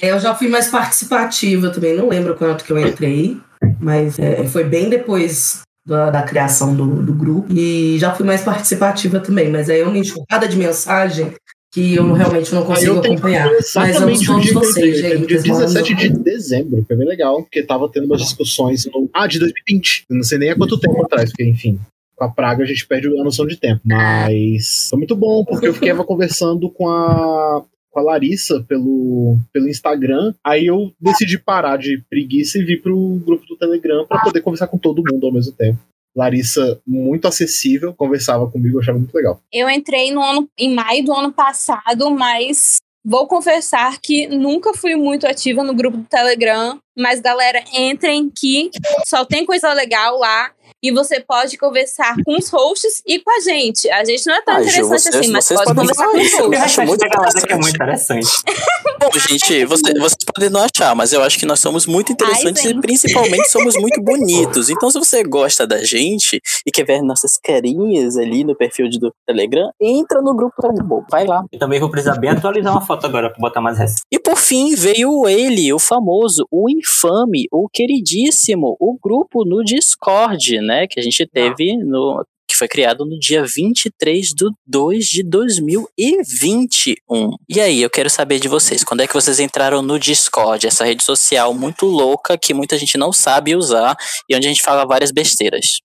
É, 0.00 0.10
Eu 0.10 0.18
já 0.18 0.34
fui 0.34 0.48
mais 0.48 0.68
participativa 0.68 1.70
também, 1.70 1.94
não 1.96 2.08
lembro 2.08 2.34
quanto 2.34 2.64
que 2.64 2.72
eu 2.72 2.78
entrei, 2.78 3.38
mas 3.78 4.18
é, 4.18 4.44
foi 4.46 4.64
bem 4.64 4.88
depois 4.88 5.60
da, 5.86 6.10
da 6.10 6.22
criação 6.22 6.74
do, 6.74 7.02
do 7.02 7.12
grupo. 7.12 7.52
E 7.52 7.98
já 7.98 8.14
fui 8.14 8.24
mais 8.26 8.42
participativa 8.42 9.20
também, 9.20 9.50
mas 9.50 9.68
aí 9.68 9.80
é 9.80 9.86
uma 9.86 9.98
enxurrada 9.98 10.48
de 10.48 10.56
mensagem 10.56 11.32
que 11.72 11.96
eu 11.96 12.12
realmente 12.12 12.54
não 12.54 12.64
consigo 12.64 13.00
acompanhar. 13.00 13.50
Mas 13.50 13.96
eu 13.96 14.06
vocês, 14.06 14.22
entrei, 14.22 15.02
foi 15.02 15.18
no 15.18 15.18
gente. 15.18 15.26
dia 15.26 15.38
Vocês 15.40 15.58
17 15.58 15.94
mandam- 15.94 16.08
de 16.12 16.22
dezembro, 16.22 16.84
foi 16.86 16.96
bem 16.96 17.08
legal, 17.08 17.42
porque 17.42 17.62
tava 17.64 17.90
tendo 17.90 18.06
umas 18.06 18.22
discussões 18.22 18.86
no... 18.86 19.10
Ah, 19.12 19.26
de 19.26 19.40
2020. 19.40 20.04
Eu 20.08 20.16
não 20.16 20.22
sei 20.22 20.38
nem 20.38 20.50
há 20.50 20.56
quanto 20.56 20.78
tempo 20.78 21.04
atrás, 21.04 21.30
porque, 21.30 21.44
enfim, 21.44 21.80
com 22.14 22.24
a 22.24 22.28
praga 22.30 22.62
a 22.62 22.66
gente 22.66 22.86
perde 22.86 23.08
a 23.08 23.24
noção 23.24 23.44
de 23.44 23.56
tempo. 23.56 23.80
Mas 23.84 24.86
foi 24.88 24.98
muito 24.98 25.16
bom, 25.16 25.44
porque 25.44 25.66
eu 25.66 25.74
ficava 25.74 26.04
conversando 26.04 26.70
com 26.70 26.88
a, 26.88 27.64
com 27.94 28.00
a 28.00 28.02
Larissa 28.02 28.62
pelo, 28.68 29.38
pelo 29.52 29.68
Instagram. 29.68 30.34
Aí 30.44 30.66
eu 30.66 30.92
decidi 31.00 31.38
parar 31.38 31.78
de 31.78 32.02
preguiça 32.10 32.58
e 32.58 32.64
vir 32.64 32.82
pro 32.82 33.22
grupo 33.24 33.46
do 33.46 33.56
Telegram 33.56 34.04
pra 34.04 34.20
poder 34.20 34.40
conversar 34.40 34.66
com 34.66 34.76
todo 34.76 35.02
mundo 35.08 35.24
ao 35.24 35.32
mesmo 35.32 35.52
tempo. 35.52 35.78
Larissa, 36.16 36.80
muito 36.86 37.26
acessível, 37.26 37.94
conversava 37.94 38.48
comigo, 38.50 38.76
eu 38.76 38.80
achava 38.80 38.98
muito 38.98 39.14
legal. 39.14 39.40
Eu 39.52 39.68
entrei 39.70 40.12
no 40.12 40.22
ano, 40.22 40.48
em 40.58 40.72
maio 40.72 41.04
do 41.04 41.12
ano 41.12 41.32
passado, 41.32 42.10
mas 42.10 42.76
vou 43.04 43.26
confessar 43.26 43.98
que 44.00 44.26
nunca 44.28 44.72
fui 44.74 44.94
muito 44.94 45.26
ativa 45.26 45.62
no 45.62 45.74
grupo 45.74 45.98
do 45.98 46.04
Telegram. 46.04 46.78
Mas, 46.96 47.20
galera, 47.20 47.62
entrem 47.72 48.30
que 48.30 48.70
só 49.06 49.24
tem 49.24 49.44
coisa 49.44 49.72
legal 49.72 50.18
lá. 50.18 50.52
E 50.84 50.92
você 50.92 51.18
pode 51.18 51.56
conversar 51.56 52.14
com 52.26 52.36
os 52.36 52.50
hosts 52.50 53.02
e 53.06 53.18
com 53.18 53.30
a 53.30 53.40
gente. 53.40 53.90
A 53.90 54.04
gente 54.04 54.26
não 54.26 54.34
é 54.34 54.42
tão 54.42 54.56
Ah, 54.56 54.60
interessante 54.60 54.86
vocês- 55.00 55.14
assim, 55.14 55.30
mas 55.32 55.44
vocês 55.46 55.58
pode 55.60 55.74
conversar 55.74 56.08
com 56.10 56.18
os 56.18 56.22
isso, 56.26 56.36
eu 56.36 56.46
hosts. 56.50 56.62
acho 56.64 56.82
muito 56.82 57.00
galera 57.08 57.32
que 57.32 57.38
é 57.38 57.56
interessante. 57.56 57.62
muito 57.62 57.74
interessante. 57.74 58.28
Bom, 59.00 59.10
gente, 59.28 59.64
você- 59.64 59.94
vocês 59.98 60.24
podem 60.34 60.50
não 60.50 60.60
achar, 60.60 60.94
mas 60.94 61.14
eu 61.14 61.22
acho 61.22 61.38
que 61.38 61.46
nós 61.46 61.58
somos 61.60 61.86
muito 61.86 62.12
interessantes 62.12 62.66
Ai, 62.66 62.72
e 62.72 62.80
principalmente 62.82 63.48
somos 63.50 63.76
muito 63.76 63.98
bonitos. 64.04 64.68
Então, 64.68 64.90
se 64.90 64.98
você 64.98 65.22
gosta 65.24 65.66
da 65.66 65.82
gente 65.82 66.38
e 66.66 66.70
quer 66.70 66.84
ver 66.84 67.00
nossas 67.02 67.38
carinhas 67.42 68.18
ali 68.18 68.44
no 68.44 68.54
perfil 68.54 68.88
do 68.90 69.10
Telegram, 69.26 69.70
entra 69.80 70.20
no 70.20 70.34
grupo 70.36 70.54
Telegram. 70.60 71.02
Vai 71.10 71.26
lá. 71.26 71.42
Eu 71.50 71.58
também 71.58 71.80
vou 71.80 71.90
precisar 71.90 72.18
bem 72.18 72.28
atualizar 72.30 72.72
uma 72.72 72.84
foto 72.84 73.06
agora 73.06 73.30
pra 73.30 73.38
botar 73.40 73.62
mais 73.62 73.78
recente. 73.78 74.02
E 74.12 74.18
por 74.18 74.36
fim 74.36 74.74
veio 74.74 75.26
ele, 75.26 75.72
o 75.72 75.78
famoso, 75.78 76.46
o 76.50 76.68
infame, 76.68 77.46
o 77.50 77.68
queridíssimo, 77.72 78.76
o 78.78 78.98
grupo 79.02 79.44
no 79.46 79.64
Discord, 79.64 80.60
né? 80.60 80.73
Que 80.88 81.00
a 81.00 81.02
gente 81.02 81.26
teve 81.26 81.76
no. 81.76 82.24
Que 82.46 82.56
foi 82.56 82.68
criado 82.68 83.06
no 83.06 83.18
dia 83.18 83.42
23 83.42 84.28
de 84.28 84.44
2 84.66 85.06
de 85.06 85.22
2021. 85.22 87.30
E 87.48 87.58
aí, 87.58 87.82
eu 87.82 87.88
quero 87.88 88.10
saber 88.10 88.38
de 88.38 88.48
vocês, 88.48 88.84
quando 88.84 89.00
é 89.00 89.06
que 89.06 89.14
vocês 89.14 89.40
entraram 89.40 89.80
no 89.80 89.98
Discord, 89.98 90.66
essa 90.66 90.84
rede 90.84 91.02
social 91.02 91.54
muito 91.54 91.86
louca 91.86 92.36
que 92.36 92.52
muita 92.52 92.76
gente 92.76 92.98
não 92.98 93.12
sabe 93.12 93.56
usar 93.56 93.96
e 94.28 94.36
onde 94.36 94.46
a 94.46 94.50
gente 94.50 94.62
fala 94.62 94.84
várias 94.84 95.10
besteiras? 95.10 95.80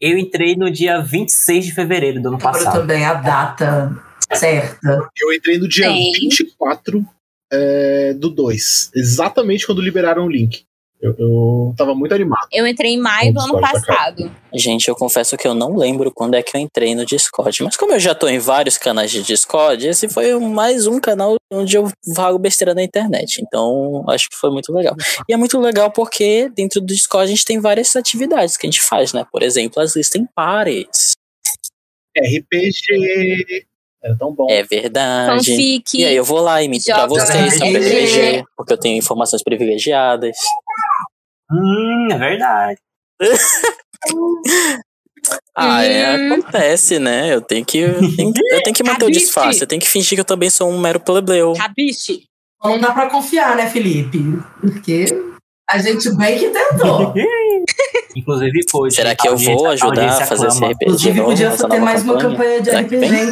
Eu 0.00 0.18
entrei 0.18 0.56
no 0.56 0.70
dia 0.70 1.00
26 1.00 1.66
de 1.66 1.74
fevereiro 1.74 2.20
do 2.20 2.28
ano 2.28 2.38
passado. 2.38 2.80
também 2.80 3.04
a 3.04 3.14
data 3.14 3.92
certa. 4.34 5.10
Eu 5.16 5.32
entrei 5.32 5.58
no 5.58 5.68
dia 5.68 5.88
Sim. 5.88 6.10
24 6.12 7.04
é, 7.52 8.14
do 8.14 8.30
2, 8.30 8.90
exatamente 8.94 9.66
quando 9.66 9.82
liberaram 9.82 10.24
o 10.24 10.30
link. 10.30 10.64
Eu, 11.02 11.16
eu 11.18 11.74
tava 11.76 11.96
muito 11.96 12.14
animado. 12.14 12.46
Eu 12.52 12.64
entrei 12.64 12.92
em 12.92 12.96
maio 12.96 13.34
do 13.34 13.40
ano 13.40 13.60
passado. 13.60 14.30
Gente, 14.54 14.86
eu 14.86 14.94
confesso 14.94 15.36
que 15.36 15.48
eu 15.48 15.52
não 15.52 15.76
lembro 15.76 16.12
quando 16.12 16.34
é 16.34 16.42
que 16.44 16.56
eu 16.56 16.60
entrei 16.60 16.94
no 16.94 17.04
Discord. 17.04 17.64
Mas 17.64 17.76
como 17.76 17.92
eu 17.92 17.98
já 17.98 18.14
tô 18.14 18.28
em 18.28 18.38
vários 18.38 18.78
canais 18.78 19.10
de 19.10 19.20
Discord, 19.20 19.84
esse 19.88 20.08
foi 20.08 20.32
mais 20.38 20.86
um 20.86 21.00
canal 21.00 21.34
onde 21.52 21.76
eu 21.76 21.90
vago 22.14 22.38
besteira 22.38 22.72
na 22.72 22.84
internet. 22.84 23.42
Então, 23.42 24.04
acho 24.08 24.30
que 24.30 24.36
foi 24.36 24.50
muito 24.52 24.72
legal. 24.72 24.94
E 25.28 25.32
é 25.32 25.36
muito 25.36 25.58
legal 25.58 25.90
porque 25.90 26.48
dentro 26.54 26.80
do 26.80 26.86
Discord 26.86 27.24
a 27.24 27.34
gente 27.34 27.44
tem 27.44 27.58
várias 27.58 27.96
atividades 27.96 28.56
que 28.56 28.64
a 28.64 28.70
gente 28.70 28.80
faz, 28.80 29.12
né? 29.12 29.26
Por 29.32 29.42
exemplo, 29.42 29.82
as 29.82 29.96
listas 29.96 30.22
em 30.22 30.26
pares. 30.36 31.14
RPG. 32.16 33.66
Era 34.02 34.16
tão 34.16 34.34
bom. 34.34 34.46
É 34.50 34.64
verdade. 34.64 35.46
Fanfic, 35.46 35.98
e 35.98 36.04
aí 36.04 36.16
eu 36.16 36.24
vou 36.24 36.40
lá 36.40 36.60
e 36.60 36.66
imito 36.66 36.84
pra 36.86 37.06
vocês 37.06 37.54
sobre 37.54 37.78
RPG. 37.78 38.04
RPG, 38.04 38.44
porque 38.56 38.72
eu 38.72 38.78
tenho 38.78 38.98
informações 38.98 39.42
privilegiadas. 39.44 40.36
Hum, 41.52 42.08
é 42.10 42.18
verdade. 42.18 42.78
Ah, 45.54 45.84
é, 45.84 46.16
Hum. 46.16 46.32
acontece, 46.32 46.98
né? 46.98 47.32
Eu 47.32 47.40
tenho 47.40 47.64
que, 47.64 47.78
eu 47.78 48.00
tenho 48.16 48.32
que, 48.32 48.54
eu 48.54 48.62
tenho 48.62 48.74
que 48.74 48.82
manter 48.82 49.04
o 49.04 49.10
disfarce. 49.10 49.60
Eu 49.60 49.66
tenho 49.68 49.80
que 49.80 49.88
fingir 49.88 50.16
que 50.16 50.20
eu 50.20 50.24
também 50.24 50.50
sou 50.50 50.68
um 50.68 50.80
mero 50.80 50.98
plebeu. 50.98 51.52
Rabiche. 51.52 52.24
Não 52.64 52.78
dá 52.80 52.90
pra 52.92 53.08
confiar, 53.08 53.54
né, 53.56 53.68
Felipe? 53.70 54.18
Porque 54.60 55.04
a 55.70 55.78
gente 55.78 56.10
bem 56.16 56.38
que 56.38 56.50
tentou. 56.50 57.12
Inclusive, 58.16 58.66
coach. 58.70 58.94
Será 58.94 59.14
que 59.14 59.28
eu 59.28 59.36
vou 59.36 59.68
ajudar 59.68 60.22
a 60.22 60.26
fazer 60.26 60.48
esse 60.48 60.64
RPG? 60.64 60.82
Inclusive, 60.84 61.18
novo, 61.20 61.30
podia 61.30 61.50
ter 61.56 61.80
mais 61.80 62.02
uma 62.02 62.18
campanha 62.18 62.60
de 62.60 62.70
Será 62.70 62.80
RPG, 62.80 62.96
vem? 62.98 63.14
hein? 63.20 63.30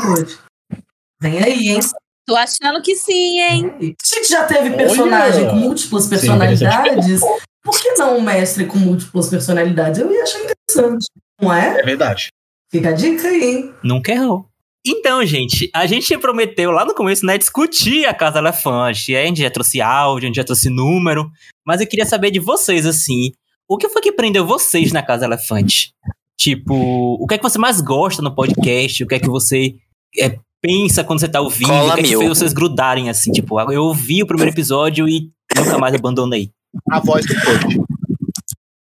Vem 1.20 1.42
aí, 1.42 1.68
hein? 1.70 1.80
Tô 2.26 2.36
achando 2.36 2.80
que 2.82 2.94
sim, 2.94 3.40
hein? 3.40 3.72
A 3.80 3.82
gente 4.14 4.28
já 4.28 4.44
teve 4.44 4.70
personagem 4.76 5.42
Olha! 5.42 5.50
com 5.50 5.56
múltiplas 5.56 6.04
Sim, 6.04 6.10
personalidades. 6.10 7.20
Por 7.62 7.80
que 7.80 7.92
não 7.92 8.18
um 8.18 8.22
mestre 8.22 8.66
com 8.66 8.78
múltiplas 8.78 9.28
personalidades? 9.28 10.00
Eu 10.00 10.10
ia 10.10 10.22
achar 10.22 10.40
interessante. 10.40 11.06
Não 11.40 11.52
é? 11.52 11.80
É 11.80 11.82
verdade. 11.82 12.28
Fica 12.70 12.90
a 12.90 12.92
dica 12.92 13.28
aí, 13.28 13.42
hein? 13.42 13.74
Nunca 13.82 14.12
errou. 14.12 14.46
Então, 14.86 15.24
gente, 15.26 15.70
a 15.74 15.86
gente 15.86 16.16
prometeu 16.16 16.70
lá 16.70 16.86
no 16.86 16.94
começo, 16.94 17.26
né, 17.26 17.36
discutir 17.36 18.06
a 18.06 18.14
Casa 18.14 18.38
Elefante. 18.38 19.14
A 19.14 19.26
gente 19.26 19.42
já 19.42 19.50
trouxe 19.50 19.80
áudio, 19.80 20.26
a 20.26 20.28
gente 20.28 20.36
já 20.36 20.44
trouxe 20.44 20.70
número. 20.70 21.30
Mas 21.66 21.80
eu 21.80 21.86
queria 21.86 22.06
saber 22.06 22.30
de 22.30 22.38
vocês, 22.38 22.86
assim, 22.86 23.32
o 23.68 23.76
que 23.76 23.88
foi 23.88 24.00
que 24.00 24.12
prendeu 24.12 24.46
vocês 24.46 24.90
na 24.90 25.02
Casa 25.02 25.26
Elefante? 25.26 25.92
Tipo, 26.38 26.74
o 26.74 27.26
que 27.26 27.34
é 27.34 27.36
que 27.36 27.42
você 27.42 27.58
mais 27.58 27.82
gosta 27.82 28.22
no 28.22 28.34
podcast? 28.34 29.04
O 29.04 29.06
que 29.06 29.16
é 29.16 29.18
que 29.18 29.28
você 29.28 29.74
é, 30.18 30.38
pensa 30.62 31.04
quando 31.04 31.20
você 31.20 31.28
tá 31.28 31.42
ouvindo? 31.42 31.68
Cola 31.68 31.92
o 31.92 31.94
que 31.94 32.00
é 32.00 32.04
que 32.04 32.16
fez 32.16 32.28
vocês 32.28 32.52
grudarem, 32.54 33.10
assim? 33.10 33.30
Tipo, 33.30 33.60
eu 33.70 33.84
ouvi 33.84 34.22
o 34.22 34.26
primeiro 34.26 34.50
episódio 34.50 35.06
e 35.06 35.30
nunca 35.54 35.76
mais 35.76 35.94
abandonei. 35.94 36.50
A 36.90 37.00
voz 37.00 37.24
do 37.26 37.34
coach. 37.34 37.80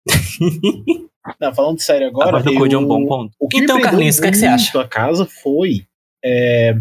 Não, 1.41 1.55
falando 1.55 1.81
sério 1.81 2.07
A 2.07 2.11
agora. 2.11 2.31
voz 2.33 2.45
do 2.45 2.55
Code 2.55 2.75
é 2.75 2.79
um 2.79 2.87
bom 2.87 3.07
ponto. 3.07 3.35
O 3.39 3.49
que 3.49 3.59
Então, 3.59 3.81
Carlinhos, 3.81 4.19
o 4.19 4.23
que 4.23 4.29
é 4.29 4.31
que 4.31 4.37
você 4.37 4.47
acha? 4.47 4.81
a 4.81 4.89
casa 4.89 5.27
foi. 5.27 5.87
é, 6.25 6.75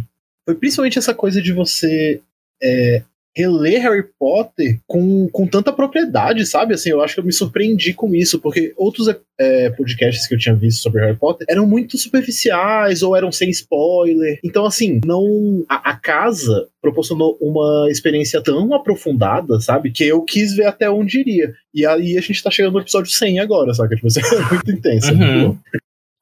foi 0.46 0.56
principalmente 0.56 0.98
essa 0.98 1.14
coisa 1.14 1.42
de 1.42 1.52
você 1.52 2.22
é, 2.64 3.04
reler 3.38 3.84
Harry 3.84 4.04
Potter 4.20 4.80
com, 4.88 5.30
com 5.30 5.46
tanta 5.46 5.72
propriedade, 5.72 6.44
sabe? 6.48 6.74
Assim, 6.74 6.90
eu 6.90 7.02
acho 7.02 7.14
que 7.14 7.20
eu 7.20 7.24
me 7.24 7.32
surpreendi 7.32 7.94
com 7.94 8.16
isso, 8.16 8.40
porque 8.40 8.74
outros 8.76 9.08
é, 9.40 9.70
podcasts 9.70 10.28
que 10.28 10.34
eu 10.34 10.40
tinha 10.40 10.56
visto 10.56 10.82
sobre 10.82 11.02
Harry 11.02 11.16
Potter 11.16 11.46
eram 11.48 11.68
muito 11.68 12.00
superficiais 12.00 13.04
ou 13.04 13.16
eram 13.16 13.32
sem 13.32 13.52
spoiler. 13.52 14.40
Então, 14.44 14.66
assim, 14.66 15.00
não. 15.06 15.64
A, 15.70 15.92
a 15.92 15.96
casa 15.96 16.68
proporcionou 16.82 17.38
uma 17.40 17.88
experiência 17.92 18.42
tão 18.42 18.74
aprofundada, 18.74 19.60
sabe? 19.60 19.92
Que 19.92 20.06
eu 20.06 20.24
quis 20.24 20.56
ver 20.56 20.66
até 20.66 20.90
onde 20.90 21.20
iria. 21.20 21.54
E 21.72 21.86
aí 21.86 22.18
a 22.18 22.22
gente 22.22 22.42
tá 22.42 22.50
chegando 22.50 22.74
no 22.74 22.80
episódio 22.80 23.12
100 23.12 23.40
agora, 23.40 23.72
sabe? 23.76 23.96
Tipo, 23.96 24.08
assim, 24.08 24.22
é 24.22 24.40
muito 24.50 24.72
intenso. 24.72 25.10
é 25.10 25.14
muito 25.14 25.28
Uhum. 25.28 25.58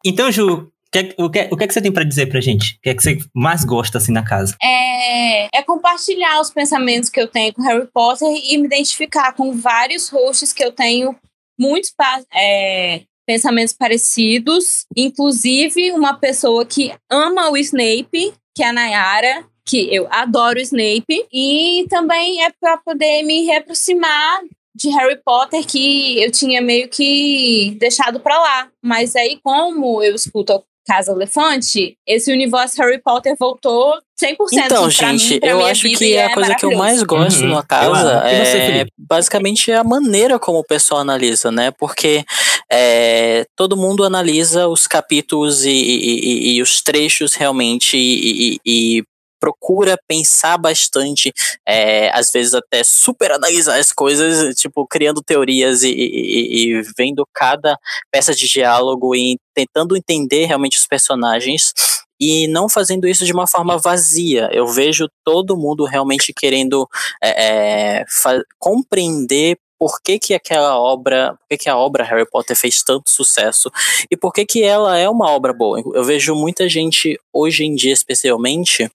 Então, 0.05 0.31
Ju, 0.31 0.71
o 1.17 1.29
que, 1.29 1.47
o, 1.51 1.57
que, 1.57 1.63
é 1.63 1.67
que 1.67 1.73
você 1.73 1.81
tem 1.81 1.91
pra 1.91 2.03
dizer 2.03 2.27
pra 2.27 2.39
gente? 2.39 2.75
O 2.75 2.81
que 2.81 2.89
é 2.89 2.95
que 2.95 3.03
você 3.03 3.17
mais 3.33 3.65
gosta 3.65 3.97
assim 3.97 4.11
na 4.11 4.23
casa? 4.23 4.55
É, 4.61 5.57
é 5.57 5.63
compartilhar 5.63 6.39
os 6.39 6.51
pensamentos 6.51 7.09
que 7.09 7.19
eu 7.19 7.27
tenho 7.27 7.53
com 7.53 7.61
Harry 7.63 7.87
Potter 7.93 8.27
e 8.27 8.57
me 8.57 8.65
identificar 8.65 9.33
com 9.33 9.53
vários 9.53 10.09
hosts 10.09 10.53
que 10.53 10.63
eu 10.63 10.71
tenho 10.71 11.15
muitos 11.59 11.93
é, 12.33 13.01
pensamentos 13.25 13.73
parecidos, 13.73 14.85
inclusive 14.95 15.91
uma 15.91 16.13
pessoa 16.13 16.65
que 16.65 16.93
ama 17.09 17.49
o 17.49 17.57
Snape, 17.57 18.33
que 18.55 18.63
é 18.63 18.69
a 18.69 18.73
Nayara, 18.73 19.45
que 19.65 19.93
eu 19.93 20.07
adoro 20.11 20.59
o 20.59 20.61
Snape, 20.61 21.25
e 21.33 21.85
também 21.89 22.43
é 22.43 22.51
para 22.51 22.77
poder 22.77 23.23
me 23.23 23.45
reaproximar 23.45 24.41
de 24.75 24.89
Harry 24.89 25.19
Potter 25.23 25.65
que 25.65 26.21
eu 26.21 26.29
tinha 26.29 26.61
meio 26.61 26.89
que 26.89 27.75
deixado 27.79 28.19
pra 28.19 28.39
lá. 28.39 28.69
Mas 28.83 29.15
aí, 29.15 29.39
como 29.41 30.03
eu 30.03 30.13
escuto 30.13 30.63
Casa 30.85 31.11
Elefante, 31.11 31.97
esse 32.05 32.31
universo 32.31 32.77
Harry 32.81 33.01
Potter 33.01 33.35
voltou 33.39 33.93
100% 34.21 34.35
Então, 34.53 34.83
pra 34.83 34.89
gente, 34.89 35.33
mim, 35.33 35.39
pra 35.39 35.49
eu 35.49 35.65
acho 35.65 35.89
que 35.89 36.17
a 36.17 36.21
é 36.25 36.33
coisa 36.33 36.55
que 36.55 36.65
eu 36.65 36.77
mais 36.77 37.01
gosto 37.03 37.41
Uhum. 37.41 37.49
na 37.49 37.63
casa 37.63 38.23
Eu 38.29 38.43
é 38.43 38.85
basicamente 38.97 39.71
a 39.71 39.83
maneira 39.83 40.37
como 40.39 40.59
o 40.59 40.63
pessoal 40.63 41.01
analisa, 41.01 41.51
né? 41.51 41.71
Porque 41.71 42.23
é, 42.71 43.45
todo 43.55 43.75
mundo 43.75 44.03
analisa 44.03 44.67
os 44.67 44.87
capítulos 44.87 45.65
e, 45.65 45.69
e- 45.71 46.19
e- 46.19 46.55
e 46.57 46.61
os 46.61 46.81
trechos 46.81 47.33
realmente 47.33 47.97
e, 47.97 48.55
e- 48.55 48.59
e 48.65 49.03
procura 49.45 49.95
pensar 50.07 50.57
bastante, 50.57 51.31
é, 51.67 52.09
às 52.17 52.31
vezes 52.31 52.55
até 52.55 52.83
super 52.83 53.31
analisar 53.31 53.77
as 53.79 53.91
coisas, 53.91 54.55
tipo, 54.55 54.87
criando 54.87 55.21
teorias 55.21 55.83
e, 55.83 55.89
e- 55.91 56.79
e- 56.79 56.81
vendo 56.97 57.23
cada 57.31 57.77
peça 58.11 58.33
de 58.33 58.47
diálogo 58.47 59.15
e 59.15 59.37
tentando 59.53 59.95
entender 59.95 60.45
realmente 60.45 60.79
os 60.79 60.87
personagens 60.87 61.73
e 62.19 62.47
não 62.47 62.67
fazendo 62.67 63.07
isso 63.07 63.23
de 63.23 63.33
uma 63.33 63.45
forma 63.45 63.77
vazia. 63.77 64.49
Eu 64.51 64.67
vejo 64.67 65.07
todo 65.23 65.55
mundo 65.57 65.85
realmente 65.85 66.33
querendo 66.35 66.87
é, 67.21 67.99
é, 67.99 68.05
compreender 68.57 69.57
por 69.77 70.01
que, 70.01 70.17
que 70.17 70.33
aquela 70.33 70.79
obra, 70.79 71.33
por 71.33 71.47
que, 71.49 71.57
que 71.57 71.69
a 71.69 71.77
obra 71.77 72.03
Harry 72.03 72.25
Potter 72.29 72.55
fez 72.55 72.81
tanto 72.81 73.09
sucesso 73.09 73.69
e 74.09 74.15
por 74.17 74.31
que, 74.31 74.45
que 74.45 74.63
ela 74.63 74.97
é 74.97 75.07
uma 75.07 75.29
obra 75.29 75.53
boa. 75.53 75.81
Eu 75.93 76.03
vejo 76.03 76.33
muita 76.33 76.67
gente, 76.69 77.19
hoje 77.33 77.65
em 77.65 77.75
dia 77.75 77.93
especialmente, 77.93 78.89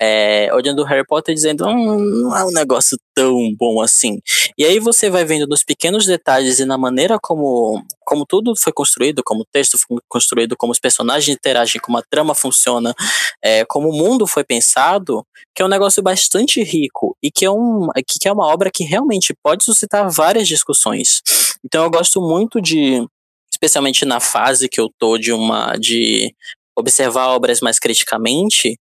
é, 0.00 0.48
olhando 0.54 0.82
Harry 0.84 1.04
Potter 1.06 1.34
dizendo 1.34 1.66
hum, 1.66 1.98
não 1.98 2.36
é 2.36 2.44
um 2.44 2.50
negócio 2.50 2.96
tão 3.14 3.54
bom 3.56 3.82
assim. 3.82 4.18
E 4.56 4.64
aí 4.64 4.80
você 4.80 5.10
vai 5.10 5.24
vendo 5.24 5.46
nos 5.46 5.62
pequenos 5.62 6.06
detalhes 6.06 6.58
e 6.58 6.64
na 6.64 6.78
maneira 6.78 7.18
como, 7.20 7.84
como 8.06 8.24
tudo 8.24 8.54
foi 8.56 8.72
construído, 8.72 9.22
como 9.22 9.42
o 9.42 9.46
texto 9.52 9.76
foi 9.78 9.98
construído, 10.08 10.56
como 10.56 10.72
os 10.72 10.80
personagens 10.80 11.36
interagem, 11.36 11.80
como 11.82 11.98
a 11.98 12.02
trama 12.02 12.34
funciona, 12.34 12.94
é, 13.42 13.64
como 13.66 13.90
o 13.90 13.96
mundo 13.96 14.26
foi 14.26 14.42
pensado, 14.42 15.26
que 15.54 15.60
é 15.60 15.64
um 15.66 15.68
negócio 15.68 16.02
bastante 16.02 16.62
rico 16.62 17.14
e 17.22 17.30
que 17.30 17.44
é, 17.44 17.50
um, 17.50 17.88
que 18.06 18.26
é 18.26 18.32
uma 18.32 18.46
obra 18.46 18.70
que 18.72 18.84
realmente 18.84 19.34
pode 19.42 19.64
suscitar 19.64 20.10
várias 20.10 20.48
discussões. 20.48 21.20
Então 21.62 21.84
eu 21.84 21.90
gosto 21.90 22.22
muito 22.22 22.58
de, 22.58 23.06
especialmente 23.52 24.06
na 24.06 24.18
fase 24.18 24.68
que 24.68 24.80
eu 24.80 24.88
tô 24.98 25.18
de 25.18 25.30
uma 25.30 25.76
de 25.76 26.34
observar 26.76 27.28
obras 27.28 27.60
mais 27.60 27.78
criticamente, 27.78 28.78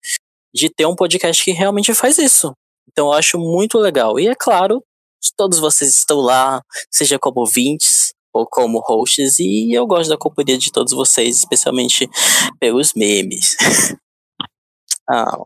de 0.56 0.70
ter 0.70 0.86
um 0.86 0.96
podcast 0.96 1.44
que 1.44 1.52
realmente 1.52 1.94
faz 1.94 2.18
isso. 2.18 2.52
Então 2.90 3.08
eu 3.08 3.12
acho 3.12 3.38
muito 3.38 3.78
legal. 3.78 4.18
E 4.18 4.26
é 4.26 4.34
claro, 4.34 4.82
todos 5.36 5.58
vocês 5.58 5.94
estão 5.94 6.18
lá, 6.18 6.62
seja 6.90 7.18
como 7.18 7.40
ouvintes 7.40 8.14
ou 8.32 8.46
como 8.46 8.80
hosts, 8.80 9.38
e 9.38 9.72
eu 9.72 9.86
gosto 9.86 10.10
da 10.10 10.18
companhia 10.18 10.58
de 10.58 10.70
todos 10.70 10.92
vocês, 10.92 11.38
especialmente 11.38 12.08
pelos 12.60 12.92
memes. 12.94 13.56
ah, 15.08 15.38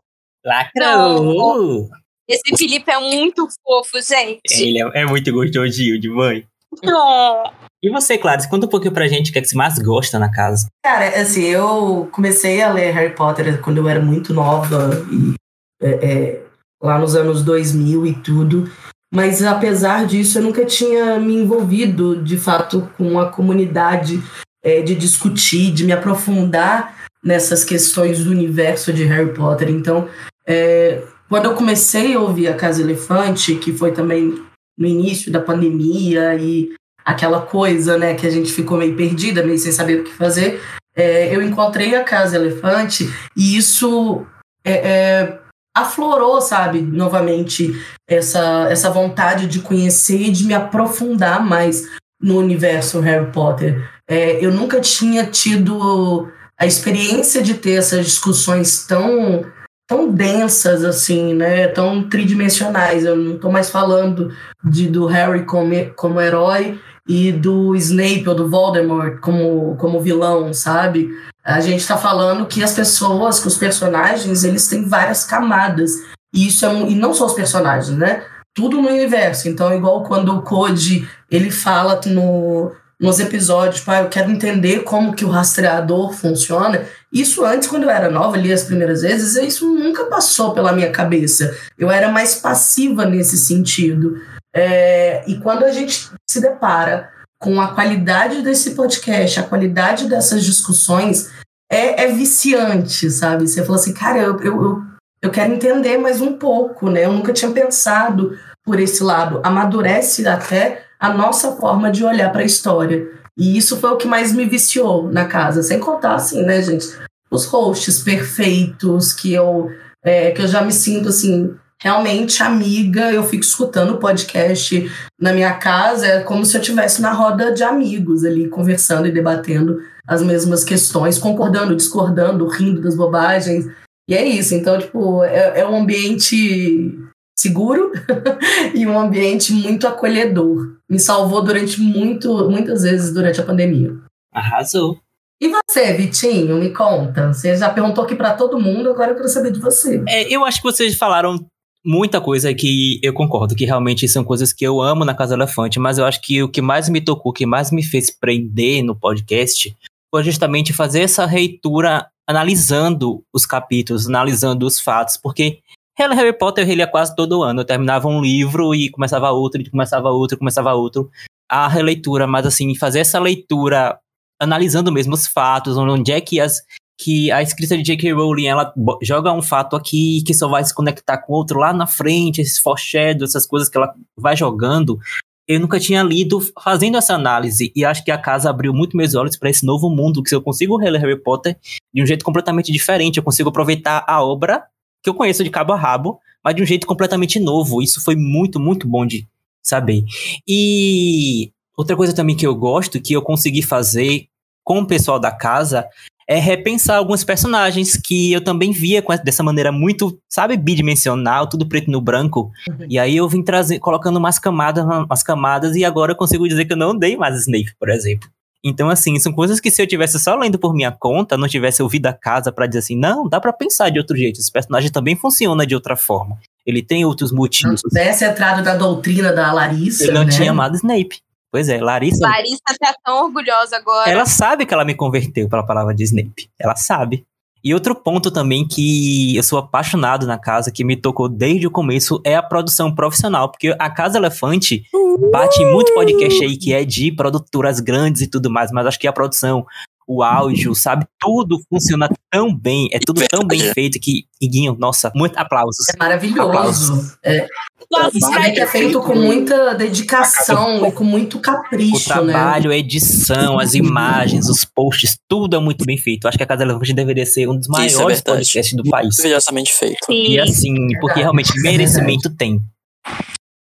Lacrou! 0.45 1.89
Esse 2.27 2.55
Felipe 2.57 2.89
é 2.89 2.99
muito 2.99 3.47
fofo, 3.63 4.01
gente. 4.01 4.41
Ele 4.51 4.81
é, 4.81 5.01
é 5.01 5.05
muito 5.05 5.31
gostosinho 5.31 5.99
de 5.99 6.09
mãe. 6.09 6.45
Oh. 6.83 7.70
E 7.83 7.89
você, 7.89 8.17
Clarice, 8.17 8.49
conta 8.49 8.67
um 8.67 8.69
pouquinho 8.69 8.93
pra 8.93 9.07
gente 9.07 9.31
o 9.31 9.33
que 9.33 9.39
é 9.39 9.41
que 9.41 9.47
você 9.47 9.55
mais 9.55 9.79
gosta 9.79 10.19
na 10.19 10.31
casa. 10.31 10.67
Cara, 10.85 11.19
assim, 11.19 11.43
eu 11.45 12.07
comecei 12.11 12.61
a 12.61 12.71
ler 12.71 12.91
Harry 12.93 13.15
Potter 13.15 13.59
quando 13.59 13.77
eu 13.77 13.89
era 13.89 13.99
muito 13.99 14.33
nova, 14.33 15.03
e, 15.11 15.33
é, 15.81 15.89
é, 15.89 16.41
lá 16.81 16.99
nos 16.99 17.15
anos 17.15 17.43
2000 17.43 18.05
e 18.05 18.13
tudo. 18.13 18.71
Mas 19.13 19.43
apesar 19.43 20.05
disso, 20.05 20.37
eu 20.37 20.43
nunca 20.43 20.63
tinha 20.63 21.19
me 21.19 21.33
envolvido 21.33 22.23
de 22.23 22.37
fato 22.37 22.87
com 22.97 23.19
a 23.19 23.29
comunidade 23.29 24.21
é, 24.63 24.81
de 24.81 24.93
discutir, 24.93 25.71
de 25.71 25.83
me 25.83 25.91
aprofundar 25.91 26.95
nessas 27.23 27.63
questões 27.63 28.23
do 28.23 28.29
universo 28.29 28.93
de 28.93 29.03
Harry 29.05 29.33
Potter. 29.33 29.69
Então, 29.69 30.07
é, 30.47 31.03
quando 31.27 31.45
eu 31.45 31.55
comecei 31.55 32.13
a 32.13 32.19
ouvir 32.19 32.47
a 32.47 32.55
Casa 32.55 32.81
Elefante, 32.81 33.55
que 33.55 33.73
foi 33.73 33.91
também 33.91 34.41
no 34.77 34.87
início 34.87 35.31
da 35.31 35.39
pandemia 35.39 36.35
e 36.35 36.73
aquela 37.05 37.41
coisa, 37.41 37.97
né, 37.97 38.13
que 38.13 38.27
a 38.27 38.29
gente 38.29 38.51
ficou 38.51 38.77
meio 38.77 38.95
perdida, 38.95 39.43
meio 39.43 39.57
sem 39.57 39.71
saber 39.71 40.01
o 40.01 40.03
que 40.03 40.13
fazer, 40.13 40.61
é, 40.95 41.33
eu 41.35 41.41
encontrei 41.41 41.95
a 41.95 42.03
Casa 42.03 42.35
Elefante 42.35 43.09
e 43.35 43.57
isso 43.57 44.25
é, 44.63 44.73
é, 44.73 45.39
aflorou, 45.75 46.41
sabe, 46.41 46.81
novamente 46.81 47.73
essa, 48.07 48.67
essa 48.69 48.89
vontade 48.89 49.47
de 49.47 49.59
conhecer 49.59 50.21
e 50.21 50.31
de 50.31 50.45
me 50.45 50.53
aprofundar 50.53 51.43
mais 51.43 51.87
no 52.21 52.37
universo 52.37 52.99
Harry 52.99 53.31
Potter. 53.31 53.89
É, 54.07 54.43
eu 54.43 54.51
nunca 54.51 54.79
tinha 54.79 55.25
tido 55.25 56.29
a 56.59 56.65
experiência 56.65 57.41
de 57.41 57.55
ter 57.55 57.73
essas 57.73 58.05
discussões 58.05 58.85
tão 58.85 59.45
tão 59.87 60.09
densas 60.09 60.85
assim, 60.85 61.33
né, 61.33 61.67
tão 61.67 62.07
tridimensionais. 62.07 63.03
Eu 63.03 63.17
não 63.17 63.35
estou 63.35 63.51
mais 63.51 63.69
falando 63.69 64.33
de 64.63 64.87
do 64.87 65.05
Harry 65.05 65.43
como, 65.43 65.73
como 65.97 66.21
herói 66.21 66.79
e 67.11 67.29
do 67.29 67.75
Snape 67.75 68.23
ou 68.29 68.33
do 68.33 68.49
Voldemort 68.49 69.19
como, 69.19 69.75
como 69.75 69.99
vilão, 69.99 70.53
sabe? 70.53 71.09
A 71.43 71.59
gente 71.59 71.81
está 71.81 71.97
falando 71.97 72.45
que 72.45 72.63
as 72.63 72.71
pessoas, 72.71 73.37
que 73.37 73.49
os 73.49 73.57
personagens, 73.57 74.45
eles 74.45 74.65
têm 74.69 74.87
várias 74.87 75.25
camadas. 75.25 75.91
E 76.33 76.47
isso 76.47 76.65
é 76.65 76.69
um, 76.69 76.87
e 76.87 76.95
não 76.95 77.13
só 77.13 77.25
os 77.25 77.33
personagens, 77.33 77.97
né? 77.97 78.23
Tudo 78.55 78.81
no 78.81 78.87
universo. 78.87 79.49
Então, 79.49 79.75
igual 79.75 80.03
quando 80.03 80.33
o 80.33 80.41
Code 80.41 81.05
ele 81.29 81.51
fala 81.51 81.99
no, 82.05 82.71
nos 82.97 83.19
episódios, 83.19 83.81
tipo, 83.81 83.91
ah, 83.91 84.03
eu 84.03 84.07
quero 84.07 84.31
entender 84.31 84.83
como 84.83 85.13
que 85.13 85.25
o 85.25 85.29
rastreador 85.29 86.13
funciona. 86.13 86.85
Isso 87.11 87.43
antes, 87.43 87.67
quando 87.67 87.83
eu 87.83 87.89
era 87.89 88.09
nova, 88.09 88.37
ali 88.37 88.53
as 88.53 88.63
primeiras 88.63 89.01
vezes, 89.01 89.35
isso 89.35 89.67
nunca 89.67 90.05
passou 90.05 90.53
pela 90.53 90.71
minha 90.71 90.91
cabeça. 90.91 91.53
Eu 91.77 91.91
era 91.91 92.09
mais 92.09 92.35
passiva 92.35 93.03
nesse 93.03 93.35
sentido. 93.35 94.15
É, 94.55 95.23
e 95.29 95.39
quando 95.39 95.63
a 95.63 95.71
gente 95.71 96.11
se 96.29 96.41
depara 96.41 97.09
com 97.39 97.59
a 97.59 97.73
qualidade 97.73 98.41
desse 98.41 98.71
podcast, 98.75 99.39
a 99.39 99.43
qualidade 99.43 100.07
dessas 100.07 100.43
discussões, 100.43 101.31
é, 101.71 102.03
é 102.03 102.07
viciante, 102.11 103.09
sabe? 103.09 103.47
Você 103.47 103.61
falou 103.61 103.79
assim, 103.79 103.93
cara, 103.93 104.19
eu, 104.19 104.39
eu, 104.41 104.63
eu, 104.63 104.83
eu 105.23 105.31
quero 105.31 105.53
entender 105.53 105.97
mais 105.97 106.21
um 106.21 106.33
pouco, 106.33 106.89
né? 106.89 107.05
Eu 107.05 107.13
nunca 107.13 107.33
tinha 107.33 107.51
pensado 107.51 108.37
por 108.63 108.79
esse 108.79 109.01
lado. 109.03 109.39
Amadurece 109.43 110.27
até 110.27 110.85
a 110.99 111.11
nossa 111.13 111.53
forma 111.53 111.89
de 111.89 112.03
olhar 112.03 112.31
para 112.31 112.41
a 112.41 112.45
história. 112.45 113.07
E 113.37 113.57
isso 113.57 113.77
foi 113.77 113.89
o 113.89 113.97
que 113.97 114.07
mais 114.07 114.33
me 114.33 114.45
viciou 114.45 115.09
na 115.11 115.25
casa. 115.25 115.63
Sem 115.63 115.79
contar, 115.79 116.15
assim, 116.15 116.43
né, 116.43 116.61
gente? 116.61 116.85
Os 117.31 117.45
hosts 117.45 118.03
perfeitos, 118.03 119.13
que 119.13 119.33
eu, 119.33 119.69
é, 120.03 120.31
que 120.31 120.41
eu 120.41 120.47
já 120.47 120.61
me 120.61 120.71
sinto, 120.71 121.09
assim, 121.09 121.55
realmente 121.81 122.41
amiga. 122.41 123.11
Eu 123.11 123.23
fico 123.23 123.43
escutando 123.43 123.95
o 123.95 123.97
podcast 123.97 124.89
na 125.19 125.33
minha 125.33 125.53
casa. 125.55 126.07
É 126.07 126.23
como 126.23 126.45
se 126.45 126.55
eu 126.55 126.61
estivesse 126.61 127.01
na 127.01 127.11
roda 127.11 127.51
de 127.51 127.63
amigos 127.63 128.23
ali, 128.23 128.47
conversando 128.47 129.07
e 129.07 129.11
debatendo 129.11 129.81
as 130.07 130.21
mesmas 130.21 130.63
questões, 130.63 131.17
concordando, 131.17 131.75
discordando, 131.75 132.47
rindo 132.47 132.81
das 132.81 132.95
bobagens. 132.95 133.65
E 134.07 134.15
é 134.15 134.25
isso. 134.25 134.53
Então, 134.55 134.77
tipo, 134.79 135.23
é, 135.23 135.59
é 135.59 135.67
um 135.67 135.75
ambiente 135.75 136.97
seguro 137.37 137.91
e 138.75 138.85
um 138.85 138.99
ambiente 138.99 139.51
muito 139.51 139.87
acolhedor. 139.87 140.75
me 140.89 140.99
salvou 140.99 141.43
durante 141.43 141.81
muito, 141.81 142.49
muitas 142.49 142.83
vezes 142.83 143.13
durante 143.13 143.41
a 143.41 143.45
pandemia. 143.45 143.95
Arrasou. 144.33 144.99
E 145.41 145.49
você, 145.49 145.93
Vitinho, 145.93 146.57
me 146.57 146.69
conta. 146.69 147.33
Você 147.33 147.55
já 147.55 147.67
perguntou 147.67 148.03
aqui 148.03 148.13
pra 148.13 148.35
todo 148.35 148.59
mundo, 148.59 148.91
agora 148.91 149.11
eu 149.11 149.15
quero 149.15 149.27
saber 149.27 149.51
de 149.51 149.59
você. 149.59 150.03
É, 150.07 150.31
eu 150.31 150.45
acho 150.45 150.61
que 150.61 150.71
vocês 150.71 150.95
falaram 150.95 151.43
muita 151.85 152.21
coisa 152.21 152.53
que 152.53 152.99
eu 153.01 153.13
concordo, 153.13 153.55
que 153.55 153.65
realmente 153.65 154.07
são 154.07 154.23
coisas 154.23 154.53
que 154.53 154.65
eu 154.65 154.81
amo 154.81 155.03
na 155.03 155.15
Casa 155.15 155.33
Elefante, 155.33 155.79
mas 155.79 155.97
eu 155.97 156.05
acho 156.05 156.21
que 156.21 156.41
o 156.43 156.49
que 156.49 156.61
mais 156.61 156.87
me 156.89 157.01
tocou, 157.01 157.31
o 157.31 157.33
que 157.33 157.45
mais 157.45 157.71
me 157.71 157.83
fez 157.83 158.11
prender 158.11 158.83
no 158.83 158.95
podcast 158.95 159.75
foi 160.13 160.23
justamente 160.23 160.73
fazer 160.73 161.01
essa 161.01 161.25
reitura 161.25 162.07
analisando 162.27 163.23
os 163.33 163.45
capítulos, 163.45 164.07
analisando 164.07 164.65
os 164.65 164.79
fatos, 164.79 165.17
porque 165.17 165.59
Harry 165.97 166.33
Potter 166.33 166.63
eu 166.63 166.67
relia 166.67 166.87
quase 166.87 167.15
todo 167.15 167.43
ano. 167.43 167.61
Eu 167.61 167.65
terminava 167.65 168.07
um 168.07 168.21
livro 168.21 168.73
e 168.73 168.89
começava 168.89 169.29
outro, 169.31 169.61
e 169.61 169.69
começava 169.69 170.09
outro, 170.09 170.35
e 170.35 170.39
começava 170.39 170.73
outro. 170.73 171.09
A 171.49 171.67
releitura, 171.67 172.25
mas 172.25 172.45
assim, 172.45 172.73
fazer 172.75 172.99
essa 172.99 173.19
leitura 173.19 173.99
analisando 174.39 174.91
mesmo 174.91 175.13
os 175.13 175.27
fatos, 175.27 175.77
onde 175.77 176.11
é 176.11 176.19
que 176.19 176.39
as 176.39 176.61
que 177.03 177.31
a 177.31 177.41
escrita 177.41 177.75
de 177.75 177.83
J.K. 177.83 178.13
Rowling 178.13 178.45
ela 178.45 178.71
joga 179.01 179.33
um 179.33 179.41
fato 179.41 179.75
aqui 179.75 180.21
que 180.23 180.35
só 180.35 180.47
vai 180.47 180.63
se 180.63 180.73
conectar 180.73 181.17
com 181.17 181.33
outro 181.33 181.57
lá 181.57 181.73
na 181.73 181.87
frente, 181.87 182.41
esses 182.41 182.59
foreshadow, 182.59 183.25
essas 183.25 183.47
coisas 183.47 183.67
que 183.67 183.75
ela 183.75 183.91
vai 184.15 184.37
jogando. 184.37 184.99
Eu 185.47 185.59
nunca 185.59 185.79
tinha 185.79 186.03
lido 186.03 186.39
fazendo 186.63 186.97
essa 186.97 187.15
análise 187.15 187.71
e 187.75 187.83
acho 187.83 188.05
que 188.05 188.11
a 188.11 188.19
casa 188.19 188.51
abriu 188.51 188.71
muito 188.71 188.95
meus 188.95 189.15
olhos 189.15 189.35
para 189.35 189.49
esse 189.49 189.65
novo 189.65 189.89
mundo 189.89 190.21
que 190.21 190.33
eu 190.33 190.43
consigo 190.43 190.77
reler 190.77 191.01
Harry 191.01 191.19
Potter 191.19 191.57
de 191.91 192.03
um 192.03 192.05
jeito 192.05 192.23
completamente 192.23 192.71
diferente. 192.71 193.17
Eu 193.17 193.23
consigo 193.23 193.49
aproveitar 193.49 194.05
a 194.07 194.23
obra 194.23 194.63
que 195.01 195.09
eu 195.09 195.15
conheço 195.15 195.43
de 195.43 195.49
cabo 195.49 195.73
a 195.73 195.77
rabo, 195.77 196.19
mas 196.43 196.55
de 196.55 196.61
um 196.61 196.65
jeito 196.67 196.85
completamente 196.85 197.39
novo. 197.39 197.81
Isso 197.81 197.99
foi 198.03 198.15
muito, 198.15 198.59
muito 198.59 198.87
bom 198.87 199.07
de 199.07 199.27
saber. 199.63 200.05
E 200.47 201.51
outra 201.75 201.95
coisa 201.95 202.13
também 202.13 202.35
que 202.35 202.45
eu 202.45 202.55
gosto, 202.55 203.01
que 203.01 203.13
eu 203.13 203.23
consegui 203.23 203.63
fazer 203.63 204.27
com 204.63 204.79
o 204.79 204.87
pessoal 204.87 205.19
da 205.19 205.31
casa, 205.31 205.87
é 206.31 206.39
repensar 206.39 206.95
alguns 206.95 207.25
personagens 207.25 207.97
que 207.97 208.31
eu 208.31 208.41
também 208.41 208.71
via 208.71 209.01
com, 209.01 209.13
dessa 209.17 209.43
maneira 209.43 209.69
muito, 209.69 210.17
sabe, 210.29 210.55
bidimensional, 210.55 211.45
tudo 211.45 211.67
preto 211.67 211.91
no 211.91 211.99
branco. 211.99 212.49
Uhum. 212.69 212.85
E 212.89 212.97
aí 212.97 213.17
eu 213.17 213.27
vim 213.27 213.43
trazer, 213.43 213.79
colocando 213.79 214.15
umas 214.15 214.39
camadas, 214.39 214.85
umas 214.85 215.21
camadas, 215.23 215.75
e 215.75 215.83
agora 215.83 216.13
eu 216.13 216.15
consigo 216.15 216.47
dizer 216.47 216.63
que 216.63 216.71
eu 216.71 216.77
não 216.77 216.97
dei 216.97 217.17
mais 217.17 217.37
Snape, 217.41 217.75
por 217.77 217.89
exemplo. 217.89 218.29
Então, 218.63 218.89
assim, 218.89 219.19
são 219.19 219.33
coisas 219.33 219.59
que 219.59 219.69
se 219.69 219.81
eu 219.81 219.87
tivesse 219.87 220.17
só 220.19 220.33
lendo 220.35 220.57
por 220.57 220.73
minha 220.73 220.91
conta, 220.91 221.35
não 221.35 221.49
tivesse 221.49 221.83
ouvido 221.83 222.05
a 222.05 222.13
casa 222.13 222.49
para 222.49 222.65
dizer 222.65 222.79
assim, 222.79 222.95
não, 222.95 223.27
dá 223.27 223.41
para 223.41 223.51
pensar 223.51 223.89
de 223.89 223.99
outro 223.99 224.15
jeito. 224.15 224.39
Esse 224.39 224.51
personagem 224.51 224.89
também 224.89 225.17
funciona 225.17 225.65
de 225.65 225.75
outra 225.75 225.97
forma. 225.97 226.37
Ele 226.65 226.81
tem 226.81 227.03
outros 227.03 227.33
motivos. 227.33 227.81
Não 227.83 227.89
tivesse 227.89 228.23
entrado 228.23 228.63
da 228.63 228.77
doutrina 228.77 229.33
da 229.33 229.51
Larissa. 229.51 230.05
Ele 230.05 230.13
não 230.13 230.23
né? 230.23 230.31
tinha 230.31 230.51
amado 230.51 230.75
Snape. 230.75 231.17
Pois 231.51 231.67
é, 231.67 231.81
Larissa. 231.81 232.25
Larissa 232.25 232.61
tá 232.79 232.95
tão 233.03 233.25
orgulhosa 233.25 233.75
agora. 233.75 234.09
Ela 234.09 234.25
sabe 234.25 234.65
que 234.65 234.73
ela 234.73 234.85
me 234.85 234.95
converteu 234.95 235.49
pela 235.49 235.65
palavra 235.65 235.93
de 235.93 236.03
Snape. 236.03 236.49
Ela 236.59 236.75
sabe. 236.75 237.25
E 237.63 237.75
outro 237.75 237.93
ponto 237.93 238.31
também 238.31 238.67
que 238.67 239.35
eu 239.35 239.43
sou 239.43 239.59
apaixonado 239.59 240.25
na 240.25 240.39
casa, 240.39 240.71
que 240.71 240.83
me 240.83 240.95
tocou 240.95 241.29
desde 241.29 241.67
o 241.67 241.71
começo, 241.71 242.19
é 242.25 242.35
a 242.35 242.41
produção 242.41 242.93
profissional. 242.93 243.51
Porque 243.51 243.75
a 243.77 243.89
Casa 243.89 244.17
Elefante 244.17 244.83
bate 245.31 245.61
em 245.61 245.71
muito 245.71 245.93
podcast 245.93 246.43
aí 246.43 246.57
que 246.57 246.73
é 246.73 246.83
de 246.83 247.11
produtoras 247.11 247.79
grandes 247.79 248.23
e 248.23 248.27
tudo 248.27 248.49
mais, 248.49 248.71
mas 248.71 248.87
acho 248.87 248.99
que 248.99 249.07
a 249.07 249.13
produção, 249.13 249.63
o 250.11 250.23
áudio, 250.23 250.75
sabe? 250.75 251.05
Tudo 251.19 251.61
funciona 251.69 252.09
tão 252.29 252.53
bem, 252.53 252.89
é 252.91 252.99
tudo 252.99 253.21
tão 253.27 253.47
bem 253.47 253.61
feito 253.73 253.99
que, 253.99 254.25
Iguinho, 254.41 254.75
nossa, 254.77 255.11
muito 255.15 255.37
aplausos. 255.37 255.87
É 255.89 255.97
maravilhoso. 255.97 256.49
Aplausos. 256.49 257.17
É, 257.23 257.47
Nossa, 257.89 258.51
que 258.51 258.59
é 258.59 258.67
feito 258.67 259.01
com 259.01 259.15
muita 259.15 259.73
dedicação 259.75 260.85
e 260.87 260.91
com 260.91 261.03
muito 261.03 261.37
O 261.37 261.41
capricho, 261.41 262.09
né? 262.23 262.33
trabalho, 262.33 262.71
a 262.71 262.77
edição, 262.77 263.59
as 263.59 263.73
imagens, 263.73 264.49
os 264.49 264.65
posts, 264.65 265.17
tudo 265.29 265.55
é 265.55 265.59
muito 265.59 265.85
bem 265.85 265.97
feito. 265.97 266.27
Acho 266.27 266.37
que 266.37 266.43
a 266.43 266.47
Casa 266.47 266.63
Elefante 266.63 266.93
deveria 266.93 267.25
ser 267.25 267.47
um 267.47 267.55
dos 267.57 267.67
Isso 267.67 267.75
é 267.75 267.77
maiores 267.77 268.17
verdade. 268.17 268.23
podcasts 268.23 268.73
do 268.75 268.83
país. 268.89 269.17
Maravilhosamente 269.17 269.73
feito. 269.73 270.11
E 270.11 270.39
assim, 270.39 270.75
porque 270.99 271.19
realmente 271.19 271.53
merecimento 271.61 272.29
tem. 272.35 272.61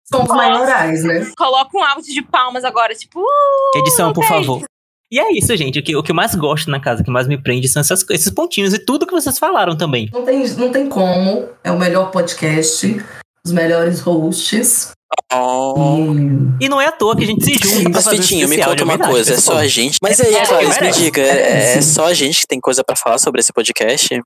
São 0.06 0.24
os 0.24 0.30
maiorais, 0.30 1.04
né? 1.04 1.32
Coloca 1.38 1.78
um 1.78 1.84
áudio 1.84 2.12
de 2.14 2.22
palmas 2.24 2.64
agora, 2.64 2.96
tipo. 2.96 3.20
Uh, 3.20 3.78
Edição, 3.78 4.12
por 4.12 4.26
favor. 4.26 4.64
E 5.12 5.20
é 5.20 5.32
isso, 5.34 5.56
gente. 5.58 5.80
O 5.80 5.84
que, 5.84 5.96
o 5.96 6.04
que 6.04 6.12
eu 6.12 6.16
mais 6.16 6.36
gosto 6.36 6.70
na 6.70 6.80
casa, 6.80 7.02
o 7.02 7.06
que 7.06 7.10
mais 7.10 7.28
me 7.28 7.42
prende 7.42 7.68
são 7.68 7.80
essas, 7.82 8.06
esses 8.12 8.30
pontinhos 8.30 8.74
e 8.74 8.80
tudo 8.80 9.08
que 9.08 9.12
vocês 9.12 9.40
falaram 9.40 9.76
também. 9.76 10.10
Não 10.14 10.24
tem, 10.24 10.48
não 10.50 10.72
tem 10.72 10.88
como. 10.88 11.50
É 11.64 11.72
o 11.72 11.80
melhor 11.80 12.12
podcast, 12.12 13.04
os 13.46 13.52
melhores 13.52 14.00
hosts. 14.02 14.92
E 16.62 16.70
não 16.70 16.80
é 16.80 16.88
à 16.88 16.92
toa 16.92 17.16
que 17.16 17.24
a 17.24 17.28
gente 17.28 17.44
se 17.44 17.54
junta 17.56 17.90
Mas, 17.90 18.06
fazer 18.06 18.18
Vitinho, 18.18 18.48
me 18.48 18.58
conta 18.58 18.76
de 18.76 18.84
uma 18.84 18.98
coisa, 19.00 19.34
é 19.34 19.38
só 19.38 19.58
a 19.58 19.68
gente. 19.68 19.98
Mas 20.02 20.20
aí, 20.20 20.36
É, 20.36 20.46
Clarice, 20.46 20.74
me 20.76 20.82
merece. 20.82 21.02
diga, 21.02 21.22
é, 21.22 21.78
é 21.78 21.82
só 21.82 22.06
a 22.06 22.14
gente 22.14 22.42
que 22.42 22.48
tem 22.48 22.60
coisa 22.60 22.84
pra 22.84 22.96
falar 22.96 23.18
sobre 23.18 23.40
esse 23.42 23.52
podcast? 23.52 24.22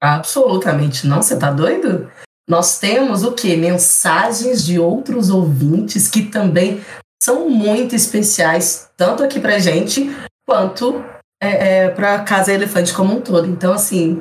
Absolutamente 0.00 1.06
não, 1.06 1.22
você 1.22 1.38
tá 1.38 1.50
doido? 1.50 2.10
Nós 2.48 2.78
temos 2.78 3.22
o 3.22 3.32
quê? 3.32 3.54
Mensagens 3.56 4.64
de 4.64 4.78
outros 4.78 5.30
ouvintes 5.30 6.08
que 6.08 6.22
também 6.24 6.80
são 7.22 7.48
muito 7.48 7.94
especiais, 7.94 8.90
tanto 8.96 9.22
aqui 9.22 9.38
pra 9.38 9.60
gente, 9.60 10.10
quanto 10.44 11.04
é, 11.40 11.84
é, 11.84 11.88
pra 11.88 12.18
Casa 12.18 12.52
Elefante 12.52 12.92
como 12.92 13.16
um 13.16 13.20
todo. 13.20 13.46
Então, 13.46 13.72
assim, 13.72 14.20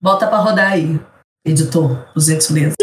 bota 0.00 0.24
pra 0.28 0.38
rodar 0.38 0.70
aí, 0.70 1.00
editor, 1.44 1.98
por 2.14 2.20
gentileza. 2.20 2.76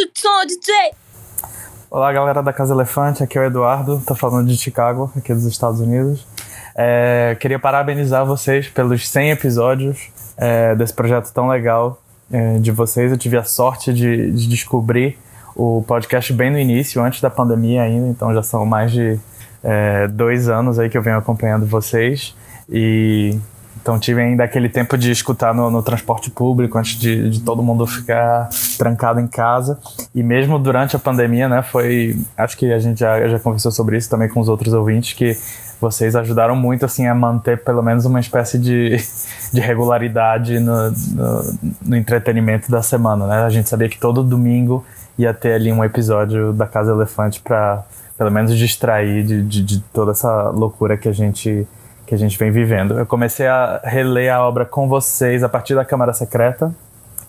Olá, 1.90 2.12
galera 2.12 2.44
da 2.44 2.52
Casa 2.52 2.74
Elefante, 2.74 3.24
aqui 3.24 3.38
é 3.38 3.44
o 3.44 3.46
Eduardo, 3.46 4.04
tô 4.06 4.14
falando 4.14 4.50
de 4.50 4.58
Chicago, 4.58 5.10
aqui 5.16 5.34
dos 5.34 5.46
Estados 5.46 5.80
Unidos. 5.80 6.28
É, 6.76 7.38
queria 7.40 7.58
parabenizar 7.58 8.26
vocês 8.26 8.68
pelos 8.68 9.08
100 9.08 9.32
episódios 9.32 10.10
é, 10.36 10.76
desse 10.76 10.94
projeto 10.94 11.32
tão 11.32 11.48
legal 11.48 12.02
é, 12.30 12.58
de 12.58 12.72
vocês. 12.72 13.10
Eu 13.10 13.18
tive 13.18 13.38
a 13.38 13.46
sorte 13.46 13.94
de, 13.94 14.32
de 14.32 14.50
descobrir 14.50 15.18
o 15.56 15.82
podcast 15.88 16.34
bem 16.34 16.52
no 16.52 16.60
início, 16.60 17.02
antes 17.02 17.22
da 17.22 17.30
pandemia 17.30 17.84
ainda, 17.84 18.10
então 18.10 18.34
já 18.34 18.44
são 18.44 18.66
mais 18.66 18.92
de 18.92 19.18
é, 19.66 20.08
dois 20.08 20.48
anos 20.48 20.78
aí 20.78 20.90
que 20.90 20.98
eu 20.98 21.02
venho 21.02 21.18
acompanhando 21.18 21.66
vocês. 21.66 22.36
E 22.70 23.38
então 23.82 24.00
tive 24.00 24.22
ainda 24.22 24.44
aquele 24.44 24.70
tempo 24.70 24.98
de 24.98 25.12
escutar 25.12 25.54
no, 25.54 25.70
no 25.70 25.84
transporte 25.84 26.32
público 26.32 26.78
antes 26.78 26.98
de, 26.98 27.30
de 27.30 27.42
todo 27.42 27.62
mundo 27.62 27.86
ficar 27.86 28.50
trancado 28.78 29.20
em 29.20 29.28
casa. 29.28 29.80
E 30.14 30.24
mesmo 30.24 30.58
durante 30.58 30.96
a 30.96 31.00
pandemia, 31.00 31.50
né, 31.50 31.62
foi. 31.62 32.18
Acho 32.38 32.58
que 32.58 32.72
a 32.72 32.80
gente 32.80 33.00
já, 33.00 33.28
já 33.28 33.40
conversou 33.40 33.72
sobre 33.72 33.98
isso 33.98 34.10
também 34.10 34.30
com 34.30 34.40
os 34.40 34.50
outros 34.50 34.74
ouvintes, 34.74 35.14
que 35.14 35.38
vocês 35.82 36.16
ajudaram 36.16 36.56
muito 36.56 36.86
assim 36.86 37.06
a 37.06 37.14
manter 37.14 37.64
pelo 37.64 37.82
menos 37.82 38.06
uma 38.06 38.20
espécie 38.20 38.58
de, 38.58 38.98
de 39.54 39.60
regularidade 39.60 40.60
no, 40.60 40.92
no, 40.92 41.60
no 41.82 41.96
entretenimento 41.96 42.72
da 42.72 42.82
semana, 42.82 43.28
né? 43.28 43.44
A 43.44 43.50
gente 43.50 43.70
sabia 43.70 43.90
que 43.90 44.00
todo 44.00 44.24
domingo 44.24 44.86
ia 45.18 45.34
ter 45.34 45.54
ali 45.54 45.72
um 45.72 45.84
episódio 45.84 46.54
da 46.54 46.66
Casa 46.66 46.92
Elefante 46.92 47.40
para 47.40 47.84
pelo 48.18 48.32
menos 48.32 48.58
distrair 48.58 49.24
de, 49.24 49.42
de, 49.42 49.64
de 49.64 49.80
toda 49.94 50.12
essa 50.12 50.50
loucura 50.50 50.98
que 50.98 51.10
a 51.10 51.12
gente 51.12 51.68
que 52.06 52.14
a 52.14 52.18
gente 52.18 52.38
vem 52.38 52.52
vivendo. 52.52 53.00
Eu 53.00 53.06
comecei 53.06 53.48
a 53.48 53.82
reler 53.84 54.32
a 54.32 54.48
obra 54.48 54.64
com 54.64 54.88
vocês 54.88 55.44
a 55.44 55.50
partir 55.50 55.74
da 55.74 55.84
Câmara 55.84 56.14
Secreta. 56.14 56.72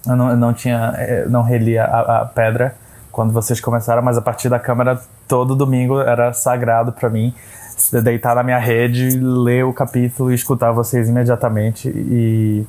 Eu 0.07 0.15
não, 0.15 0.31
eu 0.31 0.37
não 0.37 0.53
tinha, 0.53 0.95
eu 1.25 1.31
não 1.31 1.43
relia 1.43 1.85
a, 1.85 2.21
a 2.21 2.25
Pedra 2.27 2.75
quando 3.11 3.33
vocês 3.33 3.59
começaram, 3.59 4.03
mas 4.03 4.19
a 4.19 4.21
partir 4.21 4.51
da 4.51 4.59
Câmara 4.59 5.01
todo 5.27 5.57
domingo 5.57 5.99
era 5.99 6.31
sagrado 6.35 6.93
para 6.93 7.09
mim 7.09 7.35
deitar 8.03 8.35
na 8.35 8.43
minha 8.43 8.59
rede, 8.59 9.19
ler 9.19 9.65
o 9.65 9.73
capítulo 9.73 10.31
e 10.31 10.35
escutar 10.35 10.73
vocês 10.73 11.09
imediatamente 11.09 11.89
e 11.89 12.67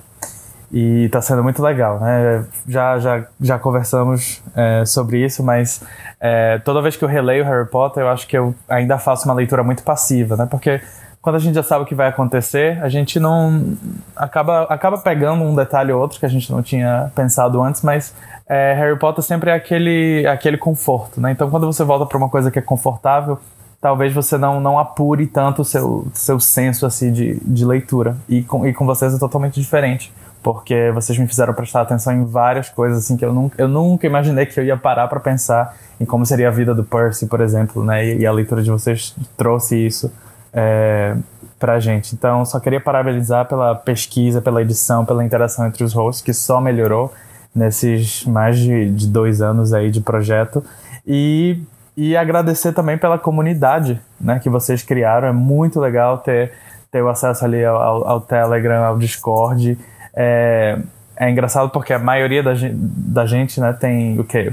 e 0.71 1.07
tá 1.09 1.21
sendo 1.21 1.43
muito 1.43 1.61
legal, 1.61 1.99
né? 1.99 2.45
Já, 2.67 2.99
já, 2.99 3.25
já 3.39 3.57
conversamos 3.57 4.43
é, 4.55 4.83
sobre 4.85 5.23
isso, 5.23 5.41
mas 5.41 5.81
é, 6.19 6.59
toda 6.59 6.81
vez 6.81 6.97
que 6.97 7.05
eu 7.05 7.09
releio 7.09 7.45
Harry 7.45 7.67
Potter, 7.67 8.03
eu 8.03 8.09
acho 8.09 8.27
que 8.27 8.37
eu 8.37 8.53
ainda 8.67 8.97
faço 8.97 9.25
uma 9.25 9.33
leitura 9.33 9.63
muito 9.63 9.83
passiva, 9.83 10.35
né? 10.35 10.45
Porque 10.49 10.81
quando 11.21 11.37
a 11.37 11.39
gente 11.39 11.55
já 11.55 11.63
sabe 11.63 11.83
o 11.83 11.85
que 11.85 11.95
vai 11.95 12.07
acontecer, 12.09 12.81
a 12.81 12.89
gente 12.89 13.19
não 13.19 13.77
acaba, 14.15 14.63
acaba 14.63 14.97
pegando 14.97 15.43
um 15.43 15.55
detalhe 15.55 15.91
ou 15.91 16.01
outro 16.01 16.19
que 16.19 16.25
a 16.25 16.29
gente 16.29 16.51
não 16.51 16.61
tinha 16.61 17.11
pensado 17.15 17.61
antes, 17.61 17.81
mas 17.81 18.13
é, 18.47 18.73
Harry 18.73 18.97
Potter 18.99 19.23
sempre 19.23 19.49
é 19.49 19.53
aquele, 19.53 20.25
aquele 20.27 20.57
conforto, 20.57 21.21
né? 21.21 21.31
Então 21.31 21.49
quando 21.49 21.65
você 21.65 21.83
volta 21.83 22.05
para 22.05 22.17
uma 22.17 22.29
coisa 22.29 22.51
que 22.51 22.59
é 22.59 22.61
confortável, 22.61 23.39
talvez 23.79 24.13
você 24.13 24.37
não, 24.37 24.59
não 24.59 24.77
apure 24.77 25.27
tanto 25.27 25.61
o 25.61 25.65
seu, 25.65 26.07
seu 26.13 26.39
senso 26.41 26.85
assim, 26.85 27.11
de, 27.11 27.39
de 27.41 27.65
leitura. 27.65 28.17
E 28.27 28.43
com, 28.43 28.67
e 28.67 28.73
com 28.73 28.85
vocês 28.85 29.13
é 29.13 29.17
totalmente 29.17 29.59
diferente 29.61 30.11
porque 30.47 30.91
vocês 30.93 31.19
me 31.19 31.27
fizeram 31.27 31.53
prestar 31.53 31.81
atenção 31.81 32.13
em 32.13 32.23
várias 32.23 32.69
coisas 32.69 32.99
assim 32.99 33.17
que 33.17 33.25
eu 33.25 33.33
nunca, 33.33 33.61
eu 33.61 33.67
nunca 33.67 34.07
imaginei 34.07 34.45
que 34.45 34.57
eu 34.57 34.63
ia 34.63 34.77
parar 34.77 35.05
para 35.09 35.19
pensar 35.19 35.75
em 35.99 36.05
como 36.05 36.25
seria 36.25 36.47
a 36.47 36.51
vida 36.51 36.73
do 36.73 36.85
Percy, 36.85 37.27
por 37.27 37.41
exemplo, 37.41 37.83
né? 37.83 38.05
E, 38.05 38.19
e 38.19 38.25
a 38.25 38.31
leitura 38.31 38.63
de 38.63 38.71
vocês 38.71 39.13
trouxe 39.35 39.75
isso 39.85 40.09
é, 40.53 41.17
pra 41.59 41.81
gente. 41.81 42.15
Então, 42.15 42.45
só 42.45 42.61
queria 42.61 42.79
parabenizar 42.79 43.45
pela 43.45 43.75
pesquisa, 43.75 44.41
pela 44.41 44.61
edição, 44.61 45.03
pela 45.03 45.21
interação 45.21 45.67
entre 45.67 45.83
os 45.83 45.91
hosts, 45.91 46.23
que 46.23 46.33
só 46.33 46.61
melhorou 46.61 47.13
nesses 47.53 48.23
mais 48.23 48.57
de, 48.57 48.89
de 48.89 49.05
dois 49.05 49.41
anos 49.41 49.73
aí 49.73 49.91
de 49.91 49.99
projeto. 49.99 50.63
E 51.05 51.61
e 51.97 52.15
agradecer 52.15 52.71
também 52.71 52.97
pela 52.97 53.17
comunidade 53.17 53.99
né, 54.21 54.39
que 54.39 54.49
vocês 54.49 54.81
criaram. 54.81 55.27
É 55.27 55.33
muito 55.33 55.77
legal 55.77 56.19
ter, 56.19 56.53
ter 56.89 57.01
o 57.01 57.09
acesso 57.09 57.43
ali 57.43 57.65
ao, 57.65 58.07
ao 58.07 58.21
Telegram, 58.21 58.85
ao 58.85 58.97
Discord. 58.97 59.77
É, 60.19 60.79
é 61.15 61.29
engraçado 61.29 61.69
porque 61.69 61.93
a 61.93 61.99
maioria 61.99 62.41
da 62.41 62.53
da 62.73 63.25
gente 63.27 63.61
né, 63.61 63.71
tem 63.71 64.19
o 64.19 64.23
quê? 64.23 64.51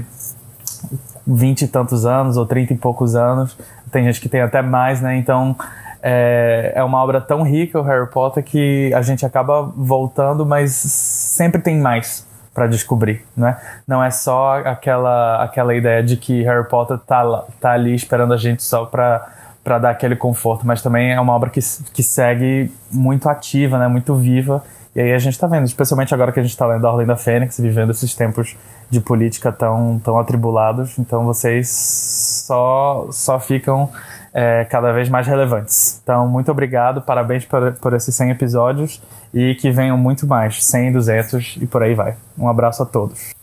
20 1.25 1.63
e 1.63 1.67
tantos 1.67 2.05
anos 2.05 2.37
ou 2.37 2.45
30 2.45 2.73
e 2.73 2.77
poucos 2.77 3.15
anos. 3.15 3.57
Tem 3.91 4.03
gente 4.05 4.21
que 4.21 4.29
tem 4.29 4.41
até 4.41 4.61
mais, 4.61 5.01
né? 5.01 5.17
Então 5.17 5.55
é, 6.03 6.73
é 6.75 6.83
uma 6.83 7.01
obra 7.01 7.19
tão 7.19 7.41
rica, 7.41 7.79
o 7.79 7.83
Harry 7.83 8.07
Potter, 8.07 8.43
que 8.43 8.93
a 8.93 9.01
gente 9.01 9.25
acaba 9.25 9.63
voltando, 9.63 10.45
mas 10.45 10.71
sempre 10.71 11.59
tem 11.59 11.79
mais 11.79 12.27
para 12.53 12.67
descobrir, 12.67 13.25
né? 13.35 13.57
Não 13.87 14.03
é 14.03 14.11
só 14.11 14.59
aquela 14.59 15.43
aquela 15.43 15.73
ideia 15.73 16.03
de 16.03 16.15
que 16.15 16.43
Harry 16.43 16.67
Potter 16.69 16.99
tá, 16.99 17.43
tá 17.59 17.71
ali 17.71 17.95
esperando 17.95 18.33
a 18.33 18.37
gente 18.37 18.63
só 18.63 18.85
para 18.85 19.27
para 19.63 19.79
dar 19.79 19.89
aquele 19.89 20.15
conforto, 20.15 20.65
mas 20.65 20.79
também 20.83 21.11
é 21.11 21.19
uma 21.19 21.33
obra 21.33 21.49
que, 21.49 21.59
que 21.91 22.03
segue 22.03 22.71
muito 22.91 23.27
ativa, 23.27 23.79
né? 23.79 23.87
Muito 23.87 24.15
viva. 24.15 24.63
E 24.95 25.01
aí 25.01 25.11
a 25.11 25.19
gente 25.19 25.33
está 25.33 25.45
vendo, 25.45 25.65
especialmente 25.65 26.13
agora 26.13 26.31
que 26.31 26.39
a 26.39 26.43
gente 26.43 26.53
está 26.53 26.65
lendo 26.65 26.87
a 26.87 26.91
Ordem 26.91 27.05
da 27.05 27.17
Fênix, 27.17 27.59
vivendo 27.59 27.91
esses 27.91 28.15
tempos 28.15 28.55
de 28.89 29.01
política 29.01 29.51
tão, 29.51 29.99
tão 29.99 30.17
atribulados, 30.17 30.97
então 30.97 31.25
vocês 31.25 31.69
só, 31.69 33.07
só 33.11 33.37
ficam 33.37 33.89
é, 34.33 34.63
cada 34.63 34.93
vez 34.93 35.09
mais 35.09 35.27
relevantes. 35.27 35.99
Então, 36.01 36.27
muito 36.29 36.49
obrigado, 36.49 37.01
parabéns 37.01 37.43
por, 37.43 37.73
por 37.73 37.93
esses 37.93 38.15
100 38.15 38.29
episódios 38.31 39.01
e 39.33 39.55
que 39.55 39.69
venham 39.69 39.97
muito 39.97 40.25
mais, 40.25 40.63
100, 40.63 40.93
200 40.93 41.57
e 41.61 41.65
por 41.67 41.83
aí 41.83 41.93
vai. 41.93 42.15
Um 42.37 42.47
abraço 42.47 42.81
a 42.81 42.85
todos. 42.85 43.33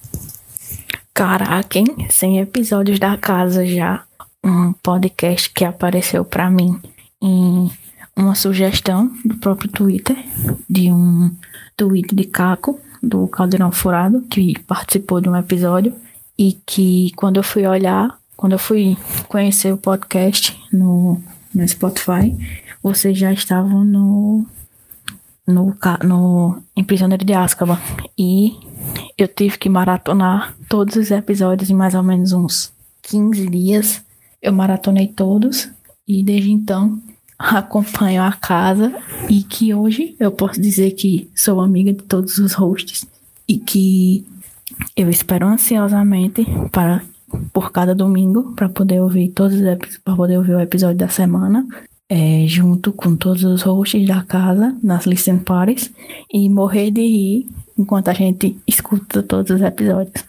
Caraca, 1.13 1.79
hein? 1.79 2.07
100 2.09 2.41
episódios 2.41 2.99
da 2.99 3.19
casa 3.19 3.67
já. 3.67 4.05
Um 4.43 4.73
podcast 4.73 5.51
que 5.53 5.65
apareceu 5.65 6.25
para 6.25 6.51
mim 6.51 6.81
em 7.21 7.71
uma 8.17 8.35
sugestão 8.35 9.11
do 9.25 9.37
próprio 9.37 9.71
Twitter, 9.71 10.17
de 10.69 10.93
um 10.93 11.31
tweet 11.77 12.15
de 12.15 12.25
Caco, 12.25 12.79
do 13.03 13.27
Caldeirão 13.27 13.73
Furado, 13.73 14.23
que 14.23 14.59
participou 14.61 15.21
de 15.21 15.29
um 15.29 15.37
episódio 15.37 15.95
e 16.39 16.59
que 16.67 17.11
quando 17.17 17.39
eu 17.39 17.43
fui 17.43 17.67
olhar 17.67 18.17
quando 18.43 18.55
eu 18.55 18.59
fui 18.59 18.97
conhecer 19.29 19.73
o 19.73 19.79
podcast 19.79 20.61
no, 20.73 21.23
no 21.55 21.69
Spotify, 21.69 22.37
vocês 22.83 23.17
já 23.17 23.33
estavam 23.33 23.85
no, 23.85 24.45
no, 25.47 25.73
no 26.03 26.63
em 26.75 26.83
Prisioneiro 26.83 27.25
de 27.25 27.35
Azkaban. 27.35 27.79
E 28.19 28.59
eu 29.17 29.29
tive 29.29 29.59
que 29.59 29.69
maratonar 29.69 30.57
todos 30.69 30.97
os 30.97 31.13
episódios 31.13 31.71
em 31.71 31.75
mais 31.75 31.95
ou 31.95 32.03
menos 32.03 32.33
uns 32.33 32.73
15 33.03 33.49
dias. 33.49 34.05
Eu 34.43 34.53
maratonei 34.53 35.07
todos 35.07 35.71
e 36.09 36.25
desde 36.25 36.51
então 36.51 37.01
acompanho 37.43 38.23
a 38.23 38.33
casa 38.33 38.95
e 39.29 39.43
que 39.43 39.75
hoje 39.75 40.15
eu 40.19 40.31
posso 40.31 40.61
dizer 40.61 40.93
que 40.93 41.29
sou 41.35 41.61
amiga 41.61 41.93
de 41.93 42.03
todos 42.03 42.39
os 42.39 42.53
hosts 42.55 43.07
e 43.49 43.59
que 43.59 44.25
eu 44.97 45.11
espero 45.11 45.47
ansiosamente 45.47 46.47
para 46.71 47.03
por 47.53 47.73
cada 47.73 47.95
domingo 47.95 48.53
para 48.55 48.69
poder 48.69 49.01
ouvir 49.01 49.31
todos 49.31 49.55
os 49.55 49.63
para 50.05 50.15
poder 50.15 50.37
ouvir 50.37 50.55
o 50.55 50.61
episódio 50.61 50.99
da 50.99 51.09
semana. 51.09 51.67
É, 52.09 52.45
junto 52.47 52.93
com 52.93 53.17
todos 53.17 53.43
os 53.43 53.63
hosts 53.63 54.07
da 54.07 54.23
casa 54.23 54.77
nas 54.83 55.07
listen 55.07 55.39
parties 55.39 55.91
e 56.31 56.47
morrer 56.51 56.91
de 56.91 57.01
rir 57.01 57.49
enquanto 57.79 58.09
a 58.09 58.13
gente 58.13 58.59
escuta 58.67 59.23
todos 59.23 59.51
os 59.51 59.63
episódios. 59.63 60.23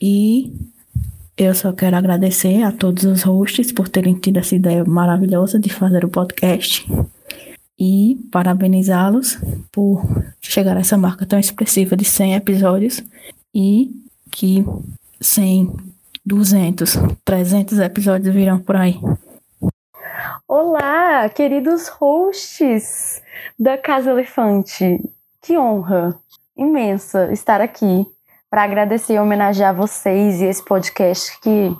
E 0.00 0.52
eu 1.38 1.54
só 1.54 1.72
quero 1.72 1.96
agradecer 1.96 2.64
a 2.64 2.72
todos 2.72 3.04
os 3.04 3.22
hosts 3.22 3.70
por 3.70 3.88
terem 3.88 4.14
tido 4.14 4.38
essa 4.38 4.56
ideia 4.56 4.84
maravilhosa 4.84 5.58
de 5.58 5.72
fazer 5.72 6.04
o 6.04 6.08
podcast 6.08 6.84
e 7.78 8.18
parabenizá-los 8.32 9.38
por 9.70 10.02
chegar 10.40 10.76
a 10.76 10.80
essa 10.80 10.98
marca 10.98 11.24
tão 11.24 11.38
expressiva 11.38 11.96
de 11.96 12.04
100 12.04 12.34
episódios 12.34 13.04
e 13.54 13.88
que 14.32 14.64
100, 15.20 15.76
200, 16.26 16.98
300 17.24 17.78
episódios 17.78 18.34
virão 18.34 18.58
por 18.58 18.74
aí. 18.74 19.00
Olá, 20.48 21.28
queridos 21.28 21.86
hosts 21.86 23.22
da 23.56 23.78
Casa 23.78 24.10
Elefante. 24.10 25.00
Que 25.40 25.56
honra 25.56 26.18
imensa 26.56 27.32
estar 27.32 27.60
aqui 27.60 28.04
para 28.50 28.62
agradecer 28.62 29.14
e 29.14 29.18
homenagear 29.18 29.74
vocês 29.74 30.40
e 30.40 30.44
esse 30.44 30.64
podcast 30.64 31.38
que 31.40 31.76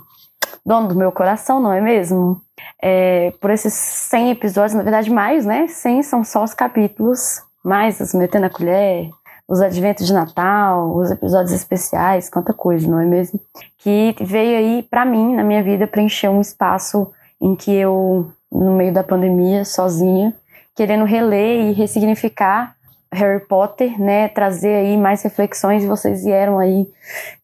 dono 0.65 0.89
do 0.89 0.95
meu 0.95 1.11
coração, 1.11 1.61
não 1.61 1.73
é 1.73 1.81
mesmo? 1.81 2.41
É, 2.83 3.33
por 3.41 3.51
esses 3.51 3.73
100 3.73 4.31
episódios, 4.31 4.75
na 4.75 4.83
verdade 4.83 5.11
mais, 5.11 5.47
né? 5.47 5.67
100 5.67 6.03
são 6.03 6.25
só 6.25 6.45
os 6.45 6.55
capítulos, 6.55 7.43
mais 7.65 8.01
as 8.01 8.13
metendo 8.15 8.47
a 8.47 8.51
colher, 8.51 9.11
os 9.49 9.61
adventos 9.63 10.07
de 10.07 10.13
Natal, 10.13 10.95
os 10.95 11.11
episódios 11.11 11.53
especiais, 11.53 12.29
quanta 12.29 12.53
coisa, 12.53 12.89
não 12.89 13.01
é 13.01 13.07
mesmo? 13.07 13.41
Que 13.79 14.15
veio 14.21 14.59
aí 14.59 14.83
para 14.83 15.05
mim, 15.05 15.35
na 15.35 15.43
minha 15.43 15.63
vida, 15.63 15.87
preencher 15.87 16.29
um 16.29 16.41
espaço 16.41 17.11
em 17.41 17.57
que 17.57 17.75
eu, 17.75 18.31
no 18.53 18.73
meio 18.77 18.93
da 18.93 19.03
pandemia, 19.03 19.65
sozinha, 19.65 20.35
querendo 20.75 21.05
reler 21.05 21.71
e 21.71 21.73
ressignificar 21.73 22.77
Harry 23.13 23.41
Potter, 23.47 24.01
né, 24.01 24.29
trazer 24.29 24.75
aí 24.75 24.97
mais 24.97 25.23
reflexões, 25.23 25.85
vocês 25.85 26.25
vieram 26.25 26.59
aí 26.59 26.87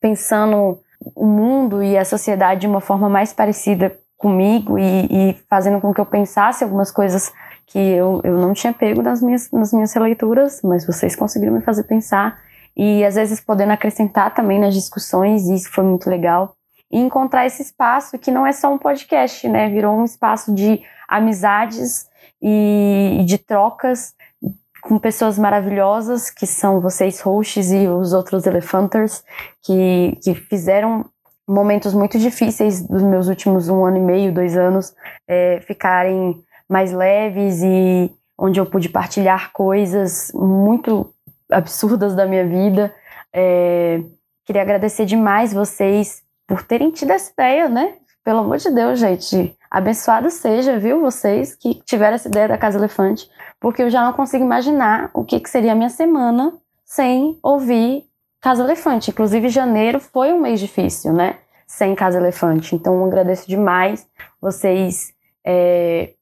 pensando 0.01 0.79
o 1.15 1.27
mundo 1.27 1.83
e 1.83 1.97
a 1.97 2.05
sociedade 2.05 2.63
de 2.63 2.67
uma 2.67 2.81
forma 2.81 3.09
mais 3.09 3.33
parecida 3.33 3.99
comigo 4.17 4.79
e, 4.79 5.07
e 5.11 5.37
fazendo 5.49 5.81
com 5.81 5.93
que 5.93 6.01
eu 6.01 6.07
pensasse 6.07 6.65
algumas 6.65 6.91
coisas 6.91 7.33
que 7.67 7.79
eu, 7.79 8.21
eu 8.25 8.39
não 8.39 8.53
tinha 8.53 8.73
pego 8.73 9.03
nas 9.03 9.23
minhas, 9.23 9.51
nas 9.51 9.73
minhas 9.73 9.93
releituras, 9.93 10.61
mas 10.63 10.87
vocês 10.87 11.17
conseguiram 11.17 11.53
me 11.53 11.61
fazer 11.61 11.85
pensar 11.85 12.39
e 12.77 13.05
às 13.05 13.15
vezes 13.15 13.41
podendo 13.41 13.73
acrescentar 13.73 14.35
também 14.35 14.59
nas 14.59 14.75
discussões, 14.75 15.47
e 15.47 15.55
isso 15.55 15.71
foi 15.71 15.85
muito 15.85 16.11
legal. 16.11 16.57
E 16.91 16.99
encontrar 16.99 17.47
esse 17.47 17.63
espaço 17.63 18.19
que 18.19 18.31
não 18.31 18.47
é 18.47 18.53
só 18.53 18.73
um 18.73 18.79
podcast, 18.79 19.49
né? 19.49 19.69
Virou 19.69 19.97
um 19.97 20.05
espaço 20.05 20.55
de 20.55 20.83
amizades 21.09 22.09
e, 22.43 23.19
e 23.21 23.25
de 23.25 23.39
trocas 23.39 24.14
com 24.85 24.99
pessoas 24.99 25.39
maravilhosas, 25.39 26.29
que 26.29 26.47
são 26.47 26.79
vocês, 26.79 27.19
hosts, 27.23 27.73
e 27.73 27.89
os 27.89 28.13
outros 28.13 28.47
elefanters, 28.47 29.25
que, 29.63 30.19
que 30.23 30.35
fizeram 30.35 31.07
momentos 31.49 31.95
muito 31.95 32.19
difíceis 32.19 32.87
dos 32.87 33.03
meus 33.03 33.27
últimos 33.29 33.69
um 33.71 33.85
ano 33.85 33.97
e 33.97 34.01
meio, 34.01 34.33
dois 34.33 34.57
anos, 34.57 34.95
é, 35.27 35.61
ficarem 35.63 36.43
mais 36.69 36.93
leves 36.93 37.63
e 37.63 38.13
onde 38.37 38.61
eu 38.61 38.67
pude 38.67 38.91
partilhar 38.91 39.53
coisas 39.53 40.31
muito 40.35 41.11
absurdas 41.51 42.15
da 42.15 42.27
minha 42.27 42.47
vida. 42.47 42.95
É, 43.33 44.03
queria 44.45 44.63
agradecer 44.63 45.07
demais 45.07 45.55
vocês 45.55 46.23
por 46.47 46.63
terem 46.63 46.91
tido 46.91 47.11
essa 47.11 47.33
ideia, 47.33 47.69
né? 47.71 47.95
Pelo 48.25 48.41
amor 48.41 48.57
de 48.57 48.71
Deus, 48.71 48.99
gente. 48.99 49.55
Abençoado 49.71 50.31
seja, 50.31 50.79
viu, 50.79 50.99
vocês 51.01 51.55
que 51.55 51.75
tiveram 51.85 52.15
essa 52.15 52.29
ideia 52.29 52.49
da 52.49 52.57
Casa 52.57 52.79
Elefante, 52.79 53.29
porque 53.61 53.83
eu 53.83 53.91
já 53.91 54.03
não 54.03 54.15
consigo 54.15 54.43
imaginar 54.43 55.11
o 55.13 55.25
que, 55.25 55.39
que 55.39 55.51
seria 55.51 55.73
a 55.73 55.75
minha 55.75 55.91
semana 55.91 56.55
sem 56.85 57.39
ouvir 57.43 58.05
Casa 58.41 58.63
Elefante. 58.63 59.11
Inclusive, 59.11 59.49
janeiro 59.51 60.01
foi 60.01 60.33
um 60.33 60.41
mês 60.41 60.59
difícil, 60.59 61.13
né? 61.13 61.37
Sem 61.67 61.95
Casa 61.95 62.19
Elefante. 62.19 62.75
Então, 62.75 62.99
eu 62.99 63.05
agradeço 63.05 63.47
demais 63.47 64.07
vocês 64.41 65.13
é, 65.45 66.15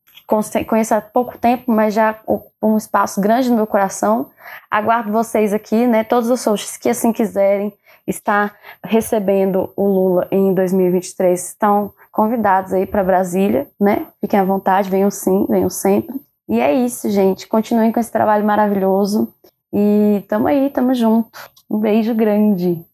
conheço 0.67 0.95
há 0.95 1.01
pouco 1.01 1.37
tempo, 1.39 1.71
mas 1.71 1.95
já 1.95 2.19
um 2.63 2.77
espaço 2.77 3.21
grande 3.21 3.51
no 3.51 3.57
meu 3.57 3.67
coração. 3.67 4.31
Aguardo 4.71 5.13
vocês 5.13 5.53
aqui, 5.53 5.87
né? 5.87 6.03
Todos 6.03 6.31
os 6.31 6.41
socios 6.41 6.77
que 6.77 6.89
assim 6.89 7.13
quiserem 7.13 7.73
estar 8.07 8.55
recebendo 8.85 9.73
o 9.77 9.87
Lula 9.87 10.29
em 10.31 10.53
2023 10.55 11.49
estão 11.49 11.93
convidados 12.11 12.73
aí 12.73 12.87
para 12.87 13.05
Brasília, 13.05 13.69
né? 13.81 14.07
Fiquem 14.21 14.41
à 14.41 14.45
vontade, 14.45 14.91
venham 14.91 15.11
sim, 15.11 15.47
venham 15.49 15.71
sempre. 15.71 16.21
E 16.49 16.61
é 16.61 16.73
isso, 16.73 17.09
gente. 17.11 17.47
Continuem 17.47 17.93
com 17.93 18.01
esse 18.01 18.13
trabalho 18.13 18.45
maravilhoso. 18.45 19.33
E 19.73 20.23
tamo 20.29 20.49
aí, 20.49 20.69
tamo 20.69 20.95
junto. 20.95 21.31
Um 21.71 21.79
beijo 21.79 22.15
grande. 22.15 22.85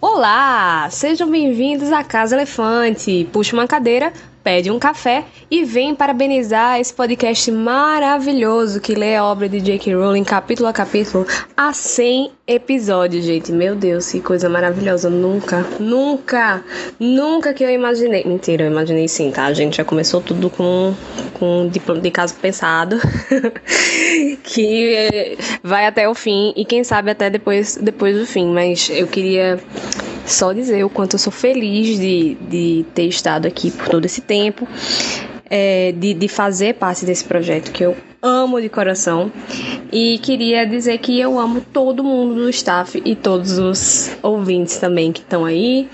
Olá, 0.00 0.88
sejam 0.90 1.30
bem-vindos 1.30 1.92
à 1.92 2.04
Casa 2.04 2.36
Elefante. 2.36 3.26
Puxa 3.32 3.56
uma 3.56 3.66
cadeira, 3.66 4.12
pede 4.42 4.70
um 4.70 4.78
café 4.78 5.24
e 5.50 5.64
vem 5.64 5.94
parabenizar 5.94 6.78
esse 6.78 6.92
podcast 6.92 7.50
maravilhoso 7.50 8.80
que 8.80 8.94
lê 8.94 9.16
a 9.16 9.24
obra 9.24 9.48
de 9.48 9.60
J.K. 9.60 9.94
Rowling 9.94 10.24
capítulo 10.24 10.68
a 10.68 10.72
capítulo 10.72 11.24
a 11.56 11.72
100 11.72 12.32
episódios, 12.46 13.24
gente. 13.24 13.52
Meu 13.52 13.74
Deus, 13.74 14.10
que 14.10 14.20
coisa 14.20 14.48
maravilhosa. 14.48 15.08
Nunca, 15.08 15.64
nunca, 15.78 16.64
nunca 16.98 17.54
que 17.54 17.62
eu 17.62 17.70
imaginei. 17.70 18.24
Mentira, 18.24 18.64
eu 18.64 18.70
imaginei 18.70 19.08
sim, 19.08 19.30
tá? 19.30 19.46
A 19.46 19.52
gente 19.52 19.76
já 19.76 19.84
começou 19.84 20.20
tudo 20.20 20.50
com, 20.50 20.94
com 21.34 21.68
diploma 21.68 22.00
de 22.00 22.10
caso 22.10 22.34
pensado, 22.34 22.98
que 24.42 25.36
vai 25.62 25.86
até 25.86 26.08
o 26.08 26.14
fim 26.14 26.52
e 26.56 26.64
quem 26.64 26.84
sabe 26.84 27.10
até 27.10 27.30
depois, 27.30 27.76
depois 27.76 28.18
do 28.18 28.26
fim. 28.26 28.52
Mas 28.52 28.90
eu 28.90 29.06
queria 29.06 29.60
só 30.26 30.52
dizer 30.52 30.84
o 30.84 30.90
quanto 30.90 31.14
eu 31.14 31.18
sou 31.18 31.32
feliz 31.32 31.98
de, 31.98 32.34
de 32.34 32.86
ter 32.94 33.06
estado 33.06 33.46
aqui 33.46 33.70
por 33.70 33.88
todo 33.88 34.04
esse 34.04 34.20
tempo, 34.20 34.66
é, 35.48 35.92
de, 35.92 36.14
de 36.14 36.28
fazer 36.28 36.74
parte 36.74 37.04
desse 37.04 37.24
projeto 37.24 37.70
que 37.70 37.84
eu 37.84 37.96
amo 38.22 38.60
de 38.60 38.68
coração. 38.68 39.32
E 39.90 40.18
queria 40.18 40.64
dizer 40.64 40.98
que 40.98 41.18
eu 41.18 41.38
amo 41.38 41.60
todo 41.60 42.04
mundo 42.04 42.36
do 42.36 42.48
staff 42.48 43.02
e 43.04 43.16
todos 43.16 43.58
os 43.58 44.16
ouvintes 44.22 44.78
também 44.78 45.12
que 45.12 45.20
estão 45.20 45.44
aí, 45.44 45.88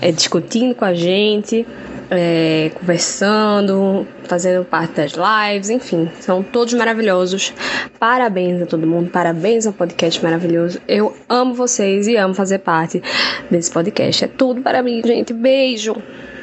é, 0.00 0.12
discutindo 0.12 0.74
com 0.74 0.84
a 0.84 0.94
gente, 0.94 1.66
é, 2.08 2.70
conversando, 2.74 4.06
fazendo 4.24 4.64
parte 4.64 4.94
das 4.94 5.12
lives, 5.12 5.70
enfim, 5.70 6.10
são 6.20 6.42
todos 6.42 6.74
maravilhosos. 6.74 7.52
Parabéns 7.98 8.62
a 8.62 8.66
todo 8.66 8.86
mundo, 8.86 9.10
parabéns 9.10 9.66
ao 9.66 9.72
podcast 9.72 10.22
maravilhoso. 10.22 10.78
Eu 10.86 11.16
amo 11.28 11.54
vocês 11.54 12.06
e 12.06 12.16
amo 12.16 12.34
fazer 12.34 12.58
parte 12.58 13.02
desse 13.50 13.70
podcast. 13.70 14.24
É 14.24 14.28
tudo 14.28 14.62
para 14.62 14.82
mim, 14.82 15.02
gente. 15.04 15.32
Beijo. 15.32 15.94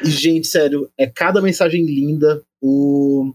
E, 0.04 0.10
gente, 0.10 0.48
sério, 0.48 0.90
é 0.98 1.08
cada 1.08 1.42
mensagem 1.42 1.86
linda. 1.86 2.42
O... 2.62 3.32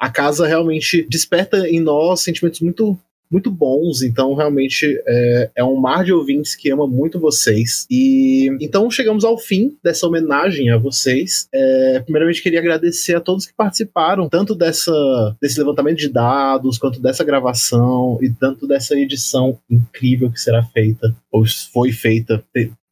A 0.00 0.10
casa 0.10 0.46
realmente 0.46 1.06
desperta 1.08 1.68
em 1.68 1.78
nós 1.78 2.22
sentimentos 2.22 2.60
muito 2.60 2.98
muito 3.30 3.50
bons, 3.50 4.02
então 4.02 4.34
realmente 4.34 5.00
é, 5.06 5.50
é, 5.58 5.64
um 5.64 5.76
mar 5.76 6.04
de 6.04 6.12
ouvintes 6.12 6.56
que 6.56 6.68
ama 6.70 6.86
muito 6.86 7.20
vocês. 7.20 7.86
E 7.88 8.48
então 8.60 8.90
chegamos 8.90 9.24
ao 9.24 9.38
fim 9.38 9.78
dessa 9.84 10.06
homenagem 10.06 10.70
a 10.70 10.76
vocês. 10.76 11.46
É, 11.54 12.00
primeiramente 12.00 12.42
queria 12.42 12.58
agradecer 12.58 13.14
a 13.14 13.20
todos 13.20 13.46
que 13.46 13.54
participaram, 13.54 14.28
tanto 14.28 14.54
dessa 14.54 14.92
desse 15.40 15.58
levantamento 15.60 15.98
de 15.98 16.08
dados, 16.08 16.76
quanto 16.76 17.00
dessa 17.00 17.22
gravação 17.22 18.18
e 18.20 18.30
tanto 18.30 18.66
dessa 18.66 18.98
edição 18.98 19.56
incrível 19.70 20.30
que 20.30 20.40
será 20.40 20.64
feita, 20.64 21.14
ou 21.30 21.44
foi 21.72 21.92
feita 21.92 22.42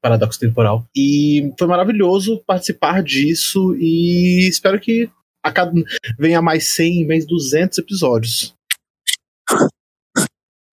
paradoxo 0.01 0.39
temporal. 0.39 0.87
E 0.97 1.53
foi 1.59 1.67
maravilhoso 1.67 2.41
participar 2.47 3.03
disso 3.03 3.75
e 3.77 4.49
espero 4.49 4.79
que 4.79 5.11
a 5.49 5.53
cada, 5.53 5.73
venha 6.19 6.41
mais 6.41 6.75
100, 6.75 7.07
mais 7.07 7.27
200 7.27 7.79
episódios. 7.79 8.55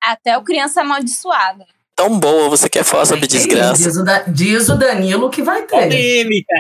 Até 0.02 0.38
o 0.38 0.44
Criança 0.44 0.82
Amaldiçoada. 0.82 1.66
Tão 1.96 2.20
boa, 2.20 2.50
você 2.50 2.70
quer 2.70 2.84
falar 2.84 3.06
sobre 3.06 3.26
desgraça? 3.26 3.84
Diz 3.84 3.98
o, 3.98 4.04
da, 4.04 4.20
diz 4.24 4.70
o 4.70 4.76
Danilo 4.76 5.30
que 5.30 5.42
vai 5.42 5.64
ter. 5.64 5.84
Polêmica! 5.84 6.56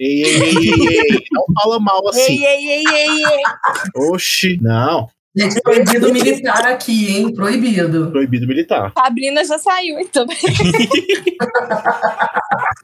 Ei, 0.00 0.22
ei, 0.22 0.40
ei, 0.40 0.66
ei, 0.66 1.24
não 1.32 1.44
fala 1.60 1.80
mal 1.80 2.08
assim. 2.08 2.44
Ei, 2.44 2.44
ei, 2.44 2.68
ei, 2.68 2.84
ei, 2.86 3.24
ei. 3.24 3.42
Oxi, 3.96 4.56
não. 4.62 5.08
Gente, 5.36 5.60
proibido 5.60 6.12
militar 6.12 6.66
aqui, 6.66 7.10
hein? 7.10 7.34
Proibido. 7.34 8.10
Proibido 8.10 8.46
militar. 8.46 8.92
Sabrina 8.96 9.44
já 9.44 9.58
saiu, 9.58 9.98
então. 9.98 10.24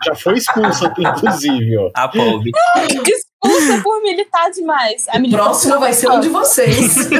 já 0.05 0.15
foi 0.17 0.39
expulsa, 0.39 0.93
inclusive, 0.99 1.77
ó. 1.79 1.91
A 1.95 2.09
pobre. 2.09 2.51
Expulsa 3.45 3.83
por 3.83 4.03
militar 4.03 4.51
demais. 4.51 5.07
A 5.09 5.19
o 5.19 5.31
próximo 5.31 5.79
vai 5.79 5.93
ser 5.93 6.09
um 6.11 6.21
de 6.21 6.29
vocês. 6.29 7.09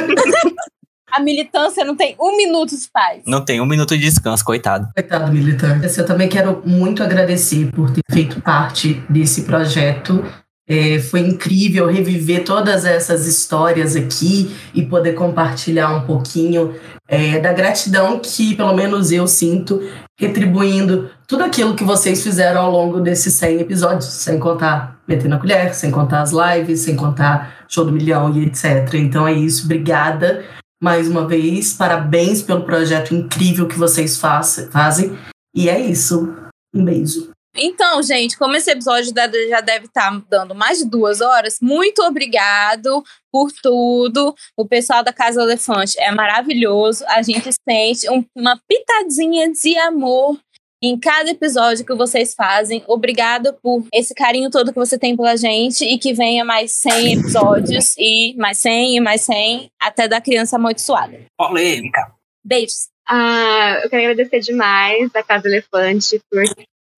A 1.15 1.21
militância 1.21 1.85
não 1.85 1.95
tem 1.95 2.13
um 2.19 2.35
minuto 2.35 2.77
de 2.77 2.89
paz. 2.91 3.23
Não 3.25 3.43
tem 3.43 3.61
um 3.61 3.65
minuto 3.65 3.97
de 3.97 4.03
descanso, 4.03 4.43
coitado. 4.43 4.89
Coitado 4.93 5.31
militante. 5.31 5.97
Eu 5.97 6.05
também 6.05 6.27
quero 6.27 6.61
muito 6.65 7.01
agradecer 7.01 7.71
por 7.71 7.89
ter 7.89 8.01
feito 8.11 8.41
parte 8.41 9.01
desse 9.09 9.43
projeto. 9.43 10.25
É, 10.67 10.99
foi 10.99 11.21
incrível 11.21 11.87
reviver 11.89 12.43
todas 12.43 12.83
essas 12.83 13.27
histórias 13.27 13.95
aqui 13.95 14.53
e 14.73 14.83
poder 14.83 15.13
compartilhar 15.13 15.95
um 15.95 16.05
pouquinho 16.05 16.75
é, 17.07 17.39
da 17.39 17.53
gratidão 17.53 18.19
que, 18.19 18.53
pelo 18.53 18.73
menos, 18.73 19.09
eu 19.11 19.25
sinto 19.25 19.79
retribuindo 20.19 21.09
tudo 21.27 21.43
aquilo 21.43 21.75
que 21.75 21.83
vocês 21.83 22.23
fizeram 22.23 22.61
ao 22.61 22.71
longo 22.71 22.99
desses 22.99 23.33
100 23.33 23.61
episódios, 23.61 24.05
sem 24.05 24.39
contar 24.39 24.99
Meter 25.07 25.27
na 25.27 25.39
Colher, 25.39 25.73
sem 25.73 25.91
contar 25.91 26.21
as 26.21 26.31
lives, 26.31 26.81
sem 26.81 26.95
contar 26.95 27.65
Show 27.67 27.85
do 27.85 27.91
Milhão 27.91 28.35
e 28.35 28.45
etc. 28.45 28.93
Então 28.95 29.27
é 29.27 29.33
isso, 29.33 29.65
obrigada 29.65 30.45
mais 30.81 31.07
uma 31.07 31.27
vez. 31.27 31.73
Parabéns 31.73 32.41
pelo 32.41 32.63
projeto 32.63 33.15
incrível 33.15 33.67
que 33.67 33.77
vocês 33.77 34.17
faz, 34.17 34.69
fazem. 34.71 35.17
E 35.55 35.69
é 35.69 35.79
isso. 35.79 36.33
Um 36.73 36.83
beijo. 36.83 37.31
Então, 37.57 38.03
gente, 38.03 38.37
como 38.37 38.55
esse 38.55 38.69
episódio 38.69 39.13
já 39.49 39.61
deve 39.61 39.85
estar 39.85 40.11
tá 40.11 40.21
dando 40.29 40.53
mais 40.53 40.79
de 40.79 40.89
duas 40.89 41.21
horas, 41.21 41.57
muito 41.61 42.01
obrigado 42.03 43.01
por 43.31 43.49
tudo. 43.63 44.35
O 44.57 44.67
pessoal 44.67 45.01
da 45.03 45.13
Casa 45.13 45.41
Elefante 45.41 45.97
é 45.97 46.11
maravilhoso. 46.11 47.05
A 47.07 47.21
gente 47.21 47.49
sente 47.67 48.09
um, 48.09 48.25
uma 48.35 48.59
pitadinha 48.67 49.49
de 49.51 49.77
amor 49.77 50.37
em 50.85 50.99
cada 50.99 51.29
episódio 51.29 51.85
que 51.85 51.95
vocês 51.95 52.33
fazem. 52.33 52.83
Obrigada 52.87 53.53
por 53.53 53.85
esse 53.93 54.13
carinho 54.13 54.49
todo 54.49 54.71
que 54.71 54.79
você 54.79 54.97
tem 54.97 55.15
pela 55.15 55.35
gente 55.35 55.83
e 55.83 55.97
que 55.97 56.13
venha 56.13 56.45
mais 56.45 56.73
100 56.73 57.19
episódios 57.19 57.95
e 57.97 58.35
mais 58.37 58.59
100 58.59 58.97
e 58.97 58.99
mais 58.99 59.21
100 59.21 59.71
até 59.79 60.07
da 60.07 60.21
criança 60.21 60.57
amaldiçoada. 60.57 61.19
Polêmica. 61.37 62.13
Beijos. 62.43 62.89
Ah, 63.07 63.81
eu 63.83 63.89
quero 63.89 64.11
agradecer 64.11 64.39
demais 64.39 65.09
a 65.15 65.23
Casa 65.23 65.47
Elefante 65.47 66.19
por 66.29 66.43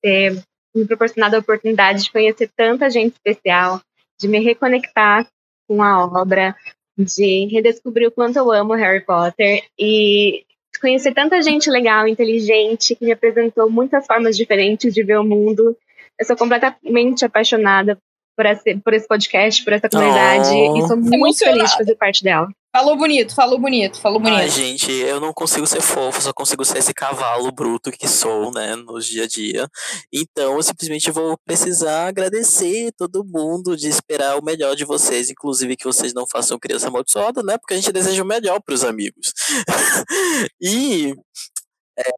ter 0.01 0.41
me 0.76 0.85
proporcionado 0.85 1.35
a 1.35 1.39
oportunidade 1.39 2.03
de 2.03 2.11
conhecer 2.11 2.49
tanta 2.55 2.89
gente 2.89 3.14
especial, 3.14 3.81
de 4.19 4.27
me 4.27 4.39
reconectar 4.39 5.27
com 5.68 5.84
a 5.84 6.05
obra, 6.05 6.55
de 6.97 7.47
redescobrir 7.51 8.07
o 8.07 8.11
quanto 8.11 8.38
eu 8.38 8.51
amo 8.51 8.73
Harry 8.73 9.03
Potter 9.05 9.64
e 9.77 10.45
conhecer 10.80 11.14
tanta 11.14 11.41
gente 11.41 11.70
legal, 11.70 12.08
inteligente, 12.08 12.95
que 12.95 13.06
me 13.06 13.12
apresentou 13.12 13.70
muitas 13.70 14.06
formas 14.06 14.36
diferentes 14.36 14.94
de 14.94 15.04
ver 15.04 15.18
o 15.18 15.24
mundo. 15.24 15.76
Eu 16.20 16.26
sou 16.26 16.36
completamente 16.36 17.26
apaixonada 17.26 17.98
por 18.38 18.45
esse, 18.45 18.76
por 18.77 18.93
esse 18.93 19.07
podcast, 19.07 19.64
por 19.64 19.73
essa 19.73 19.89
comunidade, 19.89 20.49
oh. 20.49 20.77
e 20.77 20.88
sou 20.88 20.95
muito 20.95 21.39
feliz 21.39 21.72
de 21.72 21.77
fazer 21.77 21.95
parte 21.95 22.23
dela. 22.23 22.47
Falou 22.72 22.95
bonito, 22.95 23.34
falou 23.34 23.57
bonito, 23.57 23.99
falou 23.99 24.19
bonito. 24.19 24.39
Ai, 24.39 24.49
gente, 24.51 24.91
eu 24.91 25.19
não 25.19 25.34
consigo 25.34 25.65
ser 25.65 25.81
fofo, 25.81 26.22
só 26.22 26.31
consigo 26.31 26.64
ser 26.64 26.77
esse 26.77 26.93
cavalo 26.93 27.51
bruto 27.51 27.89
que 27.89 28.07
sou, 28.07 28.51
né, 28.53 28.76
no 28.76 28.99
dia 28.99 29.23
a 29.23 29.27
dia. 29.27 29.68
Então, 30.14 30.55
eu 30.55 30.61
simplesmente 30.61 31.09
vou 31.09 31.35
precisar 31.43 32.07
agradecer 32.07 32.91
todo 32.95 33.26
mundo 33.26 33.76
de 33.76 33.88
esperar 33.88 34.38
o 34.38 34.45
melhor 34.45 34.76
de 34.76 34.85
vocês, 34.85 35.31
inclusive 35.31 35.76
que 35.76 35.85
vocês 35.85 36.14
não 36.14 36.27
façam 36.31 36.59
criança 36.59 36.89
amaldiçoada, 36.89 37.41
né, 37.41 37.57
porque 37.57 37.73
a 37.73 37.77
gente 37.77 37.91
deseja 37.91 38.22
o 38.22 38.27
melhor 38.27 38.61
para 38.61 38.76
os 38.76 38.84
amigos. 38.84 39.34
e 40.61 41.15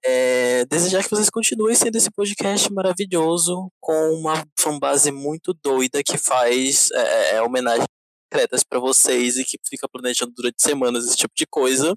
é, 0.05 0.65
desejar 0.65 1.03
que 1.03 1.09
vocês 1.09 1.29
continuem 1.29 1.75
sendo 1.75 1.95
esse 1.95 2.11
podcast 2.11 2.71
maravilhoso, 2.71 3.71
com 3.79 4.13
uma 4.13 4.45
fanbase 4.59 5.11
muito 5.11 5.53
doida 5.53 6.03
que 6.03 6.17
faz 6.17 6.89
é, 6.91 7.35
é, 7.35 7.41
homenagem 7.41 7.85
secretas 8.31 8.63
para 8.63 8.79
vocês 8.79 9.37
e 9.37 9.45
que 9.45 9.57
fica 9.67 9.87
planejando 9.87 10.33
durante 10.35 10.61
semanas 10.61 11.05
esse 11.05 11.17
tipo 11.17 11.33
de 11.35 11.45
coisa, 11.47 11.95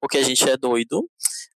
porque 0.00 0.18
a 0.18 0.22
gente 0.22 0.48
é 0.48 0.56
doido. 0.56 1.08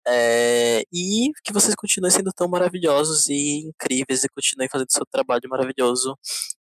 É, 0.07 0.83
e 0.93 1.31
que 1.43 1.51
vocês 1.51 1.73
continuem 1.73 2.11
sendo 2.11 2.31
tão 2.31 2.47
maravilhosos 2.47 3.27
e 3.27 3.67
incríveis 3.67 4.23
e 4.23 4.29
continuem 4.29 4.69
fazendo 4.69 4.91
seu 4.91 5.03
trabalho 5.11 5.49
maravilhoso 5.49 6.15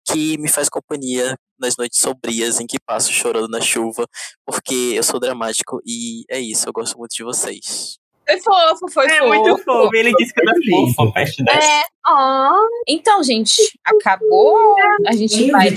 que 0.08 0.38
me 0.38 0.48
faz 0.48 0.70
companhia 0.70 1.36
nas 1.58 1.76
noites 1.76 2.00
sombrias 2.00 2.58
em 2.58 2.66
que 2.66 2.80
passo 2.80 3.12
chorando 3.12 3.48
na 3.48 3.60
chuva, 3.60 4.06
porque 4.46 4.94
eu 4.94 5.02
sou 5.02 5.20
dramático 5.20 5.78
e 5.84 6.24
é 6.30 6.40
isso, 6.40 6.66
eu 6.66 6.72
gosto 6.72 6.96
muito 6.96 7.14
de 7.14 7.22
vocês. 7.22 7.98
Foi 8.26 8.40
fofo, 8.40 8.92
foi 8.92 9.06
é 9.06 9.18
fofo. 9.18 9.28
muito 9.28 9.58
fofo. 9.62 9.94
Ele 9.94 10.12
disse 10.14 10.32
que 10.32 10.40
era 10.40 10.54
fofo, 10.70 11.12
peste 11.12 11.44
dessa. 11.44 11.66
É, 11.66 11.82
ó. 12.06 12.52
Então, 12.88 13.22
gente, 13.22 13.56
acabou. 13.84 14.74
A 15.06 15.12
gente 15.12 15.50
vai. 15.50 15.70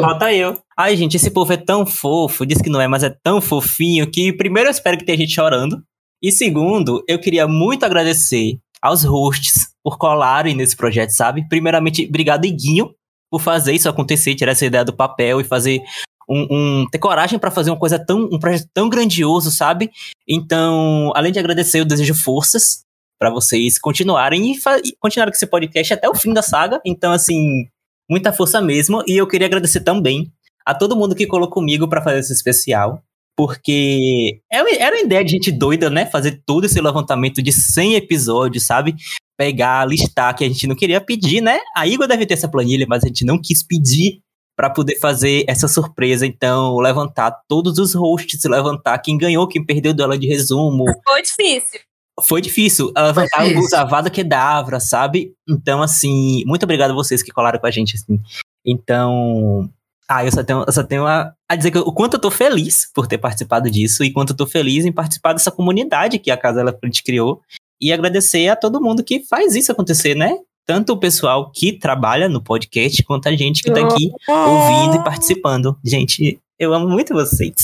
Falta 0.00 0.32
eu. 0.32 0.56
Ai, 0.76 0.96
gente, 0.96 1.16
esse 1.16 1.30
povo 1.30 1.52
é 1.52 1.56
tão 1.56 1.86
fofo. 1.86 2.44
Diz 2.44 2.60
que 2.60 2.70
não 2.70 2.80
é, 2.80 2.86
mas 2.86 3.02
é 3.02 3.14
tão 3.22 3.40
fofinho 3.40 4.10
que, 4.10 4.32
primeiro, 4.32 4.68
eu 4.68 4.72
espero 4.72 4.98
que 4.98 5.04
tenha 5.04 5.18
gente 5.18 5.32
chorando. 5.32 5.82
E 6.22 6.32
segundo, 6.32 7.02
eu 7.08 7.18
queria 7.18 7.46
muito 7.46 7.84
agradecer 7.84 8.58
aos 8.80 9.04
hosts 9.04 9.74
por 9.82 9.98
colarem 9.98 10.54
nesse 10.54 10.76
projeto, 10.76 11.10
sabe? 11.10 11.46
Primeiramente, 11.48 12.06
obrigado, 12.06 12.44
Iguinho, 12.44 12.94
por 13.30 13.40
fazer 13.40 13.72
isso 13.72 13.88
acontecer, 13.88 14.34
tirar 14.34 14.52
essa 14.52 14.66
ideia 14.66 14.84
do 14.84 14.94
papel 14.94 15.40
e 15.40 15.44
fazer 15.44 15.82
um, 16.28 16.46
um, 16.50 16.86
ter 16.90 16.98
coragem 16.98 17.38
para 17.38 17.50
fazer 17.50 17.70
uma 17.70 17.78
coisa 17.78 17.98
tão 17.98 18.28
um 18.32 18.38
projeto 18.38 18.68
tão 18.72 18.88
grandioso, 18.88 19.50
sabe? 19.50 19.90
Então, 20.28 21.12
além 21.14 21.32
de 21.32 21.38
agradecer, 21.38 21.80
eu 21.80 21.84
desejo 21.84 22.14
forças 22.14 22.84
para 23.18 23.30
vocês 23.30 23.78
continuarem 23.78 24.52
e, 24.52 24.58
e 24.84 24.96
continuar 24.98 25.26
com 25.26 25.34
esse 25.34 25.46
podcast 25.46 25.94
até 25.94 26.08
o 26.08 26.14
fim 26.14 26.32
da 26.32 26.42
saga. 26.42 26.80
Então, 26.84 27.12
assim, 27.12 27.66
muita 28.10 28.32
força 28.32 28.60
mesmo. 28.60 29.02
E 29.06 29.16
eu 29.16 29.26
queria 29.26 29.46
agradecer 29.46 29.80
também 29.80 30.30
a 30.64 30.74
todo 30.74 30.96
mundo 30.96 31.14
que 31.14 31.26
colocou 31.26 31.54
comigo 31.54 31.88
para 31.88 32.02
fazer 32.02 32.20
esse 32.20 32.32
especial. 32.32 33.02
Porque 33.36 34.40
era 34.50 34.94
uma 34.94 35.02
ideia 35.02 35.24
de 35.24 35.32
gente 35.32 35.50
doida, 35.50 35.90
né? 35.90 36.06
Fazer 36.06 36.40
todo 36.46 36.64
esse 36.66 36.80
levantamento 36.80 37.42
de 37.42 37.50
100 37.50 37.96
episódios, 37.96 38.64
sabe? 38.64 38.94
Pegar, 39.36 39.84
listar, 39.88 40.36
que 40.36 40.44
a 40.44 40.48
gente 40.48 40.68
não 40.68 40.76
queria 40.76 41.00
pedir, 41.00 41.40
né? 41.40 41.58
A 41.76 41.84
Igor 41.84 42.06
deve 42.06 42.26
ter 42.26 42.34
essa 42.34 42.48
planilha, 42.48 42.86
mas 42.88 43.02
a 43.02 43.08
gente 43.08 43.24
não 43.24 43.40
quis 43.40 43.66
pedir 43.66 44.20
para 44.56 44.70
poder 44.70 44.98
fazer 44.98 45.44
essa 45.48 45.66
surpresa. 45.68 46.26
Então, 46.26 46.76
levantar 46.78 47.32
todos 47.48 47.78
os 47.78 47.94
hosts, 47.94 48.44
levantar 48.44 48.98
quem 48.98 49.18
ganhou, 49.18 49.48
quem 49.48 49.64
perdeu 49.64 49.92
dela 49.92 50.16
de 50.18 50.26
resumo. 50.26 50.84
Foi 51.08 51.22
difícil. 51.22 51.80
foi 52.22 52.40
difícil 52.40 52.92
levantar 52.96 53.42
difícil. 53.42 53.64
os 53.64 53.72
Avada 53.72 54.08
Kedavra, 54.10 54.78
sabe? 54.78 55.32
Então, 55.48 55.82
assim, 55.82 56.44
muito 56.46 56.62
obrigado 56.62 56.92
a 56.92 56.94
vocês 56.94 57.22
que 57.22 57.32
colaram 57.32 57.58
com 57.58 57.66
a 57.66 57.70
gente, 57.70 57.96
assim. 57.96 58.20
Então, 58.64 59.68
ah, 60.08 60.24
eu 60.24 60.30
só 60.32 60.42
tenho, 60.42 60.64
eu 60.66 60.72
só 60.72 60.82
tenho 60.82 61.06
a, 61.06 61.32
a 61.48 61.56
dizer 61.56 61.70
que 61.70 61.78
eu- 61.78 61.82
o 61.82 61.92
quanto 61.92 62.14
eu 62.14 62.20
tô 62.20 62.30
feliz 62.30 62.90
por 62.94 63.06
ter 63.06 63.18
participado 63.18 63.70
disso 63.70 64.04
e 64.04 64.12
quanto 64.12 64.30
eu 64.30 64.36
tô 64.36 64.46
feliz 64.46 64.84
em 64.84 64.92
participar 64.92 65.32
dessa 65.32 65.50
comunidade 65.50 66.18
que 66.18 66.30
a 66.30 66.36
Casa 66.36 66.60
Elefante 66.60 67.02
criou 67.02 67.40
e 67.80 67.92
agradecer 67.92 68.48
a 68.48 68.56
todo 68.56 68.80
mundo 68.80 69.02
que 69.04 69.20
faz 69.24 69.54
isso 69.54 69.72
acontecer, 69.72 70.14
né? 70.14 70.36
Tanto 70.66 70.94
o 70.94 70.96
pessoal 70.96 71.50
que 71.52 71.72
trabalha 71.72 72.28
no 72.28 72.42
podcast 72.42 73.02
quanto 73.04 73.28
a 73.28 73.36
gente 73.36 73.62
que 73.62 73.70
tá 73.70 73.80
aqui 73.80 74.10
ouvindo 74.28 74.96
e 74.96 75.04
participando. 75.04 75.76
Gente, 75.84 76.40
eu 76.58 76.72
amo 76.72 76.88
muito 76.88 77.12
vocês. 77.12 77.54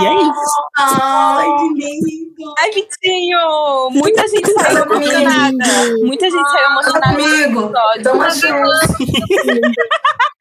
E 0.00 0.06
é 0.06 0.14
isso. 0.14 0.62
Ai, 0.76 1.46
que 1.58 1.68
lindo! 1.74 2.54
Ai, 2.58 2.70
Vitinho! 2.72 3.90
Muita 3.92 4.26
gente 4.26 4.52
saiu 4.52 4.84
emocionada. 4.84 5.96
Muita 6.02 6.30
gente 6.30 6.50
saiu 6.50 6.70
emocionada. 6.70 7.16
comigo. 7.16 7.72
Dá 8.02 8.12
uma 8.12 8.30
chance. 8.30 8.96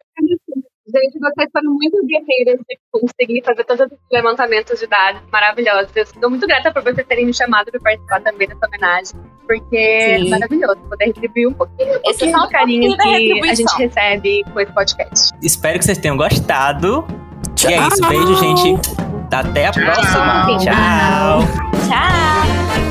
Gente, 0.87 1.19
vocês 1.19 1.49
foram 1.51 1.73
muito 1.73 1.97
guerreiras 2.05 2.59
de 2.59 2.79
conseguir 2.91 3.43
fazer 3.43 3.65
todos 3.65 3.85
esses 3.85 3.97
levantamentos 4.09 4.79
de 4.79 4.87
dados 4.87 5.21
maravilhosos. 5.29 5.91
Eu 5.93 6.03
estou 6.03 6.29
muito 6.29 6.47
grata 6.47 6.71
por 6.71 6.81
vocês 6.81 7.05
terem 7.05 7.25
me 7.25 7.33
chamado 7.33 7.69
para 7.71 7.81
participar 7.81 8.21
também 8.21 8.47
dessa 8.47 8.65
homenagem, 8.65 9.19
porque 9.45 9.75
é 9.75 10.17
Sim. 10.19 10.29
maravilhoso 10.29 10.77
poder 10.89 11.07
retribuir 11.07 11.49
um 11.49 11.53
pouquinho, 11.53 11.93
um 11.93 12.09
Esse 12.09 12.31
pouquinho 12.31 12.37
é 12.37 12.39
do 12.39 12.49
carinho 12.49 12.97
que 12.97 13.49
a 13.49 13.55
gente 13.55 13.77
recebe 13.77 14.43
com 14.53 14.59
esse 14.61 14.71
podcast. 14.71 15.31
Espero 15.43 15.77
que 15.77 15.85
vocês 15.85 15.97
tenham 15.97 16.15
gostado. 16.15 17.05
E 17.67 17.73
é 17.73 17.87
isso. 17.87 18.07
Beijo, 18.07 18.35
gente. 18.35 18.75
Até 19.29 19.67
a 19.67 19.71
próxima. 19.73 20.57
Tchau. 21.89 22.86